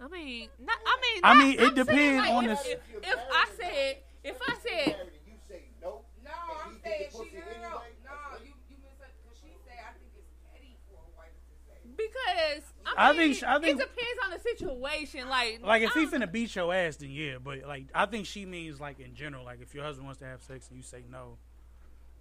I 0.00 0.08
mean, 0.08 0.48
not. 0.60 0.76
I 0.86 1.00
mean, 1.02 1.20
I 1.24 1.34
mean, 1.38 1.52
it 1.54 1.60
I'm 1.60 1.74
saying, 1.74 1.74
depends 1.86 2.18
like, 2.18 2.30
on 2.32 2.44
if, 2.50 2.62
the- 2.64 2.70
If, 2.70 2.78
if 3.02 3.18
I 3.32 3.46
said, 3.60 3.96
if 4.24 4.38
I 4.40 4.54
said, 4.62 4.96
You 5.26 5.34
say 5.48 5.62
no. 5.82 6.02
No, 6.24 6.30
I'm 6.64 6.78
saying 6.82 7.10
she 7.12 7.18
no, 7.18 7.42
no, 7.62 7.62
no, 7.62 7.70
no. 8.02 8.42
You 8.42 8.50
you 8.70 8.76
misunderstood. 8.82 9.34
She 9.38 9.54
said 9.62 9.78
I 9.86 9.92
think 9.94 10.10
it's 10.18 10.26
petty 10.50 10.74
for 10.90 10.98
a 10.98 11.10
wife 11.14 11.30
to 11.36 11.54
say. 11.68 11.78
Because 12.14 12.62
I 12.96 13.10
I, 13.10 13.12
mean, 13.12 13.32
think- 13.34 13.44
I 13.44 13.58
think- 13.58 13.80
it 13.80 13.88
depends 13.88 14.20
on 14.24 14.30
the 14.30 14.38
situation. 14.38 15.28
Like, 15.28 15.60
Like 15.62 15.82
if 15.82 15.96
I 15.96 16.00
he 16.00 16.06
don't- 16.06 16.32
beat 16.32 16.54
your 16.54 16.72
ass, 16.74 16.96
then 16.96 17.10
yeah. 17.10 17.36
But 17.42 17.62
like 17.66 17.86
I 17.94 18.06
think 18.06 18.26
she 18.26 18.46
means 18.46 18.80
like 18.80 19.00
in 19.00 19.14
general. 19.14 19.44
Like 19.44 19.60
if 19.60 19.74
your 19.74 19.84
husband 19.84 20.06
wants 20.06 20.20
to 20.20 20.26
have 20.26 20.42
sex 20.42 20.68
and 20.68 20.76
you 20.76 20.82
say 20.82 21.02
no, 21.10 21.38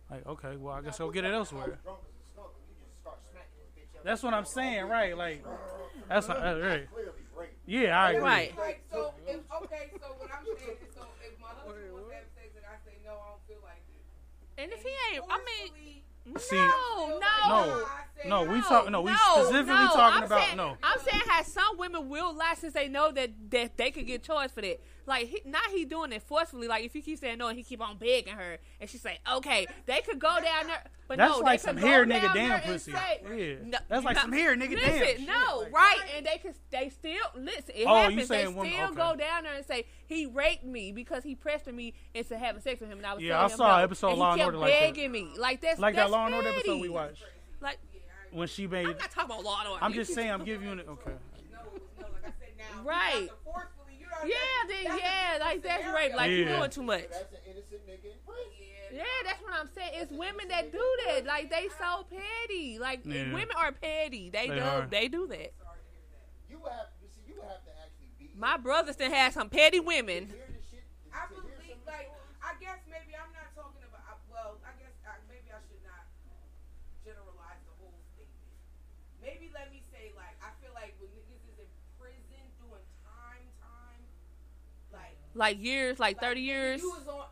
like 0.09 0.25
okay, 0.25 0.55
well 0.57 0.73
I 0.75 0.81
guess 0.81 0.99
I'll 0.99 1.11
get 1.11 1.25
it 1.25 1.33
elsewhere. 1.33 1.77
That's 4.03 4.21
what 4.21 4.33
I'm 4.33 4.45
saying, 4.45 4.87
right? 4.87 5.17
Like 5.17 5.45
that's 6.09 6.27
uh, 6.29 6.59
right. 6.61 6.87
Yeah, 7.65 7.97
I 8.01 8.11
agree. 8.11 8.21
Right. 8.23 8.57
Like 8.57 8.81
so, 8.91 9.13
if, 9.25 9.39
okay. 9.63 9.89
So 10.01 10.07
what 10.19 10.29
I'm 10.37 10.43
saying 10.45 10.77
is, 10.81 10.93
so 10.93 11.01
if 11.23 11.39
my 11.39 11.47
husband 11.47 11.93
wants 11.93 12.09
to 12.09 12.15
have 12.15 12.27
sex 12.35 12.51
and 12.57 12.65
I 12.67 12.75
say 12.83 12.97
no, 13.05 13.11
I 13.13 13.29
don't 13.31 13.43
feel 13.47 13.63
like 13.63 13.79
it. 13.87 14.61
and 14.61 14.71
if 14.73 14.83
he 14.83 14.91
ain't, 15.15 15.23
I 15.29 15.37
mean, 15.39 15.92
See, 16.37 16.55
no, 16.55 17.19
no, 17.47 17.85
no, 18.25 18.43
we 18.45 18.61
talk. 18.61 18.89
No, 18.89 19.01
we 19.01 19.13
specifically 19.13 19.73
no, 19.73 19.87
talking 19.87 20.17
I'm 20.19 20.23
about 20.23 20.41
saying, 20.45 20.57
no. 20.57 20.77
I'm 20.81 20.99
saying 20.99 21.21
how 21.27 21.43
some 21.43 21.77
women 21.77 22.07
will 22.07 22.33
lie 22.33 22.55
since 22.57 22.73
they 22.73 22.87
know 22.87 23.11
that 23.11 23.31
that 23.51 23.77
they 23.77 23.91
could 23.91 24.07
get 24.07 24.23
charged 24.23 24.53
for 24.53 24.61
that. 24.61 24.79
Like, 25.05 25.27
he, 25.27 25.41
not 25.45 25.63
he 25.71 25.83
doing 25.85 26.11
it 26.13 26.21
forcefully. 26.23 26.67
Like, 26.67 26.85
if 26.85 26.95
you 26.95 27.01
keep 27.01 27.19
saying 27.19 27.37
no 27.37 27.47
and 27.47 27.57
he 27.57 27.63
keep 27.63 27.81
on 27.81 27.97
begging 27.97 28.33
her, 28.35 28.57
and 28.79 28.89
she 28.89 28.97
say, 28.97 29.19
okay, 29.33 29.67
they 29.85 29.99
could 30.01 30.17
go 30.19 30.29
down 30.41 30.67
there. 30.67 30.81
But 31.09 31.17
That's 31.17 31.33
no, 31.33 31.39
like 31.39 31.61
they 31.61 31.67
could 31.71 31.75
some 31.79 31.81
go 31.81 31.87
here, 31.87 32.05
down 32.05 32.19
nigga, 32.21 32.33
there 32.33 32.43
damn 32.47 32.51
and 32.53 32.63
pussy. 32.63 32.91
say- 32.93 33.21
Yeah. 33.23 33.55
No, 33.69 33.77
That's 33.89 34.05
like 34.05 34.15
no, 34.15 34.21
some 34.21 34.31
here, 34.33 34.55
nigga, 34.55 34.71
listen, 34.75 34.89
damn. 34.89 35.05
shit. 35.05 35.27
No, 35.27 35.67
right, 35.73 35.97
and 36.15 36.25
they 36.25 36.37
can 36.37 36.53
they 36.71 36.87
still 36.89 37.13
listen. 37.35 37.73
It 37.75 37.85
Oh, 37.85 37.95
you 37.95 38.01
happens. 38.11 38.15
They 38.29 38.35
saying 38.35 38.47
still 38.47 38.57
women- 38.63 38.73
okay. 38.81 38.95
go 38.95 39.15
down 39.17 39.43
there 39.43 39.53
and 39.55 39.65
say 39.65 39.85
he 40.07 40.25
raped 40.27 40.63
me 40.63 40.93
because 40.93 41.23
he 41.25 41.35
pressured 41.35 41.75
me 41.75 41.93
into 42.13 42.37
having 42.37 42.61
sex 42.61 42.79
with 42.79 42.89
him, 42.89 42.99
and 42.99 43.05
I 43.05 43.13
was 43.15 43.21
Yeah, 43.23 43.43
I 43.43 43.47
saw 43.49 43.77
no. 43.77 43.83
episode 43.83 44.09
and 44.11 44.19
Law 44.19 44.33
and 44.33 44.41
Order 44.41 44.57
like 44.57 44.71
that. 44.71 44.79
begging 44.95 45.11
me. 45.11 45.27
Like 45.37 45.59
that's 45.59 45.79
Like 45.79 45.95
that's 45.95 46.09
that 46.09 46.11
Law 46.17 46.25
and 46.27 46.35
Order 46.35 46.47
episode 46.49 46.79
we 46.81 46.87
watched 46.89 47.23
Like 47.59 47.77
when 48.31 48.47
she 48.47 48.65
made. 48.67 48.87
I'm 48.87 48.97
not 48.97 49.11
talking 49.11 49.31
about 49.31 49.43
Law 49.43 49.59
and 49.59 49.67
Order. 49.69 49.83
I'm 49.83 49.93
just 49.93 50.13
saying, 50.13 50.31
I'm 50.31 50.45
giving 50.45 50.65
you 50.67 50.71
an 50.73 50.79
okay. 50.87 51.11
Right. 52.83 53.29
Yeah, 54.27 54.35
then 54.67 54.97
yeah, 54.97 55.37
like 55.39 55.61
that's 55.63 55.85
rape. 55.93 56.13
Like 56.15 56.31
you 56.31 56.37
Yeah. 56.45 56.57
doing 56.57 56.69
too 56.69 56.83
much. 56.83 57.09
That's 57.09 57.33
an 57.33 57.39
innocent 57.45 57.87
nigga. 57.87 58.11
Yeah, 58.93 59.03
that's 59.25 59.41
what 59.41 59.53
I'm 59.53 59.69
saying. 59.73 59.91
It's 59.95 60.11
women 60.11 60.47
that 60.49 60.71
do 60.71 60.85
that. 61.07 61.25
Like 61.25 61.49
they 61.49 61.67
so 61.79 62.05
petty. 62.09 62.77
Like 62.79 63.01
Yeah. 63.03 63.33
women 63.33 63.49
are 63.57 63.71
petty. 63.71 64.29
They, 64.29 64.47
They 64.49 64.55
do. 64.55 64.61
are. 64.61 64.85
They 64.85 65.07
do 65.07 65.25
that. 65.27 65.51
You 66.49 66.61
have, 66.69 66.93
you 67.01 67.09
see, 67.09 67.25
you 67.25 67.41
have 67.41 67.65
to 67.65 67.71
actually 67.81 68.13
be. 68.19 68.29
My 68.37 68.57
brothers 68.57 68.95
done 68.95 69.09
had 69.09 69.33
some 69.33 69.49
petty 69.49 69.79
women. 69.79 70.29
I 71.09 71.25
believe, 71.25 71.81
like, 71.89 72.09
I 72.45 72.53
guess 72.61 72.85
maybe 72.85 73.17
I'm 73.17 73.33
not 73.33 73.49
talking 73.57 73.81
about. 73.81 74.01
I- 74.05 74.21
Well, 74.29 74.57
I 74.61 74.73
guess 74.77 74.93
I, 75.05 75.17
maybe 75.29 75.49
I 75.49 75.57
should 75.65 75.81
not 75.81 76.05
generalize 77.01 77.61
the 77.65 77.73
whole 77.81 77.97
statement. 78.13 78.53
Maybe 79.21 79.49
let 79.53 79.73
me 79.73 79.81
say, 79.89 80.13
like, 80.13 80.37
I 80.41 80.53
feel 80.61 80.73
like 80.77 80.93
when 81.01 81.09
niggas 81.17 81.41
is 81.49 81.57
in 81.57 81.69
prison 81.97 82.45
doing 82.61 82.85
time, 83.05 83.45
time, 83.61 84.01
like, 85.35 85.57
Like 85.57 85.63
years, 85.63 85.99
like 85.99 86.19
thirty 86.19 86.41
years. 86.41 86.81
you 86.81 86.89
was 86.91 87.07
on, 87.07 87.25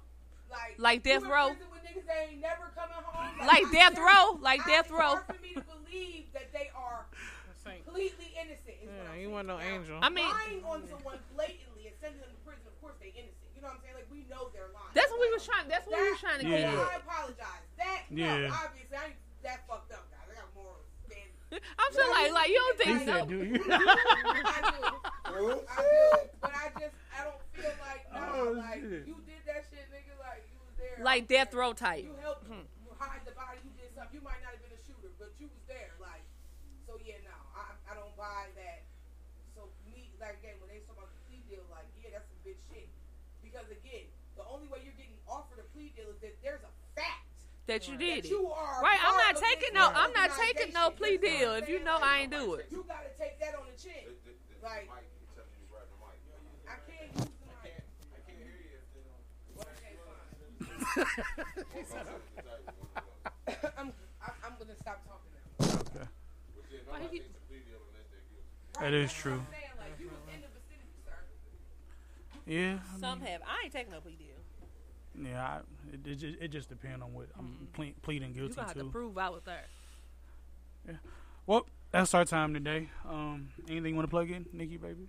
like, 0.50 0.76
Like 0.78 1.04
death 1.04 1.24
in 1.24 1.30
row. 1.30 1.48
when 1.50 1.82
niggas 1.86 2.08
ain't 2.10 2.42
never 2.42 2.72
coming 2.76 2.96
home. 3.04 3.48
Like 3.48 3.66
I 3.68 3.72
death 3.72 3.98
row, 3.98 4.38
like 4.42 4.62
I- 4.62 4.68
death 4.68 4.92
row. 4.92 5.20
for 5.26 5.42
me 5.42 5.54
to 5.54 5.62
believe 5.62 6.26
that 6.34 6.52
they 6.54 6.70
are 6.76 7.06
completely 7.64 8.34
innocent. 8.40 8.78
Is 8.82 8.90
Yeah, 8.90 9.12
I'm 9.14 9.20
you 9.20 9.30
want 9.30 9.48
no 9.48 9.58
Now, 9.58 9.64
angel. 9.64 10.00
I 10.02 10.10
mean- 10.10 10.28
lying 10.30 10.64
on 10.66 10.88
someone 10.88 11.20
blatantly 11.36 11.88
and 11.88 11.96
sending 12.02 12.20
them 12.22 12.30
to 12.32 12.38
prison. 12.46 12.64
Of 12.68 12.80
course, 12.82 12.96
they 13.00 13.10
innocent. 13.14 13.38
You 13.56 13.62
know 13.62 13.68
what 13.70 13.78
I'm 13.78 13.82
saying? 13.84 13.96
Like 13.96 14.10
we 14.12 14.26
know 14.30 14.50
they're 14.54 14.70
lying. 14.74 14.90
That's 14.94 15.12
what 15.12 15.22
we 15.22 15.30
was 15.30 15.46
trying. 15.46 15.68
That's 15.70 15.86
what 15.88 16.00
we 16.02 16.10
was 16.12 16.20
trying 16.20 16.40
to 16.42 16.48
Yeah. 16.50 16.74
get 16.74 16.80
I 16.80 16.96
apologize. 16.98 17.64
That 17.78 18.02
Yeah. 18.10 18.48
no, 18.50 18.54
obviously 18.58 18.98
I 18.98 19.14
that 19.44 19.68
fucked 19.68 19.92
up, 19.94 20.10
guys. 20.10 20.26
I 20.32 20.36
got 20.42 20.50
more. 20.56 20.76
I'm 21.52 21.92
still 21.92 22.10
like, 22.12 22.32
like 22.32 22.50
you 22.50 22.56
don't 22.56 22.78
think 22.80 23.00
said, 23.04 23.20
so? 23.20 23.26
"Do 23.26 23.44
you?" 23.44 23.56
I 23.70 24.72
do. 24.72 24.96
I 25.26 25.82
do. 25.82 26.30
But 26.40 26.52
I 26.56 26.70
just 26.80 26.80
I 26.80 26.80
don't 26.80 27.01
feel 27.62 27.78
like 27.80 28.04
no, 28.10 28.22
Oh, 28.34 28.52
like 28.58 28.82
shit. 28.82 29.06
you 29.06 29.18
did 29.30 29.42
that 29.46 29.62
shit, 29.70 29.86
nigga. 29.94 30.14
Like 30.18 30.44
you 30.50 30.58
was 30.66 30.76
there. 30.82 30.98
Like 31.04 31.28
death 31.30 31.54
row 31.54 31.74
type. 31.74 32.04
You 32.06 32.16
helped 32.22 32.50
mm-hmm. 32.50 32.66
hide 32.98 33.22
the 33.26 33.36
body. 33.38 33.62
You 33.64 33.72
did 33.78 33.94
something. 33.94 34.14
You 34.18 34.24
might 34.26 34.42
not 34.42 34.58
have 34.58 34.64
been 34.66 34.74
a 34.74 34.82
shooter, 34.84 35.14
but 35.22 35.32
you 35.38 35.48
was 35.48 35.64
there. 35.70 35.94
Like 36.02 36.26
so, 36.90 36.98
yeah. 37.06 37.22
No, 37.24 37.36
I 37.56 37.72
I 37.90 37.94
don't 37.96 38.14
buy 38.18 38.50
that. 38.58 38.82
So 39.54 39.70
me 39.86 40.10
like 40.18 40.42
again 40.42 40.58
when 40.60 40.74
they 40.74 40.82
talk 40.90 40.98
about 40.98 41.14
the 41.14 41.22
plea 41.30 41.42
deal, 41.48 41.64
like 41.70 41.86
yeah, 42.02 42.18
that's 42.18 42.28
some 42.28 42.42
bitch 42.42 42.62
shit. 42.74 42.90
Because 43.46 43.68
again, 43.70 44.10
the 44.38 44.46
only 44.50 44.68
way 44.68 44.82
you're 44.82 44.98
getting 44.98 45.18
offered 45.30 45.60
a 45.62 45.68
plea 45.76 45.94
deal 45.94 46.10
is 46.10 46.20
that 46.26 46.36
there's 46.42 46.64
a 46.66 46.74
fact. 46.98 47.30
That 47.70 47.88
you 47.88 47.96
did 47.96 48.26
That 48.26 48.26
it. 48.26 48.32
you 48.32 48.48
are 48.50 48.82
Right, 48.82 48.98
I'm 49.00 49.16
not 49.16 49.38
taking 49.38 49.74
no. 49.74 49.86
I'm 49.94 50.12
not 50.14 50.32
taking 50.36 50.74
no 50.74 50.90
plea 50.90 51.18
deal 51.18 51.54
if 51.54 51.70
you 51.70 51.80
know 51.84 52.00
I 52.02 52.26
ain't 52.26 52.32
do 52.32 52.56
it. 52.56 52.68
You 52.72 52.84
gotta 52.88 53.14
take 53.18 53.40
that 53.40 53.54
on 53.56 53.64
the 53.70 53.78
chin. 53.82 54.12
Like, 54.64 54.90
I 54.90 56.78
can't 56.86 57.10
use 57.16 57.28
the 57.28 57.46
mic. 57.64 57.84
Okay, 59.62 59.94
fine. 60.06 60.81
I'm, 63.78 63.92
I'm 64.44 64.54
gonna 64.60 64.76
stop 64.80 65.02
talking 65.08 65.32
now. 66.00 66.08
Keep- 67.10 67.24
That 68.80 68.94
is 68.94 69.14
true. 69.14 69.34
I'm 69.34 69.48
saying, 69.52 69.64
like, 69.80 70.00
you 70.00 70.08
was 70.08 70.18
in 70.34 70.42
the 70.42 70.48
vicinity, 70.48 70.98
sir. 71.06 71.12
Yeah. 72.46 72.80
I 72.96 73.00
Some 73.00 73.20
mean, 73.20 73.28
have. 73.32 73.42
I 73.44 73.64
ain't 73.66 73.74
taking 73.74 73.92
no 73.92 74.00
plea 74.02 74.16
deal. 74.18 75.30
yeah. 75.30 75.44
I, 75.44 75.58
it, 75.94 76.08
it, 76.08 76.16
just, 76.16 76.38
it 76.42 76.48
just 76.50 76.70
depends 76.70 77.04
on 77.04 77.14
what 77.14 77.28
I'm 77.38 77.68
ple- 77.74 77.94
pleading 78.02 78.30
You 78.30 78.42
guilty 78.42 78.56
gonna 78.56 78.68
have 78.68 78.78
to. 78.78 78.84
to 78.84 78.90
prove 78.90 79.18
I 79.18 79.30
was 79.30 79.42
there. 79.46 79.66
Well, 81.46 81.66
that's 81.92 82.14
our 82.14 82.26
time 82.26 82.54
today. 82.54 82.90
Um, 83.08 83.50
anything 83.70 83.90
you 83.92 83.96
want 83.96 84.08
to 84.08 84.10
plug 84.12 84.30
in, 84.32 84.46
Nikki, 84.54 84.78
baby? 84.78 85.08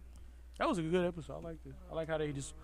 That 0.59 0.68
was 0.68 0.78
a 0.78 0.82
good 0.82 1.06
episode. 1.06 1.34
I 1.38 1.40
like 1.48 1.56
it. 1.66 1.74
I 1.90 1.94
like 1.94 2.09
how 2.09 2.18
they 2.18 2.32
just. 2.32 2.54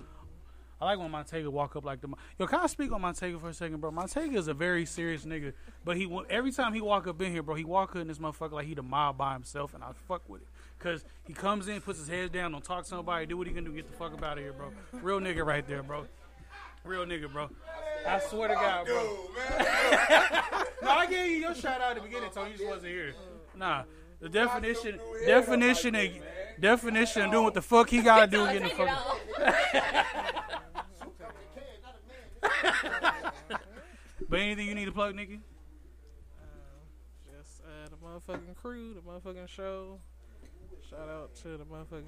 I 0.80 0.84
like 0.84 0.98
when 0.98 1.10
Montega 1.10 1.48
walk 1.48 1.74
up 1.74 1.84
like 1.84 2.00
the. 2.00 2.08
Yo, 2.38 2.46
can 2.46 2.60
I 2.60 2.66
speak 2.66 2.92
on 2.92 3.02
Montega 3.02 3.40
for 3.40 3.48
a 3.48 3.54
second, 3.54 3.80
bro? 3.80 3.90
Montega 3.90 4.36
is 4.36 4.46
a 4.46 4.54
very 4.54 4.86
serious 4.86 5.24
nigga, 5.24 5.52
but 5.84 5.96
he 5.96 6.08
every 6.30 6.52
time 6.52 6.72
he 6.72 6.80
walk 6.80 7.06
up 7.08 7.20
in 7.20 7.32
here, 7.32 7.42
bro, 7.42 7.56
he 7.56 7.64
walk 7.64 7.90
up 7.90 7.96
in 7.96 8.06
this 8.06 8.18
motherfucker 8.18 8.52
like 8.52 8.66
he 8.66 8.74
the 8.74 8.82
mob 8.82 9.18
by 9.18 9.32
himself, 9.32 9.74
and 9.74 9.82
I 9.82 9.90
fuck 10.06 10.28
with 10.28 10.42
it. 10.42 10.48
Cause 10.78 11.04
he 11.26 11.32
comes 11.32 11.66
in, 11.66 11.80
puts 11.80 11.98
his 11.98 12.06
head 12.06 12.30
down, 12.30 12.52
don't 12.52 12.62
talk 12.62 12.84
to 12.84 12.94
nobody, 12.94 13.26
do 13.26 13.36
what 13.36 13.48
he 13.48 13.52
can 13.52 13.64
do, 13.64 13.72
get 13.72 13.90
the 13.90 13.96
fuck 13.96 14.12
up 14.12 14.22
out 14.22 14.38
of 14.38 14.44
here, 14.44 14.52
bro. 14.52 14.70
Real 15.02 15.18
nigga 15.18 15.44
right 15.44 15.66
there, 15.66 15.82
bro. 15.82 16.06
Real 16.84 17.04
nigga, 17.04 17.32
bro. 17.32 17.50
I 18.06 18.20
swear 18.20 18.48
to 18.48 18.54
God, 18.54 18.86
bro. 18.86 19.02
no, 20.82 20.90
I 20.90 21.06
gave 21.10 21.30
you 21.32 21.38
your 21.38 21.54
shout 21.54 21.80
out 21.80 21.90
at 21.90 21.96
the 21.96 22.02
beginning, 22.02 22.30
Tony. 22.32 22.52
You 22.52 22.58
just 22.58 22.70
wasn't 22.70 22.92
here. 22.92 23.14
Nah, 23.56 23.82
The 24.20 24.28
definition, 24.28 25.00
definition, 25.26 25.94
of, 25.96 26.08
definition 26.60 27.22
of 27.22 27.32
doing 27.32 27.44
what 27.44 27.54
the 27.54 27.62
fuck 27.62 27.90
he 27.90 28.00
gotta 28.00 28.30
do 28.30 28.46
getting 28.52 28.62
the 28.62 28.68
fuck. 28.68 29.18
but 34.28 34.38
anything 34.40 34.66
you 34.68 34.74
need 34.74 34.84
to 34.86 34.92
plug, 34.92 35.14
Nikki? 35.14 35.40
Just 37.36 37.62
uh, 37.64 37.88
the 37.88 37.96
motherfucking 37.96 38.56
crew, 38.56 38.94
the 38.94 39.00
motherfucking 39.00 39.48
show. 39.48 39.98
Shout 40.88 41.08
out 41.08 41.34
to 41.42 41.56
the 41.58 41.64
motherfucking. 41.64 42.04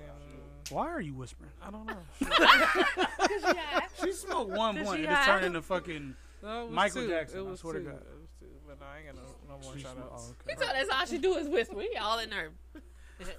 Why 0.70 0.88
are 0.88 1.00
you 1.00 1.14
whispering? 1.14 1.50
I 1.62 1.70
don't 1.70 1.86
know. 1.86 1.96
She 4.02 4.12
smoked 4.12 4.50
one 4.52 4.74
Did 4.76 4.84
blunt 4.84 4.98
she 5.00 5.04
and 5.04 5.12
it 5.12 5.16
hide? 5.16 5.26
turned 5.26 5.44
into 5.46 5.60
fucking 5.62 6.14
No, 6.42 6.64
it 6.66 6.70
Michael 6.72 7.02
two. 7.02 7.08
Jackson. 7.08 7.46
It 7.46 7.52
I 7.52 7.54
swear 7.56 7.74
two. 7.74 7.78
to 7.80 7.84
God. 7.90 7.96
It 7.96 8.20
was 8.20 8.30
two. 8.40 8.46
But 8.66 8.80
no, 8.80 8.86
I 8.86 8.96
ain't 8.98 9.06
got 9.06 9.16
no, 9.16 9.54
no 9.56 9.62
more 9.62 9.74
She 9.76 9.80
shout 9.82 9.92
smoked- 9.96 10.12
outs. 10.14 10.32
He 10.48 10.54
thought 10.54 10.72
that's 10.74 10.88
all 10.90 11.04
she 11.06 11.18
do 11.18 11.34
is 11.36 11.48
whisper. 11.48 11.76
We 11.76 11.94
all 12.00 12.18
in 12.20 12.30
there. 12.30 12.48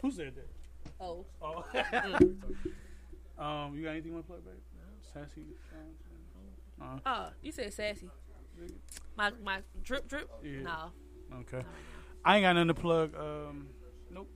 Who 0.04 0.12
said 0.12 0.34
that? 0.36 0.48
Oh. 1.00 1.26
Oh. 1.42 1.66
um, 3.44 3.76
you 3.76 3.84
got 3.84 3.92
anything 3.92 4.10
you 4.10 4.14
want 4.14 4.26
to 4.28 4.32
plug, 4.34 4.46
babe? 4.46 4.54
Sassy. 5.14 5.42
Uh, 6.80 7.00
Oh, 7.06 7.28
you 7.42 7.52
said 7.52 7.74
sassy. 7.74 8.10
My 9.18 9.32
my 9.44 9.60
drip 9.84 10.08
drip. 10.08 10.30
Yeah. 10.44 10.62
No. 10.62 10.92
Okay. 11.42 11.62
I 12.24 12.38
ain't 12.38 12.44
got 12.44 12.54
nothing 12.54 12.68
to 12.70 12.74
plug. 12.74 13.16
Um, 13.16 13.68
nope. 14.12 14.30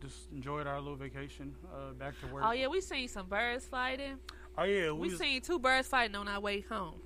Just 0.00 0.30
enjoyed 0.32 0.66
our 0.66 0.80
little 0.80 0.96
vacation. 0.96 1.54
Uh, 1.72 1.92
back 1.92 2.18
to 2.20 2.26
work. 2.28 2.42
Oh 2.46 2.52
yeah, 2.52 2.66
we 2.66 2.80
seen 2.80 3.08
some 3.08 3.26
birds 3.26 3.66
fighting. 3.66 4.18
Oh 4.56 4.64
yeah, 4.64 4.90
We 4.90 5.08
we 5.08 5.16
seen 5.16 5.40
two 5.40 5.58
birds 5.58 5.88
fighting 5.88 6.16
on 6.16 6.28
our 6.28 6.40
way 6.40 6.60
home. 6.60 7.00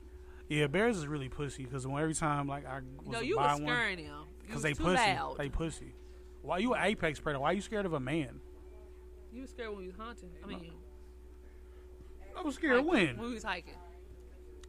Yeah, 0.49 0.67
bears 0.67 0.99
is 0.99 1.07
really 1.07 1.29
pussy 1.29 1.65
because 1.65 1.87
every 1.87 2.15
time 2.15 2.47
like 2.47 2.67
I 2.67 2.81
was 2.99 3.09
No, 3.09 3.21
you 3.21 3.37
buy 3.37 3.53
was 3.53 3.61
one, 3.61 3.69
scaring 3.69 4.05
them. 4.05 4.25
Because 4.47 4.63
they 4.63 4.75
pussy. 4.75 4.97
loud. 4.97 5.37
They 5.39 5.49
pussy. 5.49 5.95
Why 6.43 6.59
you 6.59 6.75
an 6.75 6.85
apex 6.85 7.21
predator? 7.21 7.41
Why 7.41 7.53
you 7.53 7.61
scared 7.61 7.87
of 7.87 7.93
a 7.93 8.01
man? 8.01 8.41
You 9.33 9.43
was 9.43 9.51
scared 9.51 9.71
when 9.71 9.79
we 9.79 9.87
was 9.87 9.97
hunting. 9.97 10.31
I 10.43 10.47
mean, 10.47 10.73
I 12.37 12.43
was 12.43 12.57
scared 12.57 12.75
hiking. 12.77 12.87
when 12.91 13.17
When 13.19 13.29
we 13.29 13.35
was 13.35 13.45
hiking. 13.45 13.75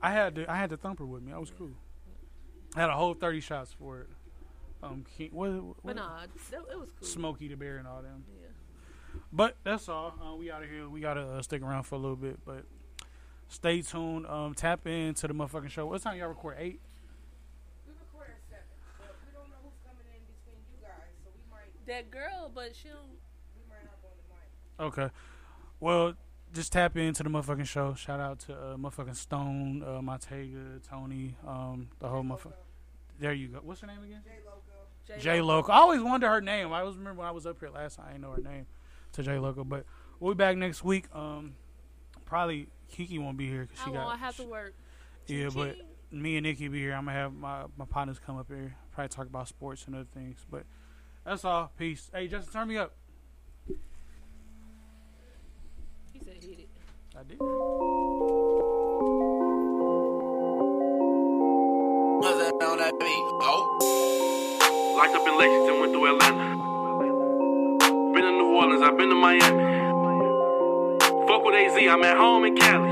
I 0.02 0.12
had 0.12 0.36
the 0.36 0.50
I 0.50 0.56
had 0.56 0.70
the 0.70 0.78
thumper 0.78 1.06
with 1.06 1.24
me. 1.24 1.34
I 1.34 1.38
was 1.38 1.52
cool. 1.58 1.72
I 2.76 2.82
had 2.82 2.90
a 2.90 2.94
whole 2.94 3.14
thirty 3.14 3.40
shots 3.40 3.74
for 3.78 4.00
it. 4.00 4.10
Um, 4.82 5.06
King, 5.18 5.30
what, 5.32 5.52
what, 5.52 5.76
But 5.84 5.96
nah, 5.96 6.22
that, 6.52 6.60
it 6.72 6.80
was 6.80 6.90
cool. 7.00 7.08
Smokey 7.08 7.48
the 7.48 7.56
Bear 7.56 7.78
and 7.78 7.88
all 7.88 8.02
them. 8.02 8.26
Yeah. 8.42 8.48
But 9.32 9.56
that's 9.64 9.88
all. 9.88 10.14
Uh, 10.22 10.36
we 10.36 10.52
out 10.52 10.64
of 10.64 10.70
here. 10.70 10.90
We 10.90 11.00
gotta 11.00 11.22
uh, 11.22 11.42
stick 11.42 11.62
around 11.62 11.84
for 11.84 11.96
a 11.96 12.00
little 12.00 12.18
bit, 12.18 12.40
but 12.46 12.66
stay 13.48 13.82
tuned. 13.82 14.26
Um, 14.28 14.54
tap 14.54 14.86
into 14.88 15.28
the 15.28 15.34
motherfucking 15.34 15.70
show. 15.70 15.86
What 15.86 16.02
time 16.02 16.18
y'all 16.18 16.28
record? 16.28 16.58
Eight. 16.60 16.82
That 21.86 22.10
girl, 22.10 22.50
but 22.54 22.74
she 22.76 22.88
don't. 22.88 22.98
Go 23.68 24.08
on 24.08 24.16
the 24.80 24.86
mic. 24.86 24.94
Okay. 24.94 25.14
Well, 25.82 26.14
just 26.54 26.72
tap 26.72 26.96
into 26.96 27.24
the 27.24 27.30
motherfucking 27.30 27.68
show. 27.68 27.94
Shout 27.94 28.22
out 28.22 28.40
to 28.40 28.54
uh, 28.54 28.78
motherfucking 28.78 29.18
Stone, 29.18 29.84
uh, 29.84 30.00
Montega, 30.00 30.82
Tony, 30.88 31.36
um, 31.46 31.90
the 32.00 32.08
whole 32.08 32.24
motherfucker. 32.24 32.54
There 33.20 33.34
you 33.34 33.48
go. 33.50 33.60
What's 33.64 33.82
her 33.82 33.88
name 33.88 34.04
again? 34.04 34.22
J 34.24 34.32
Loco. 34.46 35.20
J 35.22 35.42
Loco. 35.42 35.72
I 35.72 35.78
always 35.78 36.02
wonder 36.02 36.28
her 36.30 36.42
name. 36.42 36.74
I 36.74 36.82
always 36.82 36.96
remember 36.98 37.20
when 37.20 37.28
I 37.28 37.32
was 37.32 37.46
up 37.46 37.60
here 37.60 37.70
last 37.70 37.98
time. 37.98 38.06
I 38.08 38.12
didn't 38.14 38.24
know 38.24 38.32
her 38.32 38.42
name 38.42 38.66
to 39.14 39.24
J 39.24 39.38
Loco, 39.40 39.64
but 39.64 39.86
we'll 40.20 40.34
be 40.34 40.38
back 40.38 40.58
next 40.58 40.84
week. 40.84 41.06
Um, 41.14 41.54
probably 42.26 42.68
Kiki 42.90 43.18
won't 43.20 43.38
be 43.38 43.48
here 43.48 43.62
because 43.64 43.80
I 43.82 43.86
she 43.86 43.92
got. 43.92 44.06
won't 44.06 44.20
have 44.20 44.36
to 44.38 44.44
work. 44.44 44.74
Yeah, 45.28 45.50
but 45.54 45.78
me 46.12 46.38
and 46.38 46.46
Nikki 46.46 46.68
be 46.68 46.80
here. 46.80 46.94
I'm 46.94 47.06
gonna 47.06 47.18
have 47.18 47.34
my 47.34 47.64
my 47.78 47.86
partners 47.86 48.20
come 48.20 48.38
up 48.38 48.48
here, 48.50 48.76
probably 48.94 49.10
talk 49.10 49.28
about 49.28 49.48
sports 49.48 49.86
and 49.88 49.96
other 49.96 50.08
things. 50.14 50.46
But 50.50 50.64
that's 51.26 51.46
all. 51.46 51.72
Peace. 51.78 52.10
Hey, 52.14 52.28
Justin, 52.28 52.52
turn 52.54 52.68
me 52.68 52.78
up. 52.78 52.94
He 56.12 56.20
said 56.20 56.44
hit 56.44 56.60
it. 56.60 56.70
I 57.18 57.24
did. 57.24 57.38
That 62.94 63.06
beat? 63.06 63.26
Oh. 63.42 64.96
Locked 64.98 65.16
up 65.16 65.28
in 65.28 65.38
Lexington, 65.38 65.80
went 65.80 65.92
through 65.94 66.16
Atlanta. 66.16 66.56
Been 68.14 68.26
in 68.26 68.38
New 68.38 68.56
Orleans, 68.56 68.82
I've 68.82 68.98
been 68.98 69.10
to 69.10 69.16
Miami. 69.16 69.64
Fuck 71.28 71.44
with 71.44 71.56
AZ, 71.56 71.78
I'm 71.90 72.04
at 72.04 72.18
home 72.18 72.46
in 72.46 72.56
Cali. 72.56 72.90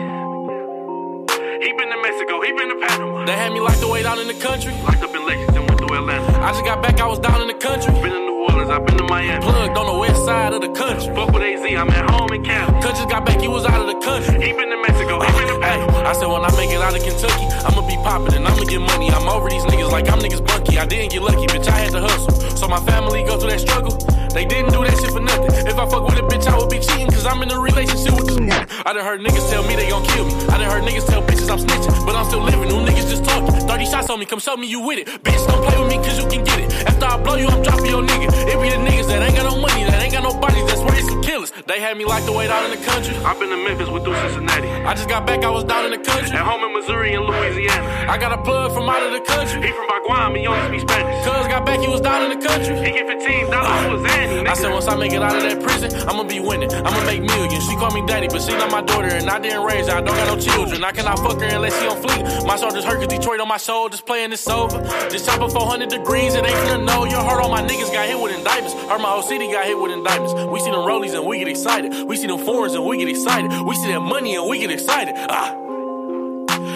He 1.61 1.73
been 1.73 1.90
to 1.90 2.02
Mexico, 2.02 2.41
he 2.41 2.52
been 2.53 2.69
to 2.69 2.88
Panama. 2.88 3.26
They 3.26 3.34
had 3.34 3.52
me 3.53 3.60
locked 3.60 3.84
away 3.84 4.03
down 4.03 4.19
in 4.19 4.28
the 4.28 4.34
country. 4.34 4.73
Locked 4.82 5.03
up 5.03 5.14
in 5.14 5.26
Lexington, 5.26 5.68
went 5.68 5.80
through 5.80 5.98
Atlanta. 5.98 6.41
I 6.41 6.52
just 6.52 6.65
got 6.65 6.82
back, 6.82 6.99
I 6.99 7.07
was 7.07 7.19
down 7.19 7.41
in 7.41 7.48
the 7.48 7.53
country. 7.53 7.94
Been 7.94 8.11
in 8.11 8.26
New 8.26 8.45
Orleans, 8.49 8.69
I've 8.69 8.86
been 8.86 8.98
to 8.98 9.03
Miami. 9.03 9.44
Plugged 9.44 9.78
on 9.78 9.86
the 9.86 9.98
west 9.99 10.26
side 10.26 10.53
of 10.53 10.61
the 10.61 10.72
country. 10.72 11.14
Fuck 11.14 11.32
with 11.32 11.44
AZ, 11.44 11.61
I'm 11.61 11.90
at 11.90 12.10
home 12.10 12.34
in 12.34 12.44
Cali. 12.44 12.82
Cause 12.82 12.98
just 12.98 13.10
got 13.10 13.26
back, 13.26 13.40
he 13.40 13.48
was 13.48 13.65
out 13.65 13.82
of 13.82 13.88
the 13.88 13.99
country. 14.06 14.41
He 14.41 14.53
been 14.53 14.70
to 14.82 14.91
Mexico, 14.91 15.20
he 15.22 15.32
been 15.38 15.48
to 15.48 15.60
Panama. 15.60 16.10
I 16.10 16.14
said 16.14 16.28
when 16.28 16.44
I 16.44 16.52
make 16.56 16.70
it 16.70 16.82
out 16.82 16.95
of 16.95 17.03
Kentucky, 17.03 17.45
I'ma 17.66 17.88
be 17.88 17.95
poppin' 17.98 18.36
and 18.36 18.48
I'ma 18.48 18.64
get 18.64 18.80
money. 18.80 19.10
I'm 19.10 19.28
over 19.28 19.49
these 19.49 19.64
niggas 19.64 19.91
like 19.91 20.10
I'm 20.10 20.20
niggas 20.20 20.45
bunky. 20.45 20.78
I 20.78 20.86
didn't 20.86 21.12
get 21.12 21.22
lucky, 21.22 21.48
bitch. 21.48 21.68
I 21.68 21.78
had 21.78 21.91
to 21.91 22.02
hustle. 22.02 22.32
So 22.58 22.68
my 22.68 22.80
family 22.86 23.24
go 23.24 23.40
through 23.40 23.52
that 23.52 23.62
struggle. 23.62 23.91
They 24.34 24.45
didn't 24.45 24.72
do 24.72 24.84
that 24.84 24.95
shit 24.99 25.12
for 25.12 25.20
nothing. 25.20 25.52
If 25.68 25.78
I 25.78 25.86
fuck 25.90 26.03
with 26.08 26.20
a 26.20 26.24
bitch, 26.24 26.48
I 26.48 26.58
would 26.58 26.70
be 26.70 26.80
cheating. 26.80 27.12
Cause 27.12 27.26
I'm 27.26 27.41
in 27.44 27.52
a 27.52 27.60
relationship 27.60 28.16
with 28.16 28.28
this 28.28 28.40
woman. 28.40 28.68
I 28.86 28.94
done 28.94 29.03
heard 29.03 29.22
niggas 29.22 29.49
tell 29.49 29.64
me 29.68 29.76
they 29.76 29.90
gon' 29.90 30.06
kill 30.06 30.26
me. 30.26 30.34
I 30.48 30.58
done 30.58 30.70
heard 30.72 30.84
niggas 30.84 31.08
tell 31.08 31.22
bitches 31.22 31.49
I'm 31.52 31.60
snitching. 31.60 32.06
But 32.06 32.16
I'm 32.16 32.26
still 32.26 32.44
living. 32.44 32.70
Them 32.70 32.86
niggas 32.86 33.10
just 33.10 33.24
talking. 33.26 33.52
30 33.68 33.86
shots 33.86 34.10
on 34.10 34.20
me, 34.20 34.26
come 34.26 34.40
show 34.40 34.56
me 34.58 34.68
you 34.68 34.80
with 34.82 34.99
it. 34.99 35.08
Bitch, 35.24 35.41
don't 35.48 35.64
play 35.66 35.78
with 35.80 35.90
me 35.90 35.98
cause 35.98 36.18
you 36.18 36.28
can 36.30 36.44
get 36.44 36.60
it. 36.60 36.72
After 36.88 37.06
I 37.06 37.18
blow 37.22 37.36
you, 37.36 37.48
I'm 37.48 37.62
dropping 37.62 37.91
your 37.91 38.03
nigga. 38.03 38.28
It 38.48 38.58
be 38.62 38.70
the 38.70 38.80
niggas 38.82 39.08
that 39.08 39.22
ain't 39.22 39.36
got 39.36 39.52
no 39.52 39.60
money, 39.60 39.84
that 39.84 40.02
ain't 40.02 40.14
got 40.14 40.24
no 40.24 40.34
bodies, 40.40 40.66
that's 40.68 40.82
where 40.82 41.02
some 41.02 41.22
killers. 41.22 41.52
They 41.68 41.80
had 41.80 41.98
me 41.98 42.06
locked 42.06 42.28
away 42.28 42.48
out 42.49 42.64
in 42.66 42.72
the 42.72 42.86
country. 42.86 43.16
I've 43.18 43.40
been 43.40 43.49
to 43.49 43.58
Memphis 43.58 43.90
with 43.90 44.03
through 44.03 44.16
Cincinnati. 44.16 44.70
I 44.86 44.94
just 44.94 45.10
got 45.10 45.28
back, 45.28 45.44
I 45.44 45.49
was 45.49 45.64
down 45.64 45.86
in 45.86 45.91
the 45.91 46.03
country. 46.03 46.32
At 46.38 46.45
home 46.45 46.64
in 46.64 46.74
Missouri 46.74 47.14
and 47.14 47.26
Louisiana. 47.26 48.10
I 48.10 48.18
got 48.18 48.32
a 48.32 48.41
plug 48.41 48.74
from 48.74 48.90
out 48.90 49.03
of 49.03 49.12
the 49.12 49.22
country. 49.22 49.62
He 49.62 49.72
from 49.74 49.88
Baguam, 49.88 50.36
he 50.36 50.48
only 50.48 50.80
speak 50.80 50.90
Spanish. 50.90 51.26
Cuz 51.26 51.48
got 51.48 51.66
back, 51.66 51.80
he 51.80 51.88
was 51.88 52.02
down 52.02 52.32
in 52.32 52.40
the 52.40 52.48
country. 52.48 52.76
He 52.78 52.91
get 52.91 53.08
$15 53.08 53.49
for 53.84 53.98
his 53.98 54.03
Zanny, 54.22 54.48
I 54.48 54.53
said 54.53 54.72
once 54.72 54.88
I 54.88 54.95
make 54.95 55.14
it 55.14 55.22
out 55.22 55.35
of 55.35 55.43
that 55.43 55.61
prison, 55.61 55.91
I'ma 56.07 56.23
be 56.23 56.39
winning. 56.39 56.72
I'ma 56.73 57.03
make 57.06 57.22
millions. 57.22 57.65
She 57.65 57.76
call 57.76 57.91
me 57.91 58.06
daddy, 58.06 58.27
but 58.27 58.41
she 58.41 58.52
not 58.52 58.72
my 58.72 58.81
daughter, 58.81 59.07
and 59.07 59.30
I 59.30 59.39
didn't 59.39 59.64
raise 59.64 59.88
her. 59.88 59.98
I 59.98 60.02
don't 60.02 60.15
got 60.15 60.35
no 60.35 60.41
children. 60.41 60.84
I 60.84 60.91
cannot 60.91 61.19
fuck 61.19 61.39
her 61.39 61.48
unless 61.48 61.80
she 61.80 61.88
on 61.88 62.02
fleek. 62.02 62.45
My 62.45 62.56
shoulders 62.57 62.84
hurt 62.84 62.99
cause 62.99 63.07
Detroit 63.07 63.39
on 63.39 63.48
my 63.48 63.57
shoulders, 63.57 64.02
playing 64.02 64.31
this 64.31 64.48
over. 64.48 64.81
Just 65.10 65.26
chop 65.26 65.41
up 65.41 65.52
400 65.52 65.89
degrees, 65.89 66.35
it 66.35 66.45
ain't 66.45 66.68
gonna 66.68 66.84
know. 66.84 67.06
Your 67.06 67.22
heart, 67.22 67.41
all 67.41 67.49
my 67.49 67.61
niggas 67.61 67.91
got 67.91 68.07
hit 68.07 68.19
with 68.19 68.35
indictments. 68.35 68.73
Heard 68.73 69.02
my 69.02 69.10
whole 69.10 69.23
city 69.23 69.52
got 69.52 69.65
hit 69.65 69.80
with 69.80 69.91
indictments. 69.91 70.34
We 70.34 70.60
see 70.60 70.72
them 70.72 70.81
rollies 70.81 71.14
and 71.14 71.26
we 71.26 71.39
get 71.39 71.48
excited. 71.48 72.07
We 72.07 72.15
see 72.18 72.27
them 72.27 72.39
foreigns 72.39 72.76
and 72.76 72.85
we 72.85 72.98
get 72.98 73.10
excited. 73.10 73.52
We 73.61 73.76
see 73.76 73.91
that 73.91 74.02
money 74.02 74.35
and 74.35 74.48
we 74.48 74.60
get 74.60 74.72
excited. 74.72 75.15
Ah. 75.18 75.57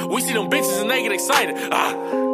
We 0.09 0.21
see 0.21 0.33
them 0.33 0.49
bitches 0.49 0.81
and 0.81 0.89
they 0.89 1.03
get 1.03 1.11
excited. 1.11 1.55
Ah. 1.71 2.24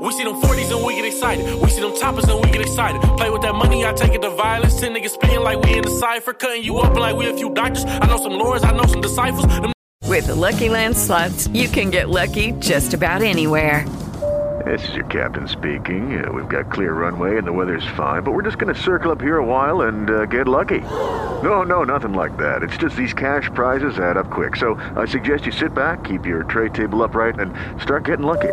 We 0.00 0.12
see 0.12 0.24
them 0.24 0.40
40s 0.40 0.74
and 0.74 0.84
we 0.84 0.94
get 0.94 1.04
excited. 1.04 1.62
We 1.62 1.70
see 1.70 1.80
them 1.80 1.94
choppers 1.96 2.24
and 2.24 2.44
we 2.44 2.50
get 2.50 2.60
excited. 2.60 3.00
Play 3.16 3.30
with 3.30 3.42
that 3.42 3.54
money, 3.54 3.84
I 3.84 3.92
take 3.92 4.12
it 4.12 4.22
to 4.22 4.30
violence. 4.30 4.78
Ten 4.78 4.94
niggas 4.94 5.10
spitting 5.10 5.40
like 5.40 5.60
we 5.62 5.74
in 5.76 5.84
the 5.84 5.90
cipher, 5.90 6.32
cutting 6.32 6.62
you 6.62 6.78
up 6.78 6.94
like 6.94 7.16
we 7.16 7.28
a 7.28 7.36
few 7.36 7.52
doctors. 7.54 7.84
I 7.84 8.06
know 8.06 8.16
some 8.16 8.32
lords, 8.32 8.64
I 8.64 8.72
know 8.72 8.86
some 8.86 9.00
disciples. 9.00 9.46
Them 9.46 9.72
With 10.04 10.26
the 10.26 10.34
Lucky 10.34 10.68
Land 10.68 10.96
slots, 10.96 11.48
you 11.48 11.68
can 11.68 11.90
get 11.90 12.08
lucky 12.08 12.52
just 12.52 12.94
about 12.94 13.22
anywhere. 13.22 13.86
This 14.66 14.88
is 14.88 14.94
your 14.96 15.04
captain 15.06 15.46
speaking. 15.46 16.24
Uh, 16.24 16.32
we've 16.32 16.48
got 16.48 16.72
clear 16.72 16.92
runway 16.92 17.38
and 17.38 17.46
the 17.46 17.52
weather's 17.52 17.86
fine, 17.96 18.24
but 18.24 18.32
we're 18.32 18.42
just 18.42 18.58
going 18.58 18.74
to 18.74 18.80
circle 18.80 19.12
up 19.12 19.20
here 19.20 19.36
a 19.36 19.44
while 19.44 19.82
and 19.82 20.10
uh, 20.10 20.26
get 20.26 20.48
lucky. 20.48 20.80
No, 20.80 21.62
no, 21.62 21.84
nothing 21.84 22.14
like 22.14 22.36
that. 22.38 22.64
It's 22.64 22.76
just 22.76 22.96
these 22.96 23.12
cash 23.12 23.48
prizes 23.54 24.00
add 24.00 24.16
up 24.16 24.28
quick. 24.28 24.56
So 24.56 24.74
I 24.96 25.04
suggest 25.04 25.46
you 25.46 25.52
sit 25.52 25.72
back, 25.72 26.02
keep 26.02 26.26
your 26.26 26.42
tray 26.42 26.70
table 26.70 27.02
upright, 27.04 27.38
and 27.38 27.54
start 27.80 28.04
getting 28.04 28.26
lucky. 28.26 28.52